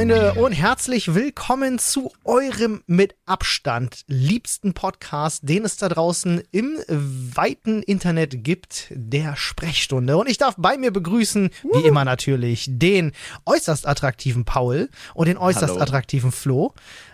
Freunde 0.00 0.32
und 0.32 0.52
herzlich 0.52 1.14
willkommen 1.14 1.78
zu 1.78 2.10
eurem 2.24 2.82
mit 2.86 3.16
Abstand 3.26 4.04
liebsten 4.06 4.72
Podcast, 4.72 5.46
den 5.46 5.66
es 5.66 5.76
da 5.76 5.90
draußen 5.90 6.40
im 6.52 6.78
weiten 6.88 7.82
Internet 7.82 8.42
gibt, 8.42 8.86
der 8.92 9.36
Sprechstunde. 9.36 10.16
Und 10.16 10.26
ich 10.26 10.38
darf 10.38 10.54
bei 10.56 10.78
mir 10.78 10.90
begrüßen, 10.90 11.50
wie 11.74 11.86
immer 11.86 12.06
natürlich, 12.06 12.64
den 12.70 13.12
äußerst 13.44 13.86
attraktiven 13.86 14.46
Paul 14.46 14.88
und 15.12 15.28
den 15.28 15.36
äußerst 15.36 15.74
Hallo. 15.74 15.82
attraktiven 15.82 16.32
Flo. 16.32 16.72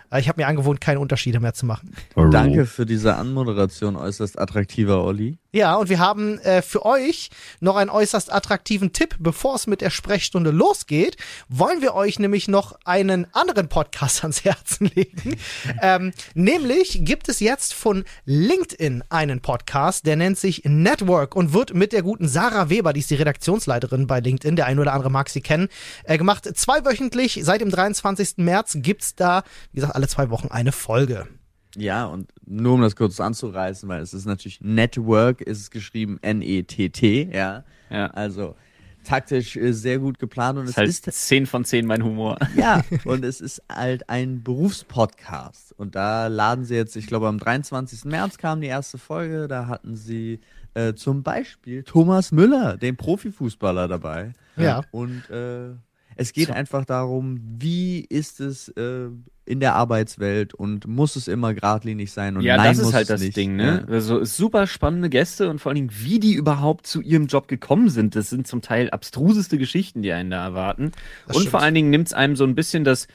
Äh, 0.09 0.21
Ich 0.21 0.29
habe 0.29 0.39
mir 0.41 0.47
angewohnt, 0.47 0.79
keine 0.79 1.01
Unterschiede 1.01 1.41
mehr 1.41 1.53
zu 1.53 1.65
machen. 1.65 1.93
Danke 2.31 2.65
für 2.65 2.85
diese 2.85 3.17
Anmoderation, 3.17 3.97
äußerst 3.97 4.39
attraktiver 4.39 5.03
Olli. 5.03 5.39
Ja, 5.53 5.75
und 5.75 5.89
wir 5.89 5.99
haben 5.99 6.39
äh, 6.39 6.61
für 6.61 6.85
euch 6.85 7.29
noch 7.61 7.77
einen 7.77 7.89
äußerst 7.89 8.31
attraktiven 8.33 8.91
Tipp. 8.91 9.15
Bevor 9.19 9.55
es 9.55 9.65
mit 9.65 9.79
der 9.79 9.89
Sprechstunde 9.89 10.51
losgeht, 10.51 11.15
wollen 11.47 11.81
wir 11.81 11.95
euch 11.95 12.19
nämlich 12.19 12.49
noch 12.49 12.77
einen 12.83 13.33
anderen 13.33 13.69
Podcast 13.69 14.21
ans 14.23 14.43
Herzen 14.43 14.91
legen. 14.93 15.37
ähm, 15.81 16.11
nämlich 16.33 17.05
gibt 17.05 17.29
es 17.29 17.39
jetzt 17.39 17.73
von 17.73 18.03
LinkedIn 18.25 19.05
einen 19.09 19.39
Podcast, 19.39 20.05
der 20.05 20.17
nennt 20.17 20.37
sich 20.37 20.63
Network 20.65 21.33
und 21.35 21.53
wird 21.53 21.73
mit 21.73 21.93
der 21.93 22.01
guten 22.01 22.27
Sarah 22.27 22.69
Weber, 22.69 22.91
die 22.91 22.99
ist 22.99 23.09
die 23.09 23.15
Redaktionsleiterin 23.15 24.05
bei 24.05 24.19
LinkedIn, 24.19 24.57
der 24.57 24.65
ein 24.65 24.79
oder 24.79 24.91
andere 24.91 25.09
mag 25.09 25.29
sie 25.29 25.41
kennen, 25.41 25.69
äh, 26.03 26.17
gemacht. 26.17 26.43
Zweiwöchentlich, 26.57 27.39
seit 27.43 27.61
dem 27.61 27.69
23. 27.69 28.37
März 28.37 28.77
gibt's 28.81 29.15
da, 29.15 29.43
wie 29.71 29.77
gesagt, 29.77 29.95
alle 29.95 30.09
zwei 30.09 30.29
Wochen 30.29 30.49
eine 30.49 30.73
Folge. 30.73 31.27
Ja, 31.77 32.05
und 32.05 32.31
nur 32.45 32.73
um 32.73 32.81
das 32.81 32.95
kurz 32.95 33.19
anzureißen, 33.19 33.87
weil 33.87 34.01
es 34.01 34.13
ist 34.13 34.25
natürlich 34.25 34.61
Network, 34.61 35.41
ist 35.41 35.59
es 35.59 35.71
geschrieben 35.71 36.17
N-E-T-T, 36.21 37.29
ja. 37.33 37.63
Ja. 37.89 38.07
Also 38.07 38.55
taktisch 39.03 39.55
äh, 39.55 39.71
sehr 39.71 39.99
gut 39.99 40.19
geplant 40.19 40.57
und 40.57 40.65
Das 40.65 40.77
es 40.77 40.89
ist 40.89 41.05
halt 41.05 41.15
ist 41.15 41.27
10 41.27 41.45
von 41.45 41.63
10 41.63 41.85
mein 41.85 42.03
Humor. 42.03 42.37
ja, 42.55 42.83
und 43.05 43.23
es 43.23 43.41
ist 43.41 43.61
halt 43.71 44.09
ein 44.09 44.43
Berufspodcast. 44.43 45.73
Und 45.77 45.95
da 45.95 46.27
laden 46.27 46.65
sie 46.65 46.75
jetzt, 46.75 46.95
ich 46.95 47.07
glaube, 47.07 47.27
am 47.27 47.37
23. 47.37 48.05
März 48.05 48.37
kam 48.37 48.59
die 48.59 48.67
erste 48.67 48.97
Folge. 48.97 49.47
Da 49.47 49.67
hatten 49.67 49.95
sie 49.95 50.39
äh, 50.73 50.93
zum 50.93 51.23
Beispiel 51.23 51.83
Thomas 51.83 52.31
Müller, 52.31 52.77
den 52.77 52.97
Profifußballer, 52.97 53.87
dabei. 53.87 54.33
Ja. 54.57 54.81
Und 54.91 55.29
äh, 55.29 55.75
es 56.15 56.33
geht 56.33 56.51
einfach 56.51 56.83
darum, 56.83 57.39
wie 57.59 58.01
ist 58.01 58.39
es 58.39 58.69
äh, 58.69 59.09
in 59.47 59.59
der 59.59 59.75
Arbeitswelt 59.75 60.53
und 60.53 60.87
muss 60.87 61.15
es 61.15 61.27
immer 61.27 61.53
geradlinig 61.53 62.11
sein 62.11 62.35
und 62.35 62.43
ja, 62.43 62.57
nein 62.57 62.69
das 62.69 62.77
muss 62.77 62.87
ist 62.87 62.93
halt 62.93 63.03
es 63.03 63.07
das 63.07 63.21
nicht. 63.21 63.37
Ding, 63.37 63.55
ne? 63.55 63.85
Also 63.89 64.23
super 64.25 64.67
spannende 64.67 65.09
Gäste 65.09 65.49
und 65.49 65.59
vor 65.59 65.69
allen 65.69 65.77
Dingen, 65.77 65.91
wie 65.93 66.19
die 66.19 66.33
überhaupt 66.33 66.85
zu 66.85 67.01
ihrem 67.01 67.27
Job 67.27 67.47
gekommen 67.47 67.89
sind. 67.89 68.15
Das 68.15 68.29
sind 68.29 68.45
zum 68.45 68.61
Teil 68.61 68.89
abstruseste 68.89 69.57
Geschichten, 69.57 70.01
die 70.01 70.11
einen 70.11 70.29
da 70.29 70.43
erwarten. 70.43 70.91
Das 71.27 71.37
und 71.37 71.41
stimmt. 71.43 71.51
vor 71.51 71.61
allen 71.61 71.73
Dingen 71.75 71.89
nimmt 71.89 72.07
es 72.07 72.13
einem 72.13 72.35
so 72.35 72.43
ein 72.43 72.55
bisschen 72.55 72.83
das, 72.83 73.07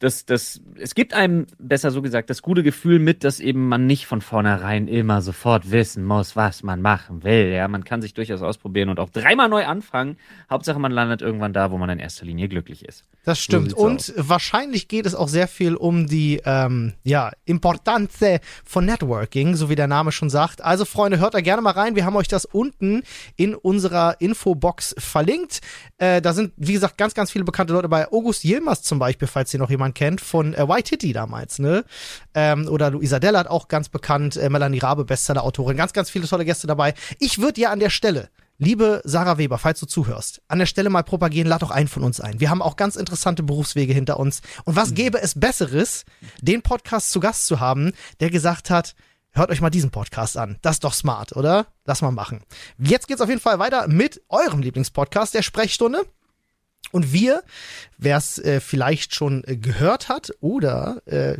das, 0.00 0.24
das, 0.26 0.60
es 0.78 0.94
gibt 0.94 1.12
einem, 1.12 1.46
besser 1.58 1.90
so 1.90 2.02
gesagt, 2.02 2.30
das 2.30 2.40
gute 2.40 2.62
Gefühl 2.62 3.00
mit, 3.00 3.24
dass 3.24 3.40
eben 3.40 3.68
man 3.68 3.86
nicht 3.86 4.06
von 4.06 4.20
vornherein 4.20 4.86
immer 4.86 5.22
sofort 5.22 5.72
wissen 5.72 6.04
muss, 6.04 6.36
was 6.36 6.62
man 6.62 6.80
machen 6.80 7.24
will. 7.24 7.48
Ja, 7.52 7.66
man 7.66 7.82
kann 7.82 8.00
sich 8.00 8.14
durchaus 8.14 8.40
ausprobieren 8.40 8.90
und 8.90 9.00
auch 9.00 9.10
dreimal 9.10 9.48
neu 9.48 9.64
anfangen. 9.64 10.16
Hauptsache, 10.48 10.78
man 10.78 10.92
landet 10.92 11.20
irgendwann 11.20 11.52
da, 11.52 11.72
wo 11.72 11.78
man 11.78 11.90
in 11.90 11.98
erster 11.98 12.26
Linie 12.26 12.48
glücklich 12.48 12.84
ist. 12.84 13.04
Das 13.24 13.40
stimmt. 13.40 13.70
sieht's 13.70 13.74
und 13.74 14.14
wahrscheinlich 14.16 14.86
geht 14.86 15.04
es 15.04 15.16
auch 15.16 15.28
sehr 15.28 15.48
viel 15.48 15.74
um 15.74 16.06
die 16.06 16.40
ähm, 16.44 16.94
ja, 17.02 17.32
Importante 17.44 18.40
von 18.64 18.84
Networking, 18.84 19.56
so 19.56 19.68
wie 19.68 19.74
der 19.74 19.88
Name 19.88 20.12
schon 20.12 20.30
sagt. 20.30 20.62
Also, 20.62 20.84
Freunde, 20.84 21.18
hört 21.18 21.34
da 21.34 21.40
gerne 21.40 21.60
mal 21.60 21.72
rein. 21.72 21.96
Wir 21.96 22.04
haben 22.04 22.16
euch 22.16 22.28
das 22.28 22.44
unten 22.44 23.02
in 23.34 23.56
unserer 23.56 24.20
Infobox 24.20 24.94
verlinkt. 24.96 25.60
Äh, 25.98 26.22
da 26.22 26.32
sind, 26.32 26.52
wie 26.56 26.72
gesagt, 26.72 26.96
ganz, 26.96 27.14
ganz 27.14 27.32
viele 27.32 27.44
bekannte 27.44 27.72
Leute 27.72 27.88
bei. 27.88 28.06
August 28.12 28.44
Yilmaz 28.44 28.82
zum 28.82 29.00
Beispiel, 29.00 29.26
falls 29.26 29.52
ihr 29.52 29.58
noch 29.58 29.70
jemand 29.70 29.87
kennt, 29.94 30.20
von 30.20 30.54
äh, 30.54 30.68
White 30.68 30.90
Titty 30.90 31.12
damals, 31.12 31.58
ne? 31.58 31.84
Ähm, 32.34 32.68
oder 32.68 32.90
Luisa 32.90 33.18
Dellert, 33.18 33.48
auch 33.48 33.68
ganz 33.68 33.88
bekannt. 33.88 34.36
Äh, 34.36 34.50
Melanie 34.50 34.78
Rabe, 34.78 35.04
Bestseller-Autorin. 35.04 35.76
Ganz, 35.76 35.92
ganz 35.92 36.10
viele 36.10 36.26
tolle 36.26 36.44
Gäste 36.44 36.66
dabei. 36.66 36.94
Ich 37.18 37.38
würde 37.38 37.60
ja 37.60 37.70
an 37.70 37.80
der 37.80 37.90
Stelle 37.90 38.30
Liebe 38.60 39.02
Sarah 39.04 39.38
Weber, 39.38 39.56
falls 39.56 39.78
du 39.78 39.86
zuhörst, 39.86 40.42
an 40.48 40.58
der 40.58 40.66
Stelle 40.66 40.90
mal 40.90 41.04
propagieren, 41.04 41.46
lad 41.46 41.62
doch 41.62 41.70
einen 41.70 41.86
von 41.86 42.02
uns 42.02 42.20
ein. 42.20 42.40
Wir 42.40 42.50
haben 42.50 42.60
auch 42.60 42.74
ganz 42.74 42.96
interessante 42.96 43.44
Berufswege 43.44 43.94
hinter 43.94 44.18
uns. 44.18 44.42
Und 44.64 44.74
was 44.74 44.94
gäbe 44.94 45.22
es 45.22 45.38
Besseres, 45.38 46.04
den 46.40 46.62
Podcast 46.62 47.12
zu 47.12 47.20
Gast 47.20 47.46
zu 47.46 47.60
haben, 47.60 47.92
der 48.18 48.30
gesagt 48.30 48.68
hat, 48.68 48.96
hört 49.30 49.50
euch 49.50 49.60
mal 49.60 49.70
diesen 49.70 49.92
Podcast 49.92 50.36
an. 50.36 50.58
Das 50.60 50.76
ist 50.76 50.84
doch 50.84 50.92
smart, 50.92 51.36
oder? 51.36 51.68
Lass 51.84 52.02
mal 52.02 52.10
machen. 52.10 52.40
Jetzt 52.78 53.06
geht's 53.06 53.20
auf 53.20 53.28
jeden 53.28 53.40
Fall 53.40 53.60
weiter 53.60 53.86
mit 53.86 54.22
eurem 54.28 54.58
Lieblingspodcast, 54.60 55.34
der 55.34 55.42
Sprechstunde. 55.42 56.04
Und 56.92 57.12
wir, 57.12 57.42
wer 57.98 58.16
es 58.16 58.38
äh, 58.38 58.60
vielleicht 58.60 59.14
schon 59.14 59.44
äh, 59.44 59.56
gehört 59.56 60.08
hat 60.08 60.32
oder 60.40 61.02
äh, 61.06 61.36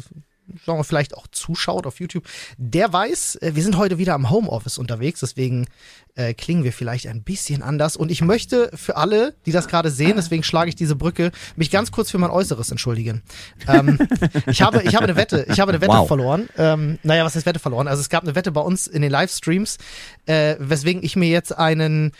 sagen 0.64 0.78
wir 0.78 0.84
vielleicht 0.84 1.14
auch 1.14 1.26
zuschaut 1.28 1.86
auf 1.86 2.00
YouTube, 2.00 2.24
der 2.56 2.92
weiß, 2.92 3.36
äh, 3.36 3.52
wir 3.54 3.62
sind 3.62 3.76
heute 3.76 3.98
wieder 3.98 4.14
am 4.14 4.30
Homeoffice 4.30 4.78
unterwegs, 4.78 5.20
deswegen 5.20 5.66
äh, 6.14 6.34
klingen 6.34 6.64
wir 6.64 6.72
vielleicht 6.72 7.06
ein 7.06 7.22
bisschen 7.22 7.62
anders. 7.62 7.96
Und 7.96 8.10
ich 8.10 8.22
möchte 8.22 8.70
für 8.74 8.96
alle, 8.96 9.34
die 9.46 9.52
das 9.52 9.68
gerade 9.68 9.90
sehen, 9.90 10.14
deswegen 10.16 10.42
schlage 10.42 10.68
ich 10.68 10.74
diese 10.74 10.96
Brücke, 10.96 11.30
mich 11.56 11.70
ganz 11.70 11.92
kurz 11.92 12.10
für 12.10 12.18
mein 12.18 12.30
Äußeres 12.30 12.70
entschuldigen. 12.70 13.22
Ähm, 13.68 13.98
ich 14.46 14.62
habe, 14.62 14.82
ich 14.82 14.94
habe 14.94 15.04
eine 15.04 15.16
Wette, 15.16 15.46
ich 15.48 15.60
habe 15.60 15.70
eine 15.70 15.80
Wette 15.80 15.92
Wow. 15.92 16.08
verloren. 16.08 16.48
Ähm, 16.56 16.98
naja, 17.02 17.24
was 17.24 17.34
heißt 17.34 17.46
Wette 17.46 17.60
verloren? 17.60 17.86
Also 17.86 18.00
es 18.00 18.08
gab 18.08 18.24
eine 18.24 18.34
Wette 18.34 18.50
bei 18.50 18.60
uns 18.60 18.86
in 18.86 19.02
den 19.02 19.10
Livestreams, 19.10 19.78
äh, 20.26 20.56
weswegen 20.58 21.02
ich 21.04 21.14
mir 21.14 21.28
jetzt 21.28 21.56
einen 21.56 22.12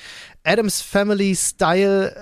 Adams 0.45 0.81
Family 0.81 1.35
Style 1.37 2.15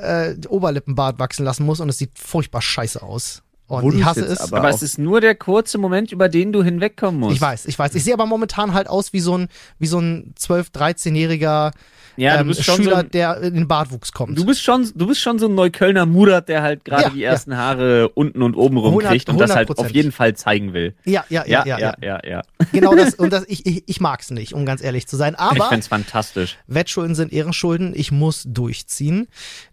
äh, 0.42 0.46
Oberlippenbart 0.48 1.18
wachsen 1.18 1.44
lassen 1.44 1.64
muss 1.64 1.80
und 1.80 1.88
es 1.88 1.98
sieht 1.98 2.18
furchtbar 2.18 2.62
scheiße 2.62 3.02
aus. 3.02 3.42
Und 3.68 3.82
Wo 3.82 3.90
ich 3.90 4.04
hasse 4.04 4.24
es. 4.24 4.40
aber- 4.40 4.58
Aber 4.58 4.68
es 4.70 4.82
ist 4.82 4.98
nur 4.98 5.20
der 5.20 5.34
kurze 5.34 5.78
Moment, 5.78 6.12
über 6.12 6.28
den 6.28 6.52
du 6.52 6.62
hinwegkommen 6.62 7.20
musst. 7.20 7.34
Ich 7.36 7.40
weiß, 7.40 7.66
ich 7.66 7.78
weiß. 7.78 7.94
Ich 7.96 8.04
sehe 8.04 8.14
aber 8.14 8.26
momentan 8.26 8.74
halt 8.74 8.88
aus 8.88 9.12
wie 9.12 9.20
so 9.20 9.36
ein, 9.36 9.48
wie 9.78 9.86
so 9.86 9.98
ein 9.98 10.34
12-, 10.38 10.70
13-jähriger 10.72 11.72
Ja, 12.18 12.40
ähm, 12.40 12.54
Schüler, 12.54 12.82
so 12.90 12.94
ein, 12.94 13.10
der 13.10 13.42
in 13.42 13.54
den 13.54 13.68
Bartwuchs 13.68 14.12
kommt. 14.12 14.38
Du 14.38 14.46
bist 14.46 14.62
schon, 14.62 14.90
du 14.94 15.06
bist 15.06 15.20
schon 15.20 15.38
so 15.38 15.48
ein 15.48 15.54
Neuköllner 15.54 16.06
Murat, 16.06 16.48
der 16.48 16.62
halt 16.62 16.84
gerade 16.84 17.02
Ja, 17.02 17.10
die 17.10 17.18
ja. 17.20 17.30
ersten 17.30 17.56
Haare 17.58 18.08
unten 18.10 18.40
und 18.42 18.54
oben 18.54 18.76
rum 18.78 18.86
100 18.92 19.10
kriegt 19.12 19.28
und 19.28 19.38
das 19.38 19.54
halt 19.54 19.68
auf 19.70 19.78
100%. 19.88 19.92
jeden 19.92 20.12
Fall 20.12 20.34
zeigen 20.34 20.72
will. 20.72 20.94
ja, 21.04 21.24
ja, 21.28 21.44
ja, 21.46 21.66
ja, 21.66 21.78
ja, 21.78 21.94
ja, 22.00 22.20
ja. 22.24 22.42
Genau 22.72 22.94
das. 22.94 23.14
Und 23.18 23.32
das, 23.32 23.44
ich, 23.48 23.66
ich, 23.66 23.82
ich 23.86 24.00
mag's 24.00 24.30
nicht, 24.30 24.52
um 24.54 24.64
ganz 24.66 24.82
ehrlich 24.82 25.06
zu 25.06 25.16
sein. 25.16 25.34
Ich 25.34 25.38
Aber 25.40 25.68
find's 25.68 25.88
fantastisch. 25.88 26.56
Wettschulden 26.66 27.14
sind 27.14 27.32
Ehrenschulden. 27.32 27.92
Ich 27.94 28.10
muss 28.12 28.44
durchziehen. 28.46 29.28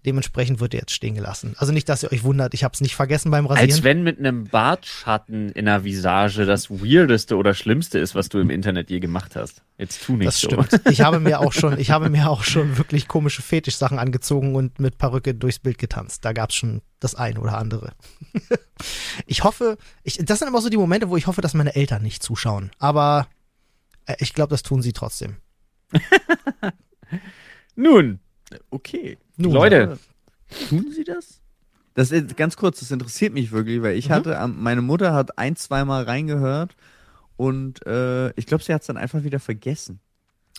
Dementsprechend 0.05 0.59
wird 0.59 0.73
er 0.73 0.81
jetzt 0.81 0.91
stehen 0.93 1.15
gelassen. 1.15 1.55
Also 1.57 1.71
nicht, 1.73 1.87
dass 1.89 2.03
ihr 2.03 2.11
euch 2.11 2.23
wundert. 2.23 2.53
Ich 2.53 2.63
hab's 2.63 2.81
nicht 2.81 2.95
vergessen 2.95 3.31
beim 3.31 3.45
Rasieren. 3.45 3.71
Als 3.71 3.82
wenn 3.83 4.03
mit 4.03 4.19
einem 4.19 4.45
Bartschatten 4.45 5.49
in 5.51 5.65
der 5.65 5.83
Visage 5.83 6.45
das 6.45 6.69
weirdeste 6.69 7.35
oder 7.37 7.53
schlimmste 7.53 7.99
ist, 7.99 8.15
was 8.15 8.29
du 8.29 8.39
im 8.39 8.49
Internet 8.49 8.89
je 8.89 8.99
gemacht 8.99 9.35
hast. 9.35 9.63
Jetzt 9.77 10.03
tu 10.03 10.15
nicht 10.15 10.27
Das 10.27 10.39
so. 10.39 10.49
stimmt. 10.49 10.81
Ich 10.89 11.01
habe 11.01 11.19
mir 11.19 11.39
auch 11.39 11.53
schon, 11.53 11.79
ich 11.79 11.91
habe 11.91 12.09
mir 12.09 12.29
auch 12.29 12.43
schon 12.43 12.77
wirklich 12.77 13.07
komische 13.07 13.41
Fetischsachen 13.41 13.99
angezogen 13.99 14.55
und 14.55 14.79
mit 14.79 14.97
Perücke 14.97 15.33
durchs 15.35 15.59
Bild 15.59 15.77
getanzt. 15.77 16.25
Da 16.25 16.33
gab's 16.33 16.55
schon 16.55 16.81
das 16.99 17.15
ein 17.15 17.37
oder 17.37 17.57
andere. 17.57 17.93
ich 19.25 19.43
hoffe, 19.43 19.77
ich, 20.03 20.17
das 20.17 20.39
sind 20.39 20.47
immer 20.47 20.61
so 20.61 20.69
die 20.69 20.77
Momente, 20.77 21.09
wo 21.09 21.17
ich 21.17 21.27
hoffe, 21.27 21.41
dass 21.41 21.53
meine 21.53 21.75
Eltern 21.75 22.01
nicht 22.03 22.23
zuschauen. 22.23 22.71
Aber 22.79 23.27
äh, 24.05 24.15
ich 24.19 24.33
glaube, 24.33 24.51
das 24.51 24.63
tun 24.63 24.81
sie 24.81 24.93
trotzdem. 24.93 25.37
Nun, 27.75 28.19
Okay. 28.69 29.17
Nun, 29.37 29.53
Leute, 29.53 29.97
Tun 30.69 30.91
sie 30.91 31.03
das? 31.03 31.41
Das 31.95 32.11
ist 32.11 32.35
ganz 32.37 32.55
kurz, 32.57 32.79
das 32.79 32.91
interessiert 32.91 33.33
mich 33.33 33.51
wirklich, 33.51 33.81
weil 33.81 33.95
ich 33.97 34.09
Mhm. 34.09 34.13
hatte, 34.13 34.47
meine 34.47 34.81
Mutter 34.81 35.13
hat 35.13 35.37
ein, 35.37 35.55
zweimal 35.55 36.03
reingehört 36.03 36.75
und 37.37 37.85
äh, 37.85 38.31
ich 38.31 38.45
glaube, 38.45 38.63
sie 38.63 38.73
hat 38.73 38.81
es 38.81 38.87
dann 38.87 38.97
einfach 38.97 39.23
wieder 39.23 39.39
vergessen. 39.39 39.99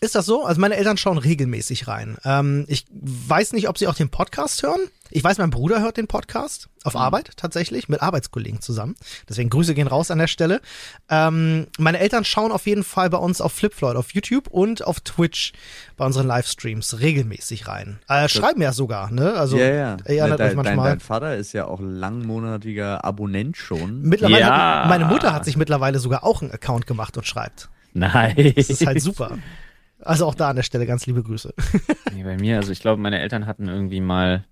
Ist 0.01 0.15
das 0.15 0.27
so? 0.27 0.45
Also 0.45 0.61
meine 0.61 0.77
Eltern 0.77 0.97
schauen 0.97 1.19
regelmäßig 1.19 1.87
rein. 1.89 2.17
Ähm, 2.25 2.65
ich 2.69 2.85
weiß 2.91 3.53
nicht, 3.53 3.69
ob 3.69 3.79
sie 3.79 3.87
auch 3.87 3.95
den 3.95 4.11
Podcast 4.11 4.63
hören. 4.63 4.81
Ich 5.17 5.23
weiß, 5.23 5.39
mein 5.39 5.51
Bruder 5.51 5.81
hört 5.81 5.97
den 5.97 6.09
Podcast 6.09 6.69
auf 6.83 6.97
Arbeit 6.97 7.37
tatsächlich 7.37 7.89
mit 7.89 8.03
Arbeitskollegen 8.03 8.61
zusammen. 8.61 8.97
Deswegen 9.29 9.49
Grüße 9.49 9.73
gehen 9.73 9.87
raus 9.87 10.11
an 10.11 10.19
der 10.19 10.27
Stelle. 10.27 10.61
Ähm, 11.09 11.69
meine 11.79 12.01
Eltern 12.01 12.25
schauen 12.25 12.51
auf 12.51 12.67
jeden 12.67 12.83
Fall 12.83 13.11
bei 13.11 13.19
uns 13.19 13.41
auf 13.41 13.53
Flipfloyd 13.53 13.95
auf 13.95 14.13
YouTube 14.13 14.49
und 14.49 14.85
auf 14.85 14.99
Twitch 15.03 15.53
bei 15.97 16.05
unseren 16.05 16.27
Livestreams 16.27 16.99
regelmäßig 16.99 17.69
rein. 17.69 18.01
Äh, 18.09 18.29
schreiben 18.29 18.61
ja 18.61 18.73
sogar, 18.73 19.13
ne? 19.13 19.35
Also 19.35 19.57
ja, 19.57 19.67
ja. 19.67 19.97
erinnert 20.05 20.41
dein, 20.41 20.49
euch 20.49 20.55
dein, 20.55 20.57
manchmal. 20.57 20.91
dein 20.91 21.01
Vater 21.01 21.37
ist 21.37 21.53
ja 21.53 21.67
auch 21.69 21.79
langmonatiger 21.81 23.05
Abonnent 23.05 23.57
schon. 23.57 24.03
Mittlerweile 24.03 24.41
Ja. 24.41 24.81
hat, 24.83 24.89
meine 24.89 25.05
Mutter 25.05 25.33
hat 25.33 25.45
sich 25.45 25.57
mittlerweile 25.57 26.01
sogar 26.01 26.25
auch 26.25 26.43
einen 26.43 26.51
Account 26.51 26.89
gemacht 26.89 27.17
und 27.17 27.25
schreibt. 27.25 27.69
nice. 27.93 28.35
Das 28.57 28.69
ist 28.69 28.85
halt 28.85 29.01
super. 29.01 29.39
Also 30.01 30.27
auch 30.27 30.35
da 30.35 30.51
an 30.51 30.57
der 30.57 30.65
Stelle 30.65 30.87
ganz 30.87 31.07
liebe 31.07 31.23
Grüße. 31.23 31.55
Nee, 32.13 32.25
bei 32.25 32.37
mir, 32.37 32.57
also 32.57 32.73
ich 32.73 32.81
glaube, 32.81 33.01
meine 33.01 33.21
Eltern 33.21 33.47
hatten 33.47 33.69
irgendwie 33.69 34.01
mal 34.01 34.45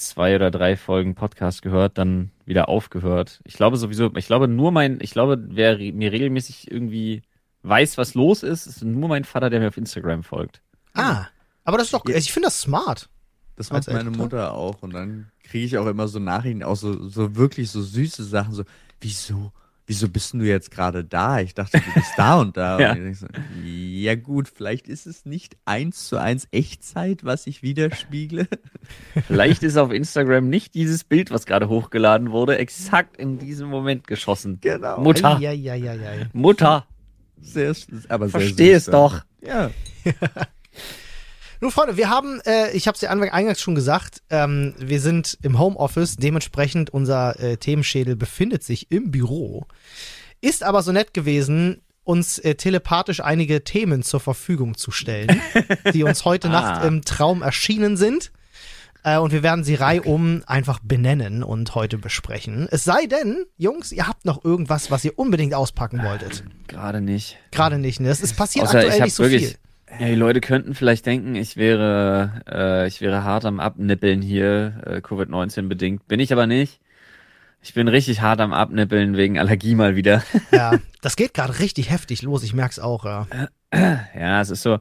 zwei 0.00 0.34
oder 0.36 0.50
drei 0.50 0.76
Folgen 0.76 1.14
Podcast 1.14 1.62
gehört, 1.62 1.98
dann 1.98 2.30
wieder 2.44 2.68
aufgehört. 2.68 3.40
Ich 3.44 3.54
glaube 3.54 3.76
sowieso, 3.76 4.10
ich 4.16 4.26
glaube 4.26 4.48
nur 4.48 4.72
mein, 4.72 4.98
ich 5.00 5.10
glaube, 5.10 5.38
wer 5.48 5.78
mir 5.78 6.12
regelmäßig 6.12 6.70
irgendwie 6.70 7.22
weiß, 7.62 7.98
was 7.98 8.14
los 8.14 8.42
ist, 8.42 8.66
ist 8.66 8.82
nur 8.82 9.08
mein 9.08 9.24
Vater, 9.24 9.50
der 9.50 9.60
mir 9.60 9.68
auf 9.68 9.76
Instagram 9.76 10.22
folgt. 10.22 10.62
Ah, 10.94 11.26
aber 11.64 11.78
das 11.78 11.88
ist 11.88 11.94
doch, 11.94 12.04
ich 12.06 12.32
finde 12.32 12.46
das 12.46 12.60
smart. 12.60 13.08
Das 13.56 13.70
macht 13.70 13.88
meine. 13.88 14.10
Mutter 14.10 14.54
auch 14.54 14.82
und 14.82 14.94
dann 14.94 15.32
kriege 15.42 15.64
ich 15.64 15.76
auch 15.78 15.86
immer 15.86 16.06
so 16.06 16.20
Nachrichten, 16.20 16.62
auch 16.62 16.76
so, 16.76 17.08
so 17.08 17.34
wirklich 17.34 17.70
so 17.70 17.82
süße 17.82 18.22
Sachen, 18.22 18.54
so, 18.54 18.64
wieso? 19.00 19.52
Wieso 19.88 20.06
bist 20.10 20.34
du 20.34 20.42
jetzt 20.42 20.70
gerade 20.70 21.02
da? 21.02 21.40
Ich 21.40 21.54
dachte, 21.54 21.80
du 21.80 21.94
bist 21.94 22.12
da 22.18 22.38
und 22.38 22.56
da. 22.58 22.78
Ja. 22.78 22.92
Und 22.92 23.14
so, 23.14 23.26
ja 23.64 24.14
gut, 24.16 24.48
vielleicht 24.54 24.86
ist 24.86 25.06
es 25.06 25.24
nicht 25.24 25.56
eins 25.64 26.08
zu 26.08 26.18
eins 26.18 26.46
Echtzeit, 26.50 27.24
was 27.24 27.46
ich 27.46 27.62
widerspiegle. 27.62 28.46
Vielleicht 29.26 29.62
ist 29.62 29.78
auf 29.78 29.90
Instagram 29.90 30.48
nicht 30.48 30.74
dieses 30.74 31.04
Bild, 31.04 31.30
was 31.30 31.46
gerade 31.46 31.68
hochgeladen 31.68 32.30
wurde, 32.30 32.58
exakt 32.58 33.16
in 33.16 33.38
diesem 33.38 33.68
Moment 33.68 34.06
geschossen. 34.06 34.58
Genau. 34.60 35.00
Mutter, 35.00 35.38
Eieieiei. 35.38 36.28
Mutter, 36.34 36.86
Sehr, 37.40 37.74
aber 38.08 38.28
sehr 38.28 38.40
versteh 38.40 38.72
es 38.72 38.84
doch. 38.84 39.22
Ja. 39.40 39.70
Nun, 41.60 41.72
Freunde, 41.72 41.96
wir 41.96 42.08
haben, 42.08 42.40
äh, 42.46 42.70
ich 42.70 42.86
habe 42.86 42.94
es 42.94 43.00
ja 43.00 43.10
eingangs 43.10 43.60
schon 43.60 43.74
gesagt, 43.74 44.22
ähm, 44.30 44.74
wir 44.78 45.00
sind 45.00 45.38
im 45.42 45.58
Homeoffice, 45.58 46.16
dementsprechend 46.16 46.90
unser 46.90 47.38
äh, 47.40 47.56
Themenschädel 47.56 48.14
befindet 48.14 48.62
sich 48.62 48.92
im 48.92 49.10
Büro, 49.10 49.66
ist 50.40 50.62
aber 50.62 50.82
so 50.82 50.92
nett 50.92 51.14
gewesen, 51.14 51.82
uns 52.04 52.38
äh, 52.38 52.54
telepathisch 52.54 53.20
einige 53.20 53.64
Themen 53.64 54.02
zur 54.02 54.20
Verfügung 54.20 54.76
zu 54.76 54.92
stellen, 54.92 55.42
die 55.92 56.04
uns 56.04 56.24
heute 56.24 56.48
Nacht 56.48 56.84
im 56.84 57.04
Traum 57.04 57.42
erschienen 57.42 57.96
sind. 57.96 58.30
Äh, 59.02 59.18
und 59.18 59.32
wir 59.32 59.42
werden 59.42 59.62
sie 59.64 59.74
reihum 59.74 60.42
einfach 60.46 60.78
benennen 60.82 61.42
und 61.42 61.74
heute 61.74 61.98
besprechen. 61.98 62.68
Es 62.70 62.84
sei 62.84 63.06
denn, 63.06 63.44
Jungs, 63.56 63.92
ihr 63.92 64.06
habt 64.06 64.24
noch 64.24 64.44
irgendwas, 64.44 64.90
was 64.90 65.04
ihr 65.04 65.18
unbedingt 65.18 65.54
auspacken 65.54 66.02
wolltet. 66.02 66.44
Gerade 66.66 67.00
nicht. 67.00 67.36
Gerade 67.50 67.78
nicht, 67.78 68.00
ne? 68.00 68.08
Es 68.08 68.20
ist 68.20 68.36
passiert 68.36 68.66
Außer 68.66 68.78
aktuell 68.78 69.02
nicht 69.02 69.14
so 69.14 69.24
wirklich. 69.24 69.48
viel. 69.48 69.58
Ja, 69.98 70.06
die 70.06 70.14
Leute 70.14 70.40
könnten 70.40 70.74
vielleicht 70.74 71.06
denken, 71.06 71.34
ich 71.34 71.56
wäre, 71.56 72.42
äh, 72.50 72.86
ich 72.86 73.00
wäre 73.00 73.24
hart 73.24 73.44
am 73.44 73.60
Abnippeln 73.60 74.22
hier, 74.22 74.80
äh, 74.84 74.96
Covid-19 74.96 75.68
bedingt. 75.68 76.06
Bin 76.08 76.20
ich 76.20 76.32
aber 76.32 76.46
nicht. 76.46 76.80
Ich 77.62 77.74
bin 77.74 77.88
richtig 77.88 78.20
hart 78.20 78.40
am 78.40 78.52
Abnippeln 78.52 79.16
wegen 79.16 79.38
Allergie 79.38 79.74
mal 79.74 79.96
wieder. 79.96 80.22
Ja, 80.52 80.78
das 81.02 81.16
geht 81.16 81.34
gerade 81.34 81.58
richtig 81.58 81.90
heftig 81.90 82.22
los, 82.22 82.42
ich 82.42 82.54
merk's 82.54 82.78
auch, 82.78 83.04
ja. 83.04 83.26
Ja, 83.72 84.40
es 84.40 84.50
ist 84.50 84.62
so. 84.62 84.78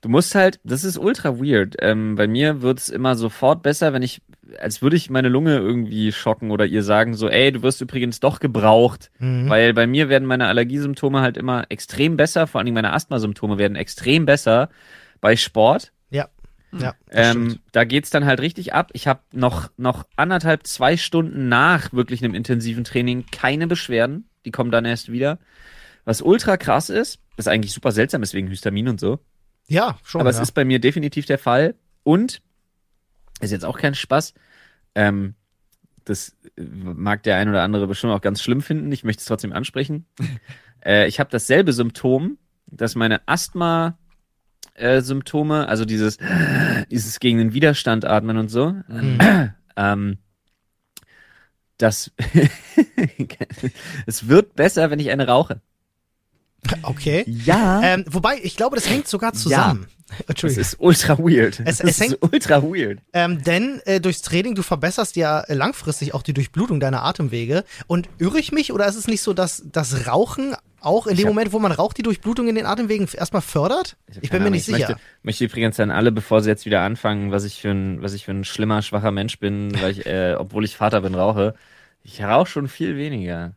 Du 0.00 0.08
musst 0.08 0.34
halt, 0.34 0.60
das 0.62 0.84
ist 0.84 0.96
ultra 0.96 1.38
weird. 1.40 1.74
Ähm, 1.80 2.14
bei 2.14 2.28
mir 2.28 2.62
wird's 2.62 2.88
immer 2.88 3.16
sofort 3.16 3.62
besser, 3.62 3.92
wenn 3.92 4.02
ich, 4.02 4.22
als 4.58 4.82
würde 4.82 4.96
ich 4.96 5.10
meine 5.10 5.28
Lunge 5.28 5.56
irgendwie 5.56 6.12
schocken 6.12 6.50
oder 6.50 6.66
ihr 6.66 6.82
sagen 6.82 7.14
so, 7.14 7.28
ey, 7.28 7.52
du 7.52 7.62
wirst 7.62 7.80
übrigens 7.80 8.20
doch 8.20 8.40
gebraucht. 8.40 9.10
Mhm. 9.18 9.48
Weil 9.48 9.74
bei 9.74 9.86
mir 9.86 10.08
werden 10.08 10.26
meine 10.26 10.46
Allergiesymptome 10.46 11.20
halt 11.20 11.36
immer 11.36 11.66
extrem 11.68 12.16
besser, 12.16 12.46
vor 12.46 12.58
allen 12.58 12.66
Dingen 12.66 12.74
meine 12.74 12.92
Asthmasymptome 12.92 13.58
werden 13.58 13.76
extrem 13.76 14.26
besser 14.26 14.70
bei 15.20 15.36
Sport. 15.36 15.92
Ja. 16.10 16.28
Ja. 16.72 16.94
das 17.06 17.34
Ähm, 17.34 17.58
da 17.72 17.84
geht's 17.84 18.10
dann 18.10 18.26
halt 18.26 18.40
richtig 18.40 18.74
ab. 18.74 18.90
Ich 18.92 19.06
habe 19.06 19.20
noch, 19.32 19.70
noch 19.76 20.06
anderthalb, 20.16 20.66
zwei 20.66 20.96
Stunden 20.96 21.48
nach 21.48 21.92
wirklich 21.92 22.22
einem 22.22 22.34
intensiven 22.34 22.84
Training 22.84 23.24
keine 23.30 23.66
Beschwerden. 23.66 24.28
Die 24.44 24.50
kommen 24.50 24.70
dann 24.70 24.84
erst 24.84 25.10
wieder. 25.10 25.38
Was 26.04 26.22
ultra 26.22 26.56
krass 26.56 26.90
ist, 26.90 27.20
ist 27.36 27.48
eigentlich 27.48 27.72
super 27.72 27.92
seltsam, 27.92 28.22
ist 28.22 28.34
wegen 28.34 28.48
Histamin 28.48 28.88
und 28.88 29.00
so. 29.00 29.18
ja, 29.66 29.98
schon. 30.04 30.20
Aber 30.20 30.30
ja. 30.30 30.36
es 30.36 30.42
ist 30.42 30.52
bei 30.52 30.64
mir 30.64 30.78
definitiv 30.78 31.26
der 31.26 31.38
Fall. 31.38 31.74
Und, 32.02 32.40
ist 33.40 33.50
jetzt 33.50 33.64
auch 33.64 33.78
kein 33.78 33.94
Spaß, 33.94 34.34
ähm, 34.94 35.34
das 36.04 36.36
mag 36.56 37.22
der 37.22 37.36
ein 37.36 37.48
oder 37.48 37.62
andere 37.62 37.86
bestimmt 37.86 38.12
auch 38.12 38.20
ganz 38.20 38.42
schlimm 38.42 38.62
finden. 38.62 38.90
Ich 38.92 39.04
möchte 39.04 39.20
es 39.20 39.26
trotzdem 39.26 39.52
ansprechen. 39.52 40.06
äh, 40.84 41.06
ich 41.06 41.20
habe 41.20 41.30
dasselbe 41.30 41.72
Symptom, 41.72 42.38
dass 42.66 42.94
meine 42.94 43.26
Asthma 43.26 43.98
äh, 44.74 45.00
Symptome, 45.02 45.68
also 45.68 45.84
dieses, 45.84 46.18
dieses 46.90 47.20
gegen 47.20 47.38
den 47.38 47.52
Widerstand 47.52 48.04
atmen 48.04 48.38
und 48.38 48.48
so, 48.48 48.74
Mhm. 48.88 49.18
ähm, 49.76 50.18
das 51.76 52.10
es 54.06 54.26
wird 54.28 54.56
besser, 54.56 54.90
wenn 54.90 54.98
ich 54.98 55.10
eine 55.10 55.28
rauche. 55.28 55.60
Okay. 56.82 57.24
Ja. 57.26 57.80
Ähm, 57.82 58.04
wobei, 58.08 58.40
ich 58.42 58.56
glaube, 58.56 58.74
das 58.74 58.90
hängt 58.90 59.06
sogar 59.06 59.32
zusammen. 59.32 59.84
Das 59.84 59.97
Entschuldigung. 60.26 60.62
ist 60.62 60.76
ultra 60.78 61.18
weird. 61.18 61.60
Es- 61.64 61.80
es 61.80 62.00
hängt- 62.00 62.14
ist 62.14 62.22
ultra 62.32 62.62
weird. 62.62 63.00
Ähm, 63.12 63.42
denn 63.42 63.80
äh, 63.84 64.00
durchs 64.00 64.22
Training, 64.22 64.54
du 64.54 64.62
verbesserst 64.62 65.16
ja 65.16 65.40
äh, 65.40 65.54
langfristig 65.54 66.14
auch 66.14 66.22
die 66.22 66.32
Durchblutung 66.34 66.80
deiner 66.80 67.02
Atemwege. 67.04 67.64
Und 67.86 68.08
irre 68.18 68.38
ich 68.38 68.52
mich 68.52 68.72
oder 68.72 68.86
ist 68.86 68.96
es 68.96 69.06
nicht 69.06 69.20
so, 69.22 69.32
dass 69.34 69.62
das 69.70 70.06
Rauchen 70.06 70.54
auch 70.80 71.06
in 71.08 71.16
dem 71.16 71.26
hab- 71.26 71.34
Moment, 71.34 71.52
wo 71.52 71.58
man 71.58 71.72
raucht, 71.72 71.98
die 71.98 72.02
Durchblutung 72.02 72.48
in 72.48 72.54
den 72.54 72.64
Atemwegen 72.66 73.08
erstmal 73.12 73.42
fördert? 73.42 73.96
Ich, 74.08 74.16
hab 74.16 74.30
bin 74.30 74.42
mir 74.44 74.50
nicht 74.50 74.60
ich 74.68 74.74
sicher. 74.74 74.88
Möchte, 74.90 75.02
möchte 75.22 75.44
übrigens 75.44 75.80
an 75.80 75.90
alle, 75.90 76.12
bevor 76.12 76.40
sie 76.40 76.48
jetzt 76.50 76.66
wieder 76.66 76.82
anfangen, 76.82 77.30
was 77.32 77.44
ich 77.44 77.60
für 77.60 77.70
ein, 77.70 78.00
was 78.02 78.12
ich 78.14 78.24
für 78.24 78.30
ein 78.32 78.44
schlimmer, 78.44 78.82
schwacher 78.82 79.10
Mensch 79.10 79.38
bin, 79.38 79.72
weil 79.80 79.90
ich, 79.90 80.06
äh, 80.06 80.36
obwohl 80.38 80.64
ich 80.64 80.76
Vater 80.76 81.00
bin, 81.00 81.14
rauche. 81.14 81.54
Ich 82.04 82.22
rauche 82.22 82.46
schon 82.46 82.68
viel 82.68 82.96
weniger. 82.96 83.52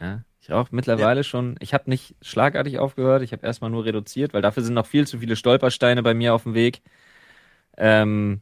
Ja, 0.00 0.22
ich 0.40 0.50
rauche 0.50 0.74
mittlerweile 0.74 1.24
schon. 1.24 1.56
Ich 1.60 1.74
habe 1.74 1.90
nicht 1.90 2.16
schlagartig 2.22 2.78
aufgehört. 2.78 3.22
Ich 3.22 3.32
habe 3.32 3.46
erstmal 3.46 3.70
nur 3.70 3.84
reduziert, 3.84 4.32
weil 4.34 4.42
dafür 4.42 4.62
sind 4.62 4.74
noch 4.74 4.86
viel 4.86 5.06
zu 5.06 5.18
viele 5.18 5.36
Stolpersteine 5.36 6.02
bei 6.02 6.14
mir 6.14 6.34
auf 6.34 6.44
dem 6.44 6.54
Weg. 6.54 6.82
Ähm, 7.76 8.40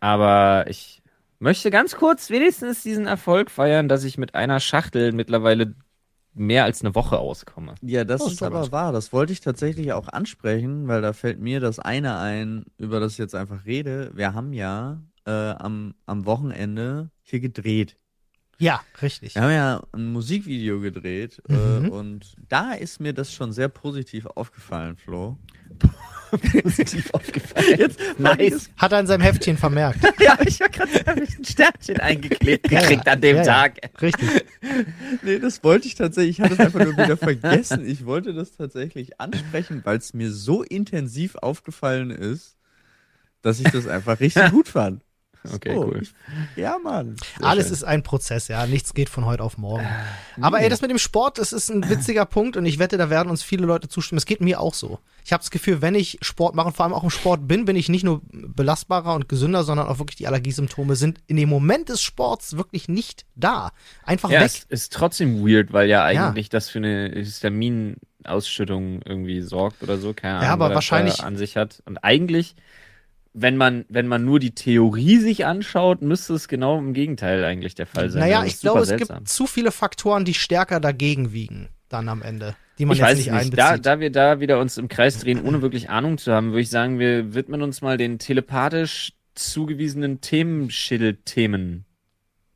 aber 0.00 0.66
ich 0.68 1.02
möchte 1.40 1.70
ganz 1.70 1.96
kurz 1.96 2.30
wenigstens 2.30 2.82
diesen 2.82 3.06
Erfolg 3.06 3.50
feiern, 3.50 3.88
dass 3.88 4.04
ich 4.04 4.18
mit 4.18 4.34
einer 4.34 4.60
Schachtel 4.60 5.12
mittlerweile 5.12 5.74
mehr 6.34 6.64
als 6.64 6.82
eine 6.82 6.94
Woche 6.94 7.18
auskomme. 7.18 7.74
Ja, 7.82 8.04
das 8.04 8.20
Oh, 8.22 8.28
ist 8.28 8.42
aber 8.42 8.60
was. 8.60 8.72
wahr. 8.72 8.92
Das 8.92 9.12
wollte 9.12 9.32
ich 9.32 9.40
tatsächlich 9.40 9.92
auch 9.92 10.08
ansprechen, 10.08 10.88
weil 10.88 11.02
da 11.02 11.12
fällt 11.12 11.40
mir 11.40 11.60
das 11.60 11.78
eine 11.78 12.18
ein, 12.18 12.64
über 12.78 13.00
das 13.00 13.12
ich 13.12 13.18
jetzt 13.18 13.34
einfach 13.34 13.64
rede. 13.66 14.10
Wir 14.14 14.34
haben 14.34 14.52
ja 14.52 15.02
äh, 15.26 15.30
am, 15.30 15.94
am 16.06 16.24
Wochenende 16.26 17.10
hier 17.22 17.40
gedreht. 17.40 17.96
Ja, 18.58 18.80
richtig. 19.02 19.34
Wir 19.34 19.42
haben 19.42 19.50
ja 19.52 19.82
ein 19.92 20.12
Musikvideo 20.12 20.80
gedreht 20.80 21.42
äh, 21.48 21.52
Mhm. 21.52 21.88
und 21.90 22.36
da 22.48 22.72
ist 22.72 23.00
mir 23.00 23.12
das 23.12 23.32
schon 23.32 23.52
sehr 23.52 23.68
positiv 23.68 24.24
aufgefallen, 24.26 24.96
Flo. 24.96 25.36
Positiv 26.62 27.10
aufgefallen. 27.12 27.66
Jetzt 27.78 28.00
Nice. 28.18 28.70
Hat 28.76 28.92
er 28.92 29.00
in 29.00 29.06
seinem 29.06 29.20
Heftchen 29.22 29.56
vermerkt. 29.56 30.00
Ja, 30.20 30.36
ich 30.44 30.58
war 30.60 30.68
gerade 30.70 30.90
ein 31.22 31.44
Sternchen 31.44 32.00
eingeklebt 32.00 32.70
Ja, 32.70 32.80
gekriegt 32.80 33.06
ja. 33.06 33.12
an 33.12 33.20
dem 33.20 33.36
Ja, 33.36 33.42
ja. 33.42 33.46
Tag. 33.68 33.78
Richtig. 34.02 34.28
Nee, 35.22 35.38
das 35.38 35.62
wollte 35.62 35.86
ich 35.86 35.94
tatsächlich. 35.94 36.38
Ich 36.38 36.40
hatte 36.44 36.54
es 36.54 36.60
einfach 36.60 36.80
nur 36.84 36.96
wieder 36.96 37.16
vergessen. 37.16 37.86
Ich 37.86 38.04
wollte 38.06 38.34
das 38.34 38.52
tatsächlich 38.52 39.20
ansprechen, 39.20 39.82
weil 39.84 39.98
es 39.98 40.12
mir 40.14 40.32
so 40.32 40.62
intensiv 40.62 41.36
aufgefallen 41.36 42.10
ist, 42.10 42.56
dass 43.42 43.60
ich 43.60 43.70
das 43.70 43.86
einfach 43.86 44.18
richtig 44.20 44.50
gut 44.50 44.66
fand. 44.68 45.02
Okay, 45.54 45.74
So, 45.74 45.84
cool. 45.86 46.02
Ich, 46.02 46.12
ja, 46.56 46.76
Mann. 46.82 47.16
Alles 47.42 47.66
schön. 47.66 47.72
ist 47.74 47.84
ein 47.84 48.02
Prozess, 48.02 48.48
ja. 48.48 48.66
Nichts 48.66 48.94
geht 48.94 49.08
von 49.08 49.24
heute 49.24 49.42
auf 49.42 49.58
morgen. 49.58 49.86
Aber 50.40 50.60
ey, 50.60 50.68
das 50.68 50.80
mit 50.82 50.90
dem 50.90 50.98
Sport, 50.98 51.38
das 51.38 51.52
ist 51.52 51.70
ein 51.70 51.88
witziger 51.88 52.24
Punkt 52.26 52.56
und 52.56 52.66
ich 52.66 52.78
wette, 52.78 52.96
da 52.98 53.10
werden 53.10 53.30
uns 53.30 53.42
viele 53.42 53.66
Leute 53.66 53.88
zustimmen. 53.88 54.18
Es 54.18 54.26
geht 54.26 54.40
mir 54.40 54.60
auch 54.60 54.74
so. 54.74 54.98
Ich 55.24 55.32
habe 55.32 55.40
das 55.42 55.50
Gefühl, 55.50 55.82
wenn 55.82 55.94
ich 55.96 56.18
Sport 56.22 56.54
mache 56.54 56.68
und 56.68 56.76
vor 56.76 56.84
allem 56.84 56.94
auch 56.94 57.02
im 57.02 57.10
Sport 57.10 57.48
bin, 57.48 57.64
bin 57.64 57.74
ich 57.76 57.88
nicht 57.88 58.04
nur 58.04 58.22
belastbarer 58.30 59.14
und 59.14 59.28
gesünder, 59.28 59.64
sondern 59.64 59.88
auch 59.88 59.98
wirklich 59.98 60.16
die 60.16 60.26
Allergiesymptome 60.28 60.94
sind 60.94 61.18
in 61.26 61.36
dem 61.36 61.48
Moment 61.48 61.88
des 61.88 62.00
Sports 62.00 62.56
wirklich 62.56 62.88
nicht 62.88 63.26
da. 63.34 63.72
Einfach 64.04 64.30
Ja, 64.30 64.40
weg. 64.40 64.46
es 64.46 64.64
ist 64.68 64.92
trotzdem 64.92 65.44
weird, 65.44 65.72
weil 65.72 65.88
ja 65.88 66.04
eigentlich 66.04 66.48
das 66.48 66.68
für 66.68 66.78
eine 66.78 67.10
Histaminausschüttung 67.12 69.02
irgendwie 69.04 69.40
sorgt 69.40 69.82
oder 69.82 69.98
so. 69.98 70.14
Keine 70.14 70.34
Ahnung, 70.34 70.46
Ja, 70.46 70.52
aber 70.52 70.74
wahrscheinlich- 70.74 71.22
an 71.24 71.36
sich 71.36 71.56
hat. 71.56 71.82
Und 71.86 71.98
eigentlich, 71.98 72.54
wenn 73.38 73.56
man, 73.58 73.84
wenn 73.90 74.08
man 74.08 74.24
nur 74.24 74.40
die 74.40 74.54
Theorie 74.54 75.18
sich 75.18 75.44
anschaut, 75.44 76.00
müsste 76.00 76.32
es 76.34 76.48
genau 76.48 76.78
im 76.78 76.94
Gegenteil 76.94 77.44
eigentlich 77.44 77.74
der 77.74 77.86
Fall 77.86 78.08
sein. 78.10 78.20
Naja, 78.20 78.38
Also, 78.40 78.48
ich 78.48 78.60
glaube, 78.60 78.80
es 78.80 78.88
seltsam. 78.88 79.18
gibt 79.18 79.28
zu 79.28 79.46
viele 79.46 79.70
Faktoren, 79.72 80.24
die 80.24 80.32
stärker 80.34 80.80
dagegen 80.80 81.32
wiegen, 81.32 81.68
dann 81.90 82.08
am 82.08 82.22
Ende, 82.22 82.56
die 82.78 82.86
man 82.86 82.94
ich 82.94 83.00
jetzt 83.00 83.08
weiß 83.10 83.18
nicht, 83.18 83.30
nicht, 83.32 83.58
da, 83.58 83.66
einbezieht. 83.68 83.86
da 83.86 84.00
wir 84.00 84.10
da 84.10 84.40
wieder 84.40 84.58
uns 84.58 84.78
im 84.78 84.88
Kreis 84.88 85.18
drehen, 85.18 85.44
ohne 85.44 85.60
wirklich 85.60 85.90
Ahnung 85.90 86.16
zu 86.16 86.32
haben, 86.32 86.48
würde 86.52 86.62
ich 86.62 86.70
sagen, 86.70 86.98
wir 86.98 87.34
widmen 87.34 87.60
uns 87.62 87.82
mal 87.82 87.98
den 87.98 88.18
telepathisch 88.18 89.12
zugewiesenen 89.34 90.22
Themenschädel-Themen. 90.22 91.84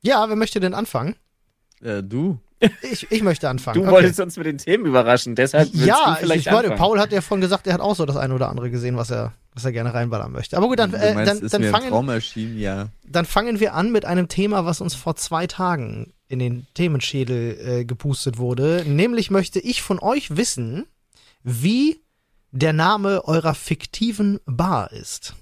ja, 0.02 0.26
wer 0.28 0.36
möchte 0.36 0.60
denn 0.60 0.72
anfangen? 0.74 1.14
Äh, 1.82 2.02
du. 2.02 2.38
Ich, 2.82 3.10
ich 3.10 3.22
möchte 3.22 3.48
anfangen. 3.48 3.76
Du 3.76 3.82
Okay. 3.82 3.90
wolltest 3.92 4.20
uns 4.20 4.36
mit 4.36 4.46
den 4.46 4.58
Themen 4.58 4.84
überraschen, 4.84 5.34
deshalb 5.34 5.70
Ja, 5.72 6.04
du 6.06 6.12
ich, 6.12 6.18
vielleicht 6.18 6.40
ich 6.40 6.46
meine, 6.46 6.58
anfangen. 6.58 6.78
Paul 6.78 7.00
hat 7.00 7.10
ja 7.12 7.20
vorhin 7.22 7.40
gesagt, 7.40 7.66
er 7.66 7.74
hat 7.74 7.80
auch 7.80 7.96
so 7.96 8.04
das 8.04 8.16
eine 8.16 8.34
oder 8.34 8.48
andere 8.50 8.70
gesehen, 8.70 8.96
was 8.96 9.10
er, 9.10 9.32
was 9.54 9.64
er 9.64 9.72
gerne 9.72 9.94
reinballern 9.94 10.30
möchte. 10.30 10.56
Aber 10.58 10.68
gut, 10.68 10.78
dann, 10.78 10.92
äh, 10.92 11.14
meinst, 11.14 11.42
dann, 11.42 11.62
dann, 11.62 11.64
fangen, 11.64 12.58
ja. 12.58 12.88
dann 13.04 13.24
fangen 13.24 13.60
wir 13.60 13.74
an 13.74 13.90
mit 13.92 14.04
einem 14.04 14.28
Thema, 14.28 14.66
was 14.66 14.80
uns 14.82 14.94
vor 14.94 15.16
zwei 15.16 15.46
Tagen 15.46 16.12
in 16.28 16.38
den 16.38 16.66
Themenschädel 16.74 17.58
äh, 17.80 17.84
gepustet 17.84 18.36
wurde. 18.38 18.84
Nämlich 18.86 19.30
möchte 19.30 19.58
ich 19.58 19.80
von 19.82 19.98
euch 19.98 20.36
wissen, 20.36 20.86
wie 21.42 22.00
der 22.52 22.72
Name 22.74 23.24
eurer 23.26 23.54
fiktiven 23.54 24.38
Bar 24.44 24.92
ist. 24.92 25.34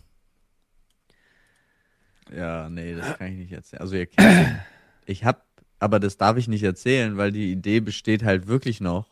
Ja, 2.35 2.69
nee, 2.69 2.95
das 2.95 3.19
kann 3.19 3.29
ich 3.33 3.39
nicht 3.39 3.53
erzählen. 3.53 3.81
Also 3.81 3.97
ihr 3.97 4.07
kennt 4.07 4.61
Ich 5.07 5.25
hab, 5.25 5.47
aber 5.79 6.01
das 6.01 6.17
darf 6.17 6.37
ich 6.37 6.49
nicht 6.49 6.63
erzählen, 6.63 7.17
weil 7.17 7.33
die 7.33 7.51
Idee 7.53 7.81
besteht 7.81 8.25
halt 8.25 8.47
wirklich 8.47 8.81
noch. 8.81 9.09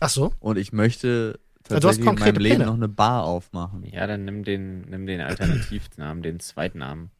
Ach 0.00 0.08
so. 0.08 0.32
Und 0.40 0.58
ich 0.58 0.72
möchte 0.72 1.38
tatsächlich 1.62 2.06
in 2.06 2.14
meinem 2.16 2.36
Leben 2.36 2.56
Pläne. 2.56 2.66
noch 2.66 2.74
eine 2.74 2.88
Bar 2.88 3.24
aufmachen. 3.24 3.82
Ja, 3.84 4.06
dann 4.06 4.24
nimm 4.24 4.44
den, 4.44 4.82
nimm 4.82 5.06
den 5.06 5.20
Alternativnamen, 5.20 6.22
den 6.22 6.38
Zweitnamen. 6.40 7.10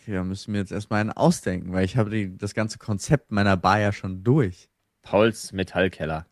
Okay, 0.00 0.14
da 0.14 0.24
müssen 0.24 0.52
wir 0.54 0.60
jetzt 0.60 0.72
erstmal 0.72 1.00
einen 1.02 1.12
ausdenken, 1.12 1.72
weil 1.72 1.84
ich 1.84 1.96
habe 1.96 2.10
die- 2.10 2.36
das 2.36 2.54
ganze 2.54 2.78
Konzept 2.78 3.32
meiner 3.32 3.56
Bar 3.56 3.80
ja 3.80 3.92
schon 3.92 4.24
durch. 4.24 4.68
Pauls 5.02 5.52
Metallkeller. 5.52 6.26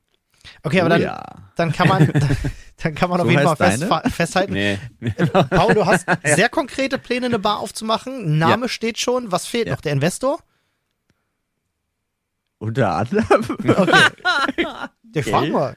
Okay, 0.63 0.81
aber 0.81 0.87
oh 0.87 0.91
dann, 0.91 1.03
ja. 1.03 1.25
dann 1.57 1.73
kann 1.73 1.89
man, 1.89 2.07
dann 2.83 2.95
kann 2.95 3.11
man 3.11 3.19
So 3.21 3.25
auf 3.25 3.31
jeden 3.31 3.43
Fall 3.43 3.57
fest, 3.57 3.87
festhalten. 4.15 4.53
Nee. 4.53 4.79
Paul, 5.51 5.75
du 5.75 5.85
hast 5.87 6.07
sehr 6.25 6.49
konkrete 6.49 6.99
Pläne, 6.99 7.27
eine 7.27 7.39
Bar 7.39 7.59
aufzumachen. 7.59 8.39
Name 8.39 8.69
steht 8.69 8.99
schon. 8.99 9.31
Was 9.33 9.47
fehlt 9.47 9.67
Ja. 9.67 9.75
noch? 9.75 9.81
Der 9.81 9.93
Investor? 9.93 10.39
Unter 12.59 12.93
anderem. 12.97 13.45
Okay. 13.67 14.03
Der 15.15 15.25
fragt 15.25 15.53
mal. 15.53 15.77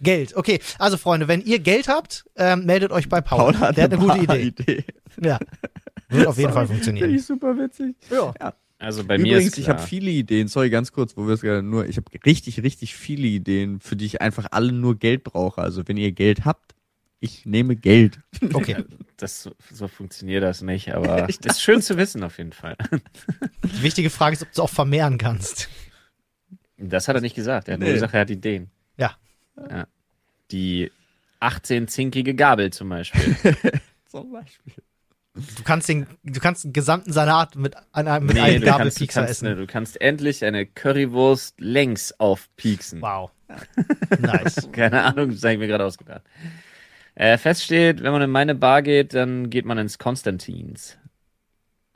Geld. 0.00 0.36
Okay, 0.36 0.60
also 0.78 0.96
Freunde, 0.98 1.26
wenn 1.26 1.40
ihr 1.40 1.58
Geld 1.58 1.88
habt, 1.88 2.26
ähm, 2.36 2.64
meldet 2.64 2.92
euch 2.92 3.08
bei 3.08 3.20
Paul. 3.20 3.52
Paul 3.52 3.58
hat 3.60 3.76
Der 3.76 3.84
hat 3.84 3.92
eine 3.92 4.00
gute 4.02 4.18
Idee. 4.18 4.42
Idee. 4.42 4.84
Ja. 5.20 5.38
Wird 6.10 6.26
auf 6.26 6.36
jeden 6.38 6.52
Fall 6.52 6.66
Finde 6.66 6.74
funktionieren. 6.84 7.14
ich 7.14 7.26
super 7.26 7.56
witzig. 7.56 7.96
Ja. 8.10 8.32
Also 8.78 9.04
bei 9.04 9.18
mir 9.18 9.32
Übrigens, 9.34 9.52
ist 9.52 9.58
ich 9.58 9.64
klar. 9.64 9.78
habe 9.78 9.86
viele 9.86 10.10
Ideen. 10.10 10.46
Sorry, 10.48 10.70
ganz 10.70 10.92
kurz, 10.92 11.16
wo 11.16 11.26
wir 11.26 11.34
es 11.34 11.40
gerade 11.40 11.62
nur. 11.62 11.86
Ich 11.86 11.96
habe 11.96 12.06
richtig, 12.24 12.62
richtig 12.62 12.94
viele 12.94 13.26
Ideen, 13.26 13.80
für 13.80 13.96
die 13.96 14.04
ich 14.06 14.20
einfach 14.20 14.46
alle 14.52 14.70
nur 14.72 14.96
Geld 14.98 15.24
brauche. 15.24 15.60
Also 15.60 15.86
wenn 15.88 15.96
ihr 15.96 16.12
Geld 16.12 16.44
habt, 16.44 16.74
ich 17.20 17.44
nehme 17.46 17.74
Geld. 17.76 18.20
Okay. 18.52 18.84
das, 19.16 19.50
so- 19.72 19.88
funktioniert 19.88 20.44
das 20.44 20.62
nicht, 20.62 20.90
aber 20.94 21.22
das 21.26 21.38
ist 21.56 21.60
schön 21.62 21.82
zu 21.82 21.96
wissen 21.96 22.22
auf 22.22 22.38
jeden 22.38 22.52
Fall. 22.52 22.76
Die 23.64 23.82
wichtige 23.82 24.10
Frage 24.10 24.34
ist, 24.34 24.42
ob 24.42 24.48
du 24.48 24.52
es 24.52 24.58
auch 24.60 24.70
vermehren 24.70 25.18
kannst. 25.18 25.68
Das 26.76 27.08
hat 27.08 27.16
er 27.16 27.20
nicht 27.20 27.34
gesagt. 27.34 27.66
Er 27.66 27.74
hat 27.74 27.80
nur 27.80 27.88
Nee. 27.88 27.94
gesagt, 27.94 28.14
er 28.14 28.20
hat 28.20 28.30
Ideen. 28.30 28.70
Ja. 28.96 29.16
ja. 29.56 29.88
Die 30.52 30.92
18-zinkige 31.40 32.34
Gabel 32.34 32.72
zum 32.72 32.88
Beispiel. 32.88 33.36
Zum 34.06 34.32
Beispiel. 34.32 34.72
Du 35.56 35.62
kannst 35.64 35.88
den, 35.88 36.06
du 36.24 36.40
kannst 36.40 36.64
den 36.64 36.72
gesamten 36.72 37.12
Salat 37.12 37.54
mit, 37.56 37.74
an 37.92 38.08
einem, 38.08 38.26
mit 38.26 38.34
Nee, 38.36 38.40
einem 38.42 38.62
Gabelpiekser 38.64 39.28
essen. 39.28 39.48
ne, 39.48 39.56
du 39.56 39.66
kannst 39.66 40.00
endlich 40.00 40.44
eine 40.44 40.66
Currywurst 40.66 41.60
längs 41.60 42.12
aufpieksen. 42.18 43.00
Wow. 43.00 43.30
Nice. 44.18 44.68
Keine 44.72 45.02
Ahnung, 45.02 45.30
das 45.30 45.42
habe 45.42 45.54
ich 45.54 45.58
mir 45.58 45.68
gerade 45.68 45.84
ausgedacht. 45.84 46.22
Äh, 47.14 47.38
fest 47.38 47.64
steht, 47.64 48.02
wenn 48.02 48.12
man 48.12 48.22
in 48.22 48.30
meine 48.30 48.54
Bar 48.54 48.82
geht, 48.82 49.14
dann 49.14 49.48
geht 49.50 49.64
man 49.64 49.78
ins 49.78 49.98
Konstantins. 49.98 50.98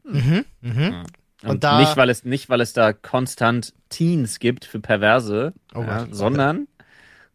mhm, 0.05 0.45
mhm. 0.61 1.03
Und, 1.43 1.51
Und 1.51 1.65
da- 1.65 1.79
nicht, 1.81 1.97
weil 1.97 2.09
es 2.11 2.25
nicht, 2.25 2.49
weil 2.49 2.61
es 2.61 2.73
da 2.73 2.93
konstant 2.93 3.75
Teens 3.89 4.39
gibt 4.39 4.65
für 4.65 4.79
Perverse, 4.81 5.53
Oh 5.75 5.83
ja, 5.83 6.07
sondern 6.11 6.69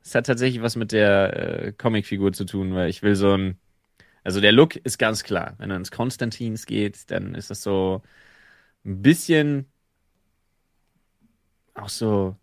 es 0.04 0.16
hat 0.16 0.26
tatsächlich 0.28 0.62
was 0.62 0.76
mit 0.78 0.92
der 0.94 1.66
äh, 1.68 1.72
Comicfigur 1.74 2.32
zu 2.34 2.46
tun, 2.46 2.74
weil 2.74 2.90
ich 2.90 3.04
will 3.04 3.16
so 3.16 3.34
ein, 3.34 3.58
also 4.28 4.42
der 4.42 4.52
Look 4.52 4.76
ist 4.76 4.98
ganz 4.98 5.24
klar. 5.24 5.56
Wenn 5.58 5.72
er 5.72 5.78
ins 5.78 5.90
Konstantins 5.90 6.66
geht, 6.66 7.10
dann 7.12 7.34
ist 7.34 7.50
das 7.50 7.62
so 7.64 8.02
ein 8.84 9.02
bisschen 9.02 9.72
auch 11.76 11.88
so 11.88 12.36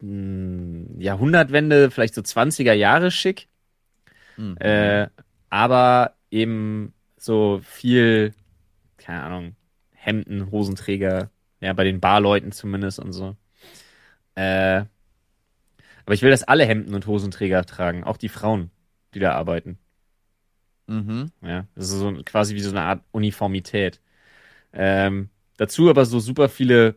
mh, 0.00 1.00
Jahrhundertwende, 1.00 1.92
vielleicht 1.92 2.14
so 2.14 2.22
20er 2.22 2.72
Jahre 2.72 3.12
schick. 3.12 3.46
Mhm. 4.36 4.56
Äh, 4.56 5.06
aber 5.48 6.16
eben 6.32 6.92
so 7.16 7.60
viel, 7.62 8.34
keine 8.96 9.22
Ahnung, 9.22 9.54
Hemden, 9.92 10.50
Hosenträger, 10.50 11.30
ja, 11.60 11.72
bei 11.72 11.84
den 11.84 12.00
Barleuten 12.00 12.50
zumindest 12.50 12.98
und 12.98 13.12
so. 13.12 13.36
Äh, 14.34 14.86
aber 16.04 16.14
ich 16.14 16.22
will, 16.22 16.32
dass 16.32 16.42
alle 16.42 16.66
Hemden 16.66 16.96
und 16.96 17.06
Hosenträger 17.06 17.64
tragen, 17.64 18.02
auch 18.02 18.16
die 18.16 18.28
Frauen, 18.28 18.72
die 19.14 19.20
da 19.20 19.32
arbeiten. 19.34 19.78
Mhm. 20.86 21.30
Ja, 21.42 21.66
das 21.74 21.86
ist 21.90 21.98
so 21.98 22.12
quasi 22.24 22.54
wie 22.54 22.60
so 22.60 22.70
eine 22.70 22.82
Art 22.82 23.02
Uniformität. 23.12 24.00
Ähm, 24.72 25.30
dazu 25.58 25.90
aber 25.90 26.06
so 26.06 26.20
super 26.20 26.48
viele 26.48 26.96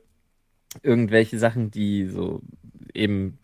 irgendwelche 0.84 1.40
Sachen, 1.40 1.72
die 1.72 2.08
so 2.08 2.42
eben 2.94 3.40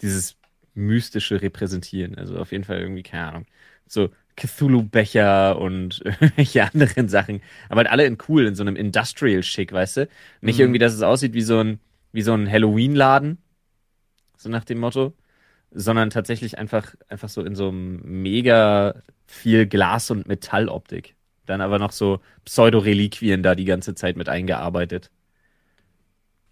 dieses 0.00 0.36
Mystische 0.74 1.42
repräsentieren. 1.42 2.16
Also 2.16 2.38
auf 2.38 2.52
jeden 2.52 2.64
Fall 2.64 2.78
irgendwie, 2.80 3.02
keine 3.02 3.28
Ahnung, 3.28 3.46
so 3.86 4.10
Cthulhu-Becher 4.36 5.58
und 5.58 6.00
irgendwelche 6.04 6.64
anderen 6.64 7.08
Sachen. 7.08 7.42
Aber 7.68 7.80
halt 7.80 7.90
alle 7.90 8.06
in 8.06 8.18
cool, 8.28 8.46
in 8.46 8.54
so 8.54 8.62
einem 8.62 8.76
Industrial-Schick, 8.76 9.72
weißt 9.72 9.98
du? 9.98 10.08
Nicht 10.40 10.56
Mhm. 10.56 10.62
irgendwie, 10.62 10.78
dass 10.78 10.94
es 10.94 11.02
aussieht 11.02 11.34
wie 11.34 11.42
so 11.42 11.58
ein, 11.58 11.80
wie 12.12 12.22
so 12.22 12.32
ein 12.34 12.50
Halloween-Laden. 12.50 13.38
So 14.36 14.48
nach 14.50 14.64
dem 14.64 14.80
Motto. 14.80 15.14
Sondern 15.72 16.10
tatsächlich 16.10 16.58
einfach, 16.58 16.94
einfach 17.08 17.28
so 17.28 17.42
in 17.42 17.54
so 17.54 17.68
einem 17.68 18.00
mega 18.04 19.02
viel 19.26 19.66
Glas- 19.66 20.10
und 20.10 20.26
Metalloptik. 20.26 21.14
Dann 21.46 21.60
aber 21.60 21.78
noch 21.78 21.92
so 21.92 22.20
Pseudo-Reliquien 22.44 23.42
da 23.42 23.54
die 23.54 23.64
ganze 23.64 23.94
Zeit 23.94 24.16
mit 24.16 24.28
eingearbeitet. 24.28 25.10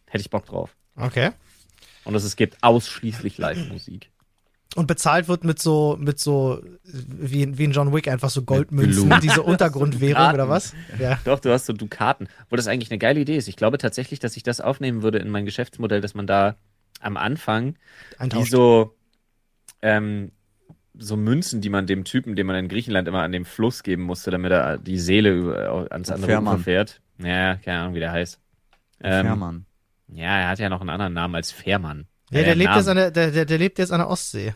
Hätte 0.07 0.23
ich 0.23 0.31
Bock 0.31 0.47
drauf. 0.47 0.77
Okay. 0.97 1.31
Und 2.05 2.15
dass 2.15 2.25
es 2.25 2.37
gibt 2.37 2.57
ausschließlich 2.63 3.39
Live-Musik. 3.39 4.11
Und 4.75 4.87
bezahlt 4.87 5.29
wird 5.29 5.45
mit 5.45 5.61
so, 5.61 5.97
mit 5.99 6.19
so, 6.19 6.63
wie, 6.85 7.59
wie 7.59 7.65
in 7.65 7.73
John 7.73 7.93
Wick, 7.93 8.07
einfach 8.07 8.31
so 8.31 8.43
Goldmünzen, 8.43 9.13
diese 9.23 9.43
Untergrundwährung 9.43 10.33
oder 10.33 10.49
was? 10.49 10.75
Ja. 10.99 11.19
Doch, 11.25 11.41
du 11.41 11.51
hast 11.53 11.67
so 11.67 11.73
Dukaten. 11.73 12.29
Wo 12.49 12.57
das 12.57 12.67
eigentlich 12.67 12.91
eine 12.91 12.99
geile 12.99 13.21
Idee 13.21 13.37
ist. 13.37 13.49
Ich 13.49 13.57
glaube 13.57 13.79
tatsächlich, 13.79 14.21
dass 14.21 14.37
ich 14.37 14.43
das 14.43 14.61
aufnehmen 14.61 15.03
würde 15.03 15.19
in 15.19 15.31
mein 15.31 15.45
Geschäftsmodell, 15.45 16.01
dass 16.01 16.15
man 16.15 16.27
da 16.27 16.57
am 17.01 17.17
Anfang 17.17 17.77
Eintauscht. 18.19 18.51
so, 18.51 18.95
ähm, 19.83 20.33
so 20.95 21.17
Münzen, 21.17 21.61
die 21.61 21.69
man 21.69 21.87
dem 21.87 22.05
Typen, 22.05 22.35
den 22.35 22.47
man 22.47 22.57
in 22.57 22.69
Griechenland 22.69 23.07
immer 23.09 23.23
an 23.23 23.33
dem 23.33 23.45
Fluss 23.45 23.83
geben 23.83 24.03
musste, 24.03 24.31
damit 24.31 24.51
er 24.53 24.79
die 24.79 24.99
Seele 24.99 25.31
über, 25.33 25.87
ans 25.93 26.09
Der 26.09 26.17
andere 26.17 26.31
Fährmann. 26.33 26.55
Ufer 26.57 26.65
fährt. 26.65 27.01
Ja, 27.19 27.57
keine 27.57 27.81
Ahnung, 27.81 27.95
wie 27.95 28.01
der 28.01 28.13
heißt. 28.13 28.41
Ähm, 29.01 29.27
Fährmann. 29.27 29.67
ja, 30.09 30.39
er 30.41 30.49
hat 30.49 30.59
ja 30.59 30.69
noch 30.69 30.81
einen 30.81 30.91
anderen 30.91 31.13
Namen 31.15 31.35
als 31.37 31.53
Fährmann. 31.53 32.07
Ja, 32.31 32.41
Ja, 32.41 32.47
der 32.47 32.55
lebt, 32.57 32.71
Namen. 32.71 32.79
jetzt 32.79 32.89
an 32.89 32.97
der, 32.97 33.11
der, 33.11 33.31
der, 33.31 33.45
der 33.45 33.59
lebt 33.59 33.79
jetzt 33.79 33.93
an 33.93 34.01
der 34.01 34.09
Ostsee. 34.09 34.55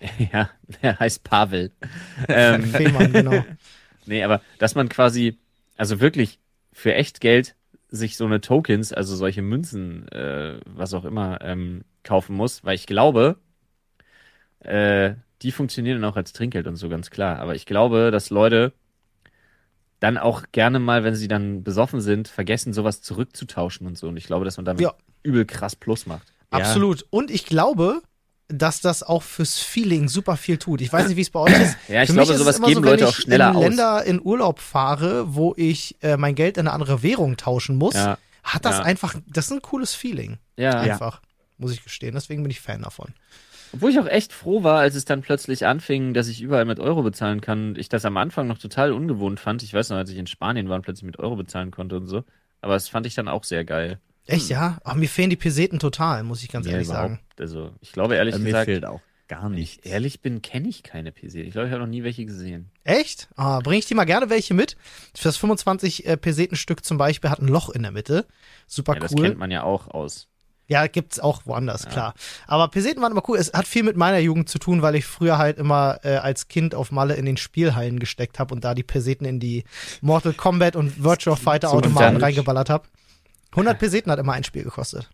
Ja, 0.32 0.50
der 0.82 0.98
heißt 0.98 1.22
Pavel. 1.24 1.70
ähm, 2.28 2.64
Fehmarn, 2.64 3.12
genau. 3.12 3.44
Nee, 4.06 4.22
aber 4.22 4.42
dass 4.58 4.74
man 4.74 4.88
quasi, 4.90 5.38
also 5.76 6.00
wirklich 6.00 6.38
für 6.72 6.94
echt 6.94 7.20
Geld 7.20 7.54
sich 7.88 8.16
so 8.18 8.26
eine 8.26 8.40
Tokens, 8.42 8.92
also 8.92 9.16
solche 9.16 9.40
Münzen, 9.40 10.08
äh, 10.08 10.58
was 10.66 10.92
auch 10.92 11.04
immer, 11.06 11.40
ähm, 11.42 11.84
kaufen 12.02 12.36
muss, 12.36 12.64
weil 12.64 12.74
ich 12.74 12.86
glaube, 12.86 13.36
äh, 14.64 15.14
die 15.42 15.52
funktionieren 15.52 16.00
dann 16.00 16.10
auch 16.10 16.16
als 16.16 16.32
Trinkgeld 16.32 16.66
und 16.66 16.76
so 16.76 16.88
ganz 16.88 17.10
klar. 17.10 17.38
Aber 17.38 17.54
ich 17.54 17.66
glaube, 17.66 18.10
dass 18.10 18.30
Leute 18.30 18.72
dann 20.00 20.18
auch 20.18 20.44
gerne 20.52 20.78
mal, 20.78 21.04
wenn 21.04 21.14
sie 21.14 21.28
dann 21.28 21.62
besoffen 21.62 22.00
sind, 22.00 22.28
vergessen, 22.28 22.72
sowas 22.72 23.00
zurückzutauschen 23.02 23.86
und 23.86 23.96
so. 23.96 24.08
Und 24.08 24.16
ich 24.16 24.26
glaube, 24.26 24.44
dass 24.44 24.56
man 24.56 24.64
damit 24.66 24.82
Ja. 24.82 24.92
übel 25.22 25.44
krass 25.44 25.76
Plus 25.76 26.06
macht. 26.06 26.28
Ja. 26.52 26.58
Absolut. 26.60 27.06
Und 27.10 27.30
ich 27.30 27.46
glaube, 27.46 28.02
dass 28.48 28.80
das 28.82 29.02
auch 29.02 29.22
fürs 29.22 29.58
Feeling 29.58 30.08
super 30.08 30.36
viel 30.36 30.58
tut. 30.58 30.82
Ich 30.82 30.92
weiß 30.92 31.08
nicht, 31.08 31.16
wie 31.16 31.22
es 31.22 31.30
bei 31.30 31.40
euch 31.40 31.52
ist. 31.58 31.76
Ja, 31.88 32.02
ich 32.02 32.08
Für 32.08 32.14
glaube, 32.14 32.28
mich 32.28 32.36
ist 32.36 32.38
sowas 32.42 32.60
geben 32.60 32.74
so, 32.74 32.82
wenn 32.82 32.90
Leute 32.90 33.04
ich 33.04 33.10
auch 33.10 33.14
schneller 33.14 33.50
in 33.50 33.56
aus. 33.56 33.62
Länder 33.64 34.04
in 34.04 34.20
Urlaub 34.22 34.58
fahre, 34.60 35.34
wo 35.34 35.54
ich 35.56 35.96
äh, 36.02 36.16
mein 36.18 36.34
Geld 36.34 36.58
in 36.58 36.66
eine 36.66 36.72
andere 36.74 37.02
Währung 37.02 37.36
tauschen 37.38 37.76
muss, 37.76 37.94
Ja, 37.94 38.18
hat 38.42 38.64
das 38.66 38.78
ja. 38.78 38.82
einfach, 38.84 39.14
das 39.26 39.46
ist 39.46 39.52
ein 39.52 39.62
cooles 39.62 39.94
Feeling. 39.94 40.38
ja. 40.56 40.78
Einfach. 40.78 41.22
Muss 41.56 41.72
ich 41.72 41.82
gestehen. 41.84 42.14
Deswegen 42.14 42.42
bin 42.42 42.50
ich 42.50 42.60
Fan 42.60 42.82
davon. 42.82 43.14
Obwohl 43.74 43.90
ich 43.90 43.98
auch 43.98 44.06
echt 44.06 44.32
froh 44.32 44.62
war, 44.62 44.78
als 44.78 44.94
es 44.94 45.04
dann 45.04 45.20
plötzlich 45.20 45.66
anfing, 45.66 46.14
dass 46.14 46.28
ich 46.28 46.40
überall 46.40 46.64
mit 46.64 46.78
Euro 46.78 47.02
bezahlen 47.02 47.40
kann. 47.40 47.74
Ich 47.76 47.88
das 47.88 48.04
am 48.04 48.16
Anfang 48.16 48.46
noch 48.46 48.58
total 48.58 48.92
ungewohnt 48.92 49.40
fand. 49.40 49.64
Ich 49.64 49.74
weiß 49.74 49.90
noch, 49.90 49.96
als 49.96 50.10
ich 50.10 50.16
in 50.16 50.28
Spanien 50.28 50.68
war 50.68 50.76
und 50.76 50.82
plötzlich 50.82 51.04
mit 51.04 51.18
Euro 51.18 51.34
bezahlen 51.34 51.72
konnte 51.72 51.96
und 51.96 52.06
so. 52.06 52.22
Aber 52.60 52.74
das 52.74 52.88
fand 52.88 53.04
ich 53.04 53.16
dann 53.16 53.26
auch 53.26 53.42
sehr 53.42 53.64
geil. 53.64 53.98
Echt, 54.26 54.48
ja? 54.48 54.78
Ach, 54.84 54.94
mir 54.94 55.08
fehlen 55.08 55.28
die 55.28 55.36
Peseten 55.36 55.80
total, 55.80 56.22
muss 56.22 56.42
ich 56.44 56.48
ganz 56.50 56.66
Ja, 56.66 56.72
ehrlich 56.74 56.86
sagen. 56.86 57.18
Also, 57.38 57.72
ich 57.80 57.90
glaube 57.90 58.14
ehrlich 58.14 58.38
mir 58.38 58.44
gesagt, 58.44 58.66
fehlt 58.66 58.86
auch 58.86 59.00
gar 59.26 59.50
ich 59.52 59.84
ehrlich 59.84 60.20
bin, 60.20 60.42
kenne 60.42 60.68
ich 60.68 60.82
keine 60.82 61.10
PC. 61.10 61.34
Ich 61.36 61.52
glaube, 61.52 61.66
ich 61.66 61.72
habe 61.72 61.82
noch 61.82 61.88
nie 61.88 62.04
welche 62.04 62.24
gesehen. 62.26 62.70
Echt? 62.84 63.28
Ah, 63.36 63.60
bringe 63.60 63.78
ich 63.78 63.86
dir 63.86 63.94
mal 63.96 64.04
gerne 64.04 64.30
welche 64.30 64.54
mit. 64.54 64.76
Für 65.14 65.24
das 65.24 65.36
25 65.36 66.06
äh, 66.06 66.16
Pesetenstück 66.16 66.84
zum 66.84 66.98
Beispiel 66.98 67.30
hat 67.30 67.40
ein 67.40 67.48
Loch 67.48 67.70
in 67.70 67.82
der 67.82 67.90
Mitte. 67.90 68.26
Super 68.66 68.94
Ja, 68.94 69.00
das 69.00 69.12
cool. 69.12 69.22
kennt 69.22 69.38
man 69.38 69.50
ja 69.50 69.62
auch 69.62 69.88
aus. 69.88 70.28
Ja, 70.66 70.86
gibt's 70.86 71.20
auch 71.20 71.42
woanders, 71.44 71.86
klar. 71.88 72.14
Aber 72.46 72.68
Peseten 72.68 73.02
waren 73.02 73.12
immer 73.12 73.22
cool. 73.28 73.36
Es 73.36 73.52
hat 73.52 73.66
viel 73.66 73.82
mit 73.82 73.96
meiner 73.96 74.18
Jugend 74.18 74.48
zu 74.48 74.58
tun, 74.58 74.80
weil 74.80 74.94
ich 74.94 75.04
früher 75.04 75.36
halt 75.36 75.58
immer 75.58 75.98
äh, 76.04 76.16
als 76.16 76.48
Kind 76.48 76.74
auf 76.74 76.90
Malle 76.90 77.14
in 77.14 77.26
den 77.26 77.36
Spielhallen 77.36 77.98
gesteckt 77.98 78.38
habe 78.38 78.54
und 78.54 78.64
da 78.64 78.74
die 78.74 78.82
Peseten 78.82 79.26
in 79.26 79.40
die 79.40 79.64
Mortal 80.00 80.32
Kombat 80.32 80.74
und 80.74 81.02
Virtual 81.04 81.36
Fighter 81.36 81.70
Automaten 81.70 82.16
reingeballert 82.16 82.70
habe. 82.70 82.88
100 83.50 83.78
Peseten 83.78 84.10
hat 84.10 84.18
immer 84.18 84.32
ein 84.32 84.44
Spiel 84.44 84.64
gekostet. 84.64 85.10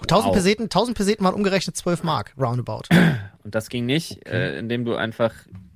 1000 0.00 0.26
Wow. 0.26 0.34
Peseten, 0.34 0.62
1000 0.64 0.96
Peseten 0.96 1.24
waren 1.24 1.34
umgerechnet 1.34 1.76
12 1.76 2.02
Mark, 2.02 2.34
roundabout. 2.36 2.82
Und 3.44 3.54
das 3.54 3.68
ging 3.68 3.86
nicht, 3.86 4.26
äh, 4.26 4.58
indem 4.58 4.84
du 4.84 4.96
einfach, 4.96 5.32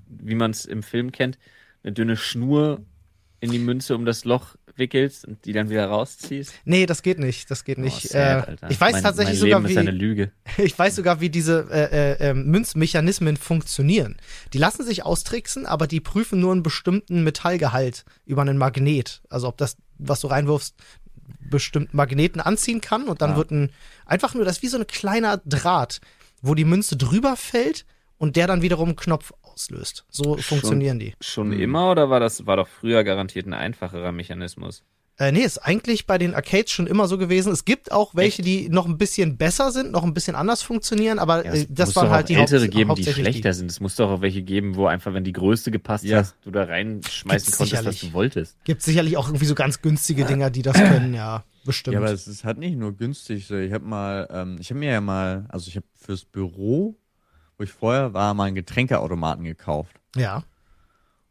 wie 0.08 0.34
man 0.34 0.50
es 0.50 0.64
im 0.64 0.82
Film 0.82 1.12
kennt, 1.12 1.38
eine 1.84 1.92
dünne 1.92 2.16
Schnur 2.16 2.80
in 3.38 3.52
die 3.52 3.58
Münze 3.60 3.94
um 3.94 4.04
das 4.04 4.24
Loch 4.24 4.56
wickelst 4.80 5.24
und 5.24 5.44
die 5.44 5.52
dann 5.52 5.70
wieder 5.70 5.86
rausziehst? 5.86 6.52
Nee, 6.64 6.86
das 6.86 7.02
geht 7.02 7.20
nicht. 7.20 7.48
Das 7.52 7.62
geht 7.64 7.78
nicht. 7.78 8.08
sad, 8.08 8.48
äh, 8.48 8.56
ich 8.68 8.80
weiß 8.80 8.94
mein, 8.94 9.02
tatsächlich 9.04 9.38
mein 9.38 9.48
sogar, 9.48 9.60
Leben 9.60 9.68
wie 9.68 9.72
ist 9.72 9.78
eine 9.78 9.90
Lüge. 9.92 10.32
ich 10.58 10.76
weiß 10.76 10.96
sogar, 10.96 11.20
wie 11.20 11.30
diese 11.30 11.68
äh, 11.70 12.14
äh, 12.14 12.30
äh, 12.30 12.34
Münzmechanismen 12.34 13.36
funktionieren. 13.36 14.16
Die 14.52 14.58
lassen 14.58 14.84
sich 14.84 15.04
austricksen, 15.04 15.64
aber 15.66 15.86
die 15.86 16.00
prüfen 16.00 16.40
nur 16.40 16.50
einen 16.50 16.64
bestimmten 16.64 17.22
Metallgehalt 17.22 18.04
über 18.26 18.42
einen 18.42 18.58
Magnet. 18.58 19.22
Also 19.30 19.46
ob 19.46 19.56
das, 19.58 19.76
was 19.98 20.20
du 20.20 20.26
reinwirfst, 20.26 20.74
bestimmt 21.48 21.94
Magneten 21.94 22.40
anziehen 22.40 22.80
kann 22.80 23.04
und 23.04 23.22
dann 23.22 23.32
Ah. 23.32 23.36
wird 23.36 23.50
ein 23.52 23.70
einfach 24.06 24.34
nur 24.34 24.44
das 24.44 24.56
ist 24.56 24.62
wie 24.62 24.68
so 24.68 24.78
ein 24.78 24.86
kleiner 24.86 25.40
Draht, 25.44 26.00
wo 26.42 26.54
die 26.54 26.64
Münze 26.64 26.96
drüber 26.96 27.36
fällt 27.36 27.84
und 28.18 28.36
der 28.36 28.46
dann 28.46 28.62
wiederum 28.62 28.90
einen 28.90 28.96
Knopf 28.96 29.32
auslöst. 29.64 30.04
So 30.10 30.36
funktionieren 30.36 30.98
die. 30.98 31.14
Schon 31.20 31.52
Hm. 31.52 31.60
immer 31.60 31.90
oder 31.90 32.10
war 32.10 32.20
das 32.20 32.46
war 32.46 32.56
doch 32.56 32.68
früher 32.68 33.04
garantiert 33.04 33.46
ein 33.46 33.54
einfacherer 33.54 34.12
Mechanismus? 34.12 34.82
Äh, 35.18 35.32
nee, 35.32 35.40
ist 35.40 35.58
eigentlich 35.58 36.06
bei 36.06 36.16
den 36.16 36.34
Arcades 36.34 36.70
schon 36.70 36.86
immer 36.86 37.06
so 37.06 37.18
gewesen. 37.18 37.52
Es 37.52 37.66
gibt 37.66 37.92
auch 37.92 38.14
welche, 38.14 38.40
die 38.40 38.70
noch 38.70 38.86
ein 38.86 38.96
bisschen 38.96 39.36
besser 39.36 39.70
sind, 39.70 39.92
noch 39.92 40.02
ein 40.02 40.14
bisschen 40.14 40.34
anders 40.34 40.62
funktionieren, 40.62 41.18
aber 41.18 41.44
Ja, 41.44 41.52
äh, 41.52 41.66
das 41.68 41.94
waren 41.94 42.08
halt 42.08 42.24
auch 42.24 42.26
die 42.28 42.34
ältere 42.36 42.62
Haupt- 42.62 42.70
geben, 42.72 42.94
die 42.94 43.04
schlechter 43.04 43.52
sind. 43.52 43.70
Es 43.70 43.80
muss 43.80 43.96
doch 43.96 44.08
auch 44.10 44.20
welche 44.22 44.42
geben, 44.42 44.76
wo 44.76 44.86
einfach, 44.86 45.12
wenn 45.12 45.24
die 45.24 45.32
Größe 45.34 45.70
gepasst 45.70 46.04
Ja. 46.04 46.18
hast, 46.20 46.36
du 46.44 46.50
da 46.50 46.64
reinschmeißen 46.64 47.44
Gibt's 47.44 47.58
konntest, 47.58 47.58
sicherlich. 47.80 48.02
was 48.02 48.08
du 48.08 48.14
wolltest. 48.14 48.64
Gibt 48.64 48.80
sicherlich 48.80 49.18
auch 49.18 49.28
irgendwie 49.28 49.44
so 49.44 49.54
ganz 49.54 49.82
günstige 49.82 50.24
Dinger, 50.24 50.48
die 50.48 50.62
das 50.62 50.78
können, 50.78 51.12
ja, 51.12 51.44
bestimmt. 51.66 51.94
Ja, 51.94 52.00
aber 52.00 52.12
es 52.12 52.26
ist 52.26 52.44
halt 52.44 52.56
nicht 52.56 52.78
nur 52.78 52.96
günstig. 52.96 53.46
So. 53.46 53.56
Ich 53.56 53.74
habe 53.74 53.84
mal, 53.84 54.26
ähm, 54.32 54.56
ich 54.58 54.70
habe 54.70 54.80
mir 54.80 54.90
ja 54.90 55.02
mal, 55.02 55.44
also 55.50 55.68
ich 55.68 55.76
habe 55.76 55.86
fürs 55.96 56.24
Büro, 56.24 56.96
wo 57.60 57.64
ich 57.64 57.72
vorher 57.72 58.14
war, 58.14 58.32
mal 58.32 58.44
einen 58.44 58.54
Getränkeautomaten 58.54 59.44
gekauft. 59.44 60.00
ja. 60.16 60.42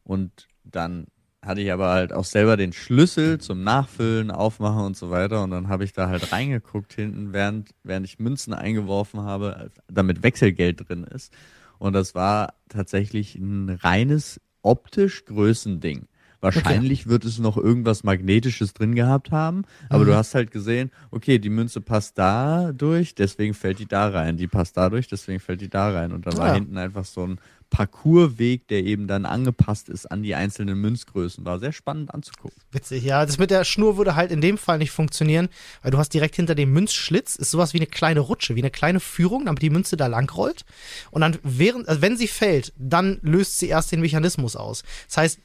Und 0.03 0.47
dann 0.63 1.07
hatte 1.43 1.61
ich 1.61 1.71
aber 1.71 1.89
halt 1.89 2.13
auch 2.13 2.25
selber 2.25 2.55
den 2.55 2.71
Schlüssel 2.71 3.39
zum 3.39 3.63
Nachfüllen, 3.63 4.29
Aufmachen 4.29 4.85
und 4.85 4.97
so 4.97 5.09
weiter. 5.09 5.43
Und 5.43 5.51
dann 5.51 5.69
habe 5.69 5.83
ich 5.83 5.93
da 5.93 6.07
halt 6.07 6.31
reingeguckt 6.31 6.93
hinten, 6.93 7.33
während, 7.33 7.71
während 7.83 8.05
ich 8.05 8.19
Münzen 8.19 8.53
eingeworfen 8.53 9.21
habe, 9.21 9.71
damit 9.87 10.21
Wechselgeld 10.21 10.87
drin 10.87 11.03
ist. 11.03 11.33
Und 11.79 11.93
das 11.93 12.13
war 12.13 12.53
tatsächlich 12.67 13.35
ein 13.35 13.69
reines 13.69 14.39
optisch 14.61 15.25
Größending. 15.25 16.07
Wahrscheinlich 16.41 17.07
wird 17.07 17.25
es 17.25 17.37
noch 17.39 17.57
irgendwas 17.57 18.03
Magnetisches 18.03 18.73
drin 18.73 18.95
gehabt 18.95 19.31
haben, 19.31 19.63
aber 19.89 20.03
Mhm. 20.03 20.07
du 20.07 20.15
hast 20.15 20.35
halt 20.35 20.51
gesehen, 20.51 20.91
okay, 21.11 21.37
die 21.39 21.49
Münze 21.49 21.81
passt 21.81 22.17
da 22.17 22.71
durch, 22.71 23.13
deswegen 23.15 23.53
fällt 23.53 23.79
die 23.79 23.87
da 23.87 24.07
rein. 24.09 24.37
Die 24.37 24.47
passt 24.47 24.77
da 24.77 24.89
durch, 24.89 25.07
deswegen 25.07 25.39
fällt 25.39 25.61
die 25.61 25.69
da 25.69 25.91
rein. 25.91 26.11
Und 26.13 26.25
dann 26.25 26.35
Ah, 26.35 26.37
war 26.39 26.47
ja. 26.47 26.53
hinten 26.53 26.77
einfach 26.77 27.05
so 27.05 27.25
ein 27.25 27.39
Parcoursweg, 27.71 28.67
der 28.67 28.83
eben 28.83 29.07
dann 29.07 29.25
angepasst 29.25 29.89
ist 29.89 30.05
an 30.11 30.23
die 30.23 30.35
einzelnen 30.35 30.79
Münzgrößen. 30.79 31.45
War 31.45 31.59
sehr 31.59 31.71
spannend 31.71 32.13
anzugucken. 32.13 32.57
Witzig, 32.71 33.03
ja. 33.03 33.25
Das 33.25 33.37
mit 33.37 33.51
der 33.51 33.63
Schnur 33.63 33.97
würde 33.97 34.15
halt 34.15 34.31
in 34.31 34.41
dem 34.41 34.57
Fall 34.57 34.77
nicht 34.79 34.91
funktionieren, 34.91 35.49
weil 35.81 35.91
du 35.91 35.97
hast 35.97 36.13
direkt 36.13 36.35
hinter 36.35 36.55
dem 36.55 36.71
Münzschlitz 36.73 37.35
ist 37.35 37.51
sowas 37.51 37.73
wie 37.73 37.77
eine 37.77 37.85
kleine 37.87 38.19
Rutsche, 38.21 38.55
wie 38.55 38.61
eine 38.61 38.71
kleine 38.71 38.99
Führung, 38.99 39.45
damit 39.45 39.61
die 39.61 39.69
Münze 39.69 39.97
da 39.97 40.07
lang 40.07 40.29
rollt. 40.31 40.65
Und 41.11 41.21
dann 41.21 41.37
während, 41.43 41.87
also 41.87 42.01
wenn 42.01 42.17
sie 42.17 42.27
fällt, 42.27 42.73
dann 42.77 43.19
löst 43.21 43.59
sie 43.59 43.67
erst 43.67 43.91
den 43.91 44.01
Mechanismus 44.01 44.55
aus. 44.55 44.83
Das 45.07 45.17
heißt, 45.17 45.39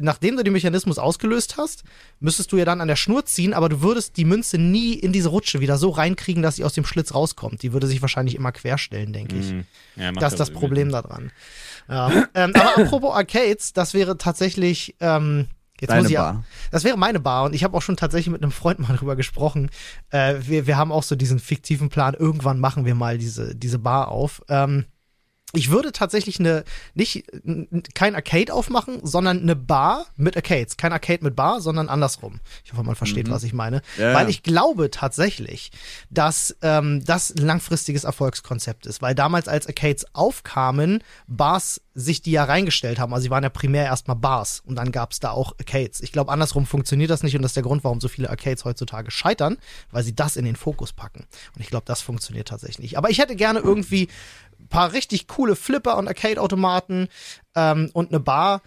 nachdem 0.00 0.36
du 0.36 0.42
den 0.42 0.52
Mechanismus 0.52 0.98
ausgelöst 0.98 1.56
hast, 1.56 1.84
müsstest 2.18 2.52
du 2.52 2.56
ja 2.56 2.64
dann 2.64 2.80
an 2.80 2.88
der 2.88 2.96
Schnur 2.96 3.24
ziehen, 3.24 3.54
aber 3.54 3.68
du 3.68 3.82
würdest 3.82 4.16
die 4.16 4.24
Münze 4.24 4.58
nie 4.58 4.94
in 4.94 5.12
diese 5.12 5.28
Rutsche 5.28 5.60
wieder 5.60 5.78
so 5.78 5.90
reinkriegen, 5.90 6.42
dass 6.42 6.56
sie 6.56 6.64
aus 6.64 6.72
dem 6.72 6.84
Schlitz 6.84 7.14
rauskommt. 7.14 7.62
Die 7.62 7.72
würde 7.72 7.86
sich 7.86 8.02
wahrscheinlich 8.02 8.34
immer 8.34 8.52
querstellen, 8.52 9.12
denke 9.12 9.36
ich. 9.36 9.52
Mhm. 9.52 9.64
Ja, 9.96 10.12
Das 10.12 10.32
ist 10.32 10.38
das 10.40 10.50
Problem 10.50 10.90
daran. 10.90 11.32
Ja. 11.88 12.10
ähm, 12.34 12.52
aber 12.54 12.78
apropos 12.84 13.14
Arcades, 13.14 13.72
das 13.72 13.94
wäre 13.94 14.16
tatsächlich. 14.18 14.96
Ähm, 15.00 15.46
jetzt 15.80 15.90
Deine 15.90 16.02
muss 16.02 16.10
ich 16.10 16.14
ja, 16.14 16.32
Bar. 16.32 16.44
das 16.70 16.84
wäre 16.84 16.96
meine 16.98 17.20
Bar 17.20 17.44
und 17.44 17.54
ich 17.54 17.64
habe 17.64 17.76
auch 17.76 17.82
schon 17.82 17.96
tatsächlich 17.96 18.30
mit 18.30 18.42
einem 18.42 18.52
Freund 18.52 18.78
mal 18.80 18.96
drüber 18.98 19.16
gesprochen. 19.16 19.70
Äh, 20.10 20.34
wir, 20.42 20.66
wir 20.66 20.76
haben 20.76 20.92
auch 20.92 21.02
so 21.02 21.16
diesen 21.16 21.38
fiktiven 21.38 21.88
Plan, 21.88 22.14
irgendwann 22.14 22.60
machen 22.60 22.84
wir 22.84 22.94
mal 22.94 23.18
diese, 23.18 23.54
diese 23.54 23.78
Bar 23.78 24.08
auf. 24.08 24.42
Ähm, 24.48 24.84
ich 25.52 25.70
würde 25.70 25.92
tatsächlich 25.92 26.38
eine, 26.38 26.64
nicht, 26.94 27.24
kein 27.94 28.14
Arcade 28.14 28.52
aufmachen, 28.52 29.00
sondern 29.02 29.40
eine 29.40 29.56
Bar 29.56 30.06
mit 30.16 30.36
Arcades. 30.36 30.76
Kein 30.76 30.92
Arcade 30.92 31.24
mit 31.24 31.34
Bar, 31.34 31.60
sondern 31.60 31.88
andersrum. 31.88 32.40
Ich 32.64 32.72
hoffe, 32.72 32.84
man 32.84 32.94
versteht, 32.94 33.30
was 33.30 33.42
ich 33.42 33.52
meine. 33.52 33.82
Ja, 33.98 34.14
Weil 34.14 34.28
ich 34.28 34.42
glaube 34.42 34.90
tatsächlich, 34.90 35.72
dass 36.08 36.56
ähm, 36.62 37.04
das 37.04 37.34
ein 37.34 37.44
langfristiges 37.44 38.04
Erfolgskonzept 38.04 38.86
ist. 38.86 39.02
Weil 39.02 39.14
damals, 39.14 39.48
als 39.48 39.66
Arcades 39.66 40.06
aufkamen, 40.14 41.02
Bars 41.26 41.80
sich 42.00 42.22
die 42.22 42.32
ja 42.32 42.44
reingestellt 42.44 42.98
haben. 42.98 43.12
Also 43.12 43.24
sie 43.24 43.30
waren 43.30 43.42
ja 43.42 43.48
primär 43.48 43.84
erstmal 43.84 44.16
Bars 44.16 44.62
und 44.66 44.76
dann 44.76 44.92
gab 44.92 45.12
es 45.12 45.20
da 45.20 45.30
auch 45.30 45.52
Arcades. 45.58 46.00
Ich 46.00 46.12
glaube, 46.12 46.32
andersrum 46.32 46.66
funktioniert 46.66 47.10
das 47.10 47.22
nicht 47.22 47.36
und 47.36 47.42
das 47.42 47.50
ist 47.50 47.56
der 47.56 47.62
Grund, 47.62 47.84
warum 47.84 48.00
so 48.00 48.08
viele 48.08 48.30
Arcades 48.30 48.64
heutzutage 48.64 49.10
scheitern, 49.10 49.58
weil 49.90 50.02
sie 50.02 50.14
das 50.14 50.36
in 50.36 50.44
den 50.44 50.56
Fokus 50.56 50.92
packen. 50.92 51.26
Und 51.54 51.60
ich 51.60 51.68
glaube, 51.68 51.84
das 51.86 52.00
funktioniert 52.00 52.48
tatsächlich 52.48 52.78
nicht. 52.80 52.98
Aber 52.98 53.10
ich 53.10 53.18
hätte 53.18 53.36
gerne 53.36 53.60
irgendwie 53.60 54.08
ein 54.58 54.68
paar 54.68 54.92
richtig 54.92 55.28
coole 55.28 55.56
Flipper 55.56 55.96
und 55.96 56.08
Arcade-Automaten 56.08 57.08
ähm, 57.54 57.90
und 57.92 58.10
eine 58.10 58.20
Bar, 58.20 58.62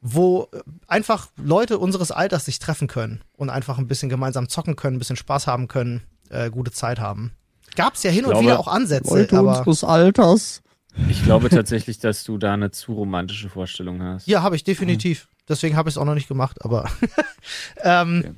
wo 0.00 0.48
äh, 0.52 0.60
einfach 0.86 1.28
Leute 1.36 1.78
unseres 1.78 2.10
Alters 2.10 2.44
sich 2.44 2.58
treffen 2.58 2.88
können 2.88 3.22
und 3.36 3.50
einfach 3.50 3.78
ein 3.78 3.86
bisschen 3.86 4.08
gemeinsam 4.08 4.48
zocken 4.48 4.76
können, 4.76 4.96
ein 4.96 4.98
bisschen 4.98 5.16
Spaß 5.16 5.46
haben 5.46 5.68
können, 5.68 6.02
äh, 6.30 6.50
gute 6.50 6.72
Zeit 6.72 7.00
haben. 7.00 7.32
Gab's 7.74 8.02
ja 8.02 8.10
hin 8.10 8.24
und 8.24 8.32
glaube, 8.32 8.44
wieder 8.44 8.60
auch 8.60 8.68
Ansätze, 8.68 9.28
aber 9.32 9.64
Alters. 9.84 10.61
Ich 11.08 11.24
glaube 11.24 11.48
tatsächlich, 11.48 11.98
dass 11.98 12.24
du 12.24 12.36
da 12.38 12.52
eine 12.54 12.70
zu 12.70 12.92
romantische 12.92 13.48
Vorstellung 13.48 14.02
hast. 14.02 14.26
ja, 14.28 14.42
habe 14.42 14.56
ich 14.56 14.64
definitiv. 14.64 15.28
Deswegen 15.48 15.76
habe 15.76 15.88
ich 15.88 15.94
es 15.94 15.98
auch 15.98 16.04
noch 16.04 16.14
nicht 16.14 16.28
gemacht, 16.28 16.64
aber 16.64 16.88
ähm, 17.82 18.18
Okay. 18.24 18.34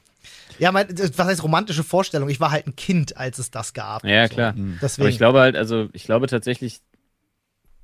ja, 0.59 0.73
mein, 0.73 0.89
was 0.89 1.19
heißt 1.27 1.43
romantische 1.43 1.83
Vorstellung? 1.85 2.29
Ich 2.29 2.41
war 2.41 2.51
halt 2.51 2.67
ein 2.67 2.77
Kind, 2.77 3.17
als 3.17 3.39
es 3.39 3.51
das 3.51 3.75
gab. 3.75 4.05
Ja, 4.05 4.27
So. 4.29 4.35
klar. 4.35 4.55
Deswegen. 4.81 5.03
Aber 5.03 5.11
ich 5.11 5.19
glaube 5.19 5.41
halt, 5.41 5.57
also 5.57 5.89
ich 5.93 6.05
glaube 6.05 6.27
tatsächlich, 6.29 6.81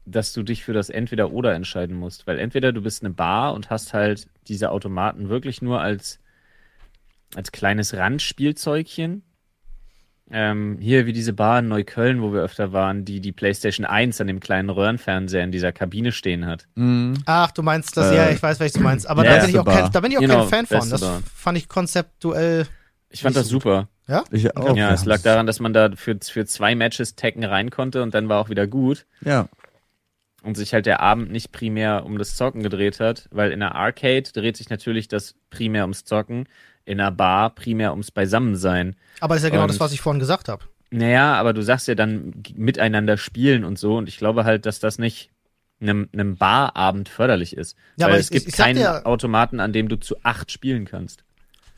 dass 0.07 0.33
du 0.33 0.43
dich 0.43 0.65
für 0.65 0.73
das 0.73 0.89
Entweder-Oder 0.89 1.55
entscheiden 1.55 1.97
musst. 1.97 2.27
Weil 2.27 2.39
entweder 2.39 2.73
du 2.73 2.81
bist 2.81 3.03
eine 3.05 3.13
Bar 3.13 3.55
und 3.55 3.71
hast 3.71 3.93
halt 3.93 4.29
diese 4.49 4.71
Automaten 4.71 5.29
wirklich 5.29 5.63
nur 5.63 5.81
als, 5.81 6.19
als 7.35 7.53
kleines 7.53 7.95
Randspielzeugchen. 7.95 9.23
Ähm, 10.33 10.79
hier 10.81 11.07
wie 11.07 11.13
diese 11.13 11.33
Bar 11.33 11.59
in 11.59 11.69
Neukölln, 11.69 12.23
wo 12.23 12.33
wir 12.33 12.41
öfter 12.41 12.73
waren, 12.73 13.05
die 13.05 13.21
die 13.21 13.33
PlayStation 13.33 13.85
1 13.85 14.21
an 14.21 14.29
dem 14.29 14.39
kleinen 14.39 14.71
Röhrenfernseher 14.71 15.43
in 15.43 15.51
dieser 15.51 15.73
Kabine 15.73 16.13
stehen 16.13 16.47
hat. 16.47 16.67
Mhm. 16.77 17.15
Ach, 17.27 17.51
du 17.51 17.63
meinst 17.63 17.97
das, 17.97 18.13
Äh, 18.13 18.17
ja, 18.17 18.31
ich 18.31 18.41
weiß, 18.43 18.61
welches 18.61 18.75
du 18.75 18.81
meinst. 18.81 19.09
Aber 19.11 19.25
ja, 19.25 19.37
da 19.37 19.41
bin 19.41 19.51
ich 19.51 19.59
auch 19.59 19.65
beste 19.65 19.81
kein, 19.83 19.93
da 19.93 20.01
bin 20.01 20.11
ich 20.13 20.19
auch 20.19 20.23
Genau, 20.23 20.47
kein 20.49 20.67
Fan 20.67 20.81
von. 20.81 20.91
Das 20.91 21.01
Bar. 21.01 21.21
fand 21.35 21.59
ich 21.59 21.69
konzeptuell. 21.69 22.67
Ich 23.09 23.23
fand 23.23 23.35
das 23.35 23.49
super. 23.49 23.89
Ich 24.33 24.57
auch. 24.57 24.77
ja, 24.77 24.93
es 24.93 25.05
lag 25.05 25.21
daran, 25.23 25.47
dass 25.47 25.61
man 25.61 25.73
da 25.73 25.91
für, 25.95 26.17
für 26.21 26.45
zwei 26.45 26.75
Matches 26.75 27.15
tacken 27.15 27.45
rein 27.45 27.71
konnte 27.71 28.03
und 28.03 28.13
dann 28.15 28.29
war 28.29 28.41
auch 28.41 28.49
wieder 28.51 28.67
gut. 28.67 29.07
Ja. 29.25 29.49
und 30.43 30.57
sich 30.57 30.73
halt 30.75 30.87
der 30.87 31.01
Abend 31.01 31.31
nicht 31.31 31.53
primär 31.53 32.05
um 32.07 32.19
das 32.19 32.35
Zocken 32.35 32.63
gedreht 32.63 32.99
hat, 32.99 33.29
weil 33.31 33.53
in 33.53 33.63
einer 33.63 33.75
Arcade 33.75 34.23
dreht 34.33 34.57
sich 34.57 34.69
natürlich 34.71 35.07
das 35.07 35.35
primär 35.51 35.83
ums 35.83 36.05
Zocken, 36.05 36.49
in 36.91 37.01
einer 37.01 37.11
Bar 37.11 37.55
primär 37.55 37.93
ums 37.93 38.11
Beisammensein. 38.11 38.97
Aber 39.21 39.37
ist 39.37 39.43
ja 39.43 39.49
genau 39.51 39.63
Und- 39.63 39.69
das, 39.71 39.81
was 39.81 39.93
ich 39.93 40.01
vorhin 40.01 40.21
gesagt 40.21 40.49
habe. 40.49 40.65
Naja, 40.91 41.35
aber 41.35 41.53
du 41.53 41.63
sagst 41.63 41.87
ja 41.87 41.95
dann 41.95 42.43
miteinander 42.57 43.17
spielen 43.17 43.65
und 43.65 43.79
so 43.79 43.97
und 43.97 44.09
ich 44.09 44.19
glaube 44.19 44.45
halt, 44.45 44.67
dass 44.67 44.81
das 44.81 44.99
nicht 44.99 45.31
einem, 45.81 46.09
einem 46.13 46.37
Barabend 46.37 47.09
förderlich 47.09 47.57
ist. 47.57 47.77
Ja, 47.97 48.07
weil 48.07 48.15
aber 48.15 48.21
es 48.21 48.27
ich- 48.27 48.33
gibt 48.33 48.49
ich 48.49 48.57
sag 48.57 48.65
keinen 48.67 48.77
dir- 48.79 49.07
Automaten, 49.07 49.61
an 49.61 49.73
dem 49.73 49.89
du 49.89 49.97
zu 49.97 50.17
acht 50.25 50.51
spielen 50.51 50.85
kannst. 50.87 51.23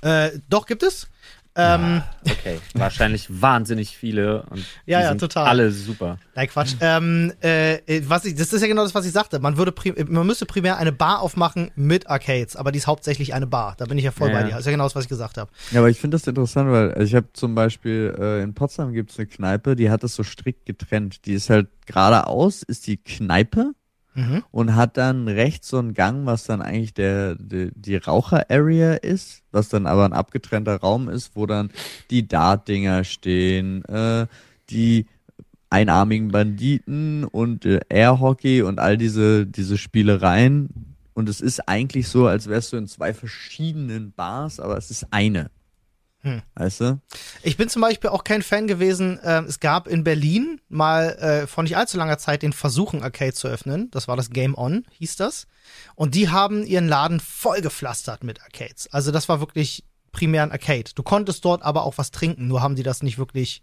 Äh, 0.01 0.31
doch, 0.49 0.67
gibt 0.67 0.83
es. 0.83 1.09
Ähm, 1.55 2.03
Okay, 2.25 2.59
wahrscheinlich 2.75 3.27
wahnsinnig 3.29 3.97
viele 3.97 4.43
und 4.45 4.61
Ja, 4.87 4.99
die 4.99 5.03
ja, 5.05 5.09
sind 5.11 5.19
total. 5.19 5.47
alle 5.49 5.71
super. 5.71 6.19
Nein, 6.35 6.49
Quatsch. 6.49 6.75
ähm, 6.81 7.33
äh, 7.41 7.79
was 8.07 8.25
ich, 8.25 8.35
das 8.37 8.53
ist 8.53 8.63
ja 8.63 8.69
genau 8.69 8.83
das, 8.85 8.95
was 8.95 9.05
ich 9.05 9.13
sagte. 9.13 9.39
Man 9.39 9.57
würde, 9.59 9.71
prim- 9.73 9.95
man 10.09 10.27
müsste 10.27 10.47
primär 10.47 10.79
eine 10.79 10.93
Bar 10.93 11.21
aufmachen 11.21 11.71
mit 11.77 12.09
Arcades, 12.09 12.57
aber 12.57 12.73
die 12.73 12.79
ist 12.79 12.87
hauptsächlich 12.87 13.35
eine 13.35 13.47
Bar. 13.47 13.75
Da 13.77 13.85
bin 13.85 13.99
ich 13.99 14.05
ja 14.05 14.13
voll 14.13 14.31
Ja. 14.31 14.35
bei 14.39 14.43
dir. 14.45 14.51
Das 14.53 14.61
ist 14.61 14.67
ja 14.67 14.73
genau 14.73 14.85
das, 14.85 14.95
was 14.95 15.05
ich 15.05 15.09
gesagt 15.11 15.37
habe. 15.37 15.51
Ja, 15.73 15.81
aber 15.81 15.91
ich 15.91 16.01
finde 16.01 16.17
das 16.17 16.27
interessant, 16.27 16.71
weil 16.71 17.03
ich 17.03 17.15
habe 17.15 17.27
zum 17.35 17.55
Beispiel 17.55 18.17
äh, 18.19 18.43
in 18.43 18.55
Potsdam 18.55 18.93
gibt 18.93 19.11
es 19.11 19.19
eine 19.19 19.27
Kneipe, 19.27 19.77
die 19.77 19.91
hat 19.91 20.03
das 20.03 20.15
so 20.15 20.23
strikt 20.23 20.65
getrennt. 20.65 21.27
Die 21.27 21.35
ist 21.35 21.51
halt 21.51 21.69
geradeaus, 21.87 22.63
ist 22.63 22.87
die 22.87 22.97
Kneipe 22.97 23.73
Mhm. 24.15 24.45
und 24.51 24.75
hat 24.75 24.97
dann 24.97 25.27
rechts 25.27 25.69
so 25.69 25.79
einen 25.79 25.95
Gang, 25.95 26.27
was 26.27 26.45
dann 26.45 26.61
eigentlich 26.61 26.93
der, 26.93 27.35
die, 27.37 27.71
die 27.75 27.97
Raucher-Area 27.97 28.95
ist, 28.95 29.43
was 29.53 29.71
dann 29.71 29.87
aber 29.87 30.05
ein 30.05 30.13
abgetrennter 30.13 30.77
Raum 30.77 31.09
ist, 31.09 31.35
wo 31.35 31.47
dann 31.47 31.71
die 32.11 32.29
Dart-Dinger 32.29 33.05
stehen, 33.05 33.85
äh, 33.87 34.27
die 34.69 35.07
einarmigen 35.71 36.29
Banditen 36.29 37.25
und 37.25 37.65
äh, 37.65 37.81
Airhockey 37.89 38.63
und 38.63 38.79
all 38.79 38.99
diese, 38.99 39.47
diese 39.47 39.79
Spielereien. 39.79 40.95
Und 41.15 41.29
es 41.29 41.41
ist 41.41 41.67
eigentlich 41.69 42.09
so, 42.09 42.27
als 42.27 42.49
wärst 42.49 42.73
du 42.73 42.77
in 42.77 42.87
zwei 42.87 43.15
verschiedenen 43.15 44.13
Bars, 44.13 44.61
aber 44.61 44.77
es 44.77 44.91
ist 44.91 45.07
eine. 45.11 45.51
Hm. 46.23 46.43
Weißt 46.55 46.81
du? 46.81 47.01
Ich 47.43 47.57
bin 47.57 47.69
zum 47.69 47.83
Beispiel 47.83 48.11
auch 48.11 48.23
kein 48.23 48.43
Fan 48.43 48.69
gewesen. 48.69 49.19
Ähm, 49.25 49.47
es 49.47 49.59
gab 49.59 49.89
in 49.89 50.05
Berlin 50.05 50.61
mal 50.69 51.11
äh, 51.15 51.47
vor 51.49 51.65
nicht 51.65 51.77
allzu 51.77 51.99
langer 51.99 52.19
Zeit 52.19 52.43
den 52.43 52.53
Versuch, 52.53 52.93
ein 52.93 53.03
Arcade 53.03 53.35
zu 53.35 53.49
öffnen. 53.49 53.91
Das 53.91 54.07
war 54.07 54.17
das 54.17 54.31
Game 54.31 54.57
On, 54.57 54.85
hieß 54.93 55.17
das. 55.17 55.49
Und 55.97 56.15
die 56.15 56.29
haben 56.29 56.65
ihren 56.65 56.89
Laden 56.89 57.19
vollgepflastert 57.19 58.23
mit 58.23 58.41
Arcades. 58.41 58.89
Also 58.93 59.11
das 59.11 59.29
war 59.29 59.41
wirklich 59.41 59.85
primär 60.13 60.45
ein 60.45 60.53
Arcade. 60.53 60.93
Du 60.95 61.03
konntest 61.03 61.45
dort 61.45 61.63
aber 61.63 61.85
auch 61.85 61.99
was 61.99 62.13
trinken, 62.13 62.47
nur 62.47 62.63
haben 62.63 62.77
die 62.77 62.83
das 62.83 63.03
nicht 63.03 63.19
wirklich. 63.19 63.63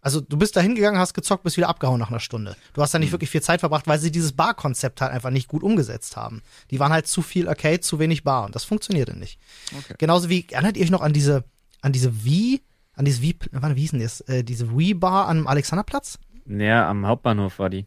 Also 0.00 0.20
du 0.20 0.36
bist 0.38 0.54
da 0.56 0.60
hingegangen, 0.60 1.00
hast 1.00 1.12
gezockt, 1.12 1.42
bist 1.42 1.56
wieder 1.56 1.68
abgehauen 1.68 1.98
nach 1.98 2.10
einer 2.10 2.20
Stunde. 2.20 2.56
Du 2.72 2.80
hast 2.80 2.94
da 2.94 3.00
nicht 3.00 3.10
wirklich 3.10 3.30
viel 3.30 3.42
Zeit 3.42 3.60
verbracht, 3.60 3.88
weil 3.88 3.98
sie 3.98 4.12
dieses 4.12 4.32
Bar-Konzept 4.32 5.00
halt 5.00 5.12
einfach 5.12 5.30
nicht 5.30 5.48
gut 5.48 5.64
umgesetzt 5.64 6.16
haben. 6.16 6.40
Die 6.70 6.78
waren 6.78 6.92
halt 6.92 7.08
zu 7.08 7.20
viel 7.20 7.48
Arcade, 7.48 7.80
zu 7.80 7.98
wenig 7.98 8.22
Bar 8.22 8.46
und 8.46 8.54
das 8.54 8.64
funktionierte 8.64 9.18
nicht. 9.18 9.40
Okay. 9.76 9.94
Genauso 9.98 10.28
wie, 10.28 10.46
erinnert 10.50 10.76
ihr 10.76 10.84
euch 10.84 10.92
noch 10.92 11.02
an 11.02 11.12
diese, 11.12 11.44
an 11.82 11.92
diese 11.92 12.24
Wii, 12.24 12.60
an 12.94 13.04
diese 13.04 13.22
Wii, 13.22 13.36
wann, 13.52 13.76
wie 13.76 13.80
hieß 13.82 13.92
denn 13.92 14.00
das? 14.00 14.20
Äh, 14.22 14.42
diese 14.44 14.76
Wii-Bar 14.76 15.28
am 15.28 15.46
Alexanderplatz? 15.46 16.18
Ja, 16.46 16.88
am 16.88 17.06
Hauptbahnhof 17.06 17.58
war 17.58 17.70
die. 17.70 17.86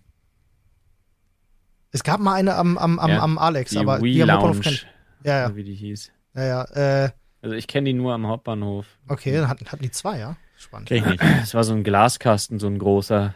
Es 1.92 2.04
gab 2.04 2.20
mal 2.22 2.36
eine 2.36 2.56
am, 2.56 2.78
am, 2.78 3.00
am, 3.00 3.10
Ja, 3.10 3.20
am 3.22 3.38
Alex, 3.38 3.72
Die 3.72 3.78
aber 3.78 4.02
Wii 4.02 4.14
die 4.14 4.24
am 4.24 4.32
Hauptbahnhof 4.32 4.62
kennt. 4.62 4.88
Ja, 5.24 5.40
ja, 5.42 5.56
wie 5.56 5.64
die 5.64 5.76
hieß. 5.76 6.12
ja, 6.36 6.44
ja. 6.46 6.64
Äh, 7.06 7.10
Also 7.42 7.56
ich 7.56 7.68
kenne 7.68 7.86
die 7.90 7.94
nur 7.94 8.14
am 8.14 8.28
Hauptbahnhof. 8.28 8.86
okay, 9.08 9.34
dann 9.34 9.48
hatten, 9.50 9.66
hatten 9.68 9.84
die 9.84 9.92
zwei, 9.92 10.20
ja. 10.20 10.38
Spannend. 10.58 10.88
Kenn 10.88 10.98
ich 11.00 11.06
nicht. 11.06 11.22
Es 11.44 11.54
war 11.54 11.64
so 11.64 11.74
ein 11.74 11.84
Glaskasten, 11.84 12.60
so 12.60 12.68
ein 12.68 12.78
großer. 12.80 13.34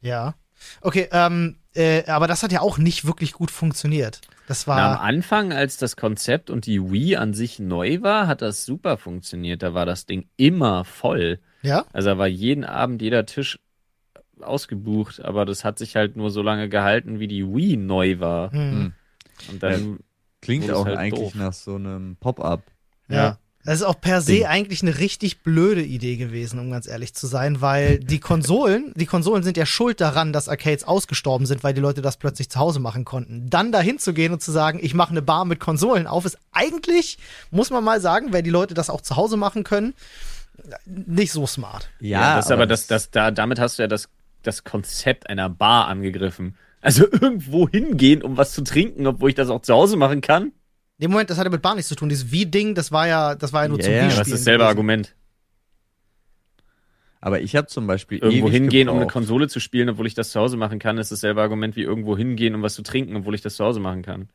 Ja. 0.00 0.34
Okay, 0.80 1.08
ähm, 1.12 1.58
äh, 1.74 2.04
aber 2.06 2.26
das 2.26 2.42
hat 2.42 2.50
ja 2.50 2.60
auch 2.60 2.78
nicht 2.78 3.04
wirklich 3.04 3.32
gut 3.32 3.50
funktioniert. 3.50 4.20
Das 4.48 4.66
Na, 4.66 4.72
am 4.74 4.78
war. 4.94 5.00
Anfang, 5.02 5.52
als 5.52 5.76
das 5.76 5.94
Konzept 5.96 6.48
und 6.50 6.66
die 6.66 6.90
Wii 6.90 7.16
an 7.16 7.34
sich 7.34 7.58
neu 7.58 8.00
war, 8.00 8.26
hat 8.26 8.42
das 8.42 8.64
super 8.64 8.96
funktioniert. 8.96 9.62
Da 9.62 9.74
war 9.74 9.84
das 9.86 10.06
Ding 10.06 10.28
immer 10.36 10.84
voll. 10.84 11.38
Ja? 11.62 11.84
Also 11.92 12.10
da 12.10 12.18
war 12.18 12.26
jeden 12.26 12.64
Abend 12.64 13.02
jeder 13.02 13.26
Tisch 13.26 13.58
ausgebucht, 14.40 15.24
aber 15.24 15.44
das 15.44 15.64
hat 15.64 15.78
sich 15.78 15.96
halt 15.96 16.16
nur 16.16 16.30
so 16.30 16.42
lange 16.42 16.68
gehalten, 16.68 17.20
wie 17.20 17.28
die 17.28 17.46
Wii 17.46 17.76
neu 17.76 18.20
war. 18.20 18.50
Hm. 18.52 18.92
Und 19.50 19.62
dann, 19.62 19.98
Klingt 20.40 20.64
Wurde 20.64 20.72
es 20.72 20.78
auch 20.78 20.86
halt 20.86 20.96
eigentlich 20.98 21.20
doof. 21.32 21.34
nach 21.34 21.52
so 21.52 21.74
einem 21.74 22.16
Pop-up. 22.16 22.62
Ja. 23.08 23.16
Ja. 23.16 23.38
Das 23.68 23.80
ist 23.80 23.86
auch 23.86 24.00
per 24.00 24.22
se 24.22 24.32
Ding. 24.32 24.46
eigentlich 24.46 24.80
eine 24.80 24.96
richtig 24.96 25.42
blöde 25.42 25.82
Idee 25.82 26.16
gewesen, 26.16 26.58
um 26.58 26.70
ganz 26.70 26.88
ehrlich 26.88 27.12
zu 27.12 27.26
sein, 27.26 27.60
weil 27.60 27.98
die 27.98 28.18
Konsolen, 28.18 28.94
die 28.96 29.04
Konsolen 29.04 29.42
sind 29.42 29.58
ja 29.58 29.66
schuld 29.66 30.00
daran, 30.00 30.32
dass 30.32 30.48
Arcades 30.48 30.84
ausgestorben 30.84 31.44
sind, 31.44 31.62
weil 31.62 31.74
die 31.74 31.82
Leute 31.82 32.00
das 32.00 32.16
plötzlich 32.16 32.48
zu 32.48 32.58
Hause 32.58 32.80
machen 32.80 33.04
konnten. 33.04 33.50
Dann 33.50 33.70
dahin 33.70 33.98
zu 33.98 34.14
gehen 34.14 34.32
und 34.32 34.40
zu 34.40 34.52
sagen, 34.52 34.78
ich 34.80 34.94
mache 34.94 35.10
eine 35.10 35.20
Bar 35.20 35.44
mit 35.44 35.60
Konsolen 35.60 36.06
auf, 36.06 36.24
ist 36.24 36.38
eigentlich, 36.50 37.18
muss 37.50 37.68
man 37.68 37.84
mal 37.84 38.00
sagen, 38.00 38.32
wenn 38.32 38.42
die 38.42 38.48
Leute 38.48 38.72
das 38.72 38.88
auch 38.88 39.02
zu 39.02 39.16
Hause 39.16 39.36
machen 39.36 39.64
können, 39.64 39.92
nicht 40.86 41.32
so 41.32 41.46
smart. 41.46 41.90
ja, 42.00 42.36
das, 42.36 42.50
aber 42.50 42.64
das, 42.64 42.86
das, 42.86 43.10
da, 43.10 43.30
damit 43.30 43.60
hast 43.60 43.78
du 43.78 43.82
ja 43.82 43.86
das, 43.86 44.08
das 44.44 44.64
Konzept 44.64 45.28
einer 45.28 45.50
Bar 45.50 45.88
angegriffen. 45.88 46.56
Also 46.80 47.04
irgendwo 47.12 47.68
hingehen, 47.68 48.22
um 48.22 48.38
was 48.38 48.52
zu 48.52 48.64
trinken, 48.64 49.06
obwohl 49.06 49.28
ich 49.28 49.36
das 49.36 49.50
auch 49.50 49.60
zu 49.60 49.74
Hause 49.74 49.98
machen 49.98 50.22
kann. 50.22 50.52
Im 51.00 51.12
Moment, 51.12 51.30
das 51.30 51.38
hatte 51.38 51.50
mit 51.50 51.62
Bar 51.62 51.76
nichts 51.76 51.88
zu 51.88 51.94
tun. 51.94 52.08
Dieses 52.08 52.30
Wie-Ding, 52.32 52.74
das 52.74 52.90
war 52.90 53.06
ja, 53.06 53.34
das 53.36 53.52
war 53.52 53.62
ja 53.62 53.68
nur 53.68 53.78
Ja, 53.78 53.84
zum 53.84 53.92
ja, 53.94 54.00
Wii 54.00 54.08
das 54.08 54.18
Das 54.18 54.28
ist 54.28 54.40
dasselbe 54.40 54.66
Argument. 54.66 55.14
Aber 57.20 57.40
ich 57.40 57.56
habe 57.56 57.66
zum 57.66 57.86
Beispiel 57.86 58.18
Irgendwo 58.18 58.46
ewig 58.46 58.52
hingehen, 58.52 58.88
um 58.88 58.96
eine 58.96 59.06
gebraucht. 59.06 59.12
Konsole 59.12 59.48
zu 59.48 59.60
spielen, 59.60 59.88
obwohl 59.88 60.06
ich 60.06 60.14
das 60.14 60.30
zu 60.30 60.40
Hause 60.40 60.56
machen 60.56 60.78
kann, 60.78 60.98
ist 60.98 61.10
dasselbe 61.10 61.40
Argument 61.42 61.74
wie 61.76 61.82
irgendwo 61.82 62.16
hingehen, 62.16 62.54
um 62.54 62.62
was 62.62 62.74
zu 62.74 62.82
trinken, 62.82 63.16
obwohl 63.16 63.34
ich 63.34 63.42
das 63.42 63.56
zu 63.56 63.64
Hause 63.64 63.80
machen 63.80 64.02
kann. 64.02 64.28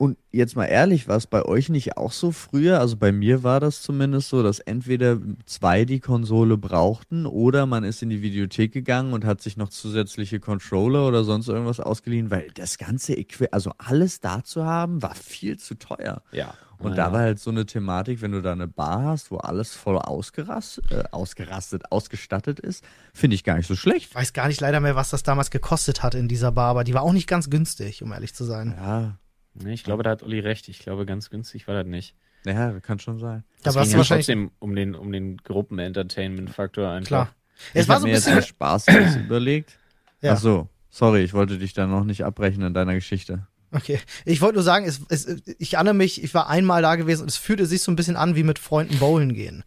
Und 0.00 0.16
jetzt 0.30 0.54
mal 0.54 0.66
ehrlich, 0.66 1.08
war 1.08 1.16
es 1.16 1.26
bei 1.26 1.44
euch 1.44 1.68
nicht 1.70 1.96
auch 1.96 2.12
so 2.12 2.30
früher? 2.30 2.78
Also 2.78 2.96
bei 2.96 3.10
mir 3.10 3.42
war 3.42 3.58
das 3.58 3.82
zumindest 3.82 4.28
so, 4.28 4.44
dass 4.44 4.60
entweder 4.60 5.18
zwei 5.44 5.84
die 5.84 5.98
Konsole 5.98 6.56
brauchten 6.56 7.26
oder 7.26 7.66
man 7.66 7.82
ist 7.82 8.00
in 8.00 8.08
die 8.08 8.22
Videothek 8.22 8.72
gegangen 8.72 9.12
und 9.12 9.24
hat 9.24 9.40
sich 9.42 9.56
noch 9.56 9.70
zusätzliche 9.70 10.38
Controller 10.38 11.08
oder 11.08 11.24
sonst 11.24 11.48
irgendwas 11.48 11.80
ausgeliehen, 11.80 12.30
weil 12.30 12.46
das 12.54 12.78
ganze 12.78 13.14
Equipment, 13.14 13.52
also 13.52 13.72
alles 13.76 14.20
da 14.20 14.44
zu 14.44 14.64
haben, 14.64 15.02
war 15.02 15.16
viel 15.16 15.58
zu 15.58 15.74
teuer. 15.74 16.22
Ja. 16.30 16.54
Und 16.78 16.90
Ja. 16.90 16.96
da 17.08 17.12
war 17.12 17.20
halt 17.22 17.40
so 17.40 17.50
eine 17.50 17.66
Thematik, 17.66 18.22
wenn 18.22 18.30
du 18.30 18.40
da 18.40 18.52
eine 18.52 18.68
Bar 18.68 19.02
hast, 19.02 19.32
wo 19.32 19.38
alles 19.38 19.74
voll 19.74 19.98
ausgerast, 19.98 20.80
äh, 20.92 21.02
ausgerastet, 21.10 21.90
ausgestattet 21.90 22.60
ist, 22.60 22.84
finde 23.12 23.34
ich 23.34 23.42
gar 23.42 23.56
nicht 23.56 23.66
so 23.66 23.74
schlecht. 23.74 24.10
Ich 24.10 24.14
weiß 24.14 24.32
gar 24.32 24.46
nicht 24.46 24.60
leider 24.60 24.78
mehr, 24.78 24.94
was 24.94 25.10
das 25.10 25.24
damals 25.24 25.50
gekostet 25.50 26.04
hat 26.04 26.14
in 26.14 26.28
dieser 26.28 26.52
Bar, 26.52 26.70
aber 26.70 26.84
die 26.84 26.94
war 26.94 27.02
auch 27.02 27.12
nicht 27.12 27.26
ganz 27.26 27.50
günstig, 27.50 28.04
um 28.04 28.12
ehrlich 28.12 28.32
zu 28.32 28.44
sein. 28.44 28.74
Ja, 28.76 29.18
Nee, 29.54 29.72
ich 29.74 29.84
glaube, 29.84 30.02
da 30.02 30.10
hat 30.10 30.22
Uli 30.22 30.40
recht. 30.40 30.68
Ich 30.68 30.78
glaube, 30.78 31.04
ganz 31.06 31.30
günstig 31.30 31.66
war 31.68 31.74
das 31.74 31.86
nicht. 31.86 32.14
ja, 32.44 32.78
kann 32.80 32.98
schon 32.98 33.18
sein. 33.18 33.44
Da 33.58 33.64
Das 33.64 33.74
warst 33.74 33.86
ging 33.86 33.92
ja 33.92 33.98
wahrscheinlich. 33.98 34.26
trotzdem 34.26 34.50
um 34.58 34.74
den, 34.76 34.94
um 34.94 35.10
den 35.12 35.36
Gruppen-Entertainment-Faktor 35.38 36.88
einfach. 36.90 37.06
Klar. 37.08 37.34
ich 37.74 37.80
Es 37.80 37.88
war 37.88 38.00
so 38.00 38.06
ein 38.06 38.10
mir 38.10 38.14
jetzt 38.14 38.24
bisschen. 38.24 38.34
mal 38.36 38.42
Spaß 38.42 38.86
jetzt 38.86 39.16
überlegt. 39.16 39.78
Ja. 40.20 40.34
Ach 40.34 40.38
so, 40.38 40.68
sorry, 40.90 41.22
ich 41.22 41.34
wollte 41.34 41.58
dich 41.58 41.72
da 41.72 41.86
noch 41.86 42.04
nicht 42.04 42.24
abbrechen 42.24 42.62
in 42.62 42.74
deiner 42.74 42.94
Geschichte. 42.94 43.46
Okay. 43.70 44.00
Ich 44.24 44.40
wollte 44.40 44.54
nur 44.54 44.62
sagen, 44.62 44.86
es, 44.86 45.00
es, 45.10 45.42
ich 45.58 45.74
erinnere 45.74 45.94
mich, 45.94 46.22
ich 46.24 46.32
war 46.34 46.48
einmal 46.48 46.80
da 46.82 46.96
gewesen 46.96 47.22
und 47.22 47.28
es 47.28 47.36
fühlte 47.36 47.66
sich 47.66 47.82
so 47.82 47.92
ein 47.92 47.96
bisschen 47.96 48.16
an 48.16 48.34
wie 48.34 48.42
mit 48.42 48.58
Freunden 48.58 48.98
bowlen 48.98 49.34
gehen. 49.34 49.62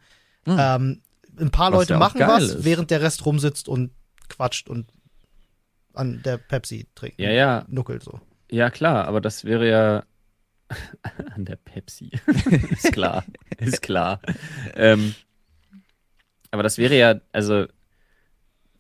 Hm. 0.46 0.58
Ähm, 0.60 1.02
ein 1.40 1.52
paar 1.52 1.72
Was 1.72 1.80
Leute 1.82 1.94
ja 1.94 2.00
machen 2.00 2.20
was, 2.22 2.44
ist. 2.44 2.64
während 2.66 2.90
der 2.92 3.02
Rest 3.02 3.26
rumsitzt 3.26 3.68
und 3.70 3.92
quatscht 4.28 4.70
und 4.70 4.92
an 5.94 6.22
der 6.24 6.38
Pepsi 6.38 6.88
trinkt. 6.96 7.20
Ja, 7.20 7.30
ja, 7.32 7.66
Nuckelt 7.68 8.02
so. 8.04 8.20
Ja, 8.52 8.70
klar, 8.70 9.08
aber 9.08 9.22
das 9.22 9.46
wäre 9.46 9.70
ja 9.70 10.04
an 11.36 11.46
der 11.46 11.56
Pepsi. 11.56 12.12
ist 12.72 12.94
klar, 12.94 13.24
ist 13.58 13.82
klar. 13.82 14.22
Ähm, 14.76 15.16
aber 16.52 16.64
das 16.64 16.78
wäre 16.78 16.98
ja, 16.98 17.22
also 17.32 17.66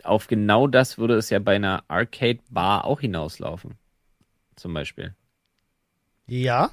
auf 0.04 0.28
genau 0.28 0.68
das 0.68 0.98
würde 0.98 1.16
es 1.16 1.30
ja 1.30 1.40
bei 1.40 1.56
einer 1.56 1.84
Arcade-Bar 1.88 2.86
auch 2.86 3.00
hinauslaufen. 3.02 3.78
Zum 4.56 4.74
Beispiel. 4.74 5.16
Ja. 6.28 6.72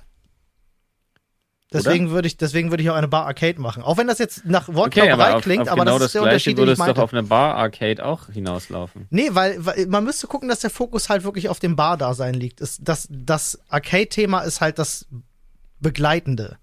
Deswegen 1.71 2.11
würde 2.11 2.27
ich, 2.29 2.39
deswegen 2.39 2.71
würde 2.71 2.83
ich 2.83 2.89
auch 2.89 2.95
eine 2.95 3.09
Bar 3.09 3.27
Arcade 3.27 3.61
machen. 3.61 3.83
Auch 3.83 3.99
wenn 3.99 4.07
das 4.07 4.19
jetzt 4.19 4.47
nach 4.47 4.69
Wortklauberei 4.69 5.35
auf, 5.35 5.43
klingt, 5.43 5.63
auf 5.63 5.69
aber 5.69 5.85
genau 5.85 5.99
das 5.99 6.01
das, 6.01 6.07
ist 6.07 6.15
der 6.15 6.23
gleiche 6.23 6.31
Unterschied, 6.33 6.53
den 6.53 6.59
würde 6.63 6.73
ich 6.73 6.79
es 6.79 6.95
doch 6.95 7.03
auf 7.03 7.13
eine 7.13 7.23
Bar-Arcade 7.25 8.05
auch 8.05 8.31
hinauslaufen. 8.31 9.07
Nee, 9.11 9.29
weil, 9.33 9.65
weil 9.67 9.87
man 9.87 10.05
müsste 10.05 10.27
gucken, 10.29 10.49
dass 10.49 10.61
der 10.61 10.71
Fokus 10.71 11.11
halt 11.11 11.25
wirklich 11.25 11.51
auf 11.51 11.61
dem 11.61 11.77
Bar-Dasein 11.77 12.33
liegt. 12.33 12.63
Ist, 12.63 12.81
das 12.89 13.07
das 13.11 13.61
Arcade-Thema 13.69 14.41
ist 14.41 14.63
halt 14.63 14.79
das 14.79 15.07
Begleitende. 15.81 16.57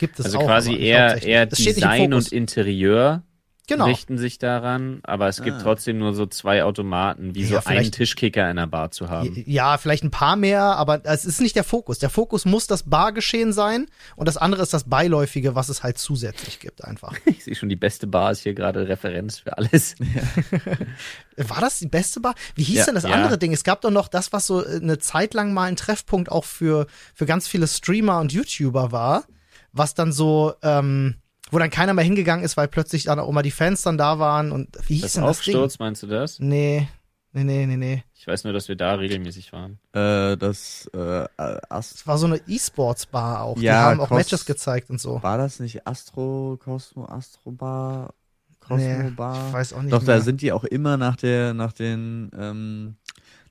Gibt 0.00 0.18
es 0.18 0.26
Also 0.26 0.38
auch. 0.38 0.46
quasi 0.46 0.70
aber 0.70 0.78
nicht 0.78 0.88
eher, 0.88 1.22
eher 1.22 1.46
Das 1.46 1.58
Design 1.60 2.12
und 2.12 2.32
Interieur 2.32 3.22
Genau. 3.70 3.86
richten 3.86 4.18
sich 4.18 4.38
daran, 4.38 5.00
aber 5.04 5.28
es 5.28 5.42
gibt 5.42 5.56
Ah. 5.58 5.62
trotzdem 5.62 5.98
nur 5.98 6.12
so 6.14 6.26
zwei 6.26 6.62
Automaten, 6.64 7.34
wie 7.34 7.42
Ja, 7.44 7.62
so 7.62 7.68
einen 7.68 7.90
Tischkicker 7.90 8.42
in 8.44 8.58
einer 8.58 8.66
Bar 8.66 8.90
zu 8.90 9.08
haben. 9.08 9.42
Ja, 9.46 9.78
vielleicht 9.78 10.04
ein 10.04 10.10
paar 10.10 10.36
mehr, 10.36 10.62
aber 10.62 11.00
es 11.04 11.24
ist 11.24 11.40
nicht 11.40 11.56
der 11.56 11.64
Fokus. 11.64 11.98
Der 11.98 12.10
Fokus 12.10 12.44
muss 12.44 12.66
das 12.66 12.82
Bargeschehen 12.82 13.52
sein 13.52 13.86
und 14.16 14.26
das 14.26 14.36
andere 14.36 14.62
ist 14.62 14.74
das 14.74 14.84
Beiläufige, 14.84 15.54
was 15.54 15.68
es 15.68 15.82
halt 15.82 15.98
zusätzlich 15.98 16.60
gibt 16.60 16.84
einfach. 16.84 17.14
Ich 17.26 17.44
sehe 17.44 17.54
schon, 17.54 17.68
die 17.70 17.76
beste 17.76 18.06
Bar 18.06 18.32
ist 18.32 18.40
hier 18.42 18.52
gerade 18.54 18.86
Referenz 18.88 19.38
für 19.38 19.56
alles. 19.56 19.94
War 21.36 21.60
das 21.60 21.78
die 21.78 21.88
beste 21.88 22.20
Bar? 22.20 22.34
Wie 22.54 22.62
hieß 22.64 22.78
Ja. 22.78 22.84
denn 22.86 22.94
das 22.96 23.04
Ja. 23.04 23.10
andere 23.10 23.38
Ding? 23.38 23.52
Es 23.52 23.64
gab 23.64 23.80
doch 23.80 23.90
noch 23.90 24.08
das, 24.08 24.32
was 24.32 24.46
so 24.46 24.64
äh, 24.64 24.76
eine 24.76 24.98
Zeit 24.98 25.34
lang 25.34 25.52
mal 25.54 25.64
ein 25.64 25.76
Treffpunkt 25.76 26.30
auch 26.30 26.44
für, 26.44 26.86
für 27.14 27.26
ganz 27.26 27.48
viele 27.48 27.66
Streamer 27.66 28.20
und 28.20 28.32
YouTuber 28.32 28.92
war, 28.92 29.24
was 29.72 29.94
dann 29.94 30.12
so, 30.12 30.52
ähm, 30.62 31.16
wo 31.50 31.58
dann 31.58 31.70
keiner 31.70 31.94
mehr 31.94 32.04
hingegangen 32.04 32.44
ist, 32.44 32.56
weil 32.56 32.68
plötzlich 32.68 33.04
dann 33.04 33.18
auch 33.18 33.28
immer 33.28 33.42
die 33.42 33.50
Fans 33.50 33.82
dann 33.82 33.98
da 33.98 34.18
waren 34.18 34.52
und 34.52 34.68
wie 34.88 34.94
hieß 34.94 35.02
Das 35.02 35.12
denn 35.14 35.22
das 35.22 35.30
Aufsturz, 35.38 35.78
meinst 35.78 36.02
du 36.02 36.06
das? 36.06 36.38
Nee, 36.38 36.88
nee, 37.32 37.44
nee, 37.44 37.66
nee, 37.66 37.76
nee. 37.76 38.04
Ich 38.14 38.26
weiß 38.26 38.44
nur, 38.44 38.52
dass 38.52 38.68
wir 38.68 38.76
da 38.76 38.94
regelmäßig 38.94 39.52
waren. 39.52 39.78
Äh, 39.92 40.36
das 40.36 40.90
äh, 40.94 41.26
Ast 41.38 41.94
Es 41.96 42.06
war 42.06 42.18
so 42.18 42.26
eine 42.26 42.40
E-Sports-Bar 42.46 43.42
auch. 43.42 43.56
die 43.56 43.62
Ja, 43.64 43.82
haben 43.84 44.00
auch 44.00 44.10
Matches 44.10 44.44
gezeigt 44.44 44.90
und 44.90 45.00
so. 45.00 45.22
war 45.22 45.38
das 45.38 45.58
nicht 45.60 45.86
Astro, 45.86 46.58
Cosmo, 46.62 47.06
Astro 47.06 47.50
Bar, 47.52 48.12
Cosmo 48.60 48.76
Nee, 48.76 49.10
Bar? 49.16 49.46
ich 49.48 49.52
weiß 49.54 49.72
auch 49.72 49.82
nicht 49.82 49.92
Doch, 49.92 50.02
mehr. 50.02 50.16
da 50.16 50.20
sind 50.22 50.42
die 50.42 50.52
auch 50.52 50.64
immer 50.64 50.96
nach 50.98 51.16
der, 51.16 51.54
nach 51.54 51.72
den, 51.72 52.30
ähm, 52.38 52.96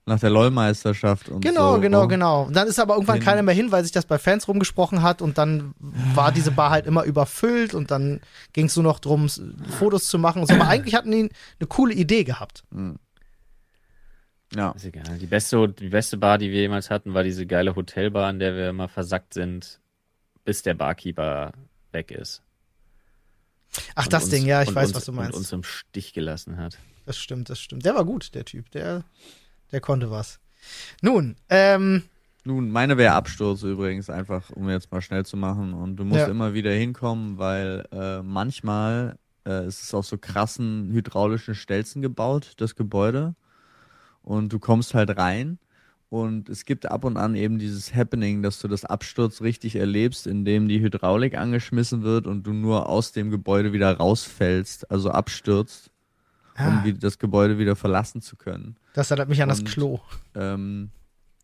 nach 0.09 0.19
der 0.19 0.29
LOL-Meisterschaft 0.29 1.29
und 1.29 1.39
Genau, 1.41 1.75
so. 1.75 1.81
genau, 1.81 2.07
genau. 2.07 2.43
Und 2.43 2.55
dann 2.55 2.67
ist 2.67 2.79
aber 2.79 2.95
irgendwann 2.95 3.19
keiner 3.21 3.41
mehr 3.43 3.55
hin, 3.55 3.71
weil 3.71 3.83
sich 3.83 3.91
das 3.93 4.05
bei 4.05 4.17
Fans 4.19 4.47
rumgesprochen 4.47 5.01
hat 5.01 5.21
und 5.21 5.37
dann 5.37 5.73
war 5.79 6.31
diese 6.33 6.51
Bar 6.51 6.71
halt 6.71 6.85
immer 6.85 7.03
überfüllt 7.05 7.73
und 7.73 7.91
dann 7.91 8.19
ging 8.53 8.65
es 8.65 8.75
nur 8.75 8.83
noch 8.83 8.99
drum, 8.99 9.25
s- 9.25 9.41
Fotos 9.77 10.05
zu 10.07 10.19
machen 10.19 10.41
und 10.41 10.47
so. 10.47 10.55
Aber 10.55 10.67
eigentlich 10.67 10.95
hatten 10.95 11.11
die 11.11 11.29
eine 11.59 11.67
coole 11.67 11.93
Idee 11.93 12.23
gehabt. 12.25 12.63
Ja. 14.55 14.71
Ist 14.71 14.85
egal. 14.85 15.17
Die 15.19 15.27
beste, 15.27 15.69
die 15.69 15.89
beste 15.89 16.17
Bar, 16.17 16.37
die 16.37 16.51
wir 16.51 16.61
jemals 16.61 16.89
hatten, 16.89 17.13
war 17.13 17.23
diese 17.23 17.45
geile 17.45 17.75
Hotelbar, 17.75 18.29
in 18.29 18.39
der 18.39 18.55
wir 18.55 18.69
immer 18.69 18.87
versackt 18.87 19.33
sind, 19.33 19.79
bis 20.43 20.63
der 20.63 20.73
Barkeeper 20.73 21.53
weg 21.91 22.11
ist. 22.11 22.41
Ach, 23.93 24.05
Und 24.05 24.13
das 24.13 24.23
uns- 24.23 24.31
Ding, 24.31 24.45
ja, 24.47 24.63
ich 24.63 24.69
und 24.69 24.75
weiß, 24.75 24.87
uns, 24.87 24.95
was 24.95 25.05
du 25.05 25.11
Und 25.11 25.17
meinst. 25.17 25.37
uns 25.37 25.51
im 25.51 25.61
Stich 25.63 26.13
gelassen 26.13 26.57
hat. 26.57 26.79
Das 27.05 27.17
stimmt, 27.17 27.49
das 27.49 27.59
stimmt. 27.59 27.85
Der 27.85 27.93
war 27.95 28.05
gut, 28.05 28.33
der 28.33 28.45
Typ. 28.45 28.69
Der, 28.71 29.03
der 29.71 29.81
konnte 29.81 30.09
was. 30.11 30.39
Nun, 31.01 31.35
ähm, 31.49 32.03
Nun, 32.45 32.71
meine 32.71 32.97
wäre 32.97 33.13
Absturz 33.13 33.63
übrigens, 33.63 34.09
einfach 34.09 34.49
um 34.51 34.69
jetzt 34.69 34.91
mal 34.91 35.01
schnell 35.01 35.25
zu 35.25 35.37
machen. 35.37 35.73
Und 35.73 35.97
du 35.97 36.05
musst 36.05 36.21
Ja. 36.21 36.27
immer 36.27 36.53
wieder 36.53 36.71
hinkommen, 36.71 37.37
weil 37.37 37.85
äh, 37.91 38.21
manchmal 38.23 39.17
äh, 39.45 39.67
ist 39.67 39.83
es 39.83 39.93
auf 39.93 40.05
so 40.05 40.17
krassen 40.17 40.89
hydraulischen 40.91 41.55
Stelzen 41.55 42.01
gebaut, 42.01 42.53
das 42.57 42.75
Gebäude. 42.75 43.35
Und 44.21 44.51
du 44.53 44.59
kommst 44.59 44.93
halt 44.93 45.17
rein 45.17 45.59
Und 46.11 46.49
es 46.49 46.65
gibt 46.65 46.87
ab 46.89 47.03
und 47.05 47.17
an 47.17 47.35
eben 47.35 47.59
dieses 47.59 47.93
Happening, 47.93 48.41
dass 48.41 48.59
du 48.59 48.67
das 48.67 48.83
Absturz 48.83 49.41
richtig 49.41 49.75
erlebst, 49.75 50.25
indem 50.25 50.67
die 50.67 50.79
Hydraulik 50.81 51.37
angeschmissen 51.37 52.01
wird 52.01 52.25
und 52.25 52.47
du 52.47 52.53
nur 52.53 52.89
aus 52.89 53.11
dem 53.11 53.29
Gebäude 53.29 53.73
wieder 53.73 53.95
rausfällst, 53.95 54.89
also 54.89 55.11
abstürzt, 55.11 55.91
um 56.59 56.65
Ah, 56.65 56.81
wie- 56.83 56.93
das 56.93 57.17
Gebäude 57.19 57.57
wieder 57.57 57.75
verlassen 57.75 58.21
zu 58.21 58.35
können. 58.35 58.75
das 58.93 59.11
erinnert 59.11 59.29
mich 59.29 59.41
an 59.41 59.49
das 59.49 59.59
und- 59.59 59.69
Klo. 59.69 59.99
Ähm, 60.35 60.89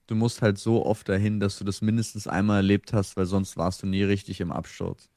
du 0.07 0.15
musst 0.15 0.41
halt 0.41 0.57
so 0.57 0.85
oft 0.85 1.07
dahin, 1.09 1.39
dass 1.39 1.57
du 1.57 1.63
das 1.63 1.81
mindestens 1.81 2.27
einmal 2.27 2.57
erlebt 2.57 2.93
hast, 2.93 3.17
weil 3.17 3.25
sonst 3.25 3.57
warst 3.57 3.81
du 3.83 3.87
nie 3.87 4.03
richtig 4.03 4.39
im 4.41 4.51
Absturz. 4.51 5.09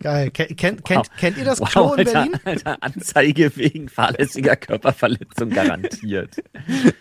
Geil. 0.00 0.30
Ken, 0.30 0.56
kennt, 0.56 0.80
Wow. 0.80 0.84
kennt, 0.84 1.16
kennt 1.16 1.38
ihr 1.38 1.44
das 1.44 1.60
Wow, 1.60 1.68
Klo 1.70 1.92
in 1.94 1.98
Alter, 2.06 2.12
Berlin? 2.12 2.40
Alter, 2.44 2.82
Anzeige 2.82 3.56
wegen 3.56 3.88
fahrlässiger 3.88 4.56
Körperverletzung 4.56 5.50
garantiert. 5.50 6.36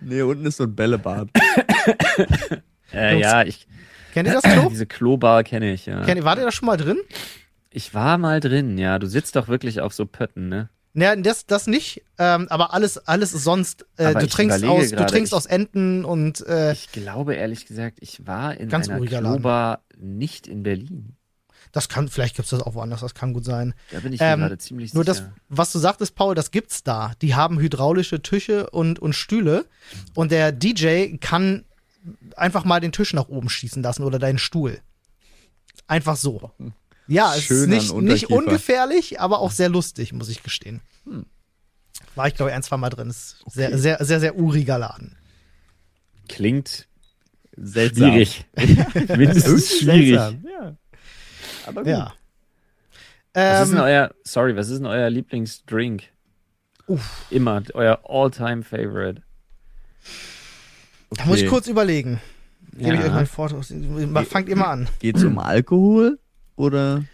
Nee, 0.00 0.22
unten 0.22 0.46
ist 0.46 0.56
so 0.56 0.64
ein 0.64 0.74
Bällebad. 0.74 1.28
Äh, 2.94 3.20
ja, 3.20 3.42
ich, 3.42 3.66
Kennt 4.14 4.26
ihr 4.28 4.32
das 4.40 4.42
Klo? 4.44 4.70
diese 4.70 4.86
Klobar 4.86 5.44
kenne 5.44 5.72
ich, 5.74 5.84
ja. 5.84 6.02
Kennt, 6.04 6.16
ihr- 6.18 6.24
wart 6.24 6.38
ihr 6.38 6.44
da 6.46 6.50
schon 6.52 6.64
mal 6.64 6.78
drin? 6.78 6.96
Ich 7.76 7.92
war 7.92 8.16
mal 8.16 8.40
drin, 8.40 8.78
ja. 8.78 8.98
Du 8.98 9.06
sitzt 9.06 9.36
doch 9.36 9.48
wirklich 9.48 9.82
auf 9.82 9.92
so 9.92 10.06
Pötten, 10.06 10.48
ne? 10.48 10.70
Naja, 10.94 11.14
das, 11.16 11.44
das 11.44 11.66
nicht, 11.66 12.02
ähm, 12.16 12.46
aber 12.48 12.72
alles, 12.72 12.96
alles 12.96 13.30
sonst. 13.30 13.84
Äh, 13.98 14.14
du 14.14 14.26
trinkst 14.26 14.64
aus, 14.64 14.88
du 14.88 14.96
gerade, 14.96 15.12
trinkst 15.12 15.32
ich- 15.32 15.36
aus 15.36 15.44
Enten 15.44 16.06
und 16.06 16.40
äh, 16.46 16.72
Ich 16.72 16.90
glaube 16.90 17.34
ehrlich 17.34 17.66
gesagt, 17.66 17.98
ich 18.00 18.26
war 18.26 18.56
in 18.56 18.70
Ganz 18.70 18.88
einer. 18.88 19.04
Klobar 19.04 19.82
nicht 19.98 20.46
in 20.46 20.62
Berlin. 20.62 21.16
das 21.72 21.90
kann, 21.90 22.08
vielleicht 22.08 22.34
gibt's 22.36 22.50
das 22.50 22.62
auch 22.62 22.72
woanders, 22.74 23.00
das 23.02 23.12
kann 23.14 23.34
gut 23.34 23.44
sein. 23.44 23.74
Da 23.90 24.00
bin 24.00 24.14
ich 24.14 24.22
Ähm, 24.22 24.40
gerade 24.40 24.56
ziemlich 24.56 24.94
Nur 24.94 25.04
das, 25.04 25.18
sicher. 25.18 25.34
was 25.50 25.70
du 25.70 25.78
sagtest, 25.78 26.14
Paul, 26.14 26.34
das 26.34 26.50
gibt's 26.50 26.82
da. 26.82 27.12
Die 27.20 27.34
haben 27.34 27.58
hydraulische 27.60 28.22
Tische 28.22 28.70
und, 28.70 28.98
und 28.98 29.12
Stühle 29.12 29.66
und 30.14 30.30
der 30.32 30.50
DJ 30.50 31.16
kann 31.18 31.66
einfach 32.36 32.64
mal 32.64 32.80
den 32.80 32.92
Tisch 32.92 33.12
nach 33.12 33.28
oben 33.28 33.50
schießen 33.50 33.82
lassen 33.82 34.02
oder 34.02 34.18
deinen 34.18 34.38
Stuhl. 34.38 34.78
Einfach 35.86 36.16
so. 36.16 36.50
Ja, 37.08 37.34
es 37.36 37.50
ist 37.50 37.68
nicht, 37.68 37.92
nicht 37.94 38.30
ungefährlich, 38.30 39.20
aber 39.20 39.38
auch 39.40 39.50
sehr 39.52 39.68
lustig, 39.68 40.12
muss 40.12 40.28
ich 40.28 40.42
gestehen. 40.42 40.80
War 42.14 42.26
ich, 42.28 42.34
glaube 42.34 42.50
ich, 42.50 42.56
ein, 42.56 42.62
zwei 42.62 42.76
Mal 42.76 42.90
drin. 42.90 43.08
Ist 43.10 43.36
sehr, 43.46 43.68
Okay. 43.68 43.78
sehr, 43.78 44.04
sehr, 44.04 44.20
sehr 44.20 44.36
uriger 44.36 44.78
Laden. 44.78 45.16
Klingt 46.28 46.88
Seltsam. 47.56 48.10
schwierig. 48.10 48.44
Mindestens 49.16 49.68
schwierig. 49.78 50.08
Seltsam, 50.18 50.44
Ja. 50.50 50.76
Aber 51.66 51.82
gut. 51.82 51.90
Ja. 51.90 52.12
Was 53.34 53.62
ist 53.64 53.68
denn 53.70 53.78
Ähm, 53.78 53.84
euer, 53.84 54.14
sorry, 54.24 54.56
was 54.56 54.68
ist 54.70 54.78
denn 54.78 54.86
euer 54.86 55.10
Lieblingsdrink? 55.10 56.04
Uff. 56.86 57.26
Immer, 57.30 57.62
euer 57.74 58.00
all-time 58.08 58.62
favorite. 58.62 59.22
da 61.10 61.24
muss 61.26 61.36
ich 61.36 61.42
Okay. 61.42 61.50
kurz 61.50 61.66
überlegen. 61.68 62.20
Gebe 62.72 62.94
ich 62.94 63.00
euch 63.00 63.06
Ja. 63.06 63.12
mal 63.12 63.26
vor. 63.26 63.48
Fangt 64.24 64.48
ihr 64.48 64.56
mal 64.56 64.70
an. 64.70 64.88
Geht's 65.00 65.22
um 65.24 65.38
Alkohol 65.38 66.18
oder? 66.56 67.04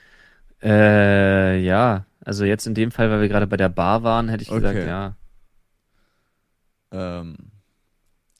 Äh, 0.63 1.61
ja, 1.63 2.07
also 2.25 2.45
jetzt 2.45 2.67
in 2.67 2.75
dem 2.75 2.91
Fall, 2.91 3.11
weil 3.11 3.21
wir 3.21 3.29
gerade 3.29 3.47
bei 3.47 3.57
der 3.57 3.69
Bar 3.69 4.03
waren, 4.03 4.29
hätte 4.29 4.43
ich 4.43 4.49
gesagt, 4.49 4.77
Okay. 4.77 4.87
ja. 4.87 5.17
Ähm, 6.93 7.37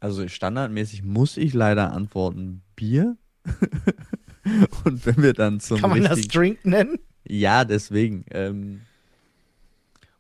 also 0.01 0.27
standardmäßig 0.29 1.03
muss 1.03 1.37
ich 1.37 1.55
leider 1.55 1.93
antworten 1.93 2.63
Bier. 2.77 3.17
Und 4.85 5.05
wenn 5.07 5.23
wir 5.23 5.33
dann 5.33 5.61
zum 5.61 5.81
Kann 5.81 5.91
man 5.91 6.03
das 6.03 6.23
Drink 6.29 6.65
nennen? 6.65 6.99
ja 7.25 7.65
deswegen. 7.65 8.25
Ähm, 8.31 8.83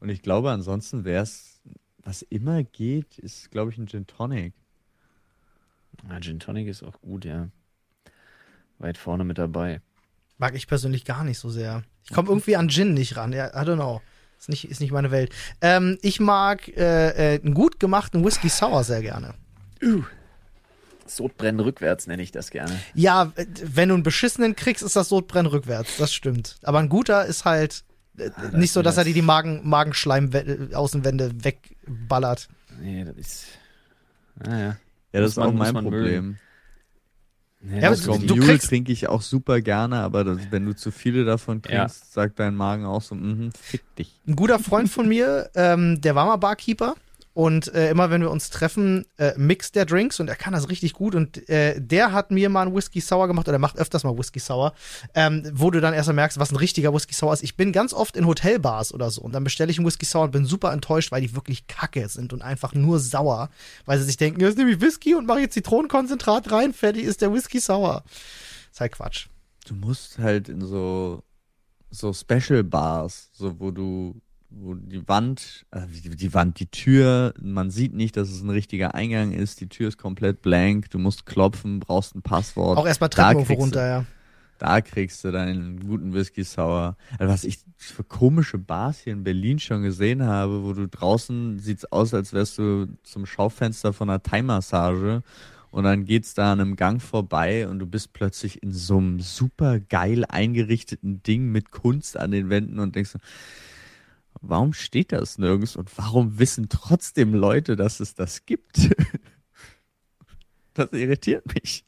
und 0.00 0.08
ich 0.08 0.22
glaube 0.22 0.50
ansonsten 0.50 1.04
wäre 1.04 1.22
es, 1.24 1.60
was 2.02 2.22
immer 2.22 2.62
geht, 2.64 3.18
ist 3.18 3.50
glaube 3.50 3.70
ich 3.72 3.78
ein 3.78 3.86
Gin 3.88 4.06
Tonic. 4.06 4.54
ja. 6.08 6.20
Gin 6.20 6.38
Tonic 6.40 6.68
ist 6.68 6.82
auch 6.82 7.00
gut, 7.00 7.24
ja. 7.24 7.48
Weit 8.78 8.96
vorne 8.98 9.24
mit 9.24 9.38
dabei. 9.38 9.80
Mag 10.38 10.54
ich 10.54 10.66
persönlich 10.66 11.04
gar 11.04 11.24
nicht 11.24 11.38
so 11.38 11.50
sehr. 11.50 11.82
Ich 12.04 12.10
komme 12.12 12.28
irgendwie 12.28 12.56
an 12.56 12.68
Gin 12.68 12.94
nicht 12.94 13.16
ran. 13.16 13.32
Ja, 13.32 13.48
I 13.48 13.64
don't 13.66 13.76
know. 13.76 14.00
Ist 14.38 14.48
nicht, 14.48 14.68
ist 14.68 14.80
nicht 14.80 14.90
meine 14.92 15.10
Welt. 15.12 15.32
Ähm, 15.60 15.98
ich 16.02 16.18
mag 16.18 16.66
äh, 16.68 17.36
äh, 17.36 17.40
einen 17.40 17.54
gut 17.54 17.78
gemachten 17.78 18.24
Whisky 18.24 18.48
Sour 18.48 18.82
sehr 18.82 19.00
gerne. 19.02 19.34
Sodbrennen 21.06 21.60
rückwärts 21.60 22.06
nenne 22.06 22.22
ich 22.22 22.32
das 22.32 22.50
gerne. 22.50 22.76
Ja, 22.94 23.32
äh, 23.36 23.46
wenn 23.62 23.88
du 23.90 23.94
einen 23.94 24.02
beschissenen 24.02 24.56
kriegst, 24.56 24.82
ist 24.82 24.96
das 24.96 25.08
Sodbrennen 25.08 25.46
rückwärts. 25.50 25.96
Das 25.98 26.12
stimmt. 26.12 26.58
Aber 26.62 26.78
ein 26.78 26.88
guter 26.88 27.24
ist 27.26 27.44
halt 27.44 27.84
äh, 28.18 28.30
Ah, 28.34 28.42
das 28.42 28.52
nicht 28.54 28.72
so, 28.72 28.82
dass 28.82 28.96
er 28.96 29.04
das- 29.04 29.08
dir 29.08 29.14
die 29.14 29.22
Magen, 29.22 29.62
Magenschleim-Außenwände 29.68 31.44
wegballert. 31.44 32.48
Nee, 32.80 33.04
das 33.04 33.16
ist. 33.16 33.44
Naja. 34.36 34.76
Ja, 35.12 35.20
das 35.20 35.32
ist 35.32 35.38
auch 35.38 35.52
mein 35.52 35.74
Problem. 35.74 36.30
Nee, 36.30 36.36
Ja, 37.70 37.90
das 37.90 38.00
die- 38.00 38.26
du 38.26 38.36
Mule 38.36 38.58
trinke 38.58 38.90
ich 38.92 39.08
auch 39.08 39.22
super 39.22 39.60
gerne, 39.60 40.00
aber 40.00 40.24
das, 40.24 40.38
wenn 40.50 40.66
du 40.66 40.74
zu 40.74 40.90
viele 40.90 41.24
davon 41.24 41.62
Ja. 41.68 41.86
trinkst, 41.86 42.12
sagt 42.12 42.40
dein 42.40 42.56
Magen 42.56 42.84
auch 42.84 43.02
so, 43.02 43.14
mhm, 43.14 43.50
fick 43.60 43.82
dich. 43.96 44.20
Ein 44.26 44.34
guter 44.36 44.58
Freund 44.58 44.88
von 44.90 45.08
mir, 45.08 45.48
ähm, 45.54 46.00
der 46.00 46.14
war 46.14 46.26
mal 46.26 46.36
Barkeeper. 46.36 46.94
Und 47.34 47.72
äh, 47.74 47.90
immer 47.90 48.10
wenn 48.10 48.20
wir 48.20 48.30
uns 48.30 48.50
treffen, 48.50 49.06
äh, 49.16 49.32
mixt 49.36 49.74
der 49.74 49.86
Drinks 49.86 50.20
und 50.20 50.28
er 50.28 50.36
kann 50.36 50.52
das 50.52 50.68
richtig 50.68 50.92
gut. 50.92 51.14
Und 51.14 51.48
äh, 51.48 51.80
der 51.80 52.12
hat 52.12 52.30
mir 52.30 52.50
mal 52.50 52.66
einen 52.66 52.74
Whisky 52.74 53.00
Sour 53.00 53.26
gemacht 53.26 53.48
oder 53.48 53.58
macht 53.58 53.78
öfters 53.78 54.04
mal 54.04 54.16
Whisky 54.16 54.38
Sour, 54.38 54.74
ähm, 55.14 55.50
wo 55.54 55.70
du 55.70 55.80
dann 55.80 55.94
erst 55.94 56.08
mal 56.08 56.14
merkst, 56.14 56.38
was 56.38 56.50
ein 56.50 56.56
richtiger 56.56 56.92
Whisky 56.92 57.14
Sour 57.14 57.32
ist. 57.32 57.42
Ich 57.42 57.56
bin 57.56 57.72
ganz 57.72 57.94
oft 57.94 58.16
in 58.16 58.26
Hotelbars 58.26 58.92
oder 58.92 59.10
so 59.10 59.22
und 59.22 59.32
dann 59.32 59.44
bestelle 59.44 59.70
ich 59.70 59.78
einen 59.78 59.86
Whisky 59.86 60.04
Sour 60.04 60.24
und 60.24 60.32
bin 60.32 60.44
super 60.44 60.72
enttäuscht, 60.72 61.10
weil 61.10 61.22
die 61.22 61.34
wirklich 61.34 61.66
kacke 61.66 62.06
sind 62.08 62.34
und 62.34 62.42
einfach 62.42 62.74
nur 62.74 62.98
sauer, 62.98 63.48
weil 63.86 63.98
sie 63.98 64.04
sich 64.04 64.18
denken, 64.18 64.40
jetzt 64.40 64.58
nehme 64.58 64.72
ich 64.72 64.80
Whisky 64.82 65.14
und 65.14 65.26
mache 65.26 65.40
jetzt 65.40 65.54
Zitronenkonzentrat 65.54 66.52
rein, 66.52 66.74
fertig 66.74 67.04
ist 67.04 67.22
der 67.22 67.32
Whisky 67.32 67.60
Sour. 67.60 68.04
Ist 68.70 68.80
halt 68.80 68.92
Quatsch. 68.92 69.26
Du 69.66 69.74
musst 69.74 70.18
halt 70.18 70.48
in 70.48 70.60
so, 70.60 71.22
so 71.90 72.12
Special 72.12 72.62
Bars, 72.64 73.30
so 73.32 73.58
wo 73.58 73.70
du, 73.70 74.20
wo 74.60 74.74
die 74.74 75.06
Wand, 75.08 75.64
äh, 75.70 75.80
die, 75.88 76.34
Wand, 76.34 76.60
die 76.60 76.66
Tür, 76.66 77.34
man 77.40 77.70
sieht 77.70 77.94
nicht, 77.94 78.16
dass 78.16 78.30
es 78.30 78.42
ein 78.42 78.50
richtiger 78.50 78.94
Eingang 78.94 79.32
ist, 79.32 79.60
die 79.60 79.68
Tür 79.68 79.88
ist 79.88 79.98
komplett 79.98 80.42
blank, 80.42 80.90
du 80.90 80.98
musst 80.98 81.26
klopfen, 81.26 81.80
brauchst 81.80 82.14
ein 82.14 82.22
Passwort. 82.22 82.78
Auch 82.78 82.86
erstmal 82.86 83.10
Treppen 83.10 83.44
runter, 83.56 83.86
ja. 83.86 84.04
Da 84.58 84.80
kriegst 84.80 85.24
du 85.24 85.32
deinen 85.32 85.80
guten 85.80 86.12
Whisky 86.14 86.44
Sour. 86.44 86.96
Also 87.18 87.32
was 87.32 87.42
ich 87.42 87.58
für 87.76 88.04
komische 88.04 88.58
Bars 88.58 89.00
hier 89.00 89.12
in 89.12 89.24
Berlin 89.24 89.58
schon 89.58 89.82
gesehen 89.82 90.22
habe, 90.24 90.62
wo 90.62 90.72
du 90.72 90.86
draußen 90.86 91.58
sieht's 91.58 91.84
aus, 91.86 92.14
als 92.14 92.32
wärst 92.32 92.58
du 92.58 92.86
zum 93.02 93.26
Schaufenster 93.26 93.92
von 93.92 94.08
einer 94.08 94.22
Thai-Massage 94.22 95.22
und 95.72 95.84
dann 95.84 96.04
geht's 96.04 96.34
da 96.34 96.52
an 96.52 96.60
einem 96.60 96.76
Gang 96.76 97.02
vorbei 97.02 97.66
und 97.66 97.80
du 97.80 97.86
bist 97.86 98.12
plötzlich 98.12 98.62
in 98.62 98.72
so 98.72 98.98
einem 98.98 99.18
super 99.18 99.80
geil 99.80 100.24
eingerichteten 100.28 101.24
Ding 101.24 101.50
mit 101.50 101.72
Kunst 101.72 102.16
an 102.16 102.30
den 102.30 102.50
Wänden 102.50 102.78
und 102.78 102.94
denkst, 102.94 103.10
so, 103.10 103.18
warum 104.42 104.72
steht 104.72 105.12
das 105.12 105.38
nirgends 105.38 105.76
und 105.76 105.96
warum 105.96 106.38
wissen 106.38 106.68
trotzdem 106.68 107.34
Leute, 107.34 107.76
dass 107.76 108.00
es 108.00 108.14
das 108.14 108.44
gibt? 108.44 108.90
Das 110.74 110.90
irritiert 110.92 111.44
mich. 111.52 111.84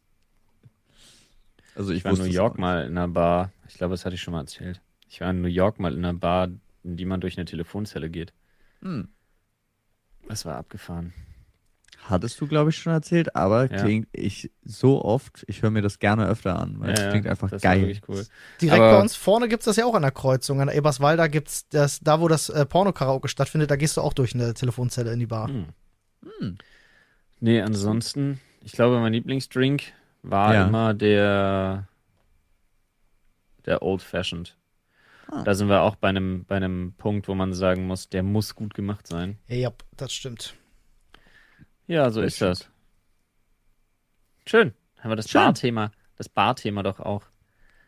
Also 1.75 1.93
ich, 1.93 2.01
Ich 2.01 2.05
war 2.05 2.13
in 2.13 2.19
New 2.19 2.25
York 2.25 2.59
mal 2.59 2.85
in 2.85 2.99
einer 2.99 3.09
Bar. 3.09 3.51
Ich 3.67 3.77
glaube, 3.77 3.95
das 3.95 4.05
hatte 4.05 4.15
ich 4.15 4.21
schon 4.21 4.33
mal 4.33 4.41
erzählt. 4.41 4.83
Ich 5.09 5.23
war 5.23 5.31
in 5.31 5.41
New 5.41 5.49
York 5.49 5.81
mal 5.81 5.95
in 5.95 6.05
einer 6.05 6.13
Bar, 6.13 6.51
in 6.83 6.97
die 6.99 7.07
man 7.07 7.23
durch 7.23 7.39
eine 7.39 7.47
Telefonzelle 7.47 8.11
geht. 8.11 8.35
Hm. 8.83 9.09
Das 10.29 10.45
war 10.45 10.57
abgefahren. 10.57 11.15
Hattest 12.09 12.41
du, 12.41 12.47
glaube 12.47 12.71
ich, 12.71 12.77
schon 12.77 12.93
erzählt, 12.93 13.35
aber 13.35 13.71
Ja. 13.71 13.79
klingt 13.83 14.09
ich 14.13 14.51
so 14.65 15.03
oft, 15.05 15.45
ich 15.47 15.63
höre 15.63 15.71
mir 15.71 15.81
das 15.83 15.99
gerne 15.99 16.27
öfter 16.27 16.59
an, 16.59 16.79
weil 16.81 16.91
es 16.93 16.99
Ja, 17.01 17.07
ja, 17.07 17.11
klingt 17.13 17.27
einfach 17.27 17.51
geil. 17.61 17.81
wirklich 17.83 18.03
cool. 18.09 18.27
Direkt 18.61 18.81
Aber- 18.83 18.93
bei 18.97 19.01
uns 19.01 19.17
vorne 19.17 19.49
gibt's 19.49 19.65
das 19.65 19.77
ja 19.77 19.87
auch 19.87 19.95
an 19.95 20.03
der 20.03 20.11
Kreuzung. 20.11 20.61
An 20.61 20.67
der 20.69 20.77
Eberswalder 20.77 21.29
gibt's 21.29 21.69
das, 21.69 22.01
da 22.01 22.21
wo 22.21 22.29
das 22.29 22.49
äh, 22.51 22.67
Porno-Karaoke 22.67 23.29
stattfindet, 23.29 23.71
da 23.71 23.77
gehst 23.77 23.97
du 23.97 24.01
auch 24.03 24.13
durch 24.13 24.35
eine 24.35 24.53
Telefonzelle 24.55 25.13
in 25.13 25.19
die 25.21 25.27
Bar. 25.27 25.49
Hm. 25.49 25.67
Hm. 26.41 26.59
Nee, 27.41 27.61
ansonsten, 27.61 28.41
ich 28.63 28.73
glaube, 28.73 28.99
mein 29.01 29.13
Lieblingsdrink 29.13 29.93
war 30.23 30.55
Ja. 30.55 30.67
immer 30.67 30.95
der, 30.95 31.87
der 33.67 33.83
Old 33.83 34.03
Fashioned. 34.03 34.57
Ah. 35.31 35.43
Da 35.43 35.55
sind 35.55 35.69
wir 35.69 35.81
auch 35.83 35.97
bei 35.97 36.09
einem, 36.09 36.45
bei 36.45 36.57
einem 36.57 36.93
Punkt, 36.99 37.29
wo 37.29 37.35
man 37.35 37.55
sagen 37.55 37.87
muss, 37.87 38.09
der 38.11 38.23
muss 38.23 38.55
gut 38.55 38.75
gemacht 38.75 39.07
sein. 39.07 39.39
Ja, 39.49 39.57
ja, 39.57 39.73
das 39.97 40.13
stimmt. 40.13 40.55
Ja, 41.87 42.11
so 42.11 42.21
ist 42.23 42.41
das. 42.41 42.69
Schön. 44.47 44.73
Haben 45.01 45.11
wir 45.11 45.17
das 45.17 45.29
Schön. 45.29 45.41
Barthema, 45.43 45.91
das 46.17 46.29
Barthema 46.29 46.83
doch 46.83 47.01
auch 47.01 47.23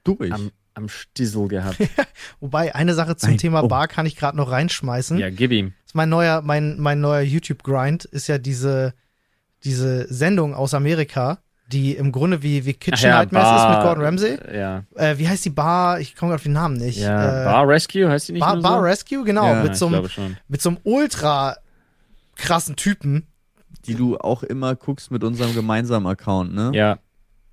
Durch. 0.05 0.33
am, 0.33 0.51
am 0.75 0.89
Stissel 0.89 1.49
gehabt. 1.49 1.79
Wobei, 2.41 2.75
eine 2.75 2.95
Sache 2.95 3.17
zum 3.17 3.31
Nein, 3.31 3.39
Thema 3.39 3.63
oh. 3.65 3.69
Bar 3.69 3.89
kann 3.89 4.07
ich 4.07 4.17
gerade 4.17 4.37
noch 4.37 4.51
reinschmeißen. 4.51 5.19
ja, 5.19 5.31
gib 5.31 5.51
ihm. 5.53 5.73
Das 5.83 5.91
ist 5.93 5.95
mein 5.95 6.09
neuer, 6.09 6.43
mein, 6.43 6.79
mein 6.79 7.01
neuer 7.01 7.23
YouTube-Grind 7.23 8.05
ist 8.07 8.27
ja 8.27 8.39
diese, 8.39 8.95
diese 9.65 10.13
Sendung 10.13 10.55
aus 10.55 10.75
Amerika, 10.75 11.39
die 11.69 11.97
im 11.97 12.13
Grunde 12.13 12.43
wie, 12.43 12.65
wie 12.65 12.75
Kitchen 12.75 13.11
Nightmares 13.11 13.63
ist 13.63 13.69
mit 13.77 13.83
Gordon 13.83 14.05
Ramsay. 14.05 14.39
Ja, 14.57 14.85
Äh, 14.95 15.19
wie 15.19 15.29
heißt 15.29 15.45
die 15.45 15.51
Bar? 15.51 16.01
Ich 16.01 16.15
komme 16.15 16.31
gerade 16.31 16.41
auf 16.41 16.45
den 16.45 16.53
Namen 16.53 16.77
nicht. 16.77 16.99
ja 16.99 17.43
äh, 17.43 17.45
Bar 17.45 17.67
Rescue 17.69 18.09
heißt 18.09 18.29
die 18.29 18.33
nicht 18.35 18.41
Bar, 18.41 18.55
nur 18.55 18.63
Bar 18.63 18.79
so? 18.79 18.85
Rescue, 18.85 19.25
genau. 19.25 19.47
Ja, 19.47 19.63
mit, 19.63 19.69
Ja, 19.73 19.75
so 19.75 19.87
einem, 19.89 20.09
mit 20.49 20.63
so 20.63 20.69
einem 20.71 20.79
ultra 20.85 21.57
krassen 22.37 22.77
Typen. 22.77 23.27
Die 23.87 23.95
du 23.95 24.17
auch 24.19 24.43
immer 24.43 24.75
guckst 24.75 25.11
mit 25.11 25.25
unserem 25.25 25.55
gemeinsamen 25.55 26.07
Account, 26.07 26.55
ne? 26.55 26.71
Ja, 26.75 26.99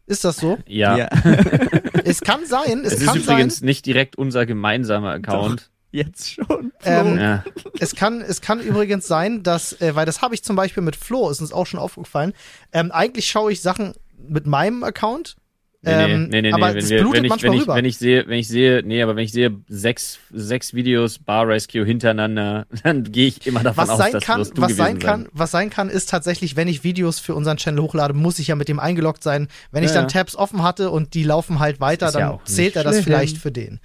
Ist 0.05 0.23
das 0.25 0.37
so? 0.37 0.57
ja. 0.67 1.07
Es 2.05 2.19
kann 2.21 2.45
sein, 2.45 2.81
es, 2.83 2.93
Es 2.93 3.01
ist 3.01 3.07
kann 3.07 3.17
übrigens 3.17 3.59
sein. 3.59 3.65
nicht 3.65 3.85
direkt 3.85 4.17
unser 4.17 4.45
gemeinsamer 4.45 5.11
Account. 5.11 5.69
Jetzt 5.91 6.31
schon. 6.31 6.71
Ähm, 6.85 7.17
Ja. 7.17 7.43
Es 7.79 7.95
kann, 7.95 8.19
es 8.19 8.41
kann 8.41 8.59
übrigens 8.59 9.07
sein, 9.07 9.41
dass, 9.43 9.79
äh, 9.81 9.95
weil 9.95 10.05
das 10.05 10.21
habe 10.21 10.35
ich 10.35 10.43
zum 10.43 10.55
Beispiel 10.57 10.83
mit 10.83 10.97
Flo, 10.97 11.29
ist 11.29 11.39
uns 11.39 11.53
auch 11.53 11.65
schon 11.65 11.79
aufgefallen. 11.79 12.33
Ähm, 12.73 12.91
eigentlich 12.91 13.27
schaue 13.27 13.53
ich 13.53 13.61
Sachen 13.61 13.93
mit 14.17 14.45
meinem 14.45 14.83
Account. 14.83 15.35
Nee, 15.85 15.91
ähm, 15.91 16.29
nee, 16.29 16.41
nee, 16.41 16.41
nee, 16.43 16.53
aber 16.53 16.71
nee. 16.71 16.81
Wenn, 16.81 16.89
wir, 16.89 17.01
blutet 17.01 17.23
wenn, 17.23 17.25
ich, 17.25 17.43
wenn, 17.43 17.53
ich, 17.53 17.67
wenn 17.67 17.85
ich 17.85 17.97
sehe, 17.97 18.27
wenn 18.27 18.39
ich 18.39 18.47
sehe, 18.47 18.83
nee, 18.85 19.03
aber 19.03 19.17
wenn 19.17 19.25
ich 19.25 19.33
sehe 19.33 19.51
sechs, 19.67 20.17
sechs 20.31 20.73
Videos 20.73 21.19
Bar 21.19 21.45
Rescue 21.49 21.83
hintereinander, 21.85 22.65
dann 22.83 23.03
gehe 23.03 23.27
ich 23.27 23.45
immer 23.45 23.63
davon 23.63 23.83
was 23.83 23.89
aus, 23.89 23.97
sein 23.97 24.13
dass 24.13 24.23
kann, 24.23 24.43
du 24.43 24.61
was 24.61 24.75
sein 24.77 24.99
kann, 24.99 25.27
was 25.33 25.51
sein 25.51 25.69
kann, 25.69 25.89
ist 25.89 26.09
tatsächlich, 26.09 26.55
wenn 26.55 26.69
ich 26.69 26.85
Videos 26.85 27.19
für 27.19 27.35
unseren 27.35 27.57
Channel 27.57 27.81
hochlade, 27.81 28.13
muss 28.13 28.39
ich 28.39 28.47
ja 28.47 28.55
mit 28.55 28.69
dem 28.69 28.79
eingeloggt 28.79 29.23
sein. 29.23 29.49
Wenn 29.71 29.83
ich 29.83 29.89
Ja, 29.89 29.95
dann 29.95 30.05
ja. 30.05 30.09
Tabs 30.21 30.37
offen 30.37 30.63
hatte 30.63 30.89
und 30.89 31.15
die 31.15 31.23
laufen 31.23 31.59
halt 31.59 31.81
weiter, 31.81 32.05
ja 32.05 32.11
dann 32.11 32.31
nicht 32.35 32.47
zählt 32.47 32.75
er 32.77 32.83
das 32.85 32.93
schlimm. 32.93 33.03
vielleicht 33.03 33.37
für 33.37 33.51
den. 33.51 33.81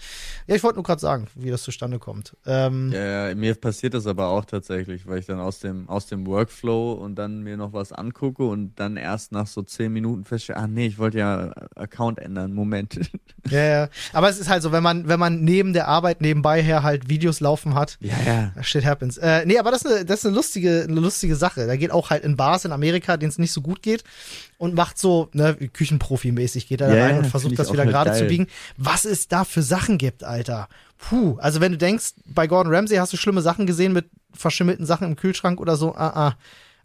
Ja, 0.47 0.55
ich 0.55 0.63
wollte 0.63 0.77
nur 0.77 0.85
gerade 0.85 1.01
sagen, 1.01 1.27
wie 1.35 1.51
das 1.51 1.65
zustande 1.65 1.99
kommt. 1.99 2.37
Ähm, 2.47 2.93
Ja, 2.93 3.29
ja, 3.29 3.35
mir 3.35 3.57
passiert 3.57 3.95
das 3.95 4.07
aber 4.07 4.29
auch 4.29 4.45
tatsächlich, 4.45 5.05
weil 5.09 5.19
ich 5.19 5.27
dann 5.27 5.41
aus 5.41 5.59
dem, 5.59 5.89
aus 5.89 6.07
dem 6.07 6.27
Workflow 6.29 6.93
und 6.93 7.17
dann 7.17 7.43
mir 7.43 7.57
noch 7.57 7.73
was 7.73 7.93
angucke 7.93 8.45
und 8.45 8.79
dann 8.79 8.97
erst 8.97 9.33
nach 9.33 9.49
so 9.49 9.63
zehn 9.63 9.93
Minuten 9.93 10.25
feststelle, 10.25 10.61
ah 10.61 10.67
nee, 10.69 10.87
ich 10.87 10.99
wollte 10.99 11.19
ja 11.19 11.53
Account 11.91 12.19
ändern, 12.19 12.53
Moment. 12.53 12.99
ja, 13.51 13.65
ja. 13.65 13.89
Aber 14.13 14.29
es 14.29 14.39
ist 14.39 14.49
halt 14.49 14.63
so, 14.63 14.73
wenn 14.73 14.83
man, 14.83 15.09
wenn 15.09 15.19
man 15.19 15.43
neben 15.43 15.73
der 15.73 15.89
Arbeit 15.89 16.21
nebenbei 16.21 16.63
her 16.63 16.83
halt 16.83 17.09
Videos 17.09 17.41
laufen 17.41 17.75
hat, 17.75 17.99
ja, 18.01 18.15
ja. 18.27 18.63
Shit 18.63 18.85
happens. 18.85 19.17
Äh, 19.19 19.45
nee, 19.47 19.59
aber 19.59 19.71
das 19.71 19.83
ist, 19.83 19.93
eine, 19.93 20.05
das 20.05 20.21
ist 20.21 20.27
eine 20.27 20.35
lustige, 20.37 20.87
eine 20.89 21.01
lustige 21.01 21.37
Sache. 21.37 21.67
Da 21.67 21.77
geht 21.77 21.91
auch 21.91 22.11
halt 22.11 22.25
in 22.25 22.37
Bars 22.37 22.65
in 22.65 22.73
Amerika, 22.73 23.17
denen 23.17 23.31
es 23.31 23.39
nicht 23.39 23.53
so 23.53 23.61
gut 23.61 23.83
geht 23.83 24.05
und 24.59 24.75
macht 24.75 24.99
so, 24.99 25.29
ne, 25.33 25.55
Küchenprofi-mäßig 25.55 26.69
geht 26.69 26.81
er 26.81 26.89
da 26.89 26.97
Ja, 26.97 27.07
rein 27.07 27.19
und 27.19 27.27
versucht 27.27 27.59
das 27.59 27.73
wieder 27.73 27.87
gerade 27.87 28.13
zu 28.13 28.27
biegen. 28.27 28.47
Was 28.77 29.05
es 29.05 29.29
da 29.29 29.45
für 29.45 29.63
Sachen 29.63 29.99
gibt, 29.99 30.25
Alter. 30.25 30.69
Puh. 30.99 31.39
Also 31.39 31.61
wenn 31.61 31.73
du 31.73 31.79
denkst, 31.79 32.15
bei 32.27 32.47
Gordon 32.47 32.75
Ramsay 32.75 32.99
hast 32.99 33.13
du 33.13 33.17
schlimme 33.17 33.41
Sachen 33.41 33.67
gesehen 33.67 33.93
mit 33.93 34.07
verschimmelten 34.35 34.85
Sachen 34.85 35.07
im 35.07 35.17
Kühlschrank 35.17 35.61
oder 35.61 35.77
so, 35.77 35.95
ah, 35.95 36.29
ah. 36.29 36.37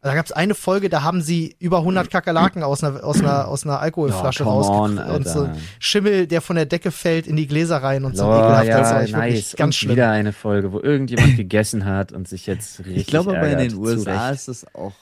Da 0.04 0.14
gab 0.16 0.26
es 0.26 0.32
eine 0.34 0.54
Folge, 0.54 0.90
da 0.90 1.02
haben 1.04 1.22
sie 1.22 1.56
über 1.60 1.78
100 1.80 2.10
Kakerlaken 2.12 2.62
aus 2.62 2.84
einer, 2.84 3.04
aus 3.04 3.20
einer, 3.22 3.48
aus 3.48 3.64
einer 3.66 3.80
Alkoholflasche 3.80 4.44
Oh, 4.46 4.50
rausgekriegt 4.50 5.10
und 5.16 5.28
so. 5.28 5.50
Schimmel, 5.80 6.28
der 6.28 6.42
von 6.42 6.58
der 6.58 6.66
Decke 6.66 6.92
fällt 6.92 7.26
in 7.26 7.38
die 7.38 7.48
Gläser 7.48 7.78
rein 7.82 8.04
und 8.04 8.18
so 8.18 8.26
Oh, 8.26 8.34
ekelhaft. 8.34 8.68
ja, 8.68 9.02
ich 9.04 9.14
wirklich 9.14 9.36
nice. 9.36 9.56
ganz 9.56 9.68
und 9.70 9.76
schlimm. 9.76 9.92
wieder 9.94 10.12
eine 10.12 10.34
Folge, 10.34 10.74
wo 10.74 10.80
irgendjemand 10.82 11.38
gegessen 11.38 11.86
hat 11.86 12.12
und 12.12 12.28
sich 12.28 12.46
jetzt 12.48 12.80
richtig 12.80 12.98
Ich 12.98 13.08
glaube, 13.08 13.30
aber 13.32 13.48
in 13.48 13.54
ärgert. 13.54 13.62
den 13.62 13.70
Zu 13.72 13.82
USA 13.82 14.30
ist 14.32 14.50
es 14.50 14.66
auch 14.76 14.94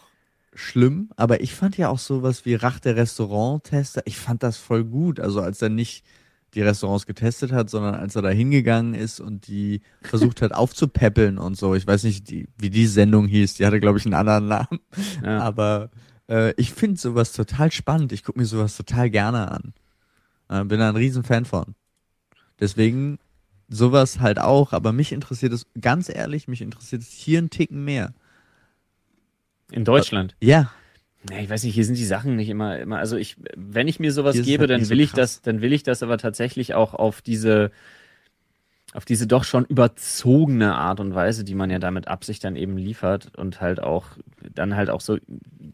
schlimm, 0.54 1.10
aber 1.16 1.42
ich 1.42 1.56
fand 1.56 1.78
ja 1.78 1.90
auch 1.90 1.98
sowas 2.00 2.46
wie 2.46 2.56
Rach 2.56 2.80
der 2.80 2.96
Restauranttester, 2.96 4.02
ich 4.06 4.18
fand 4.18 4.44
das 4.44 4.58
voll 4.58 4.84
gut. 4.84 5.20
Also 5.20 5.42
als 5.42 5.62
er 5.62 5.70
nicht 5.70 6.04
die 6.54 6.62
Restaurants 6.62 7.06
getestet 7.06 7.52
hat, 7.52 7.70
sondern 7.70 7.96
als 7.96 8.16
er 8.16 8.22
da 8.22 8.30
hingegangen 8.30 8.94
ist 8.94 9.20
und 9.20 9.48
die 9.48 9.82
versucht 10.02 10.42
hat 10.42 10.54
aufzupäppeln 10.54 11.38
und 11.38 11.58
so. 11.58 11.76
Ich 11.76 11.88
weiß 11.88 12.04
nicht, 12.04 12.30
die, 12.30 12.48
wie 12.58 12.70
die 12.70 12.88
Sendung 12.88 13.28
hieß, 13.28 13.56
die 13.56 13.66
hatte, 13.66 13.80
glaube 13.80 14.00
ich, 14.00 14.06
einen 14.06 14.14
anderen 14.14 14.48
Namen. 14.48 14.80
Ja. 15.24 15.40
Aber 15.40 15.90
äh, 16.30 16.54
ich 16.58 16.74
finde 16.74 17.00
sowas 17.00 17.32
total 17.32 17.72
spannend. 17.72 18.12
Ich 18.12 18.24
gucke 18.24 18.40
mir 18.40 18.46
sowas 18.46 18.76
total 18.76 19.10
gerne 19.10 19.52
an. 19.52 19.74
Äh, 20.50 20.66
bin 20.66 20.80
da 20.80 20.90
ein 20.90 20.96
Riesenfan 20.96 21.46
von. 21.46 21.76
Deswegen 22.60 23.18
sowas 23.70 24.20
halt 24.20 24.40
auch, 24.40 24.74
aber 24.74 24.92
mich 24.92 25.12
interessiert 25.12 25.54
es, 25.54 25.66
ganz 25.80 26.10
ehrlich, 26.10 26.48
mich 26.48 26.62
interessiert 26.62 27.02
es 27.02 27.10
hier 27.10 27.40
einen 27.40 27.50
Ticken 27.50 27.84
mehr. 27.86 28.14
In 29.72 29.86
Deutschland. 29.86 30.36
Ja, 30.42 30.72
Nee, 31.30 31.44
ich 31.44 31.50
weiß 31.50 31.64
nicht, 31.64 31.76
hier 31.76 31.86
sind 31.86 31.98
die 31.98 32.06
Sachen 32.06 32.36
nicht 32.36 32.50
immer, 32.50 32.80
immer, 32.80 32.98
also 32.98 33.16
ich, 33.16 33.38
wenn 33.56 33.88
ich 33.88 34.00
mir 34.00 34.12
sowas 34.12 34.36
Hier 34.36 34.44
gebe, 34.44 34.62
halt 34.62 34.72
dann 34.72 34.80
nicht 34.80 34.88
so 34.88 34.94
will 34.94 35.02
ich 35.02 35.12
das, 35.12 35.42
dann 35.42 35.62
will 35.62 35.72
ich 35.72 35.84
das 35.84 36.02
aber 36.02 36.18
tatsächlich 36.18 36.74
auch 36.74 36.96
auf 36.96 37.22
diese, 37.22 37.72
auf 38.94 39.06
diese 39.06 39.28
doch 39.28 39.44
schon 39.44 39.66
überzogene 39.66 40.76
Art 40.76 41.00
und 41.00 41.14
Weise, 41.14 41.44
die 41.44 41.56
man 41.56 41.70
ja 41.70 41.80
damit 41.80 42.08
Absicht 42.08 42.44
dann 42.44 42.56
eben 42.56 42.76
liefert 42.76 43.38
und 43.38 43.62
halt 43.62 43.80
auch, 43.82 44.08
dann 44.54 44.76
halt 44.76 44.90
auch 44.90 45.02
so 45.02 45.18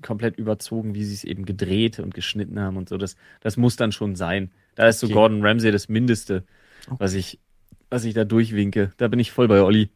komplett 0.02 0.38
überzogen, 0.38 0.94
wie 0.96 1.06
sie 1.06 1.14
es 1.14 1.24
eben 1.24 1.46
gedreht 1.46 2.00
und 2.00 2.14
geschnitten 2.14 2.60
haben 2.60 2.76
und 2.76 2.90
so, 2.90 2.98
das, 2.98 3.16
das 3.40 3.56
muss 3.56 3.78
dann 3.78 3.92
schon 3.94 4.16
sein. 4.16 4.52
Da 4.76 4.88
ist 4.88 5.00
so 5.00 5.08
Okay. 5.08 5.14
Gordon 5.14 5.46
Ramsay 5.46 5.72
das 5.72 5.88
Mindeste, 5.88 6.44
was 6.98 7.14
ich, 7.14 7.40
was 7.90 8.04
ich 8.04 8.14
da 8.14 8.26
durchwinke. 8.26 8.92
Da 8.98 9.08
bin 9.08 9.20
ich 9.20 9.32
voll 9.32 9.48
bei 9.48 9.62
Olli. 9.62 9.90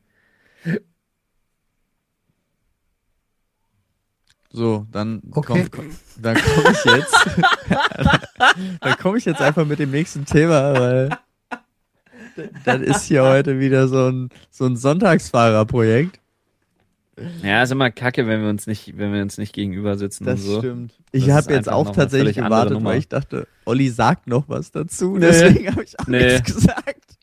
So, 4.53 4.85
dann 4.91 5.21
Okay. 5.31 5.65
komm, 5.71 5.71
komm, 5.71 5.95
dann 6.21 6.35
komme 6.37 6.71
ich 6.71 6.85
jetzt. 6.85 7.15
dann 8.81 8.97
komme 8.97 9.17
ich 9.17 9.25
jetzt 9.25 9.41
einfach 9.41 9.65
mit 9.65 9.79
dem 9.79 9.91
nächsten 9.91 10.25
Thema, 10.25 10.73
weil 10.73 11.09
das 12.65 12.81
ist 12.81 13.03
hier 13.03 13.23
heute 13.23 13.59
wieder 13.59 13.87
so 13.87 14.09
ein, 14.09 14.29
so 14.49 14.65
ein 14.65 14.75
Sonntagsfahrerprojekt. 14.77 16.19
Ja, 17.43 17.61
ist 17.61 17.71
immer 17.71 17.91
kacke, 17.91 18.25
wenn 18.25 18.41
wir 18.41 18.49
uns 18.49 18.65
nicht, 18.67 18.97
wenn 18.97 19.13
wir 19.13 19.21
uns 19.21 19.37
nicht 19.37 19.53
gegenüber 19.53 19.97
sitzen 19.97 20.25
Das 20.25 20.39
und 20.41 20.45
so. 20.45 20.59
stimmt. 20.59 20.91
Das 21.11 21.21
Ich 21.21 21.29
habe 21.29 21.53
jetzt 21.53 21.69
auch 21.69 21.91
tatsächlich 21.91 22.37
gewartet, 22.37 22.83
weil 22.83 22.97
ich 22.97 23.09
dachte, 23.09 23.47
Olli 23.65 23.89
sagt 23.89 24.27
noch 24.27 24.49
was 24.49 24.71
dazu. 24.71 25.13
Nee. 25.17 25.19
Deswegen 25.27 25.69
habe 25.71 25.83
ich 25.83 25.99
auch 25.99 26.07
Nee. 26.07 26.33
nichts 26.33 26.55
gesagt. 26.55 27.17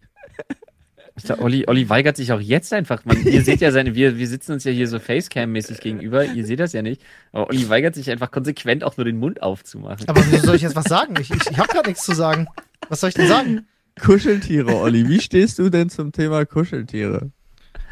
Der 1.25 1.41
Olli, 1.41 1.65
Olli 1.67 1.89
weigert 1.89 2.17
sich 2.17 2.33
auch 2.33 2.41
jetzt 2.41 2.73
einfach. 2.73 3.05
Man, 3.05 3.23
ihr 3.25 3.43
seht 3.43 3.61
ja 3.61 3.73
seine, 3.73 3.95
wir, 3.95 4.19
wir 4.19 4.29
sitzen 4.29 4.53
uns 4.53 4.65
ja 4.65 4.73
hier 4.73 4.89
so 4.89 4.99
Facecam-mäßig 4.99 5.81
gegenüber. 5.81 6.25
Ihr 6.25 6.45
seht 6.45 6.61
das 6.61 6.73
ja 6.73 6.83
nicht. 6.83 7.03
Aber 7.33 7.49
Olli 7.49 7.69
weigert 7.69 7.95
sich 7.95 8.11
einfach 8.11 8.31
konsequent 8.31 8.85
auch 8.85 8.97
nur 8.97 9.05
den 9.05 9.19
Mund 9.19 9.43
aufzumachen. 9.43 10.09
Aber 10.09 10.23
wieso 10.31 10.47
soll 10.47 10.57
ich 10.57 10.63
jetzt 10.63 10.77
was 10.77 10.85
sagen? 10.85 11.15
Ich, 11.21 11.31
ich, 11.31 11.51
ich 11.51 11.59
habe 11.59 11.69
gerade 11.69 11.89
nichts 11.89 12.05
zu 12.05 12.15
sagen. 12.15 12.47
Was 12.89 13.01
soll 13.01 13.09
ich 13.09 13.15
denn 13.15 13.29
sagen? 13.29 13.67
Kuscheltiere, 13.99 14.77
Olli. 14.77 15.09
Wie 15.09 15.21
stehst 15.21 15.59
du 15.59 15.71
denn 15.71 15.91
zum 15.91 16.13
Thema 16.13 16.45
Kuscheltiere? 16.45 17.31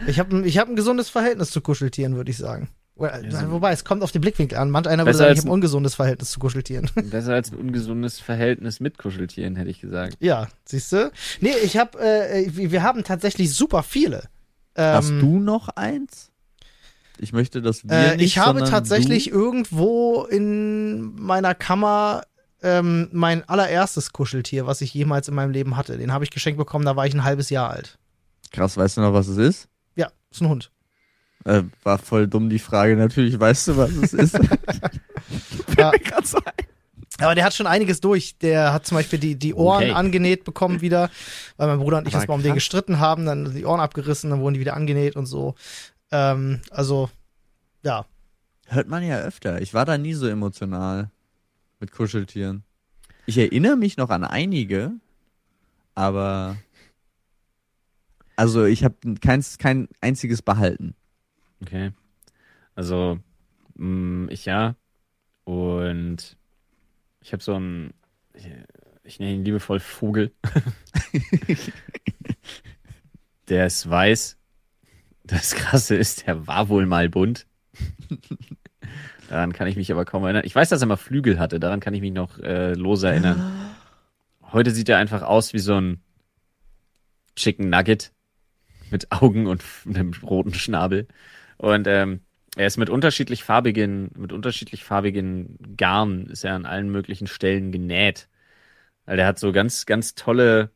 Ich 0.06 0.18
habe 0.18 0.46
ich 0.46 0.58
hab 0.58 0.68
ein 0.68 0.76
gesundes 0.76 1.08
Verhältnis 1.08 1.50
zu 1.50 1.60
Kuscheltieren, 1.60 2.16
würde 2.16 2.30
ich 2.30 2.36
sagen. 2.36 2.68
Well, 2.96 3.24
Ja, 3.30 3.40
so- 3.40 3.50
Wobei, 3.50 3.72
es 3.72 3.84
kommt 3.84 4.02
auf 4.02 4.10
den 4.12 4.22
Blickwinkel 4.22 4.56
an. 4.58 4.70
Manch 4.70 4.86
einer 4.88 5.02
würde 5.02 5.10
Besser 5.10 5.18
sagen, 5.18 5.32
ich 5.32 5.36
als 5.38 5.44
habe 5.44 5.50
ein 5.50 5.54
ungesundes 5.54 5.94
Verhältnis 5.94 6.30
zu 6.30 6.40
Kuscheltieren. 6.40 6.90
Besser 7.10 7.34
als 7.34 7.52
ein 7.52 7.58
ungesundes 7.58 8.20
Verhältnis 8.20 8.80
mit 8.80 8.96
Kuscheltieren, 8.98 9.56
hätte 9.56 9.70
ich 9.70 9.80
gesagt. 9.80 10.16
ja, 10.20 10.48
siehst 10.64 10.92
du? 10.92 11.10
Nee, 11.40 11.52
ich 11.62 11.76
habe, 11.76 11.98
äh, 12.00 12.50
wir 12.54 12.82
haben 12.82 13.04
tatsächlich 13.04 13.54
super 13.54 13.82
viele. 13.82 14.24
Hast 14.76 15.10
Ähm, 15.10 15.20
du 15.20 15.38
noch 15.38 15.68
eins? 15.68 16.30
Ich 17.18 17.32
möchte, 17.32 17.62
dass 17.62 17.84
wir 17.84 17.92
Äh, 17.92 18.16
nicht, 18.16 18.26
ich 18.26 18.38
habe 18.38 18.64
tatsächlich 18.64 19.26
Du? 19.26 19.30
irgendwo 19.30 20.24
in 20.24 21.14
meiner 21.20 21.54
Kammer 21.54 22.22
ähm, 22.62 23.08
mein 23.12 23.46
allererstes 23.48 24.12
Kuscheltier, 24.12 24.66
was 24.66 24.80
ich 24.80 24.92
jemals 24.92 25.28
in 25.28 25.34
meinem 25.34 25.50
Leben 25.50 25.76
hatte. 25.76 25.96
Den 25.98 26.12
habe 26.12 26.24
ich 26.24 26.30
geschenkt 26.30 26.58
bekommen, 26.58 26.84
da 26.84 26.96
war 26.96 27.06
ich 27.06 27.14
ein 27.14 27.24
halbes 27.24 27.48
Jahr 27.50 27.70
alt. 27.70 27.98
Krass, 28.52 28.76
weißt 28.76 28.96
du 28.96 29.00
noch, 29.02 29.12
was 29.12 29.28
es 29.28 29.36
ist? 29.36 29.68
Ja, 29.94 30.10
ist 30.30 30.40
ein 30.42 30.48
Hund. 30.48 30.70
Äh, 31.46 31.62
war 31.84 31.98
voll 31.98 32.26
dumm 32.26 32.50
die 32.50 32.58
Frage. 32.58 32.96
Natürlich 32.96 33.38
weißt 33.38 33.68
du, 33.68 33.76
was 33.76 33.90
es 33.92 34.12
ist. 34.12 34.38
Ja. 35.78 35.92
So. 36.24 36.38
Aber 37.18 37.34
der 37.34 37.44
hat 37.44 37.54
schon 37.54 37.66
einiges 37.66 38.00
durch. 38.00 38.36
Der 38.38 38.72
hat 38.72 38.86
zum 38.86 38.96
Beispiel 38.96 39.18
die, 39.18 39.36
die 39.36 39.54
Ohren 39.54 39.84
Okay. 39.84 39.92
angenäht 39.92 40.44
bekommen 40.44 40.80
wieder, 40.80 41.10
weil 41.56 41.68
mein 41.68 41.78
Bruder 41.78 41.98
und 41.98 42.08
ich 42.08 42.14
erst 42.14 42.28
mal 42.28 42.34
um 42.34 42.42
den 42.42 42.54
gestritten 42.54 42.98
haben, 42.98 43.26
dann 43.26 43.54
die 43.54 43.64
Ohren 43.64 43.80
abgerissen, 43.80 44.30
dann 44.30 44.40
wurden 44.40 44.54
die 44.54 44.60
wieder 44.60 44.74
angenäht 44.74 45.16
und 45.16 45.26
so. 45.26 45.54
Ähm, 46.10 46.60
also, 46.70 47.10
ja. 47.82 48.06
Hört 48.66 48.88
man 48.88 49.02
ja 49.02 49.18
öfter. 49.18 49.60
Ich 49.62 49.72
war 49.74 49.84
da 49.84 49.96
nie 49.98 50.14
so 50.14 50.26
emotional 50.26 51.10
mit 51.80 51.92
Kuscheltieren. 51.92 52.64
Ich 53.26 53.38
erinnere 53.38 53.76
mich 53.76 53.96
noch 53.96 54.10
an 54.10 54.24
einige, 54.24 54.92
aber 55.94 56.56
also 58.36 58.64
ich 58.64 58.84
habe 58.84 58.94
keins, 59.20 59.58
kein 59.58 59.88
einziges 60.00 60.42
behalten. 60.42 60.94
Okay. 61.62 61.92
Also, 62.74 63.18
mh, 63.74 64.30
ich 64.30 64.44
ja. 64.44 64.76
Und 65.44 66.36
ich 67.20 67.32
habe 67.32 67.42
so 67.42 67.54
einen, 67.54 67.94
ich, 68.34 68.48
ich 69.04 69.18
nenne 69.18 69.34
ihn 69.34 69.44
liebevoll 69.44 69.80
Vogel. 69.80 70.32
der 73.48 73.66
ist 73.66 73.88
weiß. 73.88 74.38
Das 75.24 75.54
Krasse 75.54 75.96
ist, 75.96 76.26
der 76.26 76.46
war 76.46 76.68
wohl 76.68 76.86
mal 76.86 77.08
bunt. 77.08 77.46
Daran 79.28 79.52
kann 79.52 79.66
ich 79.66 79.76
mich 79.76 79.90
aber 79.90 80.04
kaum 80.04 80.24
erinnern. 80.24 80.44
Ich 80.44 80.54
weiß, 80.54 80.68
dass 80.68 80.80
er 80.80 80.86
mal 80.86 80.96
Flügel 80.96 81.38
hatte. 81.38 81.58
Daran 81.58 81.80
kann 81.80 81.94
ich 81.94 82.00
mich 82.00 82.12
noch 82.12 82.38
äh, 82.38 82.74
lose 82.74 83.08
erinnern. 83.08 83.74
Heute 84.52 84.70
sieht 84.70 84.88
er 84.88 84.98
einfach 84.98 85.22
aus 85.22 85.52
wie 85.52 85.58
so 85.58 85.80
ein 85.80 86.00
Chicken 87.34 87.68
Nugget 87.68 88.12
mit 88.90 89.10
Augen 89.10 89.46
und 89.46 89.62
einem 89.86 90.12
roten 90.22 90.54
Schnabel. 90.54 91.08
Und 91.58 91.86
ähm, 91.86 92.20
er 92.56 92.66
ist 92.66 92.76
mit 92.76 92.90
unterschiedlich 92.90 93.44
farbigen, 93.44 94.10
mit 94.16 94.32
unterschiedlich 94.32 94.84
farbigen 94.84 95.58
Garn 95.76 96.26
ist 96.26 96.44
er 96.44 96.54
an 96.54 96.66
allen 96.66 96.90
möglichen 96.90 97.26
Stellen 97.26 97.72
genäht. 97.72 98.28
Weil 99.04 99.16
der 99.16 99.26
hat 99.26 99.38
so 99.38 99.52
ganz, 99.52 99.86
ganz 99.86 100.14
tolle, 100.14 100.70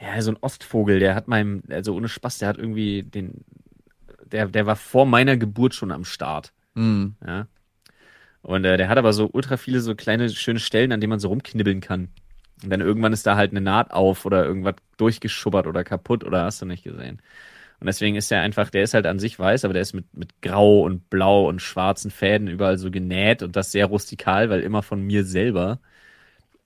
ja, 0.00 0.20
so 0.20 0.32
ein 0.32 0.38
Ostvogel, 0.40 0.98
der 0.98 1.14
hat 1.14 1.28
meinem, 1.28 1.62
also 1.70 1.94
ohne 1.94 2.08
Spaß, 2.08 2.38
der 2.38 2.48
hat 2.48 2.58
irgendwie 2.58 3.02
den, 3.02 3.44
der, 4.26 4.46
der 4.48 4.66
war 4.66 4.76
vor 4.76 5.06
meiner 5.06 5.36
Geburt 5.36 5.74
schon 5.74 5.92
am 5.92 6.04
Start. 6.04 6.52
Hm. 6.74 7.16
Ja. 7.26 7.46
Und 8.42 8.64
äh, 8.64 8.76
der 8.76 8.88
hat 8.88 8.98
aber 8.98 9.12
so 9.12 9.28
ultra 9.32 9.56
viele 9.56 9.80
so 9.80 9.94
kleine 9.94 10.28
schöne 10.30 10.60
Stellen, 10.60 10.92
an 10.92 11.00
denen 11.00 11.10
man 11.10 11.20
so 11.20 11.28
rumknibbeln 11.28 11.80
kann. 11.80 12.08
Und 12.62 12.70
dann 12.70 12.80
irgendwann 12.80 13.12
ist 13.12 13.26
da 13.26 13.36
halt 13.36 13.52
eine 13.52 13.60
Naht 13.60 13.92
auf 13.92 14.24
oder 14.24 14.44
irgendwas 14.44 14.74
durchgeschubbert 14.96 15.66
oder 15.66 15.84
kaputt 15.84 16.24
oder 16.24 16.44
hast 16.44 16.62
du 16.62 16.66
nicht 16.66 16.84
gesehen. 16.84 17.22
Und 17.80 17.86
deswegen 17.86 18.16
ist 18.16 18.32
er 18.32 18.42
einfach, 18.42 18.70
der 18.70 18.82
ist 18.82 18.94
halt 18.94 19.06
an 19.06 19.18
sich 19.18 19.38
weiß, 19.38 19.64
aber 19.64 19.72
der 19.72 19.82
ist 19.82 19.94
mit, 19.94 20.12
mit 20.16 20.42
grau 20.42 20.82
und 20.82 21.10
blau 21.10 21.48
und 21.48 21.62
schwarzen 21.62 22.10
Fäden 22.10 22.48
überall 22.48 22.76
so 22.78 22.90
genäht 22.90 23.42
und 23.42 23.54
das 23.54 23.70
sehr 23.70 23.86
rustikal, 23.86 24.50
weil 24.50 24.60
immer 24.60 24.82
von 24.82 25.02
mir 25.02 25.24
selber. 25.24 25.80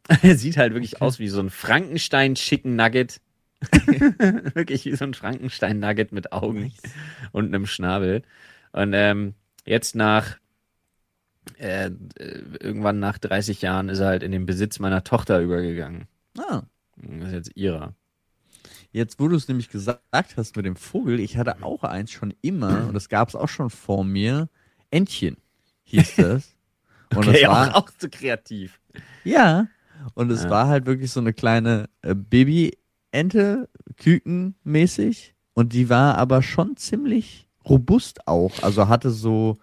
Er 0.22 0.36
sieht 0.36 0.56
halt 0.56 0.74
wirklich 0.74 1.00
aus 1.00 1.20
wie 1.20 1.28
so 1.28 1.40
ein 1.40 1.50
Frankenstein-Chicken 1.50 2.74
Nugget. 2.74 3.20
wirklich 4.54 4.84
wie 4.84 4.96
so 4.96 5.04
ein 5.04 5.14
Frankenstein-Nugget 5.14 6.12
mit 6.12 6.32
Augen 6.32 6.72
und 7.30 7.46
einem 7.46 7.66
Schnabel. 7.66 8.22
Und 8.72 8.94
ähm, 8.94 9.34
jetzt 9.64 9.94
nach 9.94 10.38
äh, 11.58 11.90
irgendwann 12.60 12.98
nach 12.98 13.18
30 13.18 13.62
Jahren 13.62 13.88
ist 13.88 14.00
er 14.00 14.06
halt 14.06 14.22
in 14.22 14.32
den 14.32 14.46
Besitz 14.46 14.78
meiner 14.78 15.04
Tochter 15.04 15.40
übergegangen. 15.40 16.06
Ah. 16.38 16.62
Das 16.96 17.28
ist 17.28 17.34
jetzt 17.34 17.56
ihrer. 17.56 17.94
Jetzt, 18.92 19.18
wo 19.18 19.28
du 19.28 19.36
es 19.36 19.48
nämlich 19.48 19.70
gesagt 19.70 20.36
hast 20.36 20.56
mit 20.56 20.66
dem 20.66 20.76
Vogel, 20.76 21.18
ich 21.20 21.36
hatte 21.38 21.62
auch 21.62 21.82
eins 21.84 22.10
schon 22.10 22.34
immer, 22.42 22.86
und 22.88 22.94
das 22.94 23.08
gab 23.08 23.28
es 23.28 23.34
auch 23.34 23.48
schon 23.48 23.70
vor 23.70 24.04
mir. 24.04 24.48
Entchen 24.90 25.38
hieß 25.84 26.14
das. 26.16 26.56
Und 27.14 27.28
Okay, 27.28 27.42
das 27.42 27.50
war, 27.50 27.76
auch, 27.76 27.84
auch 27.84 27.90
so 27.98 28.08
kreativ. 28.10 28.80
Ja. 29.24 29.68
Und 30.14 30.30
es 30.30 30.44
Ja. 30.44 30.50
war 30.50 30.68
halt 30.68 30.86
wirklich 30.86 31.10
so 31.10 31.20
eine 31.20 31.32
kleine 31.32 31.88
äh, 32.02 32.14
Babyente, 32.14 33.68
Kükenmäßig. 33.96 35.34
Und 35.54 35.72
die 35.72 35.88
war 35.88 36.16
aber 36.18 36.42
schon 36.42 36.76
ziemlich 36.76 37.46
robust 37.68 38.26
auch. 38.26 38.62
Also 38.62 38.88
hatte 38.88 39.10
so, 39.10 39.58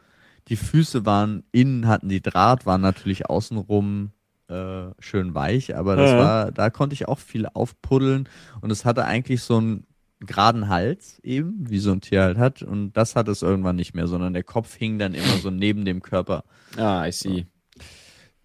die 0.48 0.56
Füße 0.56 1.06
waren 1.06 1.44
innen, 1.52 1.88
hatten 1.88 2.10
die 2.10 2.22
Draht, 2.22 2.66
waren 2.66 2.82
natürlich 2.82 3.28
außenrum 3.30 4.12
äh, 4.50 4.92
schön 5.00 5.36
weich, 5.36 5.76
aber 5.76 5.96
das 5.96 6.12
Ja. 6.12 6.18
war, 6.18 6.52
da 6.52 6.70
konnte 6.70 6.94
ich 6.94 7.08
auch 7.08 7.20
viel 7.20 7.46
aufpuddeln. 7.46 8.28
Und 8.62 8.72
es 8.72 8.84
hatte 8.86 9.06
eigentlich 9.06 9.42
so 9.44 9.58
einen 9.58 9.86
geraden 10.22 10.68
Hals 10.68 11.20
eben, 11.24 11.70
wie 11.70 11.80
so 11.80 11.92
ein 11.92 12.02
Tier 12.02 12.24
halt 12.24 12.38
hat. 12.38 12.62
Und 12.64 12.94
das 12.94 13.16
hat 13.16 13.28
es 13.28 13.42
irgendwann 13.42 13.76
nicht 13.78 13.94
mehr, 13.94 14.08
sondern 14.08 14.34
der 14.34 14.44
Kopf 14.44 14.76
hing 14.76 15.00
dann 15.00 15.14
immer 15.14 15.38
so 15.38 15.50
neben 15.52 15.86
dem 15.86 16.02
Körper. 16.02 16.44
Ah, 16.78 17.06
I 17.08 17.12
see. 17.12 17.46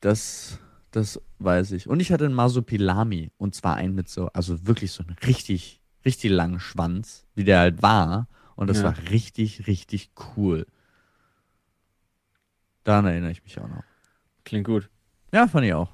Das, 0.01 0.59
das 0.91 1.21
weiß 1.39 1.73
ich. 1.73 1.89
Und 1.89 2.01
ich 2.01 2.13
hatte 2.13 2.27
einen 2.27 2.35
Masopilami. 2.35 3.31
Und 3.39 3.55
zwar 3.55 3.75
einen 3.77 3.95
mit 3.95 4.09
so, 4.09 4.29
also 4.35 4.67
wirklich 4.67 4.93
so 4.93 5.03
einen 5.03 5.17
richtig, 5.27 5.81
richtig 6.05 6.31
langen 6.31 6.61
Schwanz, 6.61 7.27
wie 7.35 7.45
der 7.45 7.59
halt 7.61 7.83
war. 7.83 8.29
Und 8.57 8.69
das 8.69 8.79
Ja. 8.79 8.85
war 8.85 8.95
richtig, 9.11 9.67
richtig 9.67 10.11
cool. 10.37 10.67
Daran 12.85 13.07
erinnere 13.07 13.31
ich 13.31 13.43
mich 13.43 13.59
auch 13.59 13.69
noch. 13.69 13.83
Klingt 14.45 14.67
gut. 14.67 14.91
Ja, 15.35 15.49
fand 15.49 15.67
ich 15.67 15.75
auch. 15.75 15.91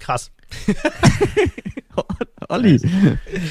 Krass. 0.00 0.30
Olli, 2.48 2.80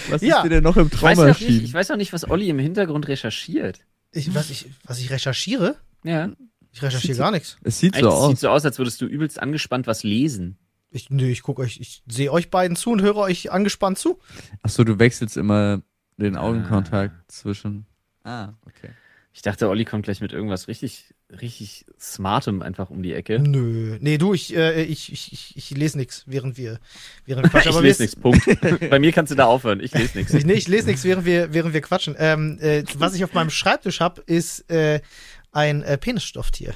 was 0.10 0.22
Ja. 0.22 0.38
ist 0.38 0.44
dir 0.46 0.50
denn 0.50 0.64
noch 0.64 0.78
im 0.78 0.88
Ich 0.88 0.94
Traum 0.94 1.10
weiß, 1.10 1.18
nicht, 1.20 1.28
erschienen? 1.28 1.64
ich 1.66 1.74
weiß 1.74 1.92
auch 1.92 1.98
nicht, 1.98 2.14
was 2.14 2.30
Olli 2.30 2.50
im 2.50 2.58
Hintergrund 2.60 3.08
recherchiert. 3.08 3.82
Ich, 4.12 4.34
was, 4.34 4.50
ich, 4.50 4.70
was 4.86 5.00
ich 5.00 5.12
recherchiere? 5.12 5.76
Ja. 6.04 6.30
Ich 6.72 6.82
recherchiere 6.82 7.18
gar 7.18 7.32
nichts. 7.32 7.58
es 7.64 7.80
sieht 7.80 7.94
so 7.96 8.00
Eigentlich 8.00 8.14
aus. 8.14 8.30
sieht 8.30 8.40
so 8.40 8.50
aus, 8.50 8.66
als 8.66 8.78
würdest 8.80 9.02
du 9.02 9.06
übelst 9.06 9.40
angespannt 9.42 9.86
was 9.88 10.04
lesen. 10.04 10.58
Ich, 10.90 11.10
nö, 11.10 11.26
ich 11.28 11.42
gucke 11.44 11.62
euch, 11.62 11.80
ich 11.80 12.02
sehe 12.08 12.32
euch 12.32 12.50
beiden 12.50 12.76
zu 12.78 12.92
und 12.92 13.02
höre 13.02 13.18
euch 13.18 13.52
angespannt 13.52 13.98
zu. 14.00 14.20
Achso, 14.64 14.84
du 14.84 14.98
wechselst 15.00 15.38
immer 15.38 15.82
den 16.18 16.36
Ah. 16.38 16.42
Augenkontakt 16.42 17.32
zwischen. 17.32 17.86
Ah, 18.24 18.54
okay. 18.66 18.90
Ich 19.38 19.44
dachte, 19.44 19.70
Olli 19.70 19.86
kommt 19.86 20.06
gleich 20.06 20.20
mit 20.20 20.34
irgendwas 20.34 20.68
richtig, 20.68 21.14
richtig 21.30 21.86
Smartem 22.00 22.64
einfach 22.64 22.90
um 22.90 23.04
die 23.04 23.14
Ecke. 23.14 23.38
Nö. 23.38 24.00
Nee, 24.02 24.18
du, 24.18 24.34
ich, 24.34 24.56
äh, 24.56 24.82
ich, 24.82 25.14
ich, 25.14 25.32
ich, 25.32 25.56
ich 25.56 25.70
lese 25.78 25.96
nichts, 26.00 26.24
während 26.26 26.58
wir, 26.58 26.80
während 27.28 27.44
wir 27.44 27.50
quatschen. 27.62 27.72
ich 27.74 27.82
lese 27.82 28.02
nichts, 28.02 28.16
Punkt. 28.16 28.42
Bei 28.90 28.98
mir 28.98 29.12
kannst 29.12 29.32
du 29.32 29.36
da 29.36 29.46
aufhören. 29.46 29.80
Ich 29.80 29.94
lese 29.94 30.18
nichts. 30.18 30.34
Ich, 30.34 30.44
nee, 30.44 30.54
ich 30.54 30.68
lese 30.68 30.88
nichts, 30.88 31.04
während 31.04 31.28
wir, 31.28 31.54
während 31.54 31.76
wir 31.76 31.82
quatschen. 31.82 32.16
Ähm, 32.18 32.58
äh, 32.62 32.84
was 32.96 33.14
ich 33.14 33.24
auf 33.24 33.36
meinem 33.36 33.52
Schreibtisch 33.52 34.00
habe, 34.00 34.24
ist 34.26 34.72
äh, 34.72 35.02
ein 35.52 35.84
äh, 35.84 36.00
Penisstofftier. 36.00 36.74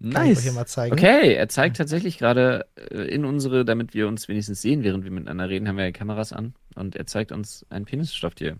Kann 0.00 0.30
ich 0.30 0.38
hier 0.38 0.52
Nice. 0.52 0.54
mal 0.54 0.66
zeigen. 0.66 0.94
Okay, 0.94 1.34
er 1.34 1.50
zeigt 1.50 1.76
tatsächlich 1.76 2.16
gerade 2.16 2.64
äh, 2.76 3.14
in 3.14 3.26
unsere, 3.26 3.66
damit 3.66 3.92
wir 3.92 4.08
uns 4.08 4.26
wenigstens 4.26 4.62
sehen, 4.62 4.84
während 4.84 5.04
wir 5.04 5.10
miteinander 5.10 5.50
reden, 5.50 5.68
haben 5.68 5.76
wir 5.76 5.84
ja 5.84 5.92
Kameras 5.92 6.32
an. 6.32 6.54
Und 6.76 6.96
er 6.96 7.06
zeigt 7.06 7.30
uns 7.30 7.66
ein 7.68 7.84
Penisstofftier. 7.84 8.56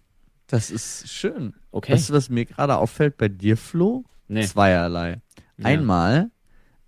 Das 0.52 0.70
ist 0.70 1.08
schön. 1.08 1.54
Okay. 1.70 1.92
Weißt 1.94 2.10
du, 2.10 2.12
was 2.12 2.28
mir 2.28 2.44
gerade 2.44 2.76
auffällt 2.76 3.16
bei 3.16 3.28
dir, 3.28 3.56
Flo? 3.56 4.04
nee. 4.28 4.42
Zweierlei. 4.46 5.20
Ja. 5.56 5.64
Einmal 5.64 6.30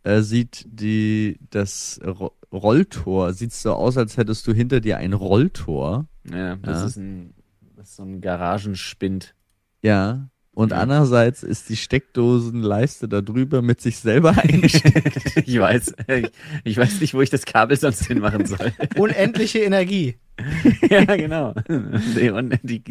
äh, 0.02 0.20
sieht 0.20 0.66
die 0.68 1.38
das 1.50 1.98
Ro 2.04 2.32
Rolltor 2.52 3.32
sieht 3.32 3.52
so 3.52 3.72
aus, 3.72 3.96
als 3.96 4.16
hättest 4.18 4.46
du 4.46 4.52
hinter 4.52 4.80
dir 4.80 4.98
ein 4.98 5.12
Rolltor. 5.14 6.06
Ja, 6.30 6.56
das 6.56 6.80
Ja. 6.80 6.86
ist 6.86 6.96
ein, 6.98 7.34
das 7.74 7.88
ist 7.88 7.96
so 7.96 8.02
ein 8.04 8.20
Garagenspind. 8.20 9.34
Ja. 9.82 10.28
Und 10.54 10.70
Ja. 10.70 10.78
andererseits 10.78 11.42
ist 11.42 11.68
die 11.68 11.76
Steckdosenleiste 11.76 13.08
da 13.08 13.20
drüber 13.20 13.60
mit 13.60 13.80
sich 13.80 13.98
selber 13.98 14.36
eingesteckt. 14.42 15.42
ich 15.46 15.58
weiß. 15.58 15.94
Ich, 16.08 16.30
ich 16.62 16.76
weiß 16.76 17.00
nicht, 17.00 17.12
wo 17.14 17.20
ich 17.22 17.30
das 17.30 17.44
Kabel 17.44 17.76
sonst 17.76 18.06
hinmachen 18.06 18.46
soll. 18.46 18.72
Unendliche 18.96 19.58
Energie. 19.60 20.16
ja, 20.90 21.04
genau. 21.04 21.54
Die, 21.68 22.30
und 22.30 22.58
die, 22.62 22.82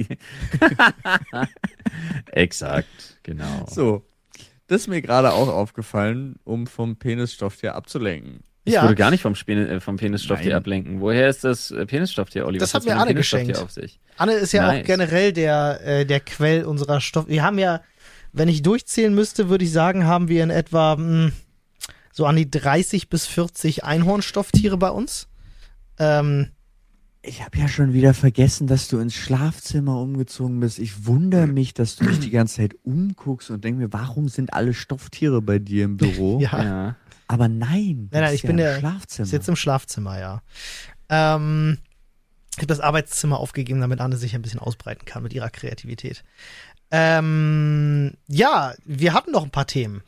Exakt, 2.31 3.17
genau. 3.23 3.65
so. 3.69 4.03
Das 4.67 4.81
ist 4.81 4.87
mir 4.87 5.01
gerade 5.01 5.33
auch 5.33 5.49
aufgefallen, 5.49 6.37
um 6.45 6.67
vom 6.67 6.95
Penisstofftier 6.95 7.75
abzulenken. 7.75 8.39
Ich 8.65 8.73
Ja. 8.73 8.83
würde 8.83 8.95
gar 8.95 9.11
nicht 9.11 9.21
vom, 9.21 9.35
Spen 9.35 9.57
äh, 9.67 9.79
vom 9.79 9.97
Penisstofftier 9.97 10.51
Nein. 10.51 10.57
ablenken. 10.57 11.01
Woher 11.01 11.27
ist 11.29 11.43
das 11.43 11.71
äh, 11.71 11.85
Penisstofftier, 11.85 12.45
Olli? 12.45 12.59
Das 12.59 12.73
hat 12.73 12.85
mir 12.85 12.95
Anne 12.95 13.13
geschenkt. 13.13 13.57
Auf 13.57 13.71
sich? 13.71 13.99
Anne 14.17 14.33
ist 14.33 14.53
ja 14.53 14.65
Nice. 14.67 14.81
auch 14.81 14.85
generell 14.85 15.33
der, 15.33 15.81
äh, 15.85 16.05
der 16.05 16.19
Quell 16.21 16.63
unserer 16.65 17.01
Stoff. 17.01 17.27
Wir 17.27 17.43
haben 17.43 17.59
ja, 17.59 17.81
wenn 18.31 18.47
ich 18.47 18.61
durchzählen 18.61 19.13
müsste, 19.13 19.49
würde 19.49 19.65
ich 19.65 19.71
sagen, 19.71 20.05
haben 20.05 20.29
wir 20.29 20.43
in 20.43 20.49
etwa 20.49 20.95
mh, 20.95 21.31
so 22.13 22.25
an 22.25 22.35
die 22.37 22.49
30 22.49 23.09
bis 23.09 23.25
40 23.27 23.83
Einhornstofftiere 23.83 24.77
bei 24.77 24.89
uns. 24.91 25.27
Ähm, 25.99 26.49
Ich 27.25 27.41
habe 27.43 27.57
ja 27.57 27.67
schon 27.67 27.93
wieder 27.93 28.13
vergessen, 28.13 28.67
dass 28.67 28.87
du 28.89 28.99
ins 28.99 29.13
Schlafzimmer 29.15 29.99
umgezogen 29.99 30.59
bist. 30.59 30.77
Ich 30.79 31.05
wundere 31.05 31.47
mich, 31.47 31.73
dass 31.73 31.95
du 31.95 32.05
dich 32.05 32.19
die 32.19 32.29
ganze 32.31 32.57
Zeit 32.57 32.75
umguckst 32.83 33.49
und 33.49 33.63
denk 33.63 33.77
mir, 33.77 33.91
warum 33.93 34.27
sind 34.29 34.53
alle 34.53 34.73
Stofftiere 34.73 35.41
bei 35.41 35.57
dir 35.59 35.85
im 35.85 35.97
Büro? 35.97 36.39
ja, 36.41 36.63
Ja. 36.63 36.95
Aber 37.27 37.47
nein, 37.47 37.69
Nein, 37.69 38.07
nein, 38.11 38.21
das 38.23 38.33
ich 38.33 38.43
ist 38.43 38.47
bin 38.47 38.57
ja 38.57 38.65
der- 38.65 38.75
im 38.75 38.79
Schlafzimmer. 38.81 39.29
jetzt 39.29 39.47
im 39.49 39.55
Schlafzimmer, 39.55 40.19
ja. 40.19 40.41
Ähm, 41.09 41.77
ich 42.51 42.57
habe 42.59 42.67
das 42.67 42.79
Arbeitszimmer 42.79 43.39
aufgegeben, 43.39 43.81
damit 43.81 43.99
Anne 44.01 44.17
sich 44.17 44.35
ein 44.35 44.41
bisschen 44.41 44.59
ausbreiten 44.59 45.05
kann 45.05 45.23
mit 45.23 45.33
ihrer 45.33 45.49
Kreativität. 45.49 46.23
Ähm, 46.91 48.13
ja, 48.27 48.73
wir 48.85 49.13
hatten 49.13 49.31
noch 49.31 49.43
ein 49.43 49.49
paar 49.51 49.65
Themen. 49.67 50.03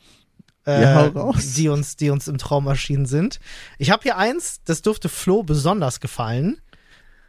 Äh, 0.66 0.82
Ja, 0.82 1.08
die 1.56 1.68
uns, 1.68 1.96
die 1.96 2.10
uns 2.10 2.28
im 2.28 2.38
Traum 2.38 2.66
erschienen 2.66 3.06
sind. 3.06 3.40
Ich 3.78 3.90
habe 3.90 4.02
hier 4.02 4.16
eins, 4.16 4.60
das 4.64 4.82
dürfte 4.82 5.08
Flo 5.08 5.42
besonders 5.42 6.00
gefallen. 6.00 6.60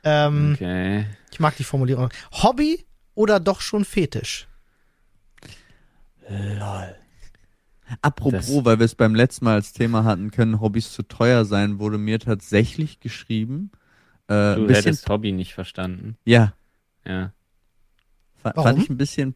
Ähm, 0.04 0.54
Okay. 0.56 1.06
Ich 1.32 1.40
mag 1.40 1.56
die 1.58 1.64
Formulierung. 1.64 2.10
Hobby 2.32 2.86
oder 3.16 3.40
doch 3.40 3.62
schon 3.62 3.86
Fetisch? 3.86 4.48
Lol. 6.30 6.96
Apropos, 8.02 8.46
Das- 8.48 8.66
weil 8.66 8.80
wir 8.80 8.86
es 8.86 8.96
beim 8.96 9.16
letzten 9.16 9.46
Mal 9.46 9.56
als 9.56 9.74
Thema 9.74 10.04
hatten, 10.04 10.32
können 10.32 10.60
Hobbys 10.60 10.92
zu 10.94 11.04
teuer 11.04 11.46
sein, 11.46 11.80
wurde 11.80 11.98
mir 11.98 12.20
tatsächlich 12.20 13.00
geschrieben. 13.00 13.72
Äh, 14.28 14.56
Du 14.56 14.68
bisschen, 14.68 14.84
hättest 14.86 15.10
Hobby 15.10 15.32
nicht 15.32 15.54
verstanden. 15.54 16.18
ja, 16.26 16.54
Ja. 17.06 17.32
fa 18.36 18.52
Warum? 18.56 18.64
fand 18.64 18.84
ich 18.84 18.90
ein 18.90 18.98
bisschen 18.98 19.36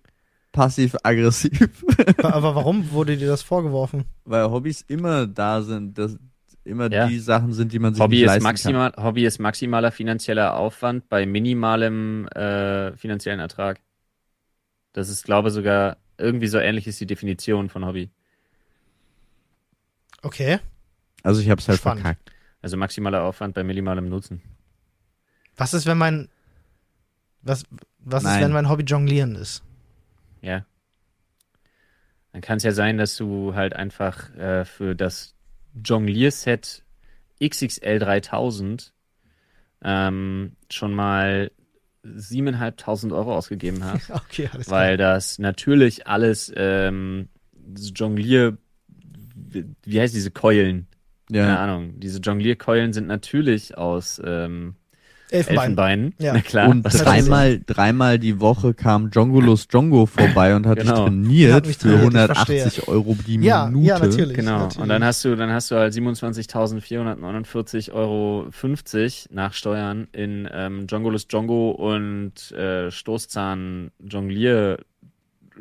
passiv-aggressiv, 0.52 1.86
Aber 2.24 2.56
warum 2.56 2.92
wurde 2.92 3.16
dir 3.18 3.28
das 3.28 3.42
vorgeworfen? 3.42 4.04
weil 4.26 4.50
Hobbys 4.52 4.82
immer 4.82 5.28
da 5.28 5.62
sind, 5.62 5.98
dass 5.98 6.18
immer 6.66 6.92
Ja. 6.92 7.08
die 7.08 7.20
Sachen 7.20 7.54
sind, 7.54 7.72
die 7.72 7.80
man 7.80 7.94
sich 7.94 8.04
Hobby 8.04 8.18
nicht 8.18 8.24
ist, 8.24 8.28
leisten 8.28 8.44
maximal, 8.44 8.94
Hobby 8.98 9.26
ist 9.26 9.40
maximaler 9.40 9.92
finanzieller 9.92 10.58
Aufwand 10.58 11.08
bei 11.10 11.26
minimalem 11.26 12.28
äh, 12.28 12.96
finanziellen 12.98 13.40
Ertrag. 13.40 13.80
Das 14.94 15.08
ist, 15.10 15.24
glaube 15.24 15.48
ich, 15.48 15.54
sogar 15.54 15.98
irgendwie 16.18 16.48
so 16.48 16.58
ähnlich 16.60 16.86
ist 16.86 17.00
die 17.00 17.06
Definition 17.08 17.70
von 17.70 17.86
Hobby. 17.86 18.10
Okay. 20.22 20.60
Also 21.24 21.42
ich 21.42 21.50
habe 21.50 21.60
es 21.62 21.68
halt 21.68 21.80
Spannend. 21.80 22.02
verkackt. 22.02 22.32
Also 22.62 22.78
maximaler 22.78 23.24
Aufwand 23.24 23.56
bei 23.56 23.64
minimalem 23.64 24.08
Nutzen. 24.10 24.42
Was 25.56 25.74
ist, 25.74 25.86
wenn 25.86 25.98
mein 25.98 26.30
was, 27.42 27.64
was 28.00 28.24
ist, 28.24 28.40
wenn 28.40 28.52
mein 28.52 28.70
Hobby 28.70 28.84
Jonglieren 28.84 29.36
ist? 29.36 29.64
Ja. 30.42 30.66
Dann 32.34 32.42
kann 32.42 32.58
es 32.58 32.64
ja 32.64 32.72
sein, 32.72 32.98
dass 32.98 33.18
du 33.18 33.56
halt 33.56 33.76
einfach 33.76 34.34
äh, 34.36 34.64
für 34.64 34.96
das 34.96 35.36
Jonglier-Set 35.84 36.84
XXL 37.44 38.00
3000 38.00 38.94
ähm, 39.84 40.56
schon 40.70 40.94
mal 40.94 41.52
7.500 42.06 43.14
Euro 43.16 43.36
ausgegeben 43.36 43.84
hast. 43.84 44.10
Okay, 44.10 44.50
alles 44.54 44.70
weil 44.70 44.98
das 44.98 45.40
natürlich 45.40 46.08
alles 46.08 46.52
ähm, 46.56 47.30
das 47.54 47.92
Jonglier 47.96 48.58
wie 49.84 50.00
heißt 50.02 50.14
diese 50.16 50.32
Keulen? 50.32 50.88
Keine 51.32 51.48
Ja. 51.48 51.58
Ahnung. 51.64 52.00
Diese 52.00 52.20
Jonglierkeulen 52.20 52.94
sind 52.94 53.08
natürlich 53.08 53.78
aus 53.78 54.22
ähm, 54.24 54.76
Elfenbein. 55.30 55.62
Elfenbein. 55.64 56.14
Ja. 56.20 56.34
Na 56.34 56.42
klar. 56.42 56.68
Und 56.70 56.86
hat 56.86 57.06
dreimal, 57.06 57.62
dreimal 57.66 58.20
die 58.20 58.42
Woche 58.42 58.74
kam 58.74 59.10
Jongulus 59.12 59.66
Jongo 59.72 60.06
vorbei 60.06 60.54
und 60.58 60.68
hat 60.68 60.80
Genau. 60.80 60.92
dich 60.92 61.00
Hat 61.04 61.08
trainiert 61.08 61.68
mich 61.68 61.78
für 61.78 61.84
trainiert, 61.88 62.00
ich 62.02 62.16
180 62.48 62.88
Euro 62.90 63.18
die 63.26 63.40
Ja, 63.40 63.68
Minute. 63.68 63.88
ja, 63.88 64.00
natürlich. 64.00 64.36
Genau. 64.36 64.60
natürlich. 64.60 64.80
Und 64.84 64.90
dann 64.90 65.06
hast 65.06 65.24
du, 65.24 65.36
dann 65.38 65.52
hast 65.52 65.72
du 65.72 65.76
halt 65.76 65.94
27.449,50 65.94 67.92
Euro 67.94 68.50
nach 69.30 69.54
Steuern 69.54 70.08
in 70.12 70.50
ähm, 70.52 70.86
Jongolus 70.90 71.28
Jongo 71.30 71.72
und 71.72 72.52
äh, 72.52 72.92
Stoßzahn 72.92 73.92
Jonglier 74.04 74.80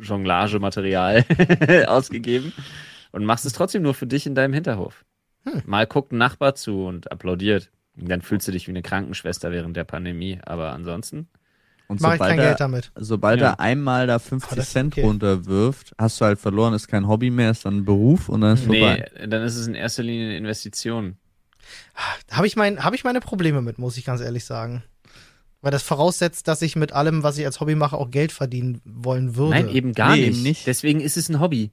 Jonglagematerial 0.01 1.24
ausgegeben 1.86 2.53
und 3.13 3.25
machst 3.25 3.45
es 3.47 3.53
trotzdem 3.53 3.83
nur 3.83 3.95
für 3.95 4.07
dich 4.07 4.27
in 4.27 4.35
deinem 4.35 4.53
Hinterhof. 4.55 5.05
Hm. 5.45 5.63
Mal 5.67 5.87
guckt 5.87 6.13
ein 6.13 6.19
Nachbar 6.19 6.55
zu 6.55 6.85
und 6.87 7.11
applaudiert. 7.11 7.71
Und 8.01 8.09
dann 8.09 8.23
fühlst 8.23 8.47
du 8.49 8.53
dich 8.53 8.67
wie 8.67 8.73
eine 8.73 8.83
Krankenschwester 8.83 9.51
während 9.51 9.77
der 9.77 9.85
Pandemie. 9.85 10.39
Aber 10.45 10.73
ansonsten, 10.73 11.29
Und 11.89 12.01
Mache 12.01 12.15
ich 12.15 12.19
sobald 12.19 12.31
kein 12.31 12.39
er, 12.39 12.47
Geld 12.49 12.61
damit. 12.61 12.93
sobald 12.95 13.41
Ja. 13.41 13.47
er 13.49 13.61
einmal 13.61 14.07
da 14.07 14.19
50 14.19 14.53
Ah, 14.53 14.55
das 14.57 14.67
ist 14.67 14.73
Cent 14.73 14.95
okay. 14.95 15.03
runterwirft, 15.03 15.93
hast 15.99 16.21
du 16.21 16.25
halt 16.25 16.39
verloren, 16.39 16.73
ist 16.75 16.87
kein 16.89 17.09
Hobby 17.09 17.31
mehr, 17.31 17.51
ist 17.51 17.65
dann 17.67 17.79
ein 17.79 17.85
Beruf 17.85 18.29
und 18.29 18.43
dann 18.43 18.55
ist 18.55 18.67
nee, 18.69 18.79
vorbei. 18.81 19.11
dann 19.27 19.43
ist 19.43 19.57
es 19.57 19.67
in 19.67 19.75
erster 19.75 20.03
Linie 20.05 20.27
eine 20.29 20.37
Investition. 20.39 21.17
Habe 22.31 22.47
ich, 22.47 22.57
mein, 22.57 22.85
hab 22.85 22.95
ich 22.95 23.05
meine 23.05 23.21
Probleme 23.21 23.61
mit, 23.61 23.79
muss 23.79 23.97
ich 23.97 24.05
ganz 24.05 24.21
ehrlich 24.21 24.45
sagen. 24.45 24.83
Weil 25.63 25.73
das 25.73 25.83
voraussetzt, 25.83 26.49
dass 26.49 26.63
ich 26.63 26.75
mit 26.77 26.93
allem, 26.93 27.23
was 27.23 27.37
ich 27.37 27.45
als 27.45 27.61
Hobby 27.61 27.75
mache, 27.75 27.97
auch 27.97 28.11
Geld 28.11 28.33
verdienen 28.33 28.81
wollen 28.85 29.37
würde. 29.37 29.51
Nein, 29.51 29.69
eben 29.69 29.93
gar 29.93 30.15
Nee, 30.17 30.21
nicht. 30.29 30.29
eben 30.37 30.43
nicht. 30.43 30.67
Deswegen 30.67 31.01
ist 31.01 31.17
es 31.19 31.29
ein 31.29 31.39
Hobby. 31.41 31.71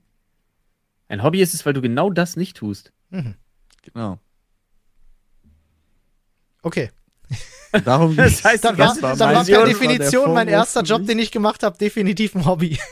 Ein 1.09 1.23
Hobby 1.23 1.41
ist 1.41 1.53
es, 1.53 1.65
weil 1.65 1.73
du 1.73 1.81
genau 1.81 2.09
das 2.09 2.35
nicht 2.35 2.57
tust. 2.57 2.91
Mhm. 3.09 3.35
Genau. 3.83 4.19
Okay. 6.61 6.91
Darum 7.85 8.15
Das 8.15 8.43
heißt, 8.43 8.63
Dann 8.63 8.77
war, 8.77 8.87
ganze 8.87 9.01
dann 9.01 9.19
war 9.19 9.45
per 9.45 9.59
war 9.59 9.65
Definition 9.65 10.33
mein 10.33 10.47
Vorwurf 10.47 10.59
erster 10.67 10.81
Job, 10.83 11.05
den 11.05 11.19
ich 11.19 11.31
gemacht 11.31 11.63
habe, 11.63 11.77
definitiv 11.77 12.35
ein 12.35 12.45
Hobby. 12.45 12.77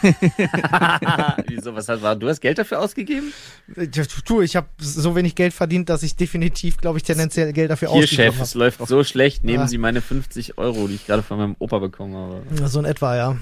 Wieso, 1.46 1.74
was 1.74 1.88
war, 1.88 2.16
du 2.16 2.28
hast 2.28 2.40
Geld 2.40 2.58
dafür 2.58 2.80
ausgegeben? 2.80 3.32
Du, 4.26 4.40
ich 4.40 4.56
habe 4.56 4.68
so 4.78 5.14
wenig 5.14 5.34
Geld 5.34 5.52
verdient, 5.52 5.88
dass 5.88 6.02
ich 6.02 6.16
definitiv, 6.16 6.78
glaube 6.78 6.98
ich, 6.98 7.04
tendenziell 7.04 7.52
Geld 7.52 7.70
dafür 7.70 7.90
Hier, 7.92 8.04
ausgegeben 8.04 8.32
Chef, 8.32 8.40
es 8.40 8.50
habe. 8.50 8.58
läuft 8.64 8.86
so 8.86 9.04
schlecht. 9.04 9.44
Nehmen 9.44 9.64
Ah. 9.64 9.68
Sie 9.68 9.76
meine 9.78 10.00
50 10.00 10.58
Euro, 10.58 10.88
die 10.88 10.94
ich 10.94 11.06
gerade 11.06 11.22
von 11.22 11.38
meinem 11.38 11.56
Opa 11.58 11.78
bekommen 11.78 12.14
habe. 12.14 12.68
So 12.68 12.78
in 12.78 12.86
etwa, 12.86 13.16
ja. 13.16 13.36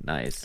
Nice. 0.00 0.42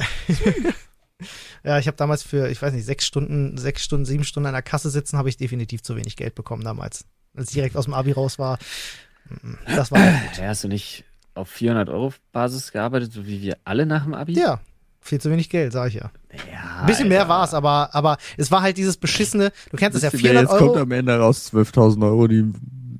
Ja, 1.64 1.78
ich 1.80 1.88
habe 1.88 1.98
damals 1.98 2.24
für, 2.24 2.50
ich 2.50 2.62
weiß 2.62 2.74
nicht, 2.74 2.86
sechs 2.86 3.06
Stunden, 3.06 3.58
sechs 3.58 3.84
Stunden, 3.84 4.06
sieben 4.06 4.24
Stunden 4.24 4.48
an 4.48 4.54
der 4.54 4.62
Kasse 4.62 4.90
sitzen, 4.90 5.18
habe 5.18 5.30
ich 5.30 5.38
definitiv 5.38 5.82
zu 5.84 5.96
wenig 5.96 6.16
Geld 6.16 6.36
bekommen 6.36 6.64
damals. 6.64 7.06
Als 7.36 7.50
ich 7.50 7.54
direkt 7.56 7.76
aus 7.76 7.86
dem 7.86 7.94
Abi 7.94 8.12
raus 8.12 8.40
war. 8.40 8.58
mm, 9.30 9.54
Das 9.76 9.92
war 9.92 10.00
gut. 10.00 10.38
Ja, 10.38 10.48
hast 10.48 10.64
du 10.64 10.68
nicht 10.68 11.04
auf 11.34 11.50
400 11.50 11.90
Euro 11.90 12.14
Basis 12.34 12.72
gearbeitet, 12.72 13.14
so 13.14 13.26
wie 13.26 13.42
wir 13.42 13.58
alle 13.64 13.86
nach 13.86 14.04
dem 14.04 14.14
Abi? 14.14 14.34
Ja, 14.34 14.60
viel 15.00 15.22
zu 15.22 15.32
wenig 15.32 15.50
Geld, 15.50 15.72
sag 15.74 15.88
ich 15.90 15.94
ja. 15.96 16.12
ja 16.52 16.80
Ein 16.82 16.86
bisschen 16.88 17.08
mehr 17.08 17.22
Alter. 17.22 17.30
war 17.30 17.44
es, 17.46 17.54
aber, 17.54 17.90
aber 17.96 18.18
es 18.38 18.52
war 18.52 18.62
halt 18.62 18.78
dieses 18.78 18.98
beschissene, 18.98 19.52
du 19.72 19.78
kennst 19.78 19.96
es 19.98 20.04
ja, 20.04 20.12
Wisst 20.12 20.24
ihr, 20.24 20.30
400 20.32 20.44
jetzt 20.52 20.60
kommt 20.60 20.72
Euro 20.72 20.82
am 20.82 20.92
Ende 20.92 21.18
raus 21.18 21.52
12.000 21.54 22.04
Euro 22.06 22.28
die, 22.28 22.52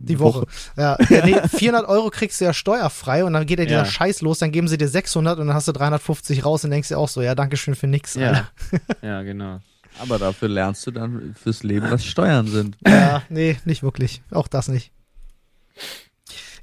die 0.06 0.20
Woche. 0.20 0.46
Ja, 0.78 0.98
ja, 1.10 1.26
nee, 1.26 1.36
400 1.58 1.88
Euro 1.88 2.10
kriegst 2.10 2.40
du 2.42 2.46
ja 2.46 2.54
steuerfrei 2.54 3.24
und 3.24 3.34
dann 3.34 3.46
geht 3.46 3.60
ja 3.60 3.66
dieser 3.66 3.80
Ja. 3.80 3.86
Scheiß 3.86 4.22
los, 4.22 4.40
dann 4.40 4.52
geben 4.52 4.68
sie 4.68 4.78
dir 4.78 4.88
600 4.88 5.40
und 5.40 5.48
dann 5.48 5.56
hast 5.56 5.68
du 5.68 5.72
350 5.72 6.46
raus 6.46 6.64
und 6.64 6.72
denkst 6.72 6.88
dir 6.90 6.98
auch 6.98 7.10
so, 7.10 7.22
ja, 7.22 7.36
danke 7.36 7.58
schön 7.58 7.76
für 7.76 7.88
nix. 7.88 8.16
Ja. 8.16 8.50
ja, 9.02 9.22
genau. 9.24 9.60
Aber 10.00 10.18
dafür 10.18 10.48
lernst 10.48 10.88
du 10.88 10.92
dann 10.92 11.36
fürs 11.42 11.64
Leben, 11.64 11.92
was 11.92 12.06
Steuern 12.06 12.48
sind. 12.48 12.78
Ja, 12.88 13.24
nee, 13.30 13.58
nicht 13.66 13.84
wirklich. 13.84 14.22
Auch 14.32 14.48
das 14.48 14.68
nicht. 14.68 14.92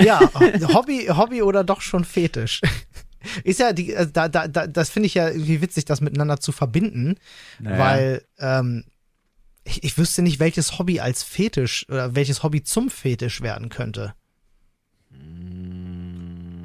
Ja, 0.01 0.21
Hobby, 0.75 1.07
Hobby 1.11 1.43
oder 1.43 1.65
doch 1.65 1.81
schon 1.81 2.05
Fetisch. 2.05 2.61
Ist 3.45 3.61
ja, 3.61 3.73
die, 3.73 3.93
äh, 3.93 4.07
da, 4.11 4.29
da, 4.29 4.47
da, 4.49 4.67
das 4.67 4.91
finde 4.91 5.07
ich 5.07 5.15
ja 5.15 5.29
irgendwie 5.29 5.61
witzig, 5.61 5.85
das 5.85 6.01
miteinander 6.01 6.39
zu 6.39 6.53
verbinden, 6.53 7.17
Naja. 7.59 7.79
weil 7.79 8.23
ähm, 8.39 8.85
ich, 9.69 9.85
ich 9.85 9.99
wüsste 9.99 10.23
nicht, 10.23 10.41
welches 10.41 10.79
Hobby 10.79 11.01
als 11.01 11.23
Fetisch 11.23 11.87
oder 11.89 12.15
welches 12.15 12.43
Hobby 12.43 12.63
zum 12.63 12.91
Fetisch 12.91 13.41
werden 13.41 13.69
könnte. 13.69 14.15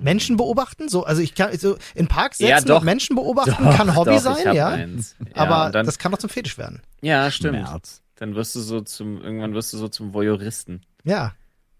Menschen 0.01 0.37
beobachten? 0.37 0.89
So, 0.89 1.05
also 1.05 1.21
ich 1.21 1.33
kann 1.33 1.57
so 1.57 1.77
in 1.95 2.07
Parks 2.07 2.39
Ja, 2.39 2.57
setzen 2.57 2.67
doch. 2.67 2.79
und 2.79 2.85
Menschen 2.85 3.15
beobachten 3.15 3.63
Doch, 3.63 3.75
kann 3.75 3.95
Hobby 3.95 4.11
doch, 4.11 4.19
sein, 4.19 4.53
ja. 4.55 4.75
ja 4.75 4.87
Aber 5.33 5.71
dann, 5.71 5.85
das 5.85 5.97
kann 5.97 6.11
doch 6.11 6.19
zum 6.19 6.29
Fetisch 6.29 6.57
werden. 6.57 6.81
ja, 7.01 7.29
stimmt. 7.31 7.67
Schmerz. 7.67 8.01
Dann 8.15 8.35
wirst 8.35 8.55
du 8.55 8.59
so 8.59 8.81
zum, 8.81 9.21
irgendwann 9.21 9.53
wirst 9.53 9.73
du 9.73 9.77
so 9.77 9.87
zum 9.87 10.13
Voyeuristen. 10.13 10.85
Ja. 11.03 11.33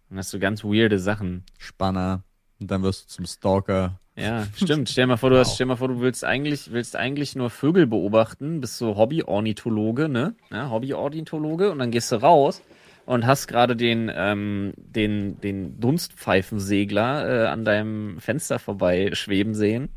Dann 0.10 0.18
hast 0.18 0.34
du 0.34 0.40
ganz 0.40 0.64
weirde 0.64 1.00
Sachen. 1.00 1.44
Spanner. 1.58 2.24
Und 2.60 2.72
dann 2.72 2.82
wirst 2.84 3.04
du 3.04 3.08
zum 3.08 3.26
Stalker. 3.26 4.00
Ja, 4.16 4.46
stimmt. 4.56 4.90
Stell 4.90 5.06
dir 5.06 5.08
mal 5.08 5.18
vor, 5.18 5.32
du 5.32 5.38
hast, 5.40 5.50
Wow. 5.50 5.56
stell 5.56 5.66
mal 5.68 5.76
vor, 5.76 5.88
du 5.88 6.00
willst 6.00 6.24
eigentlich, 6.24 6.72
willst 6.72 6.96
eigentlich 6.96 7.36
nur 7.36 7.50
Vögel 7.50 7.88
beobachten, 7.88 8.62
bist 8.62 8.78
so 8.78 8.96
Hobby-Ornithologe, 8.96 10.08
ne? 10.08 10.36
Ja, 10.52 10.70
Hobby-Ornithologe 10.70 11.72
und 11.72 11.80
dann 11.80 11.90
gehst 11.90 12.12
du 12.12 12.18
raus 12.18 12.62
und 13.06 13.26
hast 13.26 13.48
gerade 13.48 13.76
den, 13.76 14.12
ähm, 14.14 14.74
den, 14.78 15.42
den 15.42 15.80
Dunstpfeifensegler 15.80 17.46
äh, 17.46 17.48
an 17.48 17.66
deinem 17.66 18.20
Fenster 18.20 18.60
vorbei 18.60 19.10
schweben 19.14 19.56
sehen 19.56 19.90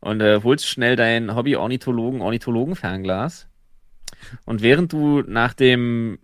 und 0.00 0.20
äh, 0.20 0.40
holst 0.44 0.66
schnell 0.68 0.94
dein 0.94 1.34
Hobby-Ornithologen, 1.34 2.20
Ornithologen-Fernglas 2.20 3.48
und 4.44 4.62
während 4.62 4.92
du 4.92 5.22
nach 5.22 5.54
dem 5.54 6.18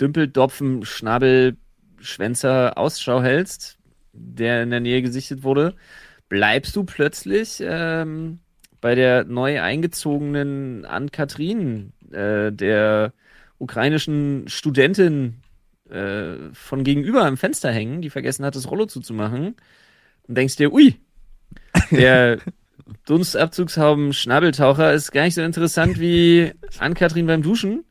Dümpeldopfen, 0.00 0.84
Schnabel, 0.84 1.56
Schwänzer 2.00 2.76
Ausschau 2.76 3.22
hältst, 3.22 3.78
der 4.14 4.62
in 4.62 4.70
der 4.70 4.80
Nähe 4.80 5.02
gesichtet 5.02 5.42
wurde, 5.42 5.74
bleibst 6.28 6.74
du 6.76 6.84
plötzlich 6.84 7.62
ähm, 7.64 8.40
bei 8.80 8.94
der 8.94 9.24
neu 9.24 9.60
eingezogenen 9.60 10.84
Ann-Kathrin, 10.84 11.92
äh, 12.12 12.52
der 12.52 13.12
ukrainischen 13.58 14.48
Studentin 14.48 15.42
äh, 15.88 16.34
von 16.52 16.84
gegenüber 16.84 17.24
am 17.24 17.36
Fenster 17.36 17.70
hängen, 17.70 18.02
die 18.02 18.10
vergessen 18.10 18.44
hat, 18.44 18.56
das 18.56 18.70
Rollo 18.70 18.86
zuzumachen, 18.86 19.56
und 20.26 20.38
denkst 20.38 20.56
dir, 20.56 20.72
ui, 20.72 20.96
der 21.90 22.38
Dunstabzugshauben 23.06 24.12
Schnabeltaucher 24.12 24.92
ist 24.92 25.12
gar 25.12 25.24
nicht 25.24 25.34
so 25.34 25.42
interessant 25.42 25.98
wie 26.00 26.52
Ann-Kathrin 26.78 27.26
beim 27.26 27.42
Duschen. 27.42 27.84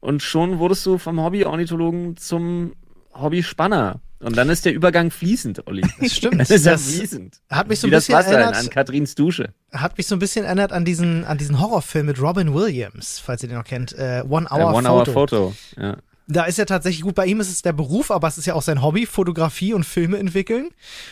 Und 0.00 0.22
schon 0.22 0.58
wurdest 0.58 0.84
du 0.84 0.98
vom 0.98 1.20
Hobby-Ornithologen 1.20 2.16
zum 2.16 2.74
Hobby-Spanner. 3.14 4.00
Und 4.22 4.36
dann 4.36 4.48
ist 4.48 4.64
der 4.64 4.72
Übergang 4.72 5.10
fließend, 5.10 5.66
Olli. 5.66 5.82
Das 6.00 6.12
stimmt. 6.16 6.40
Das 6.40 6.50
ist 6.50 6.64
ja 6.66 6.72
Das 6.72 6.86
fließend. 6.94 7.40
hat 7.50 7.68
mich 7.68 7.80
so 7.80 7.86
Wie 7.86 7.90
ein 7.90 7.92
das 7.92 8.06
bisschen 8.06 8.18
Wasser 8.18 8.32
erinnert. 8.38 8.56
an 8.56 8.70
Katrins 8.70 9.14
Dusche. 9.14 9.52
hat 9.72 9.98
mich 9.98 10.06
so 10.06 10.14
ein 10.16 10.18
bisschen 10.20 10.44
erinnert 10.44 10.72
an 10.72 10.84
diesen, 10.84 11.24
an 11.24 11.38
diesen 11.38 11.60
Horrorfilm 11.60 12.06
mit 12.06 12.20
Robin 12.20 12.54
Williams, 12.54 13.18
falls 13.18 13.42
ihr 13.42 13.48
den 13.48 13.58
noch 13.58 13.64
kennt. 13.64 13.92
Äh, 13.92 14.22
One 14.28 14.46
Hour, 14.50 14.60
Äh, 14.72 14.74
One 14.76 14.88
Photo. 14.88 14.92
Hour 14.92 15.06
Photo. 15.06 15.54
Ja. 15.76 15.96
Da 16.28 16.44
ist 16.44 16.56
ja 16.56 16.64
tatsächlich 16.64 17.02
gut, 17.02 17.16
bei 17.16 17.26
ihm 17.26 17.40
ist 17.40 17.50
es 17.50 17.62
der 17.62 17.72
Beruf, 17.72 18.12
aber 18.12 18.28
es 18.28 18.38
ist 18.38 18.46
ja 18.46 18.54
auch 18.54 18.62
sein 18.62 18.80
Hobby, 18.80 19.06
Fotografie 19.06 19.74
und 19.74 19.84
Filme 19.84 20.18
entwickeln. 20.18 20.68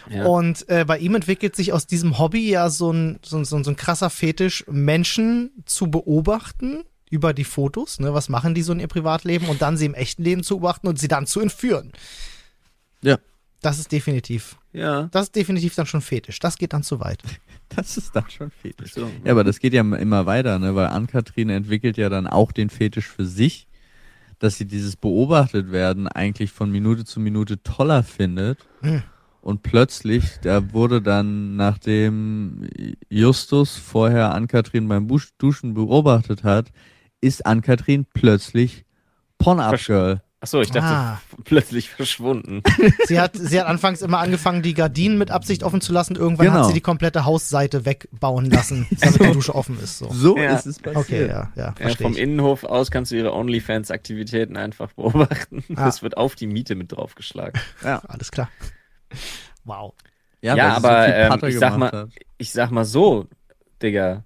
Ja. 0.08 0.24
Und 0.24 0.66
äh, 0.68 0.84
bei 0.86 0.98
ihm 0.98 1.16
entwickelt 1.16 1.56
sich 1.56 1.72
aus 1.72 1.86
diesem 1.88 2.18
Hobby 2.18 2.48
ja 2.48 2.70
so 2.70 2.92
ein, 2.92 3.18
so, 3.22 3.36
ein- 3.36 3.44
so, 3.44 3.56
ein- 3.56 3.64
so 3.64 3.70
ein 3.70 3.76
krasser 3.76 4.08
Fetisch, 4.08 4.64
Menschen 4.70 5.50
zu 5.66 5.90
beobachten 5.90 6.84
über 7.10 7.34
die 7.34 7.42
Fotos, 7.44 7.98
ne, 7.98 8.14
was 8.14 8.28
machen 8.28 8.54
die 8.54 8.62
so 8.62 8.72
in 8.72 8.78
ihr 8.78 8.86
Privatleben 8.86 9.48
und 9.48 9.60
dann 9.62 9.76
sie 9.76 9.86
im 9.86 9.94
echten 9.94 10.22
Leben 10.22 10.44
zu 10.44 10.58
beobachten 10.60 10.86
und 10.86 10.98
sie 11.00 11.08
dann 11.08 11.26
zu 11.26 11.40
entführen. 11.40 11.90
Ja. 13.02 13.18
Das 13.62 13.78
ist 13.78 13.92
definitiv, 13.92 14.56
ja. 14.72 15.08
das 15.12 15.24
ist 15.24 15.36
definitiv 15.36 15.74
dann 15.74 15.84
schon 15.84 16.00
Fetisch. 16.00 16.38
Das 16.38 16.56
geht 16.56 16.72
dann 16.72 16.82
zu 16.82 17.00
weit. 17.00 17.22
Das 17.76 17.96
ist 17.96 18.16
dann 18.16 18.28
schon 18.28 18.50
Fetisch. 18.50 18.94
So. 18.94 19.08
Ja, 19.24 19.30
aber 19.30 19.44
das 19.44 19.60
geht 19.60 19.72
ja 19.72 19.82
immer 19.82 20.26
weiter, 20.26 20.58
ne? 20.58 20.74
Weil 20.74 20.88
Ann-Kathrin 20.88 21.50
entwickelt 21.50 21.96
ja 21.98 22.08
dann 22.08 22.26
auch 22.26 22.50
den 22.50 22.68
Fetisch 22.68 23.06
für 23.06 23.24
sich, 23.24 23.68
dass 24.40 24.56
sie 24.56 24.64
dieses 24.64 24.96
beobachtet 24.96 25.70
werden 25.70 26.08
eigentlich 26.08 26.50
von 26.50 26.72
Minute 26.72 27.04
zu 27.04 27.20
Minute 27.20 27.62
toller 27.62 28.02
findet. 28.02 28.66
Hm. 28.80 29.04
Und 29.40 29.62
plötzlich, 29.62 30.38
da 30.42 30.72
wurde 30.72 31.00
dann, 31.00 31.54
nachdem 31.54 32.68
Justus 33.08 33.76
vorher 33.76 34.34
Ann-Kathrin 34.34 34.88
beim 34.88 35.06
Busch- 35.06 35.30
Duschen 35.38 35.72
beobachtet 35.74 36.42
hat, 36.42 36.72
ist 37.20 37.46
Ann-Kathrin 37.46 38.04
plötzlich 38.12 38.84
Porn-Up-Girl. 39.38 40.22
Achso, 40.42 40.62
ich 40.62 40.70
dachte, 40.70 40.86
Ah. 40.88 41.20
plötzlich 41.44 41.90
verschwunden. 41.90 42.62
Sie 43.06 43.20
hat, 43.20 43.32
sie 43.36 43.60
hat 43.60 43.66
anfangs 43.66 44.00
immer 44.00 44.20
angefangen, 44.20 44.62
die 44.62 44.72
Gardinen 44.72 45.18
mit 45.18 45.30
Absicht 45.30 45.62
offen 45.62 45.82
zu 45.82 45.92
lassen. 45.92 46.16
Irgendwann 46.16 46.46
Genau. 46.46 46.60
hat 46.60 46.66
sie 46.68 46.72
die 46.72 46.80
komplette 46.80 47.26
Hausseite 47.26 47.84
wegbauen 47.84 48.46
lassen, 48.50 48.86
damit 49.00 49.20
die 49.20 49.32
Dusche 49.32 49.54
offen 49.54 49.78
ist. 49.78 49.98
So. 49.98 50.08
So 50.10 50.38
Ja. 50.38 50.56
ist 50.56 50.64
es 50.66 50.78
passiert. 50.78 50.96
Okay, 50.96 51.26
ja, 51.28 51.52
ja, 51.56 51.74
Ja, 51.78 51.88
vom 51.94 52.12
ich. 52.12 52.18
Innenhof 52.18 52.64
aus 52.64 52.90
kannst 52.90 53.12
du 53.12 53.16
ihre 53.16 53.34
OnlyFans-Aktivitäten 53.34 54.56
einfach 54.56 54.92
beobachten. 54.92 55.62
Ah. 55.76 55.84
Das 55.84 56.02
wird 56.02 56.16
auf 56.16 56.36
die 56.36 56.46
Miete 56.46 56.74
mit 56.74 56.92
draufgeschlagen. 56.92 57.60
Alles 57.82 58.30
klar. 58.30 58.48
Wow. 59.64 59.92
Ja, 60.40 60.54
sie 60.54 60.60
aber, 60.62 61.04
viel 61.04 61.14
ähm, 61.14 61.48
ich 61.50 61.58
sag 61.58 61.76
mal- 61.76 61.92
hat. 61.92 62.08
Ich 62.38 62.52
sag 62.52 62.70
mal 62.70 62.86
so, 62.86 63.26
Digga. 63.82 64.24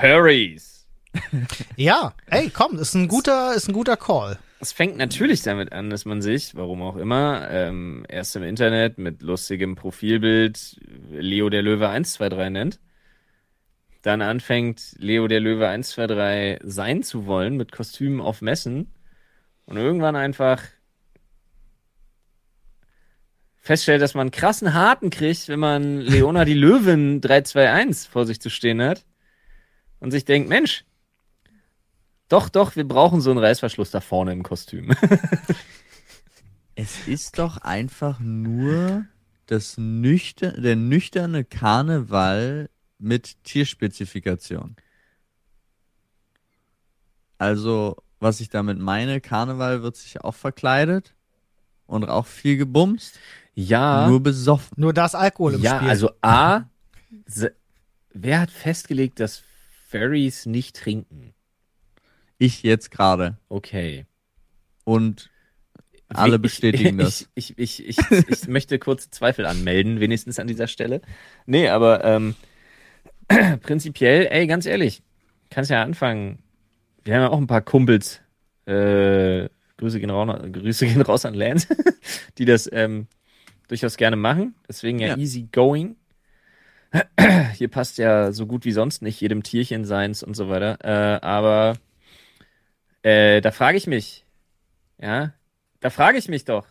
Furries. 0.00 0.71
Ja, 1.76 2.14
ey, 2.26 2.50
komm, 2.50 2.78
ist 2.78 2.94
ein 2.94 3.08
guter, 3.08 3.54
ist 3.54 3.68
ein 3.68 3.72
guter 3.72 3.96
Call. 3.96 4.38
Es 4.60 4.72
fängt 4.72 4.96
natürlich 4.96 5.42
damit 5.42 5.72
an, 5.72 5.90
dass 5.90 6.04
man 6.04 6.22
sich, 6.22 6.54
warum 6.54 6.82
auch 6.82 6.96
immer, 6.96 7.50
ähm, 7.50 8.06
erst 8.08 8.36
im 8.36 8.44
Internet 8.44 8.96
mit 8.96 9.20
lustigem 9.22 9.74
Profilbild 9.74 10.80
Leo 11.10 11.50
der 11.50 11.62
Löwe 11.62 11.88
123 11.88 12.50
nennt. 12.50 12.80
Dann 14.02 14.22
anfängt, 14.22 14.94
Leo 14.98 15.26
der 15.26 15.40
Löwe 15.40 15.68
123 15.68 16.60
sein 16.62 17.02
zu 17.02 17.26
wollen 17.26 17.56
mit 17.56 17.72
Kostümen 17.72 18.20
auf 18.20 18.40
Messen. 18.40 18.92
Und 19.64 19.76
irgendwann 19.76 20.16
einfach 20.16 20.62
feststellt, 23.58 24.02
dass 24.02 24.14
man 24.14 24.22
einen 24.22 24.30
krassen 24.32 24.74
Harten 24.74 25.10
kriegt, 25.10 25.48
wenn 25.48 25.60
man 25.60 26.00
Leona 26.00 26.44
die 26.44 26.54
Löwin 26.54 27.20
321 27.20 28.10
vor 28.10 28.26
sich 28.26 28.40
zu 28.40 28.50
stehen 28.50 28.82
hat. 28.82 29.04
Und 30.00 30.10
sich 30.10 30.24
denkt, 30.24 30.48
Mensch, 30.48 30.84
doch, 32.28 32.48
doch, 32.48 32.76
wir 32.76 32.86
brauchen 32.86 33.20
so 33.20 33.30
einen 33.30 33.38
Reißverschluss 33.38 33.90
da 33.90 34.00
vorne 34.00 34.32
im 34.32 34.42
Kostüm. 34.42 34.92
Es 36.74 37.06
ist 37.06 37.38
doch 37.38 37.58
einfach 37.58 38.18
nur 38.18 39.04
das 39.46 39.76
nüchter 39.76 40.52
der 40.52 40.76
nüchterne 40.76 41.44
Karneval 41.44 42.70
mit 42.98 43.44
Tierspezifikation. 43.44 44.76
Also, 47.36 47.96
was 48.20 48.40
ich 48.40 48.48
damit 48.48 48.78
meine, 48.78 49.20
Karneval 49.20 49.82
wird 49.82 49.96
sich 49.96 50.22
auch 50.22 50.34
verkleidet 50.34 51.14
und 51.86 52.08
auch 52.08 52.26
viel 52.26 52.56
gebumst, 52.56 53.18
ja. 53.54 54.08
nur 54.08 54.22
besoffen. 54.22 54.74
Nur 54.76 54.94
da 54.94 55.06
ist 55.06 55.14
Alkohol 55.14 55.54
im 55.54 55.60
ja, 55.60 55.76
Spiel. 55.76 55.90
also 55.90 56.10
A, 56.22 56.62
wer 58.10 58.40
hat 58.40 58.50
festgelegt, 58.50 59.20
dass 59.20 59.42
Fairies 59.88 60.46
nicht 60.46 60.76
trinken? 60.76 61.34
Ich 62.42 62.64
jetzt 62.64 62.90
gerade. 62.90 63.38
Okay. 63.48 64.04
Und 64.82 65.30
alle 66.08 66.40
bestätigen 66.40 66.98
ich, 66.98 67.04
das. 67.04 67.28
Ich, 67.36 67.54
ich, 67.56 67.86
ich, 67.88 67.98
ich, 67.98 68.28
ich 68.28 68.48
möchte 68.48 68.80
kurze 68.80 69.10
Zweifel 69.10 69.46
anmelden, 69.46 70.00
wenigstens 70.00 70.40
an 70.40 70.48
dieser 70.48 70.66
Stelle. 70.66 71.02
Nee, 71.46 71.68
aber 71.68 72.02
ähm, 72.02 72.34
prinzipiell, 73.62 74.26
ey, 74.28 74.48
ganz 74.48 74.66
ehrlich, 74.66 75.04
kannst 75.50 75.70
ja 75.70 75.84
anfangen. 75.84 76.40
Wir 77.04 77.14
haben 77.14 77.22
ja 77.22 77.30
auch 77.30 77.38
ein 77.38 77.46
paar 77.46 77.62
Kumpels, 77.62 78.20
äh, 78.66 79.48
Grüße 79.76 80.00
gehen, 80.00 80.10
raus, 80.10 80.40
Grüße 80.52 80.86
gehen 80.86 81.02
raus 81.02 81.24
an 81.24 81.34
Lance, 81.34 81.68
die 82.38 82.44
das 82.44 82.68
ähm, 82.72 83.06
durchaus 83.68 83.96
gerne 83.96 84.16
machen. 84.16 84.56
Deswegen 84.68 84.98
ja, 84.98 85.10
Ja. 85.10 85.16
easy 85.16 85.48
going. 85.52 85.94
Hier 87.54 87.68
passt 87.68 87.98
ja 87.98 88.32
so 88.32 88.46
gut 88.46 88.64
wie 88.64 88.72
sonst 88.72 89.00
nicht 89.00 89.20
jedem 89.20 89.44
Tierchen 89.44 89.84
seins 89.84 90.24
und 90.24 90.34
so 90.34 90.48
weiter. 90.48 90.78
Äh, 90.82 91.24
aber 91.24 91.74
äh, 93.02 93.40
da 93.40 93.50
frage 93.50 93.76
ich 93.78 93.86
mich, 93.86 94.24
ja, 94.98 95.32
da 95.80 95.90
frage 95.90 96.18
ich 96.18 96.28
mich 96.28 96.44
doch, 96.44 96.66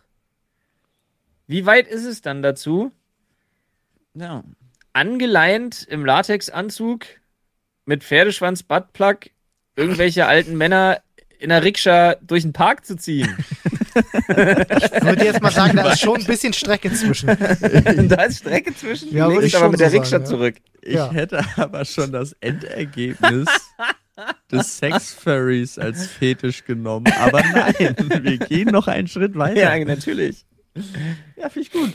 wie 1.48 1.66
weit 1.66 1.88
ist 1.88 2.06
es 2.06 2.22
dann 2.22 2.42
dazu, 2.42 2.92
Ja. 4.14 4.44
angeleint 4.94 5.84
im 5.90 6.06
Latexanzug 6.06 7.06
mit 7.86 8.04
Pferdeschwanz, 8.04 8.64
Buttplug, 8.64 9.30
irgendwelche 9.76 10.26
alten 10.28 10.56
Männer 10.58 11.02
in 11.40 11.50
der 11.50 11.64
Rikscha 11.64 12.16
durch 12.22 12.44
den 12.44 12.54
Park 12.54 12.86
zu 12.86 12.96
ziehen? 12.96 13.36
Ich 13.94 14.04
würde 15.04 15.26
jetzt 15.26 15.42
mal 15.42 15.52
sagen, 15.52 15.76
da 15.76 15.92
ist 15.92 16.00
schon 16.00 16.18
ein 16.22 16.26
bisschen 16.26 16.54
Strecke 16.54 16.94
zwischen. 16.94 17.28
da 17.28 18.24
ist 18.24 18.38
Strecke 18.40 18.74
zwischen, 18.76 19.14
Ja, 19.14 19.26
du 19.26 19.32
würde 19.34 19.42
legst 19.42 19.56
ich 19.56 19.56
aber 19.62 19.66
schon 19.66 19.72
mit 19.72 19.80
so 19.80 19.84
der 19.86 19.92
Rikscha 19.92 20.10
sagen, 20.12 20.24
ja. 20.24 20.30
zurück. 20.30 20.56
Ich 20.82 20.94
Ja. 20.94 21.12
hätte 21.12 21.44
aber 21.58 21.84
schon 21.84 22.12
das 22.14 22.34
Endergebnis 22.40 23.50
des 24.52 24.78
Sex-Furries 24.80 25.78
als 25.80 26.08
Fetisch 26.08 26.64
genommen. 26.66 27.12
Aber 27.20 27.42
nein, 27.42 27.96
wir 28.24 28.38
gehen 28.38 28.70
noch 28.70 28.88
einen 28.88 29.08
Schritt 29.08 29.36
weiter. 29.38 29.78
Ja, 29.78 29.86
natürlich. 29.86 30.46
Ja, 31.38 31.50
finde 31.50 31.68
ich 31.68 31.72
gut. 31.72 31.94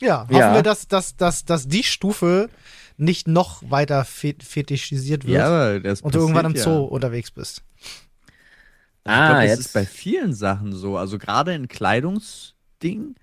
Ja, 0.00 0.22
hoffen 0.24 0.36
Ja. 0.36 0.54
wir, 0.54 0.62
dass, 0.62 0.88
dass, 0.88 1.16
dass, 1.16 1.44
dass 1.44 1.68
die 1.68 1.82
Stufe 1.84 2.50
nicht 2.98 3.28
noch 3.28 3.62
weiter 3.70 4.04
fet 4.04 4.42
fetischisiert 4.42 5.26
wird 5.26 5.38
Ja, 5.38 5.46
aber 5.46 5.80
das 5.80 6.00
und 6.00 6.14
du 6.14 6.20
irgendwann 6.20 6.46
im 6.46 6.52
passiert 6.52 6.64
Zoo 6.74 6.82
ja. 6.84 6.88
unterwegs 6.88 7.30
bist. 7.30 7.62
Ich 7.78 9.12
Ah, 9.12 9.28
glaube, 9.28 9.42
das 9.42 9.50
jetzt. 9.58 9.66
ist 9.66 9.72
bei 9.74 9.86
vielen 9.86 10.32
Sachen 10.34 10.72
so. 10.72 10.96
Also 10.96 11.18
gerade 11.18 11.54
in 11.54 11.68
Kleidungsding 11.68 13.14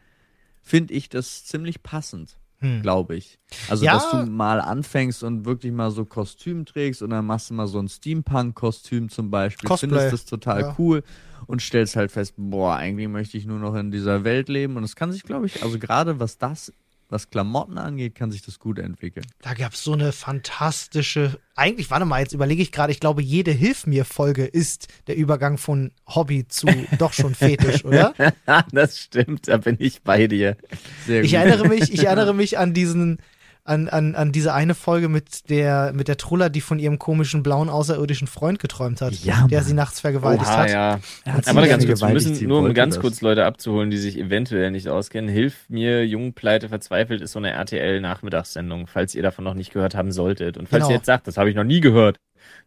finde 0.61 0.93
ich 0.93 1.09
das 1.09 1.43
ziemlich 1.45 1.83
passend, 1.83 2.37
Hm. 2.63 2.81
glaube 2.81 3.15
ich. 3.17 3.39
Also, 3.69 3.83
Ja. 3.85 3.93
dass 3.95 4.09
du 4.11 4.17
mal 4.25 4.61
anfängst 4.61 5.21
und 5.23 5.45
wirklich 5.45 5.73
mal 5.73 5.91
so 5.91 6.05
Kostüm 6.05 6.65
trägst 6.65 7.01
und 7.01 7.09
dann 7.09 7.25
machst 7.25 7.49
du 7.49 7.53
mal 7.53 7.67
so 7.67 7.77
ein 7.79 7.89
Steampunk-Kostüm 7.89 9.09
zum 9.09 9.29
Beispiel. 9.29 9.67
Cosplay. 9.67 9.89
Findest 9.89 10.13
das 10.13 10.25
total 10.25 10.61
Ja. 10.61 10.75
cool 10.79 11.03
und 11.45 11.61
stellst 11.61 11.95
halt 11.97 12.09
fest, 12.11 12.35
boah, 12.37 12.75
eigentlich 12.75 13.09
möchte 13.09 13.37
ich 13.37 13.45
nur 13.45 13.59
noch 13.59 13.75
in 13.75 13.91
dieser 13.91 14.23
Welt 14.23 14.47
leben. 14.49 14.77
Und 14.77 14.83
es 14.85 14.95
kann 14.95 15.11
sich, 15.11 15.23
glaube 15.23 15.45
ich, 15.45 15.61
also 15.61 15.77
gerade 15.77 16.19
was 16.21 16.37
das, 16.37 16.71
was 17.09 17.29
Klamotten 17.29 17.77
angeht, 17.77 18.15
kann 18.15 18.31
sich 18.31 18.41
das 18.41 18.59
gut 18.59 18.79
entwickeln. 18.79 19.25
Da 19.41 19.53
gab 19.53 19.73
es 19.73 19.83
so 19.83 19.93
eine 19.93 20.11
fantastische. 20.11 21.39
Eigentlich, 21.55 21.91
warte 21.91 22.05
mal, 22.05 22.19
jetzt 22.19 22.33
überlege 22.33 22.61
ich 22.61 22.71
gerade, 22.71 22.91
ich 22.91 22.99
glaube, 22.99 23.21
jede 23.21 23.51
Hilf 23.51 23.85
mir 23.85 24.05
Folge 24.05 24.45
ist 24.45 24.87
der 25.07 25.15
Übergang 25.15 25.57
von 25.57 25.91
Hobby 26.07 26.47
zu 26.47 26.67
doch 26.97 27.13
schon 27.13 27.35
Fetisch, 27.35 27.85
oder? 27.85 28.13
das 28.71 28.97
stimmt, 28.99 29.47
da 29.47 29.57
bin 29.57 29.77
ich 29.79 30.01
bei 30.01 30.27
dir. 30.27 30.57
Sehr 31.05 31.21
gut. 31.21 31.25
Ich 31.25 31.33
erinnere 31.35 31.67
mich, 31.67 31.93
ich 31.93 32.03
erinnere 32.05 32.33
mich 32.33 32.57
an 32.57 32.73
diesen, 32.73 33.19
an, 33.65 33.87
an, 33.87 34.13
an 34.15 34.31
diese 34.33 34.53
eine 34.53 34.75
Folge 34.75 35.07
mit 35.07 35.49
der, 35.49 35.93
mit 35.93 36.09
der 36.09 36.17
Trulla, 36.17 36.49
die 36.49 36.59
von 36.59 36.79
ihrem 36.79 36.99
komischen 36.99 37.43
blauen 37.43 37.69
außerirdischen 37.69 38.27
Freund 38.27 38.59
geträumt 38.59 38.99
hat, 39.01 39.13
Ja, 39.23 39.47
der 39.47 39.63
sie 39.63 39.73
nachts 39.73 40.01
vergewaltigt 40.01 40.49
Oha, 40.49 40.57
hat. 40.57 40.69
ja. 40.69 40.99
Er 41.23 41.33
hat 41.33 41.47
Aber 41.47 41.65
ganz 41.65 41.85
kurz, 41.85 42.01
wir 42.01 42.09
müssen 42.09 42.47
nur 42.47 42.59
um 42.59 42.73
ganz 42.73 42.95
das. 42.95 43.01
kurz 43.01 43.21
Leute 43.21 43.45
abzuholen, 43.45 43.89
die 43.89 43.97
sich 43.97 44.17
eventuell 44.19 44.69
nicht 44.71 44.89
auskennen. 44.89 45.29
Hilf 45.33 45.69
mir, 45.69 46.05
Jungpleite 46.05 46.67
verzweifelt 46.67 47.21
ist 47.21 47.31
so 47.31 47.39
eine 47.39 47.51
RTL-Nachmittagssendung, 47.51 48.87
falls 48.87 49.15
ihr 49.15 49.23
davon 49.23 49.45
noch 49.45 49.53
nicht 49.53 49.71
gehört 49.71 49.95
haben 49.95 50.11
solltet. 50.11 50.57
Und 50.57 50.67
falls 50.67 50.81
Genau. 50.83 50.89
ihr 50.91 50.95
jetzt 50.97 51.05
sagt, 51.05 51.27
das 51.27 51.37
habe 51.37 51.49
ich 51.49 51.55
noch 51.55 51.63
nie 51.63 51.79
gehört, 51.79 52.17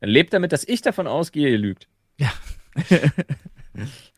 dann 0.00 0.08
lebt 0.08 0.32
damit, 0.32 0.52
dass 0.52 0.66
ich 0.66 0.80
davon 0.80 1.06
ausgehe, 1.06 1.50
ihr 1.50 1.58
lügt. 1.58 1.88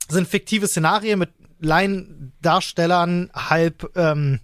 sind 0.09 0.29
fiktive 0.29 0.67
Szenarien 0.69 1.19
mit 1.19 1.31
Laiendarstellern, 1.61 3.31
halb, 3.35 3.91
ähm, 3.97 4.41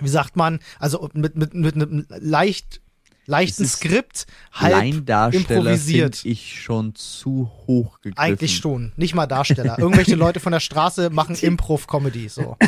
wie 0.00 0.08
sagt 0.08 0.36
man, 0.36 0.60
also 0.78 1.08
mit, 1.14 1.36
mit, 1.36 1.54
mit 1.54 1.74
einem 1.74 2.06
leicht, 2.08 2.80
leichten 3.26 3.66
Skript, 3.66 4.26
halb 4.52 4.72
Laiendarsteller 4.72 5.56
improvisiert. 5.58 6.24
ich 6.24 6.60
schon 6.62 6.94
zu 6.94 7.50
hoch 7.66 8.00
gegriffen. 8.00 8.18
Eigentlich 8.18 8.56
schon, 8.58 8.92
nicht 8.96 9.14
mal 9.14 9.26
Darsteller. 9.26 9.78
Irgendwelche 9.78 10.14
Leute 10.16 10.38
von 10.40 10.52
der 10.52 10.60
Straße 10.60 11.10
machen 11.10 11.34
Improv-Comedy, 11.40 12.28
so. 12.28 12.56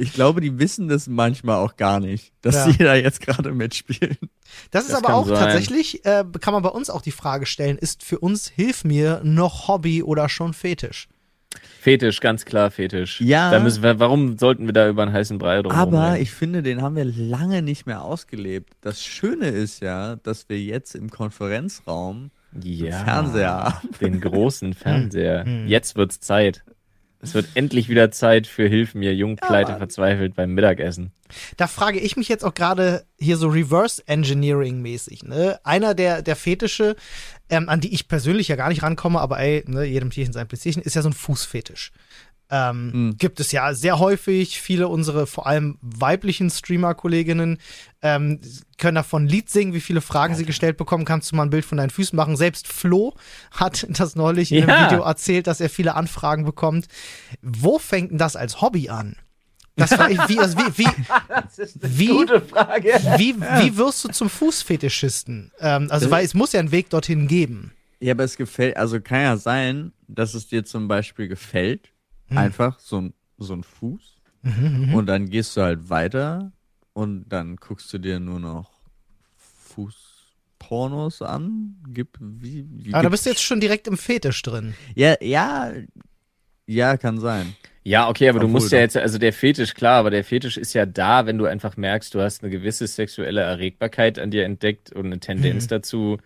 Ich 0.00 0.12
glaube, 0.12 0.40
die 0.40 0.60
wissen 0.60 0.86
das 0.86 1.08
manchmal 1.08 1.56
auch 1.56 1.74
gar 1.74 1.98
nicht, 1.98 2.32
dass 2.40 2.54
Ja. 2.54 2.70
sie 2.70 2.78
da 2.78 2.94
jetzt 2.94 3.20
gerade 3.20 3.50
mitspielen. 3.52 4.16
Das 4.70 4.84
ist 4.84 4.92
Das 4.92 5.02
aber 5.02 5.12
auch 5.14 5.26
sein. 5.26 5.36
tatsächlich, 5.40 6.04
äh, 6.04 6.22
kann 6.40 6.52
man 6.54 6.62
bei 6.62 6.68
uns 6.68 6.88
auch 6.88 7.02
die 7.02 7.10
Frage 7.10 7.46
stellen, 7.46 7.76
ist 7.78 8.04
für 8.04 8.20
uns 8.20 8.46
Hilf 8.46 8.84
mir 8.84 9.20
noch 9.24 9.66
Hobby 9.66 10.04
oder 10.04 10.28
schon 10.28 10.54
Fetisch? 10.54 11.08
Fetisch, 11.88 12.20
ganz 12.20 12.44
klar 12.44 12.70
Fetisch. 12.70 13.20
Ja. 13.20 13.50
Da 13.50 13.60
müssen 13.60 13.82
wir, 13.82 13.98
warum 13.98 14.36
sollten 14.36 14.66
wir 14.66 14.72
da 14.72 14.88
über 14.88 15.02
einen 15.02 15.12
heißen 15.12 15.38
Brei 15.38 15.62
drum 15.62 15.72
Aber 15.72 15.98
rumreden? 15.98 16.22
ich 16.22 16.30
finde, 16.32 16.62
den 16.62 16.82
haben 16.82 16.96
wir 16.96 17.04
lange 17.04 17.62
nicht 17.62 17.86
mehr 17.86 18.02
ausgelebt. 18.02 18.74
Das 18.80 19.02
Schöne 19.02 19.48
ist 19.48 19.80
ja, 19.80 20.16
dass 20.16 20.48
wir 20.48 20.60
jetzt 20.60 20.94
im 20.94 21.10
Konferenzraum 21.10 22.30
ja, 22.62 23.04
Fernseher 23.04 23.64
haben. 23.64 23.88
den 24.00 24.20
großen 24.20 24.74
Fernseher. 24.74 25.44
Hm. 25.44 25.66
Jetzt 25.66 25.96
wird's 25.96 26.20
Zeit. 26.20 26.62
Es 27.20 27.34
wird 27.34 27.46
endlich 27.54 27.88
wieder 27.88 28.12
Zeit 28.12 28.46
für 28.46 28.68
Hilf 28.68 28.94
mir, 28.94 29.12
Jungpleite 29.14 29.72
Mann. 29.72 29.78
verzweifelt 29.78 30.36
beim 30.36 30.54
Mittagessen. 30.54 31.12
Da 31.56 31.66
frage 31.66 31.98
ich 31.98 32.16
mich 32.16 32.28
jetzt 32.28 32.44
auch 32.44 32.54
gerade 32.54 33.04
hier 33.18 33.36
so 33.36 33.48
Reverse 33.48 34.02
Engineering 34.06 34.80
mäßig. 34.80 35.24
Ne? 35.24 35.58
Einer 35.64 35.94
der, 35.94 36.22
der 36.22 36.36
Fetische, 36.36 36.94
ähm, 37.50 37.68
an 37.68 37.80
die 37.80 37.92
ich 37.94 38.08
persönlich 38.08 38.48
ja 38.48 38.56
gar 38.56 38.68
nicht 38.68 38.82
rankomme, 38.82 39.20
aber 39.20 39.38
ey, 39.38 39.64
ne, 39.66 39.84
jedem 39.84 40.10
Tierchen 40.10 40.32
sein 40.32 40.48
Plätzchen, 40.48 40.82
ist 40.82 40.94
ja 40.94 41.02
so 41.02 41.08
ein 41.08 41.14
Fußfetisch. 41.14 41.92
Ähm, 42.50 42.90
Mhm. 43.08 43.16
Gibt 43.18 43.40
es 43.40 43.52
ja 43.52 43.74
sehr 43.74 43.98
häufig. 43.98 44.58
Viele 44.60 44.88
unsere 44.88 45.26
vor 45.26 45.46
allem 45.46 45.76
weiblichen 45.82 46.48
Streamer-Kolleginnen 46.48 47.58
ähm, 48.00 48.40
können 48.78 48.94
davon 48.94 49.24
ein 49.24 49.28
Lied 49.28 49.50
singen, 49.50 49.74
wie 49.74 49.82
viele 49.82 50.00
Fragen 50.00 50.34
sie 50.34 50.46
gestellt 50.46 50.78
bekommen. 50.78 51.04
Kannst 51.04 51.30
du 51.30 51.36
mal 51.36 51.42
ein 51.42 51.50
Bild 51.50 51.66
von 51.66 51.76
deinen 51.76 51.90
Füßen 51.90 52.16
machen? 52.16 52.36
Selbst 52.38 52.66
Flo 52.66 53.14
hat 53.50 53.86
das 53.90 54.16
neulich 54.16 54.50
in 54.52 54.62
einem 54.62 54.70
Ja. 54.70 54.86
Video 54.90 55.02
erzählt, 55.04 55.46
dass 55.46 55.60
er 55.60 55.68
viele 55.68 55.94
Anfragen 55.94 56.44
bekommt. 56.46 56.88
Wo 57.42 57.78
fängt 57.78 58.12
denn 58.12 58.18
das 58.18 58.34
als 58.34 58.62
Hobby 58.62 58.88
an? 58.88 59.16
Das 59.78 59.98
war 59.98 60.10
ich, 60.10 60.18
wie, 60.28 60.38
also 60.38 60.56
wie, 60.58 60.78
wie, 60.78 60.88
Das 61.28 61.58
ist 61.58 61.82
eine 61.82 61.98
Wie? 61.98 62.06
gute 62.08 62.40
Frage. 62.42 62.88
wie, 63.16 63.34
wie 63.40 63.76
wirst 63.76 64.04
du 64.04 64.08
zum 64.08 64.28
Fußfetischisten? 64.28 65.52
Ähm, 65.60 65.88
also, 65.90 66.06
Das- 66.06 66.10
weil 66.10 66.24
es 66.24 66.34
muss 66.34 66.52
ja 66.52 66.60
einen 66.60 66.70
Weg 66.72 66.90
dorthin 66.90 67.26
geben. 67.28 67.72
Ja, 68.00 68.12
aber 68.14 68.24
es 68.24 68.36
gefällt, 68.36 68.76
also 68.76 69.00
kann 69.00 69.22
ja 69.22 69.36
sein, 69.36 69.92
dass 70.06 70.34
es 70.34 70.46
dir 70.48 70.64
zum 70.64 70.86
Beispiel 70.88 71.26
gefällt, 71.28 71.92
Hm. 72.28 72.38
einfach 72.38 72.78
so 72.78 73.00
ein, 73.00 73.14
so 73.38 73.54
ein 73.54 73.62
Fuß. 73.64 74.18
Mhm, 74.42 74.94
Und 74.94 75.06
dann 75.06 75.28
gehst 75.30 75.56
du 75.56 75.62
halt 75.62 75.88
weiter 75.90 76.52
und 76.92 77.28
dann 77.28 77.56
guckst 77.56 77.92
du 77.92 77.98
dir 77.98 78.20
nur 78.20 78.38
noch 78.38 78.70
Pornos 80.58 81.22
an. 81.22 81.76
Gibt, 81.88 82.16
wie, 82.20 82.66
wie 82.68 82.92
Aber 82.94 83.04
da 83.04 83.08
bist 83.10 83.26
du 83.26 83.30
jetzt 83.30 83.42
schon 83.42 83.60
direkt 83.60 83.86
im 83.86 83.96
Fetisch 83.96 84.42
drin. 84.42 84.74
Ja, 84.94 85.14
ja, 85.22 85.72
ja, 86.66 86.96
kann 86.96 87.18
sein. 87.20 87.54
Ja, 87.88 88.08
okay, 88.10 88.28
aber 88.28 88.38
du 88.38 88.46
Obwohl 88.46 88.60
musst 88.60 88.72
ja 88.72 88.78
doch. 88.78 88.82
jetzt, 88.82 88.96
also 88.98 89.16
der 89.16 89.32
Fetisch, 89.32 89.72
klar, 89.72 90.00
aber 90.00 90.10
der 90.10 90.22
Fetisch 90.22 90.58
ist 90.58 90.74
ja 90.74 90.84
da, 90.84 91.24
wenn 91.24 91.38
du 91.38 91.46
einfach 91.46 91.78
merkst, 91.78 92.14
du 92.14 92.20
hast 92.20 92.42
eine 92.42 92.50
gewisse 92.50 92.86
sexuelle 92.86 93.40
Erregbarkeit 93.40 94.18
an 94.18 94.30
dir 94.30 94.44
entdeckt 94.44 94.92
und 94.92 95.06
eine 95.06 95.20
Tendenz 95.20 95.64
Mhm. 95.64 95.68
dazu, 95.68 96.18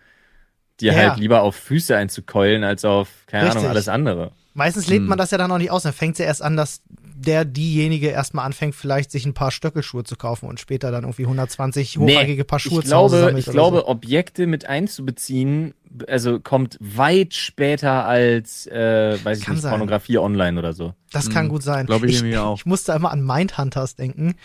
dir 0.81 0.93
Ja. 0.93 0.97
halt 0.97 1.17
lieber 1.19 1.41
auf 1.43 1.55
Füße 1.55 1.95
einzukeulen, 1.95 2.63
als 2.65 2.85
auf, 2.85 3.09
keine 3.27 3.45
Richtig. 3.45 3.59
Ahnung, 3.61 3.69
alles 3.71 3.87
andere. 3.87 4.31
Meistens 4.53 4.87
lebt 4.87 5.01
Hm. 5.01 5.09
man 5.09 5.17
das 5.17 5.31
ja 5.31 5.37
dann 5.37 5.49
noch 5.49 5.57
nicht 5.57 5.71
aus. 5.71 5.83
Dann 5.83 5.93
fängt 5.93 6.13
es 6.13 6.19
ja 6.19 6.25
erst 6.25 6.41
an, 6.41 6.57
dass 6.57 6.81
der, 7.23 7.45
diejenige 7.45 8.07
erstmal 8.09 8.45
anfängt, 8.45 8.75
vielleicht 8.75 9.11
sich 9.11 9.25
ein 9.25 9.33
paar 9.33 9.51
Stöckelschuhe 9.51 10.03
zu 10.03 10.15
kaufen 10.15 10.47
und 10.47 10.59
später 10.59 10.91
dann 10.91 11.03
irgendwie 11.03 11.23
120 11.23 11.97
hochhackige 11.97 12.43
Paar 12.45 12.59
Schuhe 12.59 12.81
ich 12.81 12.87
zu 12.87 12.95
Hause 12.95 13.19
glaube, 13.23 13.39
ich 13.39 13.45
glaube, 13.45 13.77
so. 13.77 13.87
Objekte 13.87 14.45
mit 14.47 14.65
einzubeziehen, 14.65 15.73
also 16.07 16.39
kommt 16.39 16.77
weit 16.79 17.33
später 17.33 18.05
als, 18.05 18.67
äh, 18.67 19.17
weiß 19.23 19.39
ich 19.39 19.45
Kann 19.45 19.55
nicht, 19.55 19.63
sein. 19.63 19.71
Pornografie 19.71 20.17
online 20.17 20.59
oder 20.59 20.73
so. 20.73 20.93
Das 21.11 21.29
kann 21.29 21.43
Hm, 21.45 21.49
gut 21.49 21.63
sein. 21.63 21.85
glaub 21.85 22.03
ich 22.03 22.15
ich, 22.15 22.21
nämlich 22.21 22.37
auch. 22.39 22.57
ich 22.57 22.65
musste 22.65 22.91
immer 22.93 23.11
an 23.11 23.25
Mindhunters 23.25 23.95
denken. 23.95 24.35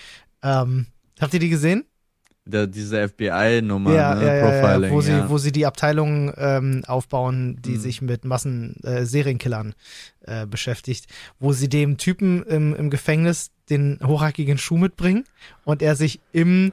Ähm, 0.42 0.86
habt 1.20 1.34
ihr 1.34 1.40
die 1.40 1.48
gesehen? 1.50 1.84
Da, 2.50 2.64
diese 2.66 3.06
FBI-Nummer, 3.08 3.92
ja, 3.94 4.14
ne? 4.14 4.38
ja, 4.38 4.42
Profiling. 4.46 4.90
ja, 4.90 4.90
wo 4.96 5.00
sie, 5.02 5.10
ja. 5.12 5.28
wo 5.28 5.36
sie 5.38 5.52
die 5.52 5.66
Abteilung 5.66 6.32
ähm, 6.38 6.82
aufbauen, 6.86 7.58
die 7.62 7.72
Mhm. 7.72 7.80
sich 7.80 8.00
mit 8.02 8.24
Massen 8.24 8.76
äh, 8.84 9.04
Serienkillern 9.04 9.74
äh, 10.22 10.46
beschäftigt, 10.46 11.06
wo 11.38 11.52
sie 11.52 11.68
dem 11.68 11.98
Typen 11.98 12.42
im, 12.44 12.74
im 12.74 12.88
Gefängnis 12.90 13.50
den 13.68 13.98
hochhackigen 14.02 14.56
Schuh 14.56 14.78
mitbringen 14.78 15.24
und 15.64 15.82
er 15.82 15.94
sich 15.94 16.20
im 16.32 16.72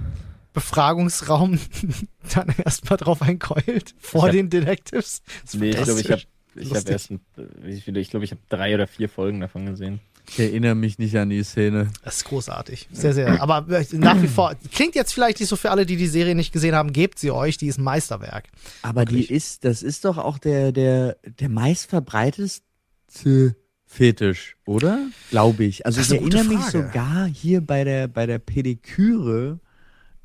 Befragungsraum 0.53 1.59
dann 2.33 2.47
erstmal 2.63 2.97
drauf 2.97 3.21
einkeult 3.21 3.93
vor 3.99 4.23
hab- 4.23 4.31
den 4.31 4.49
Detectives. 4.49 5.21
Nee, 5.53 5.71
ich 5.71 5.83
glaube, 5.83 5.99
ich 6.01 6.09
habe 6.11 6.21
ich 6.55 6.73
hab 6.73 6.87
erst, 6.89 7.11
ein, 7.11 7.19
wie 7.61 7.81
viele, 7.81 7.99
ich 7.99 8.09
glaube, 8.09 8.23
ich 8.23 8.31
habe 8.31 8.41
drei 8.47 8.73
oder 8.73 8.87
vier 8.87 9.09
Folgen 9.09 9.41
davon 9.41 9.65
gesehen. 9.65 9.99
Ich 10.29 10.39
erinnere 10.39 10.75
mich 10.75 10.97
nicht 10.97 11.17
an 11.17 11.29
die 11.29 11.43
Szene. 11.43 11.89
Das 12.03 12.17
ist 12.17 12.25
großartig. 12.25 12.87
Sehr, 12.91 13.13
sehr. 13.13 13.41
Aber 13.41 13.65
äh, 13.69 13.85
nach 13.93 14.21
wie 14.21 14.27
vor, 14.27 14.55
klingt 14.71 14.95
jetzt 14.95 15.13
vielleicht 15.13 15.39
nicht 15.39 15.49
so 15.49 15.55
für 15.55 15.71
alle, 15.71 15.85
die 15.85 15.97
die 15.97 16.07
Serie 16.07 16.35
nicht 16.35 16.51
gesehen 16.51 16.75
haben, 16.75 16.93
gebt 16.93 17.19
sie 17.19 17.31
euch, 17.31 17.57
die 17.57 17.67
ist 17.67 17.77
ein 17.77 17.83
Meisterwerk. 17.83 18.45
Aber 18.81 19.01
Wirklich. 19.01 19.27
die 19.27 19.33
ist, 19.33 19.65
das 19.65 19.83
ist 19.83 20.05
doch 20.05 20.17
auch 20.17 20.37
der, 20.37 20.71
der, 20.71 21.17
der 21.39 21.49
meistverbreitetste 21.49 23.55
Fetisch, 23.85 24.57
oder? 24.65 25.07
Glaube 25.29 25.63
ich. 25.63 25.85
Also 25.85 26.01
ich 26.01 26.11
erinnere 26.11 26.43
mich 26.43 26.65
sogar 26.65 27.27
hier 27.27 27.61
bei 27.61 27.83
der, 27.83 28.07
bei 28.07 28.25
der 28.25 28.39
Pediküre, 28.39 29.59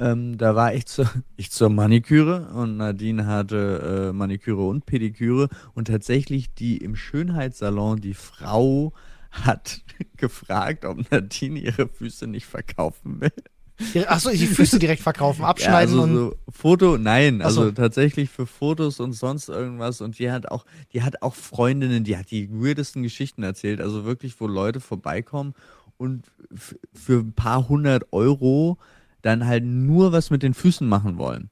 ähm, 0.01 0.39
da 0.39 0.57
war 0.57 0.75
ich 0.75 0.87
zur, 0.87 1.09
ich 1.37 1.51
zur 1.51 1.69
Maniküre 1.69 2.49
und 2.55 2.79
Nadine 2.79 3.27
hatte 3.27 4.09
äh, 4.09 4.13
Maniküre 4.13 4.67
und 4.67 4.87
Pediküre 4.87 5.49
und 5.75 5.89
tatsächlich 5.89 6.55
die 6.55 6.79
im 6.79 6.97
Schönheitssalon, 6.97 8.01
die 8.01 8.15
Frau 8.15 8.93
hat 9.31 9.83
gefragt, 10.17 10.85
ob 10.85 11.11
Nadine 11.11 11.59
ihre 11.59 11.89
Füße 11.89 12.27
nicht 12.27 12.47
verkaufen 12.47 13.21
will. 13.21 13.33
Achso, 14.07 14.31
die 14.31 14.47
Füße 14.47 14.79
direkt 14.79 15.03
verkaufen, 15.03 15.45
abschneiden 15.47 15.95
ja, 15.97 16.03
also 16.03 16.03
und. 16.03 16.15
so 16.15 16.37
Foto, 16.51 16.99
nein, 16.99 17.39
so. 17.39 17.45
also 17.45 17.71
tatsächlich 17.71 18.29
für 18.29 18.47
Fotos 18.47 19.01
und 19.01 19.15
sonst 19.15 19.49
irgendwas 19.49 20.01
und 20.01 20.19
die 20.19 20.31
hat 20.31 20.51
auch, 20.51 20.67
die 20.93 21.03
hat 21.03 21.23
auch 21.23 21.35
Freundinnen, 21.35 22.05
die 22.05 22.17
hat 22.17 22.31
die 22.31 22.51
weirdesten 22.51 23.03
Geschichten 23.03 23.43
erzählt, 23.43 23.81
also 23.81 24.05
wirklich, 24.05 24.39
wo 24.41 24.47
Leute 24.47 24.81
vorbeikommen 24.81 25.55
und 25.97 26.31
für 26.93 27.21
ein 27.21 27.33
paar 27.33 27.69
hundert 27.69 28.13
Euro 28.13 28.79
dann 29.23 29.47
halt 29.47 29.65
nur 29.65 30.13
was 30.13 30.31
mit 30.31 30.43
den 30.43 30.55
Füßen 30.55 30.89
machen 30.89 31.19
wollen. 31.19 31.50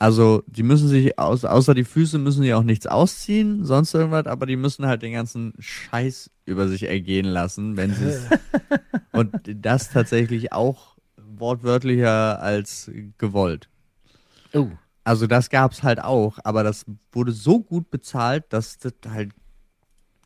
Also, 0.00 0.44
die 0.46 0.62
müssen 0.62 0.88
sich, 0.88 1.18
aus, 1.18 1.44
außer 1.44 1.74
die 1.74 1.84
Füße 1.84 2.18
müssen 2.18 2.42
die 2.42 2.54
auch 2.54 2.62
nichts 2.62 2.86
ausziehen, 2.86 3.64
sonst 3.64 3.94
irgendwas, 3.94 4.26
aber 4.26 4.46
die 4.46 4.56
müssen 4.56 4.86
halt 4.86 5.02
den 5.02 5.12
ganzen 5.12 5.54
Scheiß 5.58 6.30
über 6.46 6.68
sich 6.68 6.84
ergehen 6.84 7.26
lassen, 7.26 7.76
wenn 7.76 7.92
sie 7.92 8.04
es 8.04 8.28
und 9.12 9.32
das 9.44 9.90
tatsächlich 9.90 10.52
auch 10.52 10.96
wortwörtlicher 11.16 12.40
als 12.40 12.90
gewollt. 13.18 13.68
Oh. 14.54 14.68
Also 15.02 15.26
das 15.26 15.50
gab's 15.50 15.82
halt 15.82 16.00
auch, 16.00 16.38
aber 16.44 16.62
das 16.62 16.84
wurde 17.12 17.32
so 17.32 17.60
gut 17.60 17.90
bezahlt, 17.90 18.44
dass 18.50 18.78
das 18.78 18.92
halt 19.08 19.32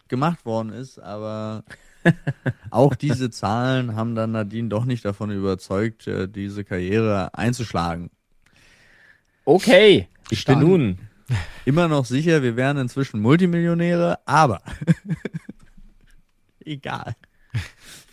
gemacht 0.08 0.44
worden 0.44 0.70
ist, 0.70 0.98
aber 0.98 1.64
auch 2.70 2.94
diese 2.94 3.30
Zahlen 3.30 3.96
haben 3.96 4.14
dann 4.14 4.32
Nadine 4.32 4.68
doch 4.68 4.84
nicht 4.84 5.04
davon 5.04 5.30
überzeugt, 5.30 6.06
äh, 6.06 6.28
diese 6.28 6.64
Karriere 6.64 7.32
einzuschlagen. 7.34 8.10
Okay, 9.44 10.08
ich 10.30 10.40
Stark. 10.40 10.58
bin 10.60 10.68
nun. 10.68 10.98
Immer 11.64 11.88
noch 11.88 12.04
sicher, 12.04 12.42
wir 12.42 12.56
wären 12.56 12.76
inzwischen 12.76 13.20
Multimillionäre, 13.20 14.18
aber 14.26 14.60
egal. 16.64 17.14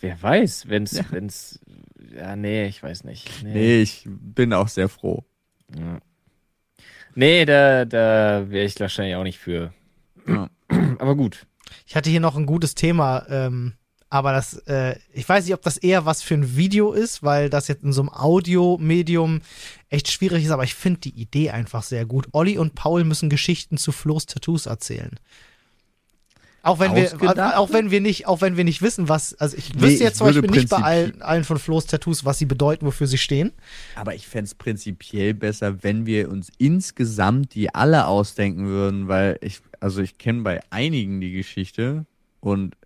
Wer 0.00 0.20
weiß, 0.22 0.68
wenn's, 0.68 1.02
wenn's, 1.10 1.60
ja, 2.14 2.36
nee, 2.36 2.64
ich 2.66 2.82
weiß 2.82 3.04
nicht. 3.04 3.42
Nee, 3.42 3.52
Nee, 3.52 3.82
ich 3.82 4.04
bin 4.06 4.52
auch 4.52 4.68
sehr 4.68 4.88
froh. 4.88 5.24
ja. 5.74 6.00
nee 7.14 7.44
da, 7.44 7.84
da 7.84 8.50
wäre 8.50 8.64
ich 8.64 8.78
wahrscheinlich 8.80 9.16
auch 9.16 9.24
nicht 9.24 9.38
für. 9.38 9.72
Ja. 10.26 10.48
Aber 10.98 11.16
gut. 11.16 11.46
Ich 11.86 11.96
hatte 11.96 12.10
hier 12.10 12.20
noch 12.20 12.36
ein 12.36 12.46
gutes 12.46 12.74
Thema, 12.74 13.26
ähm, 13.28 13.74
aber 14.10 14.32
das, 14.32 14.58
äh, 14.66 14.96
ich 15.12 15.26
weiß 15.26 15.44
nicht, 15.44 15.54
ob 15.54 15.62
das 15.62 15.76
eher 15.76 16.04
was 16.04 16.20
für 16.20 16.34
ein 16.34 16.56
Video 16.56 16.92
ist, 16.92 17.22
weil 17.22 17.48
das 17.48 17.68
jetzt 17.68 17.84
in 17.84 17.92
so 17.92 18.02
einem 18.02 18.10
Audio-Medium 18.10 19.40
echt 19.88 20.10
schwierig 20.10 20.44
ist, 20.44 20.50
aber 20.50 20.64
ich 20.64 20.74
finde 20.74 21.00
die 21.00 21.20
Idee 21.20 21.50
einfach 21.50 21.84
sehr 21.84 22.04
gut. 22.04 22.26
Olli 22.32 22.58
und 22.58 22.74
Paul 22.74 23.04
müssen 23.04 23.30
Geschichten 23.30 23.78
zu 23.78 23.92
Flo's 23.92 24.26
Tattoos 24.26 24.66
erzählen. 24.66 25.12
Auch 26.62 26.78
wenn 26.78 26.94
wir, 26.94 27.56
auch 27.56 27.72
wenn 27.72 27.90
wir 27.90 28.00
nicht, 28.00 28.26
auch 28.26 28.42
wenn 28.42 28.56
wir 28.56 28.64
nicht 28.64 28.82
wissen, 28.82 29.08
was, 29.08 29.34
also 29.34 29.56
ich 29.56 29.72
Nee, 29.74 29.80
wüsste 29.80 29.94
ich 29.94 30.00
jetzt 30.00 30.18
zum 30.18 30.26
Beispiel 30.26 30.50
nicht 30.50 30.68
bei 30.68 30.76
allen, 30.76 31.22
allen 31.22 31.44
von 31.44 31.58
Flo's 31.58 31.86
Tattoos, 31.86 32.24
was 32.24 32.38
sie 32.38 32.44
bedeuten, 32.44 32.84
wofür 32.84 33.06
sie 33.06 33.16
stehen. 33.16 33.52
Aber 33.94 34.14
ich 34.14 34.26
fänd's 34.26 34.54
prinzipiell 34.54 35.32
besser, 35.34 35.82
wenn 35.82 36.04
wir 36.04 36.28
uns 36.28 36.50
insgesamt 36.58 37.54
die 37.54 37.74
alle 37.74 38.06
ausdenken 38.06 38.66
würden, 38.66 39.08
weil 39.08 39.38
ich, 39.40 39.60
also 39.78 40.02
ich 40.02 40.18
kenne 40.18 40.42
bei 40.42 40.60
einigen 40.68 41.20
die 41.20 41.32
Geschichte 41.32 42.04
und 42.40 42.76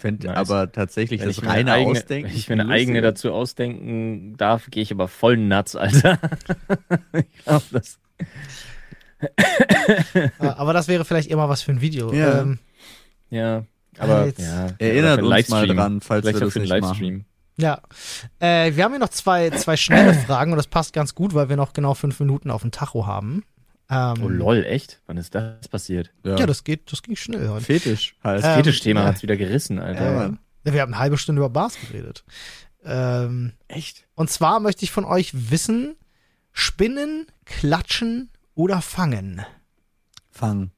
fände 0.00 0.26
Nice. 0.28 0.36
aber 0.36 0.72
tatsächlich 0.72 1.20
Wenn 1.20 1.28
das 1.28 1.42
reine 1.42 1.52
eine 1.52 1.72
eigene, 1.72 1.98
Ausdenken. 1.98 2.30
wenn 2.30 2.36
ich 2.36 2.48
mir 2.48 2.60
eine 2.60 2.72
eigene 2.72 3.00
dazu 3.02 3.32
ausdenken 3.32 4.36
darf, 4.36 4.66
gehe 4.70 4.82
ich 4.82 4.92
aber 4.92 5.08
voll 5.08 5.36
nuts, 5.36 5.76
Alter. 5.76 6.18
ich 7.12 7.44
glaube, 7.44 7.64
das. 7.72 7.98
Äh, 9.36 10.30
aber 10.38 10.72
das 10.72 10.88
wäre 10.88 11.04
vielleicht 11.04 11.30
eher 11.30 11.36
mal 11.36 11.48
was 11.48 11.62
für 11.62 11.72
ein 11.72 11.80
Video. 11.80 12.12
Ja. 12.12 12.40
Ähm, 12.40 12.58
Ja, 13.30 13.64
aber 13.98 14.26
Jetzt- 14.26 14.40
ja, 14.40 14.68
Erinnert 14.78 15.22
uns 15.22 15.48
mal 15.48 15.66
dran, 15.66 16.00
falls 16.00 16.22
Vielleicht 16.22 16.40
wir 16.40 16.46
das 16.46 16.52
für 16.52 16.58
einen 16.60 16.68
nicht 16.68 16.82
Livestream. 16.82 17.24
Ja. 17.58 17.80
Äh, 18.38 18.74
wir 18.74 18.84
haben 18.84 18.92
hier 18.92 18.98
noch 19.00 19.10
zwei, 19.10 19.50
zwei 19.50 19.76
schnelle 19.76 20.14
Fragen 20.14 20.52
und 20.52 20.56
das 20.56 20.66
passt 20.66 20.94
ganz 20.94 21.14
gut, 21.14 21.34
weil 21.34 21.48
wir 21.50 21.56
noch 21.56 21.74
genau 21.74 21.92
fünf 21.94 22.18
Minuten 22.18 22.50
auf 22.50 22.62
dem 22.62 22.70
Tacho 22.70 23.06
haben. 23.06 23.44
Ähm, 23.90 24.22
Oh 24.22 24.28
lol, 24.28 24.64
echt? 24.64 25.00
Wann 25.06 25.16
ist 25.16 25.34
das 25.34 25.66
passiert? 25.68 26.12
Ja, 26.24 26.36
Ja, 26.36 26.46
das 26.46 26.62
geht, 26.64 26.92
das 26.92 27.02
ging 27.02 27.16
schnell 27.16 27.48
heute. 27.48 27.64
Fetisch 27.64 28.14
halt. 28.22 28.44
Ähm, 28.44 28.54
Fetischthema 28.54 29.00
ja. 29.00 29.06
hat's 29.06 29.22
wieder 29.22 29.36
gerissen, 29.36 29.78
Alter. 29.78 30.04
Ja, 30.12 30.26
Äh, 30.26 30.72
wir 30.72 30.80
haben 30.82 30.92
eine 30.94 31.00
halbe 31.02 31.18
Stunde 31.18 31.40
über 31.40 31.50
Bars 31.50 31.76
geredet. 31.80 32.24
Ähm, 32.84 33.52
Echt? 33.68 34.06
und 34.14 34.30
zwar 34.30 34.60
möchte 34.60 34.84
ich 34.84 34.90
von 34.92 35.04
euch 35.04 35.50
wissen, 35.50 35.96
Spinnen, 36.52 37.26
Klatschen 37.44 38.30
oder 38.54 38.80
Fangen? 38.80 39.44
Fang. 40.30 40.70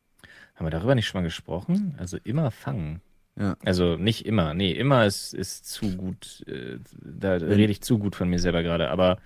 Haben 0.55 0.67
wir 0.67 0.71
darüber 0.71 0.95
nicht 0.95 1.07
schon 1.07 1.21
mal 1.21 1.25
gesprochen? 1.27 1.95
Also 1.99 2.17
immer 2.25 2.51
fangen. 2.51 3.03
Ja. 3.39 3.57
Also 3.65 3.97
nicht 3.97 4.27
immer. 4.27 4.55
Nee, 4.55 4.73
immer 4.73 5.07
ist, 5.07 5.35
ist 5.35 5.67
zu 5.67 5.97
gut. 5.97 6.45
Äh, 6.47 6.79
da 7.01 7.33
rede 7.33 7.71
ich 7.73 7.83
zu 7.83 7.99
gut 7.99 8.17
von 8.17 8.29
mir 8.29 8.39
selber 8.39 8.63
gerade, 8.63 8.91
aber 8.91 9.19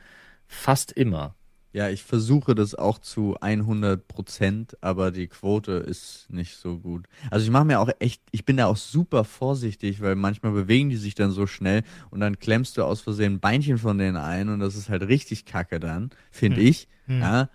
fast 0.46 0.92
immer. 0.92 1.34
Ja, 1.76 1.90
ich 1.90 2.02
versuche 2.04 2.54
das 2.54 2.74
auch 2.74 2.98
zu 2.98 3.36
100 3.42 4.08
Prozent, 4.08 4.78
aber 4.80 5.10
die 5.10 5.26
Quote 5.26 5.72
ist 5.72 6.24
nicht 6.30 6.56
so 6.56 6.78
gut. 6.78 7.06
Also 7.30 7.44
ich 7.44 7.50
mache 7.50 7.66
mir 7.66 7.80
auch 7.80 7.90
echt, 7.98 8.22
ich 8.30 8.46
bin 8.46 8.56
da 8.56 8.64
auch 8.64 8.78
super 8.78 9.24
vorsichtig, 9.24 10.00
weil 10.00 10.14
manchmal 10.14 10.52
bewegen 10.52 10.88
die 10.88 10.96
sich 10.96 11.14
dann 11.14 11.32
so 11.32 11.46
schnell 11.46 11.82
und 12.08 12.20
dann 12.20 12.38
klemmst 12.38 12.78
du 12.78 12.82
aus 12.82 13.02
Versehen 13.02 13.34
ein 13.34 13.40
Beinchen 13.40 13.76
von 13.76 13.98
denen 13.98 14.16
ein 14.16 14.48
und 14.48 14.60
das 14.60 14.74
ist 14.74 14.88
halt 14.88 15.02
richtig 15.02 15.44
kacke 15.44 15.78
dann, 15.78 16.08
finde 16.30 16.62
Hm. 16.62 16.66
ich. 16.66 16.88
Hm. 17.08 17.20
Ja. 17.20 17.50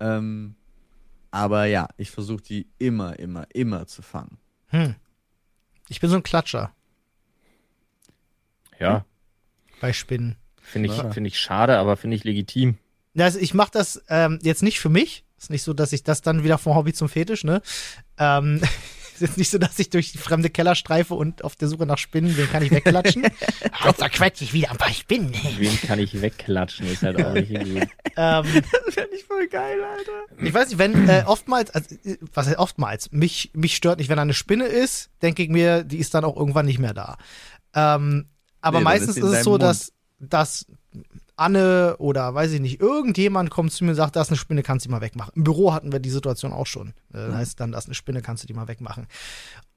Ähm, 0.00 0.54
aber 1.30 1.64
ja, 1.64 1.88
ich 1.96 2.10
versuche 2.10 2.42
die 2.42 2.66
immer, 2.78 3.18
immer, 3.18 3.46
immer 3.54 3.86
zu 3.86 4.02
fangen. 4.02 4.36
Hm. 4.66 4.96
Ich 5.88 5.98
bin 5.98 6.10
so 6.10 6.16
ein 6.16 6.22
Klatscher 6.22 6.74
Ja, 8.78 9.06
bei 9.80 9.94
Spinnen. 9.94 10.36
finde 10.60 10.90
ich, 10.90 10.98
Ja. 10.98 11.10
finde 11.10 11.28
ich 11.28 11.40
schade, 11.40 11.78
aber 11.78 11.96
finde 11.96 12.16
ich 12.16 12.24
legitim. 12.24 12.76
Also 13.18 13.38
ich 13.38 13.54
mache 13.54 13.70
das 13.72 14.02
ähm, 14.08 14.38
jetzt 14.42 14.62
nicht 14.62 14.80
für 14.80 14.88
mich. 14.88 15.24
Ist 15.38 15.50
nicht 15.50 15.62
so, 15.64 15.72
dass 15.74 15.92
ich 15.92 16.04
das 16.04 16.22
dann 16.22 16.44
wieder 16.44 16.56
vom 16.58 16.74
Hobby 16.76 16.92
zum 16.92 17.08
Fetisch, 17.08 17.42
ne? 17.44 17.62
Ähm, 18.16 18.60
ist 19.14 19.20
jetzt 19.20 19.38
nicht 19.38 19.50
so, 19.50 19.58
dass 19.58 19.78
ich 19.78 19.90
durch 19.90 20.12
die 20.12 20.18
fremde 20.18 20.50
Keller 20.50 20.74
streife 20.76 21.14
und 21.14 21.42
auf 21.44 21.56
der 21.56 21.66
Suche 21.68 21.84
nach 21.84 21.98
Spinnen, 21.98 22.34
den 22.36 22.48
kann 22.50 22.62
ich 22.62 22.70
wegklatschen. 22.70 23.24
Jetzt 23.84 23.98
zerquetsche 23.98 24.44
ich 24.44 24.52
wieder 24.52 24.70
ein 24.70 24.76
paar 24.78 24.92
Spinnen. 24.92 25.34
Wen 25.58 25.80
kann 25.82 25.98
ich 25.98 26.20
wegklatschen, 26.22 26.86
ist 26.86 27.02
halt 27.02 27.22
auch 27.22 27.34
richtig 27.34 27.58
gut. 27.64 27.82
ähm, 27.82 28.62
Das 28.86 28.94
fände 28.94 29.14
ich 29.16 29.24
voll 29.24 29.46
geil, 29.48 29.78
Alter. 29.84 30.42
ich 30.44 30.54
weiß 30.54 30.68
nicht, 30.68 30.78
wenn 30.78 31.08
äh, 31.08 31.24
oftmals, 31.26 31.70
also, 31.70 31.94
äh, 32.04 32.16
was 32.32 32.46
heißt 32.46 32.58
oftmals, 32.58 33.10
mich, 33.12 33.50
mich 33.52 33.74
stört 33.76 33.98
nicht, 33.98 34.08
wenn 34.08 34.16
da 34.16 34.22
eine 34.22 34.34
Spinne 34.34 34.64
ist, 34.66 35.10
denke 35.22 35.42
ich 35.42 35.48
mir, 35.50 35.82
die 35.84 35.98
ist 35.98 36.14
dann 36.14 36.24
auch 36.24 36.36
irgendwann 36.36 36.66
nicht 36.66 36.78
mehr 36.78 36.94
da. 36.94 37.18
Ähm, 37.74 38.28
aber 38.60 38.78
Nee, 38.78 38.84
meistens 38.84 39.16
ist 39.16 39.24
ist, 39.24 39.32
es 39.38 39.44
so, 39.44 39.50
Mund. 39.50 39.62
dass, 39.64 39.92
dass 40.20 40.66
Anne 41.42 41.96
oder 41.98 42.34
weiß 42.34 42.52
ich 42.52 42.60
nicht, 42.60 42.80
irgendjemand 42.80 43.50
kommt 43.50 43.72
zu 43.72 43.84
mir 43.84 43.90
und 43.90 43.96
sagt, 43.96 44.16
da 44.16 44.22
ist 44.22 44.28
eine 44.28 44.36
Spinne, 44.36 44.62
kannst 44.62 44.84
du 44.84 44.88
die 44.88 44.92
mal 44.92 45.00
wegmachen. 45.00 45.32
Im 45.34 45.44
Büro 45.44 45.72
hatten 45.72 45.92
wir 45.92 45.98
die 45.98 46.10
Situation 46.10 46.52
auch 46.52 46.66
schon. 46.66 46.94
Äh, 47.12 47.32
heißt 47.32 47.60
dann, 47.60 47.72
da 47.72 47.78
ist 47.78 47.86
eine 47.86 47.94
Spinne, 47.94 48.22
kannst 48.22 48.42
du 48.42 48.46
die 48.46 48.54
mal 48.54 48.68
wegmachen. 48.68 49.06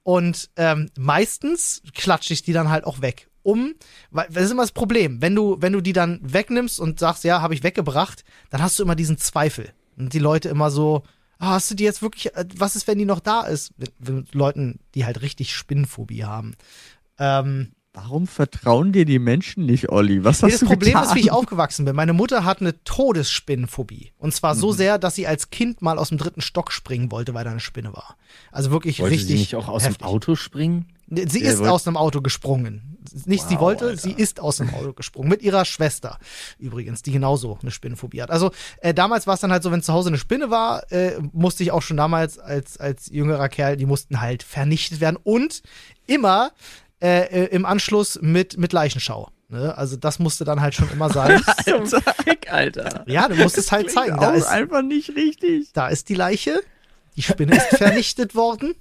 Und 0.03 0.51
ähm, 0.55 0.89
meistens 0.97 1.81
klatsche 1.93 2.33
ich 2.33 2.43
die 2.43 2.53
dann 2.53 2.69
halt 2.69 2.85
auch 2.85 3.01
weg. 3.01 3.27
Um, 3.41 3.75
weil 4.09 4.27
das 4.31 4.45
ist 4.45 4.51
immer 4.51 4.63
das 4.63 4.71
Problem, 4.71 5.21
wenn 5.21 5.35
du, 5.35 5.57
wenn 5.59 5.73
du 5.73 5.81
die 5.81 5.93
dann 5.93 6.19
wegnimmst 6.23 6.79
und 6.79 6.99
sagst, 6.99 7.23
ja, 7.23 7.41
habe 7.41 7.53
ich 7.53 7.61
weggebracht, 7.61 8.23
dann 8.49 8.61
hast 8.61 8.79
du 8.79 8.83
immer 8.83 8.95
diesen 8.95 9.19
Zweifel. 9.19 9.71
Und 9.97 10.13
die 10.13 10.19
Leute 10.19 10.49
immer 10.49 10.71
so, 10.71 11.03
ah, 11.37 11.51
hast 11.51 11.69
du 11.69 11.75
die 11.75 11.83
jetzt 11.83 12.01
wirklich, 12.01 12.35
äh, 12.35 12.45
was 12.57 12.75
ist, 12.75 12.87
wenn 12.87 12.97
die 12.97 13.05
noch 13.05 13.19
da 13.19 13.41
ist? 13.41 13.77
Mit, 13.77 13.93
mit 14.09 14.33
Leuten, 14.33 14.79
die 14.95 15.05
halt 15.05 15.21
richtig 15.21 15.53
Spinnenphobie 15.53 16.23
haben. 16.23 16.55
Ähm, 17.19 17.71
Warum 17.95 18.27
vertrauen 18.27 18.91
dir 18.91 19.05
die 19.05 19.19
Menschen 19.19 19.65
nicht, 19.65 19.89
Olli? 19.89 20.23
Was 20.23 20.41
Nee, 20.41 20.47
hast 20.47 20.53
das 20.53 20.59
du 20.61 20.65
Problem 20.67 20.93
getan? 20.93 21.05
ist, 21.05 21.15
wie 21.15 21.19
ich 21.21 21.31
aufgewachsen 21.31 21.85
bin. 21.85 21.95
Meine 21.95 22.13
Mutter 22.13 22.43
hat 22.43 22.59
eine 22.61 22.73
Todesspinnenphobie. 22.83 24.11
Und 24.17 24.33
zwar 24.33 24.53
Mhm. 24.55 24.59
so 24.59 24.71
sehr, 24.71 24.97
dass 24.97 25.15
sie 25.15 25.27
als 25.27 25.49
Kind 25.49 25.81
mal 25.81 25.97
aus 25.97 26.09
dem 26.09 26.17
dritten 26.17 26.41
Stock 26.41 26.71
springen 26.71 27.11
wollte, 27.11 27.33
weil 27.33 27.43
da 27.45 27.51
eine 27.51 27.59
Spinne 27.59 27.93
war. 27.93 28.15
Also 28.51 28.71
wirklich 28.71 28.99
Wollte 28.99 29.13
richtig. 29.13 29.29
sie 29.29 29.39
nicht 29.39 29.55
auch 29.55 29.67
aus 29.67 29.83
heftig. 29.83 29.99
dem 29.99 30.07
Auto 30.07 30.35
springen? 30.35 30.85
Sie 31.07 31.39
ist 31.41 31.61
aus 31.61 31.87
einem 31.87 31.97
Auto 31.97 32.21
gesprungen. 32.21 32.97
Nicht 33.25 33.47
sie 33.47 33.55
Wow, 33.55 33.61
wollte, 33.61 33.85
Alter. 33.85 34.01
sie 34.01 34.11
ist 34.11 34.39
aus 34.39 34.59
einem 34.59 34.73
Auto 34.73 34.93
gesprungen. 34.93 35.29
Mit 35.29 35.43
ihrer 35.43 35.63
Schwester 35.63 36.17
übrigens, 36.57 37.03
die 37.03 37.11
genauso 37.11 37.59
eine 37.61 37.69
Spinnenphobie 37.69 38.21
hat. 38.23 38.31
Also 38.31 38.51
äh, 38.81 38.93
damals 38.93 39.27
war 39.27 39.35
es 39.35 39.39
dann 39.41 39.51
halt 39.51 39.61
so, 39.61 39.71
wenn 39.71 39.83
zu 39.83 39.93
Hause 39.93 40.09
eine 40.09 40.17
Spinne 40.17 40.49
war, 40.49 40.91
äh, 40.91 41.19
musste 41.31 41.61
ich 41.63 41.71
auch 41.71 41.83
schon 41.83 41.97
damals 41.97 42.39
als, 42.39 42.77
als 42.77 43.07
jüngerer 43.07 43.49
Kerl, 43.49 43.77
die 43.77 43.85
mussten 43.85 44.19
halt 44.19 44.41
vernichtet 44.41 44.99
werden. 44.99 45.17
Und 45.23 45.61
immer 46.07 46.51
äh, 47.05 47.43
äh, 47.43 47.45
im 47.55 47.65
Anschluss 47.65 48.19
mit, 48.21 48.57
mit 48.57 48.73
Leichenschau. 48.73 49.29
Ne? 49.49 49.77
Also 49.77 49.95
das 49.95 50.17
musste 50.17 50.43
dann 50.43 50.59
halt 50.61 50.73
schon 50.73 50.89
immer 50.89 51.09
sein. 51.09 51.39
Fick, 52.23 52.51
Alter. 52.51 53.03
ja, 53.07 53.27
du 53.27 53.35
musst 53.35 53.57
es 53.57 53.71
halt 53.71 53.91
zeigen. 53.91 54.17
Da 54.19 54.31
auch 54.31 54.33
ist, 54.33 54.47
einfach 54.47 54.81
nicht 54.81 55.15
richtig. 55.15 55.71
da 55.73 55.87
ist 55.87 56.09
die 56.09 56.15
Leiche, 56.15 56.61
die 57.15 57.21
Spinne 57.21 57.55
ist 57.57 57.77
vernichtet 57.77 58.33
worden, 58.33 58.73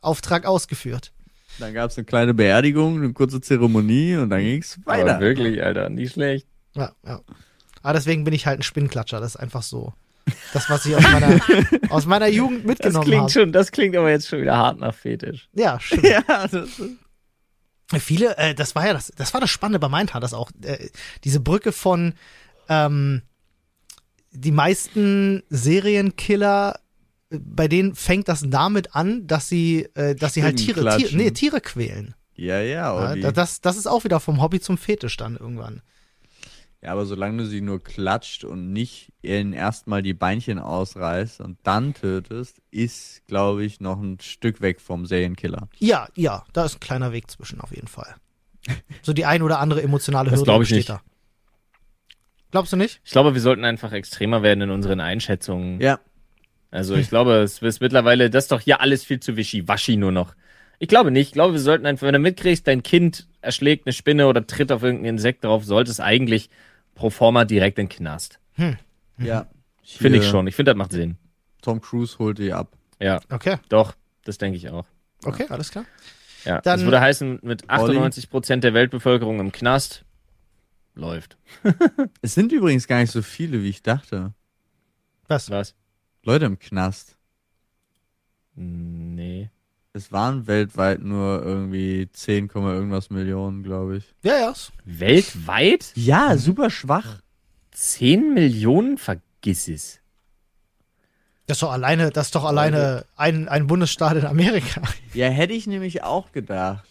Auftrag 0.00 0.46
ausgeführt. 0.46 1.12
Dann 1.58 1.74
gab 1.74 1.90
es 1.90 1.98
eine 1.98 2.04
kleine 2.04 2.34
Beerdigung, 2.34 2.96
eine 2.98 3.12
kurze 3.12 3.40
Zeremonie 3.40 4.16
und 4.16 4.30
dann 4.30 4.40
ging's 4.42 4.78
weiter. 4.84 5.16
Aber 5.16 5.20
wirklich, 5.20 5.62
Alter, 5.62 5.90
nicht 5.90 6.12
schlecht. 6.12 6.46
Ja, 6.74 6.92
ja. 7.04 7.20
Aber 7.82 7.92
deswegen 7.94 8.24
bin 8.24 8.32
ich 8.32 8.46
halt 8.46 8.60
ein 8.60 8.62
Spinnenklatscher. 8.62 9.20
Das 9.20 9.34
ist 9.34 9.40
einfach 9.40 9.62
so. 9.62 9.92
Das, 10.52 10.70
was 10.70 10.86
ich 10.86 10.94
aus 10.94 11.02
meiner, 11.02 11.40
aus 11.90 12.06
meiner 12.06 12.28
Jugend 12.28 12.60
Das 12.60 12.66
mitgenommen 12.66 13.04
klingt 13.04 13.22
habe. 13.22 13.30
schon, 13.32 13.52
das 13.52 13.72
klingt 13.72 13.96
aber 13.96 14.10
jetzt 14.10 14.28
schon 14.28 14.40
wieder 14.40 14.56
hart 14.56 14.78
nach 14.78 14.94
Fetisch. 14.94 15.48
Ja, 15.52 15.80
stimmt. 15.80 16.04
Ja, 16.04 16.22
das 16.26 16.52
ist 16.52 16.80
Viele, 18.00 18.36
äh, 18.38 18.54
das 18.54 18.74
war 18.74 18.86
ja 18.86 18.92
das, 18.92 19.12
das 19.16 19.34
war 19.34 19.40
das 19.40 19.50
Spannende 19.50 19.78
bei 19.78 19.88
Mindhunters 19.88 20.34
auch. 20.34 20.50
Äh, 20.62 20.88
diese 21.24 21.40
Brücke 21.40 21.72
von 21.72 22.14
ähm, 22.68 23.22
die 24.32 24.52
meisten 24.52 25.42
Serienkiller, 25.50 26.80
äh, 27.30 27.38
bei 27.38 27.68
denen 27.68 27.94
fängt 27.94 28.28
das 28.28 28.44
damit 28.46 28.94
an, 28.94 29.26
dass 29.26 29.48
sie, 29.48 29.88
äh, 29.94 30.14
dass 30.14 30.34
sie 30.34 30.42
halt 30.42 30.56
Tiere, 30.56 30.80
Spinnenklatschen. 30.80 31.18
nee, 31.18 31.30
Tiere 31.30 31.60
quälen. 31.60 32.14
ja, 32.60 32.60
ja, 32.60 33.14
Ja, 33.14 33.32
das, 33.32 33.60
das 33.60 33.76
ist 33.76 33.86
auch 33.86 34.04
wieder 34.04 34.20
vom 34.20 34.40
Hobby 34.40 34.60
zum 34.60 34.78
Fetisch 34.78 35.16
dann 35.16 35.36
irgendwann. 35.36 35.82
Ja, 36.84 36.90
aber 36.92 37.06
solange 37.06 37.38
du 37.38 37.46
sie 37.46 37.60
nur 37.60 37.82
klatscht 37.82 38.42
und 38.42 38.72
nicht 38.72 39.12
ihnen 39.22 39.52
erstmal 39.52 40.02
die 40.02 40.14
Beinchen 40.14 40.58
ausreißt 40.58 41.40
und 41.40 41.56
dann 41.62 41.94
tötest, 41.94 42.60
ist, 42.72 43.24
glaube 43.28 43.64
ich, 43.64 43.80
noch 43.80 44.00
ein 44.00 44.18
Stück 44.20 44.60
weg 44.60 44.80
vom 44.80 45.06
Serienkiller. 45.06 45.68
Ja, 45.78 46.08
ja, 46.16 46.44
da 46.52 46.64
ist 46.64 46.76
ein 46.76 46.80
kleiner 46.80 47.12
Weg 47.12 47.30
zwischen 47.30 47.60
auf 47.60 47.70
jeden 47.72 47.86
Fall. 47.86 48.16
So 49.02 49.12
die 49.12 49.24
ein 49.24 49.42
oder 49.42 49.60
andere 49.60 49.80
emotionale 49.82 50.30
Das 50.30 50.40
Hürde 50.40 50.44
glaub 50.44 50.62
ich 50.62 50.70
besteht 50.70 50.78
nicht. 50.78 50.88
da. 50.88 51.02
Glaubst 52.50 52.72
du 52.72 52.76
nicht? 52.76 53.00
Ich 53.04 53.12
glaube, 53.12 53.32
wir 53.34 53.40
sollten 53.40 53.64
einfach 53.64 53.92
extremer 53.92 54.42
werden 54.42 54.62
in 54.62 54.70
unseren 54.70 55.00
Einschätzungen. 55.00 55.80
Ja. 55.80 56.00
Also 56.70 56.96
ich 56.96 57.08
glaube, 57.08 57.34
es 57.36 57.62
ist 57.62 57.80
mittlerweile, 57.80 58.28
das 58.28 58.44
ist 58.44 58.52
doch 58.52 58.60
hier 58.60 58.80
alles 58.80 59.04
viel 59.04 59.20
zu 59.20 59.36
wischiwaschi 59.36 59.96
nur 59.96 60.12
noch. 60.12 60.34
Ich 60.78 60.88
glaube 60.88 61.10
nicht. 61.12 61.28
Ich 61.28 61.32
glaube, 61.32 61.52
wir 61.54 61.60
sollten 61.60 61.86
einfach, 61.86 62.06
wenn 62.06 62.14
du 62.14 62.18
mitkriegst, 62.18 62.66
dein 62.66 62.82
Kind 62.82 63.28
erschlägt 63.40 63.86
eine 63.86 63.92
Spinne 63.92 64.26
oder 64.26 64.46
tritt 64.46 64.72
auf 64.72 64.82
irgendein 64.82 65.14
Insekt 65.14 65.44
drauf, 65.44 65.64
sollte 65.64 65.90
es 65.90 66.00
eigentlich 66.00 66.50
pro 66.94 67.10
forma 67.10 67.44
direkt 67.44 67.78
in 67.78 67.86
den 67.88 67.96
Knast. 67.96 68.38
Ja. 69.18 69.46
Finde 69.84 70.18
ich 70.18 70.26
schon. 70.26 70.46
Ich 70.46 70.54
finde, 70.54 70.72
das 70.72 70.78
macht 70.78 70.92
Sinn. 70.92 71.16
Tom 71.62 71.80
Cruise 71.80 72.18
holt 72.18 72.38
die 72.38 72.52
ab. 72.52 72.76
Ja, 73.00 73.20
Okay, 73.30 73.56
doch. 73.68 73.94
Das 74.24 74.38
denke 74.38 74.56
ich 74.56 74.70
auch. 74.70 74.86
okay, 75.24 75.46
alles 75.48 75.70
klar. 75.70 75.84
Ja, 76.44 76.60
Dann- 76.60 76.78
das 76.78 76.84
würde 76.84 77.00
heißen, 77.00 77.40
mit 77.42 77.68
98 77.70 78.30
Prozent 78.30 78.64
der 78.64 78.74
Weltbevölkerung 78.74 79.40
im 79.40 79.52
Knast 79.52 80.04
läuft. 80.94 81.36
Es 82.22 82.34
sind 82.34 82.52
übrigens 82.52 82.86
gar 82.86 83.00
nicht 83.00 83.10
so 83.12 83.22
viele, 83.22 83.62
wie 83.62 83.68
ich 83.70 83.82
dachte. 83.82 84.32
Was? 85.28 85.50
Was? 85.50 85.74
Leute 86.24 86.44
im 86.46 86.58
Knast. 86.58 87.16
Nee. 88.54 89.50
Es 89.94 90.10
waren 90.10 90.46
weltweit 90.46 91.02
nur 91.02 91.42
irgendwie 91.44 92.08
10, 92.10 92.48
Komma 92.48 92.72
irgendwas 92.72 93.10
Millionen, 93.10 93.62
glaube 93.62 93.98
ich. 93.98 94.04
Ja, 94.22 94.38
ja. 94.38 94.54
Weltweit? 94.86 95.92
Ja, 95.94 96.38
super 96.38 96.70
schwach. 96.70 97.20
10 97.72 98.32
Millionen? 98.32 98.96
Vergiss 98.96 99.68
es. 99.68 100.00
Das 101.44 101.56
ist 101.58 101.62
doch 101.62 101.72
alleine, 101.72 102.10
das 102.10 102.28
ist 102.28 102.34
doch 102.34 102.44
alleine 102.44 103.04
ein, 103.16 103.48
ein 103.48 103.66
Bundesstaat 103.66 104.16
in 104.16 104.26
Amerika. 104.26 104.82
Ja, 105.12 105.28
hätte 105.28 105.52
ich 105.52 105.66
nämlich 105.66 106.02
auch 106.02 106.32
gedacht. 106.32 106.88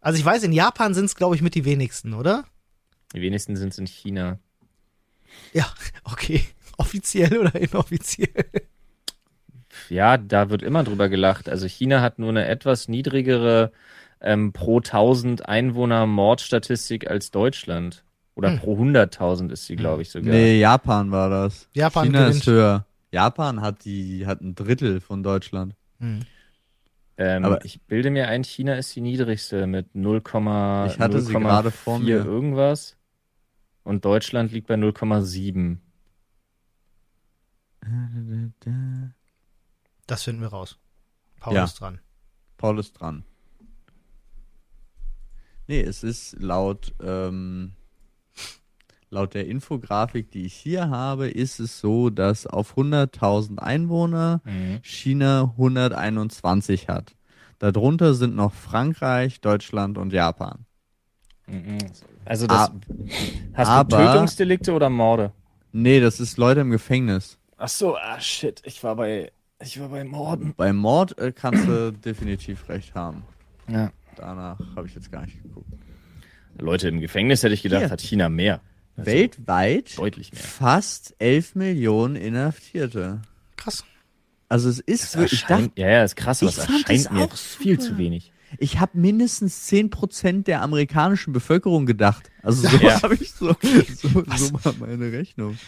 Also 0.00 0.20
ich 0.20 0.24
weiß, 0.24 0.44
in 0.44 0.52
Japan 0.52 0.94
sind 0.94 1.06
es, 1.06 1.16
glaube 1.16 1.34
ich, 1.34 1.42
mit 1.42 1.56
die 1.56 1.64
wenigsten, 1.64 2.14
oder? 2.14 2.44
Die 3.12 3.20
wenigsten 3.20 3.56
sind 3.56 3.72
es 3.72 3.78
in 3.78 3.88
China. 3.88 4.38
Ja, 5.52 5.66
okay. 6.04 6.44
Offiziell 6.76 7.38
oder 7.38 7.56
inoffiziell? 7.56 8.68
Ja, 9.90 10.16
da 10.18 10.50
wird 10.50 10.62
immer 10.62 10.84
drüber 10.84 11.08
gelacht. 11.08 11.48
Also 11.48 11.66
China 11.66 12.00
hat 12.00 12.18
nur 12.18 12.28
eine 12.30 12.46
etwas 12.46 12.88
niedrigere 12.88 13.72
ähm, 14.20 14.52
pro 14.52 14.78
1000 14.78 15.48
Einwohner 15.48 16.06
Mordstatistik 16.06 17.08
als 17.10 17.30
Deutschland. 17.30 18.04
Oder 18.34 18.52
Hm. 18.52 18.58
pro 18.60 18.76
100.000 18.76 19.50
ist 19.50 19.66
sie, 19.66 19.74
glaube 19.76 20.02
ich, 20.02 20.10
sogar. 20.10 20.32
Nee, 20.32 20.60
Japan 20.60 21.10
war 21.10 21.28
das. 21.30 21.68
Japan 21.74 22.06
China 22.06 22.20
gewinnt. 22.20 22.36
ist 22.36 22.46
höher. 22.46 22.86
Japan 23.10 23.60
hat 23.62 23.84
die 23.84 24.26
hat 24.26 24.40
ein 24.40 24.54
Drittel 24.54 25.00
von 25.00 25.22
Deutschland. 25.22 25.74
Hm. 25.98 26.20
Ähm, 27.16 27.44
Aber- 27.44 27.64
ich 27.64 27.80
bilde 27.82 28.10
mir 28.10 28.28
ein, 28.28 28.44
China 28.44 28.74
ist 28.74 28.94
die 28.94 29.00
niedrigste 29.00 29.66
mit 29.66 29.94
0, 29.96 30.18
Ich 30.24 30.98
hatte 31.00 31.20
sie 31.20 31.32
gerade 31.32 31.70
vor 31.72 31.98
0,4 31.98 32.04
mir. 32.04 32.24
irgendwas. 32.24 32.96
Und 33.82 34.04
Deutschland 34.04 34.52
liegt 34.52 34.66
bei 34.68 34.76
0,7. 34.76 35.78
Das 40.08 40.24
finden 40.24 40.40
wir 40.42 40.48
raus. 40.48 40.76
Paul 41.38 41.54
Ja. 41.54 41.64
ist 41.64 41.74
dran. 41.80 42.00
Paul 42.56 42.80
ist 42.80 42.94
dran. 43.00 43.22
Nee, 45.68 45.80
es 45.82 46.02
ist 46.02 46.36
laut, 46.40 46.94
ähm, 47.02 47.72
laut 49.10 49.34
der 49.34 49.46
Infografik, 49.46 50.30
die 50.30 50.46
ich 50.46 50.54
hier 50.54 50.88
habe, 50.88 51.28
ist 51.28 51.60
es 51.60 51.78
so, 51.78 52.08
dass 52.10 52.46
auf 52.46 52.74
100.000 52.76 53.58
Einwohner 53.60 54.40
Mhm. 54.44 54.80
China 54.82 55.54
121 55.56 56.88
hat. 56.88 57.14
Darunter 57.58 58.14
sind 58.14 58.34
noch 58.34 58.54
Frankreich, 58.54 59.40
Deutschland 59.40 59.98
und 59.98 60.12
Japan. 60.12 60.64
Mhm. 61.46 61.78
Also 62.24 62.46
das. 62.46 62.70
Hast 63.54 63.68
aber- 63.68 63.96
du 63.98 64.04
Tötungsdelikte 64.04 64.72
oder 64.72 64.88
Morde? 64.88 65.32
Nee, 65.72 66.00
das 66.00 66.18
ist 66.20 66.38
Leute 66.38 66.60
im 66.60 66.70
Gefängnis. 66.70 67.38
Ach 67.58 67.68
so, 67.68 67.96
ah 67.96 68.18
shit, 68.20 68.62
ich 68.64 68.82
war 68.84 68.96
bei 68.96 69.32
ich 69.62 69.78
war 69.80 69.88
bei 69.88 70.04
Morden. 70.04 70.54
Bei 70.56 70.72
Mord 70.72 71.18
äh, 71.18 71.32
kannst 71.32 71.66
du 71.66 71.92
definitiv 72.04 72.68
recht 72.68 72.94
haben. 72.94 73.24
Ja. 73.68 73.90
Danach 74.16 74.58
habe 74.76 74.86
ich 74.88 74.94
jetzt 74.94 75.10
gar 75.12 75.22
nicht 75.24 75.42
geguckt. 75.42 75.66
Leute 76.58 76.88
im 76.88 77.00
Gefängnis 77.00 77.42
hätte 77.42 77.54
ich 77.54 77.62
gedacht, 77.62 77.82
Hier. 77.82 77.90
hat 77.90 78.00
China 78.00 78.28
mehr. 78.28 78.60
Also 78.96 79.10
Weltweit 79.12 79.96
Deutlich 79.96 80.32
mehr. 80.32 80.42
fast 80.42 81.14
11 81.20 81.54
Millionen 81.54 82.16
Inhaftierte. 82.16 83.22
Krass. 83.56 83.84
Also 84.48 84.68
es 84.68 84.80
ist 84.80 85.02
Das 85.14 85.16
wirklich, 85.16 85.40
ich 85.40 85.46
dachte, 85.46 85.70
ja, 85.76 85.88
ja, 85.88 86.04
ist 86.04 86.16
krass, 86.16 86.42
aber 86.42 86.50
Ich 86.50 86.58
es 86.58 86.64
fand 86.64 86.88
erscheint 86.88 87.12
mir 87.12 87.24
auch 87.24 87.34
viel 87.36 87.78
zu 87.78 87.96
wenig. 87.98 88.32
ich 88.58 88.80
habe 88.80 88.98
mindestens 88.98 89.68
10% 89.70 90.44
der 90.44 90.62
amerikanischen 90.62 91.32
Bevölkerung 91.32 91.86
gedacht. 91.86 92.28
Also 92.42 92.66
so 92.66 92.76
Ja. 92.78 93.00
habe 93.02 93.14
ich 93.14 93.30
so, 93.30 93.54
so, 93.94 94.24
so 94.24 94.52
mal 94.64 94.74
meine 94.80 95.12
Rechnung. 95.12 95.58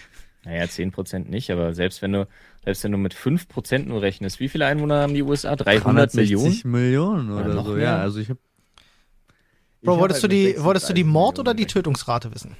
Naja, 0.45 0.64
10% 0.64 1.28
nicht, 1.28 1.51
aber 1.51 1.74
selbst 1.74 2.01
wenn 2.01 2.12
du, 2.12 2.26
selbst 2.64 2.82
wenn 2.84 2.93
du 2.93 2.99
mit 2.99 3.14
5% 3.14 3.88
nur 3.88 4.01
rechnest, 4.01 4.41
wie 4.41 4.49
viele 4.49 4.66
Einwohner 4.66 5.01
haben 5.03 5.12
die 5.12 5.22
USA? 5.22 5.55
300 5.55 6.14
Millionen? 6.14 6.45
360 6.45 6.64
Millionen 6.64 7.30
Oder 7.30 7.45
oder, 7.45 7.64
so, 7.64 7.72
mehr? 7.74 7.82
ja. 7.84 7.99
Also 7.99 8.20
ich 8.20 8.30
habe 8.30 8.38
Bro, 9.82 9.93
hab 9.95 10.01
wolltest, 10.01 10.22
halt 10.22 10.32
du 10.32 10.36
die, 10.36 10.55
wolltest 10.62 10.88
du 10.88 10.95
die 10.95 11.03
36 11.03 11.07
Mord- 11.07 11.38
oder 11.38 11.53
die 11.53 11.62
Millionen 11.62 11.68
Tötungsrate 11.72 12.34
wissen? 12.34 12.57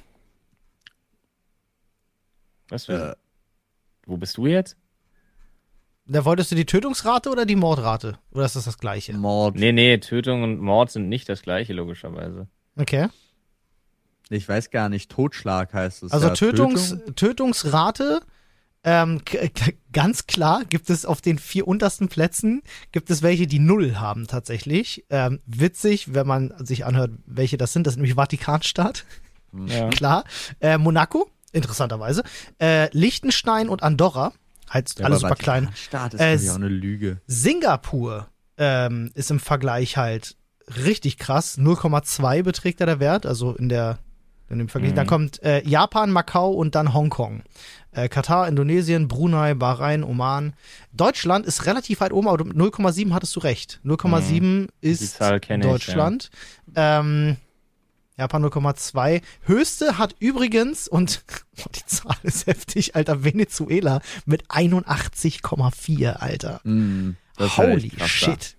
Was 2.69 2.85
für, 2.85 3.11
Äh, 3.11 3.15
Wo 4.05 4.17
bist 4.17 4.37
du 4.37 4.45
jetzt? 4.47 4.77
Da 6.05 6.25
wolltest 6.25 6.51
du 6.51 6.55
die 6.55 6.65
Tötungsrate 6.65 7.29
oder 7.29 7.45
die 7.45 7.55
Mordrate? 7.55 8.17
Oder 8.31 8.45
ist 8.45 8.55
das 8.55 8.65
das 8.65 8.77
gleiche? 8.77 9.13
Mord. 9.13 9.55
Nee, 9.55 9.71
nee, 9.71 9.97
Tötung 9.97 10.43
und 10.43 10.59
Mord 10.59 10.91
sind 10.91 11.09
nicht 11.09 11.29
das 11.29 11.41
gleiche, 11.41 11.73
logischerweise. 11.73 12.47
Okay. 12.75 13.07
Ich 14.31 14.47
weiß 14.47 14.69
gar 14.71 14.89
nicht, 14.89 15.11
Totschlag 15.11 15.73
heißt 15.73 16.03
es. 16.03 16.11
Also 16.11 16.27
ja. 16.29 16.33
Tötungs, 16.33 16.89
Tötung? 16.89 17.15
Tötungsrate, 17.15 18.21
ähm, 18.83 19.21
ganz 19.91 20.25
klar 20.25 20.63
gibt 20.65 20.89
es 20.89 21.05
auf 21.05 21.21
den 21.21 21.37
vier 21.37 21.67
untersten 21.67 22.07
Plätzen, 22.07 22.63
gibt 22.91 23.09
es 23.11 23.21
welche, 23.21 23.45
die 23.45 23.59
null 23.59 23.97
haben 23.97 24.27
tatsächlich. 24.27 25.05
Ähm, 25.09 25.39
witzig, 25.45 26.13
wenn 26.13 26.25
man 26.25 26.53
sich 26.65 26.85
anhört, 26.85 27.11
welche 27.25 27.57
das 27.57 27.73
sind. 27.73 27.85
Das 27.85 27.93
ist 27.93 27.97
nämlich 27.97 28.15
Vatikanstaat, 28.15 29.05
Ja. 29.67 29.89
klar. 29.91 30.23
Äh, 30.61 30.77
Monaco, 30.77 31.29
interessanterweise. 31.51 32.23
Äh, 32.59 32.89
Liechtenstein 32.97 33.69
und 33.69 33.83
Andorra, 33.83 34.31
halt 34.69 34.97
Ja, 34.97 35.05
alle 35.05 35.15
aber 35.15 35.27
super 35.27 35.35
klein. 35.35 35.69
Staat 35.75 36.13
ist 36.15 36.21
Äh, 36.21 36.35
äh, 36.35 36.49
auch 36.49 36.55
eine 36.55 36.69
Lüge. 36.69 37.21
Singapur 37.27 38.29
ähm, 38.57 39.11
ist 39.13 39.29
im 39.29 39.39
Vergleich 39.39 39.97
halt 39.97 40.37
richtig 40.85 41.17
krass. 41.17 41.57
0,2 41.59 42.43
beträgt 42.43 42.81
da 42.81 42.85
der 42.85 42.99
Wert, 42.99 43.25
also 43.25 43.53
in 43.55 43.69
der 43.69 43.99
dem 44.59 44.69
Vergleich. 44.69 44.91
Mhm. 44.91 44.95
Dann 44.95 45.07
kommt 45.07 45.41
äh, 45.43 45.67
Japan, 45.67 46.11
Macau 46.11 46.51
und 46.51 46.75
dann 46.75 46.93
Hongkong. 46.93 47.43
Äh, 47.91 48.07
Katar, 48.09 48.47
Indonesien, 48.47 49.07
Brunei, 49.07 49.53
Bahrain, 49.53 50.03
Oman. 50.03 50.53
Deutschland 50.93 51.45
ist 51.45 51.65
relativ 51.65 51.99
weit 52.01 52.13
oben, 52.13 52.27
aber 52.27 52.37
du- 52.37 52.51
0,7 52.51 53.13
hattest 53.13 53.35
du 53.35 53.41
recht. 53.41 53.79
0,7 53.83 54.69
ist 54.81 55.01
Die 55.01 55.07
Zahl 55.07 55.39
kenne 55.39 55.65
ich, 55.65 55.71
Deutschland. 55.71 56.29
Ähm, 56.75 57.37
Japan 58.17 58.45
0,2. 58.45 59.21
Höchste 59.45 59.97
hat 59.97 60.15
übrigens, 60.19 60.87
und 60.87 61.23
die 61.75 61.85
Zahl 61.85 62.15
ist 62.23 62.47
heftig, 62.47 62.95
Alter, 62.95 63.23
Venezuela 63.23 64.01
mit 64.25 64.47
81,4, 64.49 66.13
Alter. 66.13 66.61
Mm, 66.63 67.11
ist 67.37 67.57
ja 67.57 67.63
Holy 67.63 67.91
shit. 68.05 68.55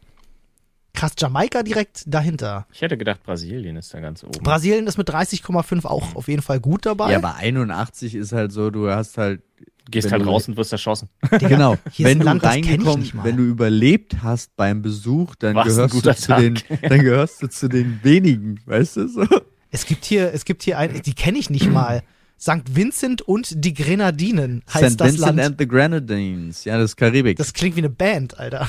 Krass, 0.94 1.12
Jamaika 1.18 1.62
direkt 1.62 2.02
dahinter. 2.06 2.66
Ich 2.72 2.82
hätte 2.82 2.96
gedacht, 2.98 3.22
Brasilien 3.22 3.76
ist 3.76 3.92
da 3.94 4.00
ganz 4.00 4.22
oben. 4.22 4.42
Brasilien 4.42 4.86
ist 4.86 4.98
mit 4.98 5.08
30,5 5.10 5.84
auch 5.86 6.14
auf 6.14 6.28
jeden 6.28 6.42
Fall 6.42 6.60
gut 6.60 6.84
dabei. 6.86 7.10
Ja, 7.12 7.18
aber 7.18 7.36
81 7.36 8.14
ist 8.14 8.32
halt 8.32 8.52
so, 8.52 8.70
du 8.70 8.90
hast 8.90 9.16
halt. 9.18 9.40
Du 9.84 9.90
gehst 9.90 10.12
halt 10.12 10.22
du- 10.22 10.26
raus 10.26 10.46
und 10.46 10.56
wirst 10.56 10.70
erschossen. 10.70 11.08
Digga, 11.32 11.48
Genau, 11.48 11.76
hier 11.90 12.06
ist 12.06 12.10
wenn 12.10 12.18
ein 12.18 12.20
du 12.20 12.24
Land, 12.26 12.44
reingekommen, 12.44 13.10
wenn 13.24 13.36
du 13.36 13.42
überlebt 13.42 14.22
hast 14.22 14.54
beim 14.54 14.80
Besuch, 14.80 15.34
dann 15.34 15.56
War's 15.56 15.66
gehörst 15.74 15.94
du 15.94 16.00
zu 16.12 16.26
Tag. 16.26 16.38
den, 16.40 16.58
dann 16.88 17.00
gehörst 17.02 17.42
du 17.42 17.48
zu 17.48 17.68
den 17.68 17.98
wenigen, 18.04 18.60
weißt 18.66 18.98
du 18.98 19.08
so? 19.08 19.26
Es 19.72 19.84
gibt 19.86 20.04
hier, 20.04 20.32
es 20.32 20.44
gibt 20.44 20.62
hier 20.62 20.78
ein, 20.78 21.02
die 21.02 21.14
kenne 21.14 21.38
ich 21.38 21.50
nicht 21.50 21.68
mal. 21.68 22.02
St. 22.40 22.74
Vincent 22.74 23.22
und 23.22 23.64
die 23.64 23.72
Grenadinen 23.72 24.62
heißt 24.72 24.94
St. 24.94 25.00
das 25.00 25.12
Vincent 25.12 25.36
Land. 25.36 25.40
and 25.40 25.56
the 25.60 25.66
Grenadines, 25.68 26.64
ja, 26.64 26.76
das 26.76 26.90
ist 26.90 26.96
Karibik. 26.96 27.36
Das 27.38 27.52
klingt 27.52 27.76
wie 27.76 27.80
eine 27.80 27.88
Band, 27.90 28.36
Alter. 28.38 28.68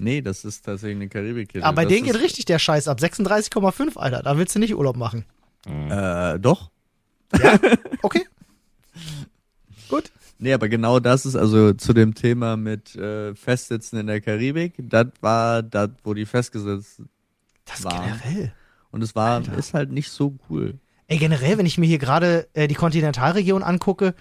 Nee, 0.00 0.20
das 0.22 0.44
ist 0.44 0.64
tatsächlich 0.64 0.96
eine 0.96 1.08
karibik 1.08 1.56
Aber 1.62 1.74
bei 1.76 1.84
das 1.84 1.92
denen 1.92 2.06
geht 2.06 2.20
richtig 2.20 2.44
der 2.46 2.58
Scheiß 2.58 2.88
ab. 2.88 2.98
36,5, 3.00 3.96
Alter. 3.96 4.22
Da 4.22 4.36
willst 4.38 4.54
du 4.54 4.58
nicht 4.58 4.74
Urlaub 4.74 4.96
machen. 4.96 5.24
Äh, 5.66 6.38
doch. 6.38 6.70
Okay. 8.02 8.24
Gut. 9.88 10.10
Nee, 10.38 10.52
aber 10.52 10.68
genau 10.68 11.00
das 11.00 11.26
ist 11.26 11.34
also 11.34 11.72
zu 11.72 11.92
dem 11.92 12.14
Thema 12.14 12.56
mit 12.56 12.94
äh, 12.94 13.34
Festsitzen 13.34 13.98
in 13.98 14.06
der 14.06 14.20
Karibik. 14.20 14.74
Das 14.78 15.06
war 15.20 15.62
das, 15.62 15.90
wo 16.04 16.14
die 16.14 16.26
festgesetzt 16.26 17.02
Das 17.64 17.82
Warm. 17.84 18.04
generell. 18.04 18.52
und 18.92 19.02
es 19.02 19.16
war 19.16 19.42
ist 19.58 19.74
halt 19.74 19.90
nicht 19.90 20.10
so 20.10 20.38
cool. 20.48 20.78
Ey, 21.08 21.18
generell, 21.18 21.58
wenn 21.58 21.66
ich 21.66 21.78
mir 21.78 21.86
hier 21.86 21.98
gerade 21.98 22.46
äh, 22.52 22.68
die 22.68 22.74
Kontinentalregion 22.74 23.62
angucke, 23.62 24.14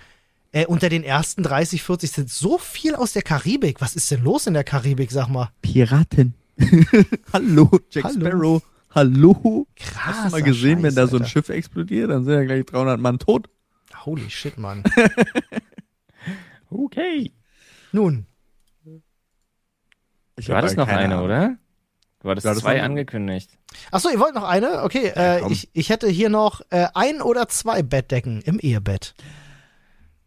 äh, 0.57 0.65
unter 0.65 0.89
den 0.89 1.03
ersten 1.03 1.43
30, 1.43 1.83
40 1.83 2.11
sind 2.11 2.29
so 2.31 2.57
viel 2.57 2.95
aus 2.95 3.13
der 3.13 3.21
Karibik. 3.21 3.79
Was 3.79 3.95
ist 3.95 4.09
denn 4.09 4.23
los 4.23 4.47
in 4.47 4.55
der 4.55 4.63
Karibik, 4.63 5.11
sag 5.11 5.27
mal? 5.27 5.51
Piraten. 5.61 6.33
Hallo, 7.33 7.69
Jack 7.91 8.05
Hallo. 8.05 8.19
Sparrow. 8.19 8.63
Hallo. 8.89 9.67
Krass. 9.75 10.15
Hast 10.15 10.25
du 10.25 10.31
mal 10.31 10.41
gesehen, 10.41 10.81
wenn 10.81 10.95
da 10.95 11.05
so 11.05 11.17
ein 11.17 11.25
Schiff 11.27 11.49
explodiert, 11.49 12.09
dann 12.09 12.23
sind 12.25 12.33
ja 12.33 12.43
gleich 12.43 12.65
300 12.65 12.99
Mann 12.99 13.19
tot. 13.19 13.49
Holy 14.05 14.29
shit, 14.29 14.57
Mann. 14.57 14.83
Okay. 16.69 17.31
Nun, 17.93 18.25
Ich 20.35 20.49
hattest 20.51 20.75
ja 20.75 20.83
noch 20.83 20.89
eine, 20.89 21.13
Ahnung. 21.15 21.25
oder? 21.25 21.55
Du 22.21 22.29
hattest 22.29 22.45
hattest 22.45 22.63
zwei 22.63 22.81
angekündigt. 22.83 23.57
Achso, 23.89 24.09
ihr 24.09 24.19
wollt 24.19 24.35
noch 24.35 24.43
eine? 24.43 24.83
Okay, 24.83 25.13
äh, 25.15 25.49
ich, 25.49 25.69
ich 25.71 25.89
hätte 25.89 26.09
hier 26.09 26.27
noch 26.29 26.59
äh, 26.69 26.87
ein 26.93 27.21
oder 27.21 27.47
zwei 27.47 27.83
Bettdecken 27.83 28.41
im 28.41 28.59
Ehebett. 28.59 29.15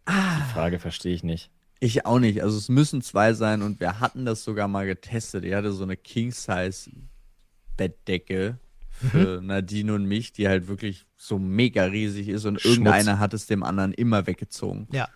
Die 0.09 0.53
Frage 0.53 0.79
verstehe 0.79 1.15
ich 1.15 1.23
nicht. 1.23 1.51
Ich 1.79 2.05
auch 2.05 2.19
nicht. 2.19 2.43
Also 2.43 2.59
es 2.59 2.69
müssen 2.69 3.01
zwei 3.01 3.33
sein 3.33 3.63
und 3.63 3.81
wir 3.81 4.01
hatten 4.01 4.27
das 4.27 4.45
sogar 4.45 4.69
mal 4.69 4.87
getestet. 4.87 5.45
Ich 5.45 5.55
hatte 5.55 5.73
so 5.73 5.83
eine 5.83 5.97
King-Size-Bettdecke 5.97 8.59
für 8.91 9.41
Nadine 9.43 9.95
und 9.95 10.05
mich, 10.05 10.33
die 10.33 10.49
halt 10.49 10.69
wirklich 10.69 11.07
so 11.17 11.39
mega 11.39 11.85
riesig 11.85 12.29
ist 12.29 12.45
und 12.45 12.61
Schmutz. 12.61 12.77
irgendeiner 12.77 13.19
hat 13.19 13.33
es 13.33 13.47
dem 13.47 13.63
anderen 13.63 13.95
immer 13.95 14.27
weggezogen. 14.27 14.89
Ja, 14.93 15.09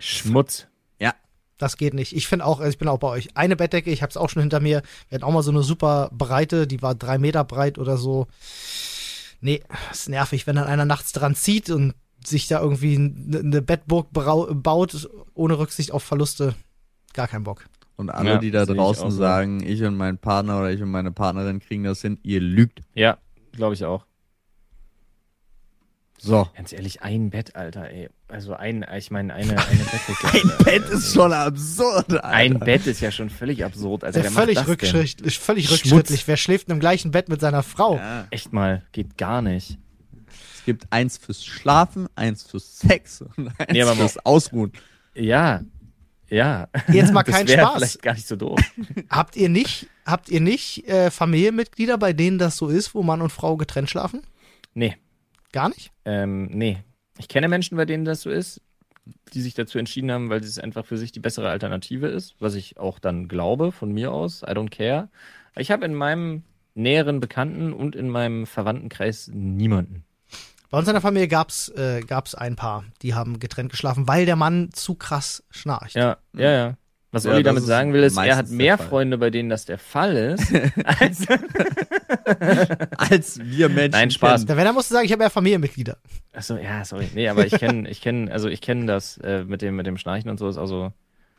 Schmutz. 0.00 0.66
Ja. 0.98 1.14
das 1.58 1.76
geht 1.76 1.94
nicht. 1.94 2.16
Ich 2.16 2.26
finde 2.26 2.44
auch, 2.44 2.58
also 2.58 2.70
ich 2.70 2.78
bin 2.78 2.88
auch 2.88 2.98
bei 2.98 3.08
euch. 3.08 3.36
Eine 3.36 3.54
Bettdecke, 3.54 3.90
ich 3.90 4.02
habe 4.02 4.10
es 4.10 4.16
auch 4.16 4.30
schon 4.30 4.42
hinter 4.42 4.58
mir. 4.60 4.82
Wir 5.08 5.16
hatten 5.16 5.24
auch 5.24 5.32
mal 5.32 5.42
so 5.44 5.52
eine 5.52 5.62
super 5.62 6.10
breite, 6.12 6.66
die 6.66 6.82
war 6.82 6.96
drei 6.96 7.18
Meter 7.18 7.44
breit 7.44 7.78
oder 7.78 7.96
so. 7.96 8.26
Nee, 9.40 9.62
ist 9.92 10.08
nervig, 10.08 10.46
wenn 10.46 10.56
dann 10.56 10.66
einer 10.66 10.84
nachts 10.84 11.12
dran 11.12 11.34
zieht 11.36 11.70
und 11.70 11.94
sich 12.24 12.48
da 12.48 12.60
irgendwie 12.60 12.96
eine 12.96 13.62
Bettburg 13.62 14.08
baut, 14.12 15.08
ohne 15.34 15.58
Rücksicht 15.58 15.92
auf 15.92 16.02
Verluste. 16.02 16.54
Gar 17.14 17.28
kein 17.28 17.44
Bock. 17.44 17.64
Und 17.96 18.08
alle, 18.10 18.30
Ja, 18.30 18.38
die 18.38 18.50
da 18.50 18.62
ich 18.62 18.68
draußen 18.68 19.04
auch 19.04 19.10
so. 19.10 19.16
sagen, 19.18 19.62
ich 19.62 19.82
und 19.82 19.96
mein 19.96 20.16
Partner 20.18 20.58
oder 20.58 20.70
ich 20.70 20.82
und 20.82 20.90
meine 20.90 21.12
Partnerin 21.12 21.60
kriegen 21.60 21.84
das 21.84 22.00
hin, 22.00 22.18
ihr 22.22 22.40
lügt. 22.40 22.80
Ja, 22.94 23.18
glaube 23.52 23.74
ich 23.74 23.84
auch. 23.84 24.06
So. 26.22 26.46
Ganz 26.54 26.72
ehrlich, 26.74 27.00
ein 27.02 27.30
Bett, 27.30 27.56
Alter, 27.56 27.88
ey. 27.90 28.10
Also 28.28 28.52
ein, 28.52 28.84
ich 28.96 29.10
meine, 29.10 29.32
eine, 29.32 29.50
eine 29.68 29.84
Bettdecke. 29.84 30.28
Ein 30.32 30.50
Alter. 30.50 30.64
Bett 30.64 30.88
ist 30.90 31.14
schon 31.14 31.32
absurd, 31.32 32.10
Alter. 32.12 32.24
Ein 32.24 32.58
Bett 32.58 32.86
ist 32.86 33.00
ja 33.00 33.10
schon 33.10 33.30
völlig 33.30 33.64
absurd. 33.64 34.04
Also, 34.04 34.20
Äh, 34.20 34.24
wer 34.24 34.30
völlig 34.30 34.56
macht 34.56 34.68
das 34.68 34.76
denn? 34.78 34.90
rückschrittlich, 35.00 35.38
völlig 35.38 35.66
Schmutz. 35.68 35.80
rückschrittlich. 35.80 36.28
Wer 36.28 36.36
schläft 36.36 36.68
im 36.68 36.78
gleichen 36.78 37.10
Bett 37.10 37.30
mit 37.30 37.40
seiner 37.40 37.62
Frau? 37.62 37.96
Ja. 37.96 38.26
Echt 38.30 38.52
mal, 38.52 38.82
geht 38.92 39.16
gar 39.16 39.40
nicht. 39.40 39.78
Es 40.60 40.66
gibt 40.66 40.86
eins 40.90 41.16
fürs 41.16 41.42
Schlafen, 41.42 42.06
eins 42.16 42.42
fürs 42.42 42.78
Sex 42.78 43.22
und 43.22 43.48
eins 43.58 43.72
Nee, 43.72 43.82
aber 43.82 43.96
fürs 43.96 44.18
Ausruhen. 44.26 44.72
Ja, 45.14 45.62
ja. 46.28 46.68
Jetzt 46.92 47.12
mal 47.14 47.22
kein 47.22 47.48
Spaß. 47.48 47.76
vielleicht 47.76 48.02
gar 48.02 48.12
nicht 48.12 48.28
so 48.28 48.36
doof. 48.36 48.60
Habt 49.10 49.36
ihr 49.36 49.48
nicht, 49.48 49.88
habt 50.04 50.28
ihr 50.28 50.40
nicht 50.40 50.86
äh, 50.86 51.10
Familienmitglieder, 51.10 51.96
bei 51.96 52.12
denen 52.12 52.38
das 52.38 52.58
so 52.58 52.68
ist, 52.68 52.94
wo 52.94 53.02
Mann 53.02 53.22
und 53.22 53.30
Frau 53.30 53.56
getrennt 53.56 53.88
schlafen? 53.90 54.22
Nee, 54.74 54.96
Gar 55.52 55.70
nicht? 55.70 55.90
ähm, 56.04 56.44
nee. 56.52 56.78
Ich 57.18 57.28
kenne 57.28 57.48
Menschen, 57.48 57.76
bei 57.76 57.84
denen 57.86 58.04
das 58.04 58.20
so 58.22 58.30
ist, 58.30 58.60
die 59.32 59.40
sich 59.40 59.54
dazu 59.54 59.78
entschieden 59.78 60.10
haben, 60.12 60.28
weil 60.30 60.40
es 60.40 60.58
einfach 60.58 60.84
für 60.86 60.98
sich 60.98 61.10
die 61.10 61.20
bessere 61.20 61.48
Alternative 61.48 62.06
ist, 62.06 62.36
was 62.38 62.54
ich 62.54 62.78
auch 62.78 62.98
dann 62.98 63.26
glaube, 63.28 63.72
von 63.72 63.90
mir 63.92 64.12
aus. 64.12 64.42
I 64.42 64.52
don't 64.52 64.70
care. 64.70 65.08
Ich 65.56 65.70
habe 65.70 65.86
in 65.86 65.94
meinem 65.94 66.44
näheren 66.74 67.18
Bekannten 67.18 67.72
und 67.72 67.96
in 67.96 68.08
meinem 68.08 68.46
Verwandtenkreis 68.46 69.28
niemanden. 69.32 70.04
Bei 70.70 70.78
uns 70.78 70.86
in 70.88 70.94
der 70.94 71.00
Familie 71.02 71.28
gab's 71.28 71.68
äh, 71.70 72.00
gab's 72.00 72.34
ein 72.34 72.56
paar, 72.56 72.84
die 73.02 73.14
haben 73.14 73.40
getrennt 73.40 73.70
geschlafen, 73.70 74.06
weil 74.08 74.24
der 74.26 74.36
Mann 74.36 74.70
zu 74.72 74.94
krass 74.94 75.42
schnarcht. 75.50 75.94
Ja, 75.96 76.18
ja, 76.34 76.50
ja. 76.50 76.76
Was 77.12 77.24
Ja, 77.24 77.32
Olli 77.32 77.42
damit 77.42 77.64
sagen 77.64 77.92
will, 77.92 78.04
ist, 78.04 78.16
er 78.16 78.36
hat 78.36 78.50
mehr. 78.50 78.78
Freunde, 78.78 79.18
bei 79.18 79.30
denen 79.30 79.48
das 79.48 79.64
der 79.64 79.78
Fall 79.78 80.16
ist, 80.16 80.52
als 80.84 81.26
Als 82.96 83.40
wir 83.42 83.68
Menschen. 83.68 83.90
Nein, 83.98 84.10
Spaß. 84.12 84.46
Da 84.46 84.56
wenn 84.56 84.64
er 84.64 84.72
musste 84.72 84.94
sagen, 84.94 85.06
ich 85.06 85.12
habe 85.12 85.24
ja 85.24 85.28
Familienmitglieder. 85.28 85.96
Achso, 86.32 86.56
ja, 86.56 86.84
sorry. 86.84 87.08
Nee, 87.14 87.28
aber 87.28 87.44
ich 87.44 87.52
kenne, 87.58 87.88
ich 87.90 88.00
kenne, 88.00 88.30
also 88.30 88.48
ich 88.48 88.60
kenne 88.60 88.86
das 88.86 89.18
äh, 89.18 89.42
mit 89.44 89.62
dem, 89.62 89.74
mit 89.74 89.86
dem 89.86 89.96
Schnarchen 89.96 90.30
und 90.30 90.38
so 90.38 90.48
ist 90.48 90.56
also 90.56 90.92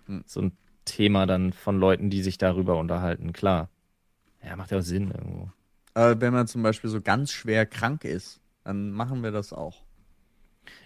Hm. 0.07 0.23
so 0.25 0.41
ein 0.41 0.57
Thema 0.83 1.25
dann 1.25 1.53
von 1.53 1.79
Leuten, 1.79 2.09
die 2.09 2.21
sich 2.21 2.37
darüber 2.37 2.77
unterhalten. 2.77 3.31
Klar. 3.31 3.69
Ja, 4.43 4.57
macht 4.57 4.71
ja 4.71 4.79
auch 4.79 4.83
Sinn 4.83 5.11
irgendwo. 5.11 5.51
Aber 5.93 6.19
wenn 6.19 6.33
man 6.33 6.47
zum 6.47 6.63
Beispiel 6.63 6.89
so 6.89 6.99
ganz 6.99 7.31
schwer 7.31 7.65
krank 7.65 8.03
ist, 8.03 8.40
dann 8.63 8.91
machen 8.91 9.23
wir 9.23 9.31
das 9.31 9.53
auch. 9.53 9.83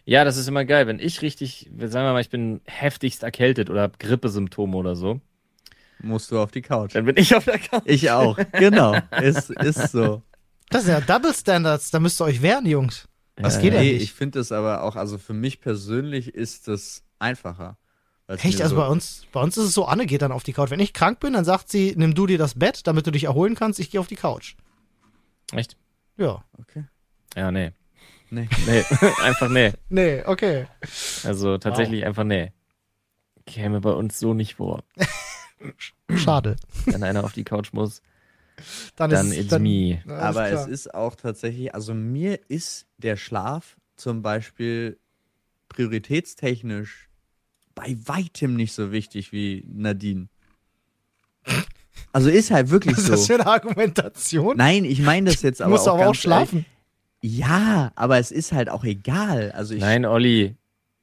Ja, 0.05 0.23
das 0.23 0.37
ist 0.37 0.47
immer 0.47 0.65
geil. 0.65 0.87
Wenn 0.87 0.99
ich 0.99 1.21
richtig, 1.21 1.69
sagen 1.77 2.05
wir 2.07 2.13
mal, 2.13 2.21
ich 2.21 2.29
bin 2.29 2.61
heftigst 2.65 3.23
erkältet 3.23 3.69
oder 3.69 3.81
habe 3.83 3.97
Grippesymptome 3.99 4.75
oder 4.77 4.95
so, 4.95 5.19
Musst 5.99 6.29
du 6.29 6.39
auf 6.39 6.51
die 6.51 6.61
Couch. 6.61 6.93
dann 6.93 7.05
bin 7.05 7.15
ich 7.17 7.33
auf 7.35 7.45
der 7.45 7.57
Couch. 7.57 7.83
Ich 7.85 8.11
auch. 8.11 8.37
Genau. 8.51 8.97
Es 9.11 9.49
ist 9.49 9.91
so. 9.91 10.21
Das 10.69 10.83
sind 10.83 10.93
ja 10.93 11.01
Double 11.01 11.33
Standards, 11.33 11.89
da 11.91 11.99
müsst 11.99 12.19
ihr 12.21 12.25
euch 12.25 12.41
wehren, 12.41 12.65
Jungs. 12.65 13.07
Das 13.37 13.55
Ja, 13.55 13.61
geht 13.61 13.73
ja 13.73 13.79
nee, 13.81 13.93
nicht. 13.93 14.03
ich 14.03 14.13
finde 14.13 14.39
es 14.39 14.51
aber 14.51 14.83
auch, 14.83 14.95
also 14.97 15.17
für 15.17 15.33
mich 15.33 15.61
persönlich 15.61 16.33
ist 16.35 16.67
es 16.67 17.03
einfacher. 17.19 17.77
Echt? 18.27 18.61
Also 18.61 18.75
so, 18.75 18.81
bei 18.81 18.87
uns, 18.87 19.25
bei 19.31 19.41
uns 19.41 19.55
ist 19.57 19.65
es 19.65 19.73
so, 19.73 19.85
Anne 19.85 20.05
geht 20.05 20.21
dann 20.21 20.31
auf 20.31 20.43
die 20.43 20.53
Couch. 20.53 20.69
Wenn 20.71 20.79
ich 20.79 20.93
krank 20.93 21.19
bin, 21.19 21.33
dann 21.33 21.45
sagt 21.45 21.69
sie, 21.69 21.93
nimm 21.95 22.13
du 22.15 22.25
dir 22.27 22.37
das 22.37 22.55
Bett, 22.55 22.87
damit 22.87 23.05
du 23.07 23.11
dich 23.11 23.25
erholen 23.25 23.55
kannst, 23.55 23.79
ich 23.79 23.89
gehe 23.91 23.99
auf 23.99 24.07
die 24.07 24.15
Couch. 24.15 24.55
Echt? 25.53 25.77
Ja. 26.17 26.43
Okay. 26.59 26.85
Ja, 27.35 27.51
nee. 27.51 27.71
Nee. 28.29 28.49
Nee, 28.65 28.83
einfach 29.23 29.49
nee. 29.49 29.73
Nee, 29.89 30.23
okay. 30.25 30.67
Also 31.23 31.57
tatsächlich 31.57 32.05
einfach 32.05 32.23
nee. 32.23 32.51
Käme 33.45 33.81
bei 33.81 33.91
uns 33.91 34.19
so 34.19 34.33
nicht 34.33 34.55
vor. 34.55 34.83
Schade. 36.15 36.55
Wenn 36.85 37.03
einer 37.03 37.23
auf 37.23 37.33
die 37.33 37.43
Couch 37.43 37.71
muss, 37.73 38.01
Dann, 38.95 39.11
dann 39.11 39.31
ist 39.31 39.37
it's 39.37 39.49
dann, 39.49 39.63
me. 39.63 40.01
Aber 40.07 40.49
es 40.49 40.67
ist 40.67 40.93
auch 40.93 41.15
tatsächlich, 41.15 41.73
also 41.75 41.93
mir 41.93 42.39
ist 42.47 42.87
der 42.97 43.17
Schlaf 43.17 43.77
zum 43.95 44.21
Beispiel 44.21 44.97
prioritätstechnisch 45.69 47.09
bei 47.75 47.95
weitem 48.05 48.55
nicht 48.55 48.73
so 48.73 48.91
wichtig 48.91 49.31
wie 49.31 49.65
Nadine. 49.67 50.27
Also 52.11 52.29
ist 52.29 52.49
halt 52.51 52.69
wirklich 52.69 52.95
Was 52.97 53.03
ist 53.03 53.09
das 53.09 53.19
so. 53.25 53.33
für 53.33 53.41
eine 53.41 53.47
Argumentation? 53.47 54.57
Nein, 54.57 54.85
ich 54.85 55.01
meine 55.01 55.29
das 55.29 55.41
jetzt 55.41 55.59
du 55.59 55.65
aber 55.65 55.73
musst 55.73 55.87
auch 55.87 55.95
aber 55.95 56.07
auch 56.07 56.15
schlafen. 56.15 56.59
Ehrlich. 56.59 56.74
Ja, 57.25 57.91
aber 57.95 58.17
es 58.19 58.31
ist 58.31 58.51
halt 58.51 58.69
auch 58.69 58.83
egal. 58.83 59.51
Also 59.53 59.73
ich, 59.73 59.81
Nein, 59.81 60.05
Olli, 60.05 60.55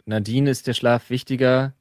Nadine 0.05 0.51
ist 0.51 0.66
der 0.66 0.75
Schlaf 0.75 1.11
wichtiger, 1.11 1.73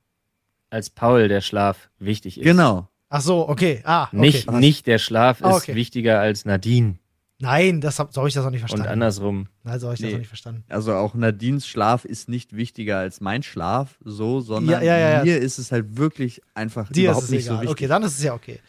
als 0.70 0.90
Paul 0.90 1.28
der 1.28 1.42
Schlaf 1.42 1.90
wichtig 2.00 2.38
ist. 2.40 2.44
genau. 2.44 2.88
Ach 3.14 3.22
so, 3.22 3.48
okay. 3.50 3.82
Ah, 3.84 4.04
okay. 4.08 4.16
Nicht, 4.18 4.50
nicht 4.52 4.88
der 4.88 4.98
Schlaf 4.98 5.42
ist 5.42 5.46
Ah, 5.46 5.56
okay. 5.58 5.76
wichtiger 5.76 6.22
als 6.22 6.46
Nadine. 6.46 6.96
Nein, 7.40 7.82
das 7.82 8.00
hab, 8.00 8.14
so 8.14 8.22
habe 8.22 8.30
ich 8.30 8.36
das 8.36 8.46
auch 8.46 8.50
nicht 8.52 8.62
Und 8.62 8.70
verstanden. 8.70 8.94
andersrum. 8.94 9.48
Nein, 9.64 9.80
so 9.80 9.88
habe 9.88 9.96
ich 9.96 10.00
das 10.02 10.08
Nee. 10.10 10.14
auch 10.16 10.20
nicht 10.20 10.28
verstanden. 10.30 10.64
Also 10.70 10.94
auch 10.96 11.14
Nadines 11.14 11.68
Schlaf 11.68 12.06
ist 12.06 12.30
nicht 12.30 12.56
wichtiger 12.56 13.00
als 13.00 13.20
mein 13.20 13.44
Schlaf, 13.44 13.98
so, 14.06 14.40
sondern 14.40 14.72
Ja, 14.82 14.82
ja, 14.82 14.98
ja, 14.98 15.10
ja. 15.18 15.24
mir 15.26 15.38
ist 15.40 15.58
es 15.58 15.72
halt 15.74 15.98
wirklich 15.98 16.42
einfach 16.54 16.88
Dir 16.90 17.02
ist 17.02 17.04
überhaupt 17.18 17.24
es 17.26 17.30
nicht 17.32 17.46
egal. 17.46 17.56
so 17.58 17.62
wichtig. 17.64 17.72
okay, 17.72 17.88
dann 17.88 18.04
ist 18.04 18.18
es 18.18 18.24
ja 18.24 18.34
okay. 18.34 18.60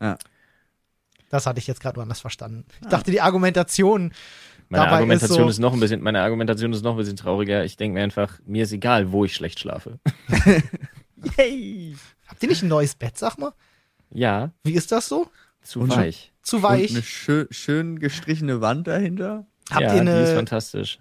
Ja. 0.00 0.18
Das 1.30 1.46
hatte 1.46 1.58
ich 1.58 1.66
jetzt 1.66 1.80
gerade 1.80 2.00
anders 2.02 2.20
verstanden. 2.20 2.64
Ich 2.82 2.88
dachte, 2.88 3.10
die 3.10 3.20
Argumentation 3.20 4.12
Meine 4.68 4.84
Dabei 4.84 4.90
ist 4.90 4.98
Argumentation 4.98 5.38
so- 5.44 5.48
ist, 5.48 5.58
noch 5.60 5.72
ein 5.74 5.80
bisschen, 5.80 6.02
meine 6.02 6.22
Argumentation 6.22 6.72
ist 6.72 6.82
noch 6.82 6.92
ein 6.92 6.98
bisschen 6.98 7.16
trauriger. 7.16 7.64
Ich 7.64 7.76
denke 7.76 7.94
mir 7.98 8.02
einfach, 8.04 8.38
mir 8.46 8.64
ist 8.64 8.72
egal, 8.72 9.12
wo 9.12 9.24
ich 9.24 9.34
schlecht 9.34 9.60
schlafe. 9.60 10.00
Yay! 11.38 11.94
Habt 12.26 12.42
ihr 12.42 12.48
nicht 12.48 12.62
ein 12.62 12.68
neues 12.68 12.94
Bett, 12.94 13.16
sag 13.16 13.38
mal? 13.38 13.52
Ja, 14.10 14.50
Wie 14.64 14.72
ist 14.74 14.92
das 14.92 15.08
so? 15.08 15.28
zu 15.62 15.80
Und 15.80 15.96
weich. 15.96 16.32
Zu 16.42 16.56
Und 16.56 16.62
weich? 16.62 16.90
eine 16.90 17.02
schö 17.02 17.46
schön 17.50 17.98
gestrichene 17.98 18.60
Wand 18.60 18.86
dahinter. 18.86 19.46
Habt 19.70 19.82
ja, 19.82 19.94
ihr 19.96 20.02
die 20.02 20.10
ist 20.10 20.28
eine, 20.28 20.36
fantastisch. 20.36 20.98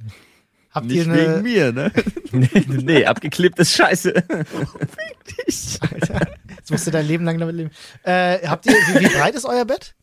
habt 0.72 0.92
ihr 0.92 1.06
Nicht 1.06 1.14
wegen 1.20 1.34
eine, 1.34 1.42
mir, 1.44 1.72
ne? 1.72 1.92
nee, 2.32 2.50
nee, 2.68 3.06
abgeklippt 3.06 3.60
ist 3.60 3.74
scheiße. 3.74 4.14
Alter, 5.92 6.28
jetzt 6.58 6.72
musst 6.72 6.88
du 6.88 6.92
dein 6.92 7.06
Leben 7.08 7.26
lang 7.26 7.38
damit 7.38 7.56
leben. 7.56 7.70
Äh, 8.04 8.48
habt 8.48 8.66
ihr, 8.66 8.74
wie, 8.74 9.02
wie 9.06 9.08
breit 9.14 9.36
ist 9.36 9.46
euer 9.46 9.66
Bett? 9.66 9.96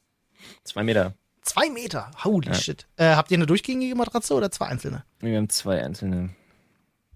Zwei 0.64 0.82
Meter. 0.84 1.14
Zwei 1.42 1.70
Meter. 1.70 2.10
Holy 2.24 2.48
Ja. 2.48 2.54
shit. 2.54 2.86
Äh, 2.96 3.14
habt 3.16 3.30
ihr 3.30 3.36
eine 3.36 3.46
durchgängige 3.46 3.94
Matratze 3.94 4.34
oder 4.34 4.50
zwei 4.50 4.66
einzelne? 4.66 5.04
Wir 5.20 5.36
haben 5.36 5.48
zwei 5.48 5.84
einzelne. 5.84 6.30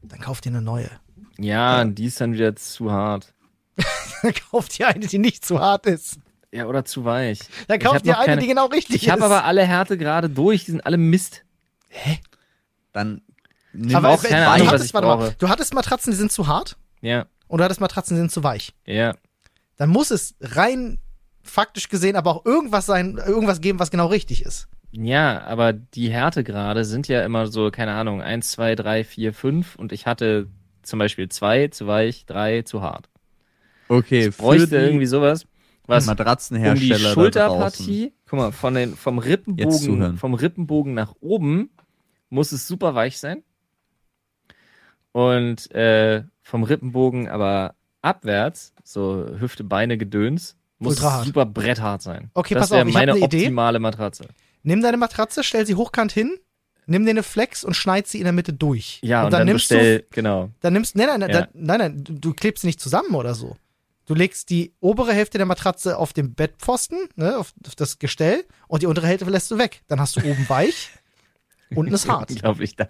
Dann 0.03 0.21
kauft 0.21 0.47
ihr 0.47 0.53
eine 0.53 0.63
neue. 0.63 0.91
Ja, 1.39 1.85
die 1.85 2.07
ist 2.07 2.21
dann 2.21 2.33
wieder 2.35 2.55
zu 2.57 2.91
hart. 2.93 3.33
Dann 4.23 4.33
kauft 4.51 4.79
ihr 4.81 4.89
eine, 4.89 5.07
die 5.07 5.19
nicht 5.19 5.45
zu 5.45 5.61
hart 5.61 5.87
ist. 5.87 6.19
Ja, 6.51 6.65
oder 6.67 6.85
zu 6.85 7.05
weich. 7.05 7.41
Dann 7.69 7.79
Ich 7.79 7.85
kauft 7.85 8.07
ihr 8.07 8.17
eine, 8.17 8.27
keine- 8.27 8.41
die 8.41 8.47
genau 8.49 8.67
richtig 8.67 8.97
Ich 8.97 9.07
ist. 9.07 9.13
habe 9.13 9.25
aber 9.27 9.45
alle 9.45 9.65
Härte 9.67 9.99
gerade 9.99 10.31
durch, 10.31 10.65
die 10.65 10.71
sind 10.73 10.87
alle 10.87 10.97
Mist. 10.97 11.45
Dann 12.93 13.23
nimm 13.73 13.95
aber 13.97 14.09
auch 14.11 14.23
es- 14.23 14.29
keine 14.31 14.45
du 14.47 14.51
Ahnung, 14.51 14.67
was 14.67 14.73
hattest, 14.75 14.87
ich 14.87 14.95
warte 14.95 15.07
mal, 15.09 15.17
brauche. 15.17 15.35
du 15.39 15.49
hattest 15.49 15.75
Matratzen, 15.75 16.11
die 16.13 16.17
sind 16.17 16.33
zu 16.33 16.47
hart 16.47 16.77
Ja, 17.03 17.27
und 17.49 17.59
du 17.59 17.65
hattest 17.65 17.81
Matratzen, 17.81 18.17
die 18.17 18.21
sind 18.21 18.33
zu 18.33 18.43
weich. 18.43 18.73
ja. 18.87 19.15
Dann 19.79 19.91
muss 19.91 20.11
es 20.11 20.35
rein 20.41 20.97
faktisch 21.47 21.89
gesehen 21.89 22.17
aber 22.17 22.31
auch 22.31 22.45
irgendwas 22.45 22.87
sein, 22.87 23.19
irgendwas 23.25 23.61
geben, 23.61 23.79
was 23.79 23.91
genau 23.91 24.07
richtig 24.07 24.45
ist. 24.45 24.69
Ja, 24.93 25.43
aber 25.43 25.73
die 25.73 26.11
Härtegrade 26.11 26.85
sind 26.85 27.09
ja 27.09 27.25
immer 27.25 27.47
so, 27.49 27.71
keine 27.71 27.93
Ahnung, 27.93 28.23
eins, 28.23 28.53
zwei, 28.53 28.75
drei, 28.75 29.05
vier, 29.05 29.35
fünf 29.35 29.77
und 29.77 29.93
ich 29.93 30.07
hatte 30.07 30.49
zum 30.83 30.99
Beispiel 30.99 31.29
zwei 31.29 31.69
zu 31.69 31.87
weich, 31.87 32.25
drei 32.27 32.63
zu 32.63 32.83
hart. 32.83 33.09
Okay, 33.89 34.29
Ich 34.29 34.37
bräuchte 34.37 34.69
für 34.69 34.79
die 34.79 34.85
irgendwie 34.85 35.07
sowas, 35.07 35.47
was 35.87 36.05
um 36.05 36.15
die 36.15 36.19
Matratzenhersteller 36.19 36.99
da 36.99 37.15
draußen. 37.15 37.15
Schulterpartie, 37.15 38.13
guck 38.27 38.39
mal, 38.39 38.53
von 38.53 38.75
den, 38.75 38.97
vom 38.97 39.19
Rippenbogen, 39.19 40.17
vom 40.17 40.35
Rippenbogen 40.35 40.95
nach 40.95 41.15
oben 41.21 41.71
muss 42.29 42.53
es 42.53 42.67
super 42.67 42.95
weich 42.95 43.19
sein. 43.19 43.43
Und 45.13 45.71
äh, 45.73 46.25
vom 46.43 46.63
Rippenbogen 46.63 47.29
aber 47.29 47.75
abwärts, 48.03 48.75
so 48.85 49.27
Hüfte, 49.39 49.65
Beine, 49.65 49.99
Gedöns, 49.99 50.57
muss 50.79 50.95
Ultra 50.97 51.13
hart. 51.13 51.27
super 51.27 51.47
bretthart 51.47 52.03
sein. 52.03 52.31
Okay, 52.35 52.55
das 52.55 52.63
pass 52.65 52.73
auf, 52.73 52.77
wäre 52.79 52.89
ich 52.89 52.95
hab 52.95 53.01
meine 53.03 53.13
eine 53.13 53.25
Idee. 53.25 53.37
optimale 53.43 53.79
Matratze. 53.79 54.27
Nimm 54.63 54.83
deine 54.83 54.97
Matratze, 54.97 55.43
stell 55.45 55.67
sie 55.67 55.75
hochkant 55.75 56.13
hin, 56.13 56.35
nimm 56.87 57.05
dir 57.05 57.11
eine 57.11 57.23
Flex 57.23 57.65
und 57.65 57.75
schneid 57.75 58.07
sie 58.09 58.19
in 58.19 58.25
der 58.25 58.33
Mitte 58.33 58.53
durch. 58.53 58.99
Ja, 59.03 59.21
und, 59.21 59.27
und, 59.27 59.33
dann, 59.33 59.41
dann, 59.41 59.47
nimmst 59.49 59.69
bestell, 59.69 60.01
du, 60.01 60.07
genau. 60.11 60.51
dann 60.61 60.73
nimmst, 60.73 60.97
nein, 60.97 61.07
nein, 61.07 61.21
nein, 61.21 61.31
Ja. 61.31 61.41
dann, 61.41 61.49
nein, 61.55 61.79
nein, 61.79 62.05
du, 62.05 62.13
du 62.15 62.35
klebst 62.35 62.63
sie 62.63 62.67
nicht 62.67 62.81
zusammen 62.81 63.15
oder 63.15 63.35
so. 63.35 63.57
Du 64.07 64.15
legst 64.15 64.51
die 64.51 64.73
obere 64.81 65.13
Hälfte 65.13 65.37
der 65.39 65.47
Matratze 65.47 65.97
auf 65.99 66.13
den 66.13 66.35
Bettpfosten, 66.35 66.99
ne, 67.17 67.37
auf, 67.39 67.53
auf 67.67 67.75
das 67.75 67.99
Gestell, 67.99 68.45
und 68.69 68.83
die 68.83 68.87
untere 68.87 69.07
Hälfte 69.09 69.29
lässt 69.31 69.51
du 69.51 69.59
weg. 69.59 69.83
Dann 69.89 69.99
hast 70.01 70.15
du 70.17 70.21
oben 70.21 70.45
weich, 70.49 70.91
unten 71.75 71.93
ist 71.93 72.09
hart. 72.09 72.31
Unglaublich. 72.31 72.77
Da- 72.77 72.87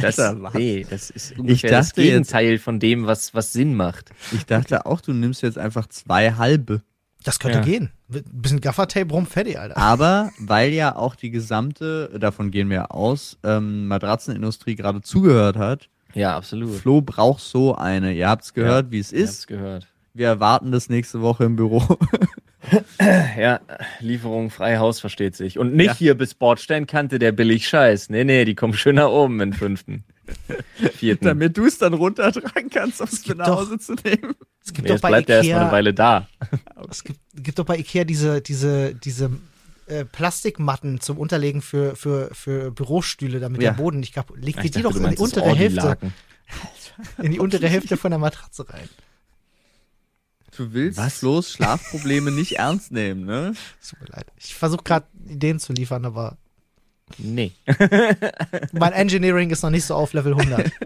Das, 0.00 0.18
Alter, 0.18 0.50
nee, 0.54 0.86
das 0.88 1.08
ist 1.10 1.38
ungefähr 1.38 1.70
das 1.70 1.88
dachte 1.88 2.02
jetzt- 2.02 2.10
Gegenteil 2.10 2.58
von 2.58 2.78
dem, 2.78 3.06
was, 3.06 3.32
was 3.34 3.52
Sinn 3.52 3.74
macht. 3.74 4.10
Ich 4.32 4.44
dachte 4.46 4.84
auch, 4.86 5.00
du 5.00 5.12
nimmst 5.12 5.42
jetzt 5.42 5.56
einfach 5.58 5.86
zwei 5.88 6.32
halbe. 6.34 6.82
Das 7.24 7.38
könnte 7.38 7.58
Ja. 7.58 7.64
gehen. 7.64 7.90
Ein 8.12 8.24
bisschen 8.32 8.60
Gaffertape 8.60 9.12
rum, 9.12 9.26
fertig, 9.26 9.58
Alter. 9.58 9.76
Aber 9.76 10.30
weil 10.38 10.72
ja 10.72 10.96
auch 10.96 11.14
die 11.14 11.30
gesamte, 11.30 12.10
davon 12.18 12.50
gehen 12.50 12.70
wir 12.70 12.94
aus, 12.94 13.38
ähm, 13.44 13.86
Matratzenindustrie 13.88 14.74
gerade 14.74 15.02
zugehört 15.02 15.56
hat, 15.56 15.88
Ja, 16.14 16.36
absolut. 16.36 16.74
Flo 16.74 17.02
braucht 17.02 17.40
so 17.42 17.74
eine. 17.76 18.12
Ihr 18.14 18.28
habt's 18.28 18.52
gehört, 18.54 18.90
wie 18.90 18.98
es 18.98 19.12
Ich 19.12 19.20
hab's 19.22 19.30
ist. 19.40 19.46
gehört. 19.46 19.86
Wir 20.12 20.26
erwarten 20.26 20.72
das 20.72 20.88
nächste 20.88 21.20
Woche 21.20 21.44
im 21.44 21.56
Büro. 21.56 21.82
Ja, 23.38 23.60
Lieferung 24.00 24.50
frei 24.50 24.76
Haus 24.78 25.00
versteht 25.00 25.34
sich. 25.34 25.58
Und 25.58 25.74
nicht 25.74 25.86
Ja. 25.86 25.94
hier 25.94 26.14
bis 26.18 26.34
Bordsteinkante 26.34 27.18
der 27.18 27.32
billig 27.32 27.66
Scheiß. 27.66 28.10
Nee, 28.10 28.24
nee, 28.24 28.44
die 28.44 28.54
kommen 28.54 28.74
schön 28.74 28.96
nach 28.96 29.08
oben 29.08 29.40
in 29.40 29.52
fünften. 29.54 30.04
Vierten. 30.94 31.24
Damit 31.24 31.56
du 31.56 31.66
es 31.66 31.78
dann 31.78 31.94
runtertragen 31.94 32.70
kannst, 32.70 33.00
um 33.00 33.08
es 33.10 33.26
mit 33.26 33.38
nach 33.38 33.46
Hause 33.48 33.78
zu 33.78 33.94
nehmen. 33.94 34.34
Es 34.64 34.72
gibt 34.72 34.88
nee, 34.88 34.94
doch 34.94 35.00
bei 35.00 35.08
bleibt 35.08 35.30
er 35.30 35.36
erstmal 35.38 35.56
eine 35.56 35.64
Ikea, 35.66 35.72
Weile 35.72 35.94
da. 35.94 36.28
es 36.90 37.04
gibt, 37.04 37.20
gibt 37.34 37.58
doch 37.58 37.64
bei 37.64 37.78
Ikea 37.78 38.04
diese, 38.04 38.40
diese, 38.40 38.94
diese 38.94 39.30
äh, 39.86 40.04
Plastikmatten 40.04 41.00
zum 41.00 41.18
Unterlegen 41.18 41.62
für, 41.62 41.96
für, 41.96 42.30
für 42.34 42.70
Bürostühle, 42.70 43.40
damit 43.40 43.62
Ja. 43.62 43.70
der 43.70 43.78
Boden 43.78 44.00
nicht 44.00 44.14
kaputt. 44.14 44.38
Leg 44.40 44.60
dir 44.60 44.70
die 44.70 44.82
doch 44.82 44.94
in 44.94 45.10
die 45.10 45.16
untere 45.16 45.54
Hälfte, 45.54 45.98
in 47.18 47.32
die 47.32 47.40
untere 47.40 47.68
Hälfte 47.68 47.96
von 47.96 48.10
der 48.10 48.18
Matratze 48.18 48.68
rein. 48.68 48.88
Du 50.56 50.72
willst 50.72 50.98
Was? 50.98 51.18
Flo's 51.18 51.52
Schlafprobleme 51.52 52.30
nicht 52.30 52.58
ernst 52.58 52.92
nehmen, 52.92 53.24
ne? 53.24 53.54
Es 53.80 53.88
Tut 53.90 54.00
mir 54.00 54.08
leid. 54.08 54.26
Ich 54.36 54.54
versuche 54.54 54.82
gerade 54.82 55.06
Ideen 55.26 55.58
zu 55.58 55.72
liefern, 55.72 56.04
aber 56.04 56.36
Nee. 57.18 57.52
mein 58.72 58.92
Engineering 58.92 59.50
ist 59.50 59.62
noch 59.62 59.70
nicht 59.70 59.84
so 59.84 59.94
auf 59.94 60.12
Level 60.12 60.34
100. 60.38 60.70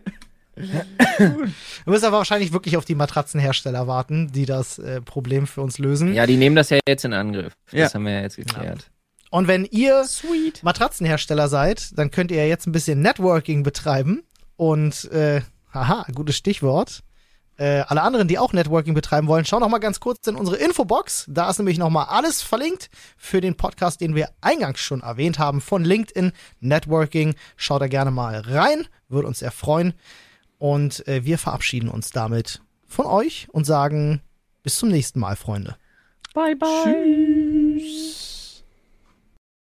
Wir 0.56 1.44
müssen 1.86 2.05
aber 2.05 2.18
wahrscheinlich 2.18 2.52
wirklich 2.52 2.76
auf 2.76 2.84
die 2.84 2.94
Matratzenhersteller 2.94 3.86
warten, 3.86 4.30
die 4.32 4.46
das 4.46 4.78
äh, 4.78 5.01
Problem 5.01 5.46
für 5.46 5.62
uns 5.62 5.78
lösen. 5.78 6.14
Ja, 6.14 6.26
die 6.26 6.36
nehmen 6.36 6.55
das 6.56 6.70
ja 6.70 6.78
jetzt 6.86 7.05
in 7.05 7.12
Angriff. 7.12 7.55
Das 7.70 7.74
Ja. 7.92 7.94
haben 7.94 8.05
wir 8.05 8.12
ja 8.12 8.20
jetzt 8.22 8.36
geklärt. 8.36 8.90
Und 9.30 9.48
wenn 9.48 9.64
ihr 9.64 10.05
Sweet. 10.05 10.62
Matratzenhersteller 10.62 11.48
seid, 11.48 11.98
dann 11.98 12.12
könnt 12.12 12.30
ihr 12.30 12.36
ja 12.36 12.44
jetzt 12.44 12.66
ein 12.68 12.72
bisschen 12.72 13.01
Networking 13.02 13.64
betreiben. 13.64 14.22
Und, 14.56 15.10
äh, 15.10 15.40
haha, 15.72 16.06
gutes 16.14 16.36
Stichwort. 16.36 17.01
Äh, 17.56 17.85
alle 17.86 18.02
anderen, 18.02 18.26
die 18.26 18.39
auch 18.39 18.52
Networking 18.52 18.94
betreiben 18.94 19.28
wollen, 19.28 19.44
schauen 19.44 19.60
noch 19.60 19.68
mal 19.68 19.78
ganz 19.78 20.01
kurz 20.01 20.26
in 20.26 20.35
unsere 20.35 20.56
Infobox. 20.56 21.26
Da 21.28 21.48
ist 21.48 21.59
nämlich 21.59 21.78
noch 21.78 21.90
mal 21.90 22.05
alles 22.05 22.43
verlinkt 22.43 22.90
für 23.16 23.40
den 23.40 23.56
Podcast, 23.56 24.01
den 24.01 24.14
wir 24.14 24.31
eingangs 24.40 24.81
schon 24.81 25.02
erwähnt 25.02 25.39
haben 25.39 25.60
von 25.60 25.85
LinkedIn 25.85 26.32
Networking. 26.60 27.35
Schaut 27.56 27.82
da 27.82 27.86
gerne 27.86 28.10
mal 28.10 28.40
rein, 28.40 28.89
würde 29.09 29.28
uns 29.28 29.39
sehr 29.39 29.52
freuen. 29.52 29.94
Und 30.59 31.06
äh, 31.06 31.24
wir 31.24 31.39
verabschieden 31.39 31.89
uns 31.89 32.10
damit 32.10 32.60
von 32.86 33.06
euch 33.06 33.48
und 33.52 33.64
sagen 33.64 34.20
bis 34.62 34.76
zum 34.76 34.89
nächsten 34.89 35.20
Mal, 35.20 35.36
Freunde. 35.36 35.76
Bye, 36.35 36.56
bye. 36.56 38.23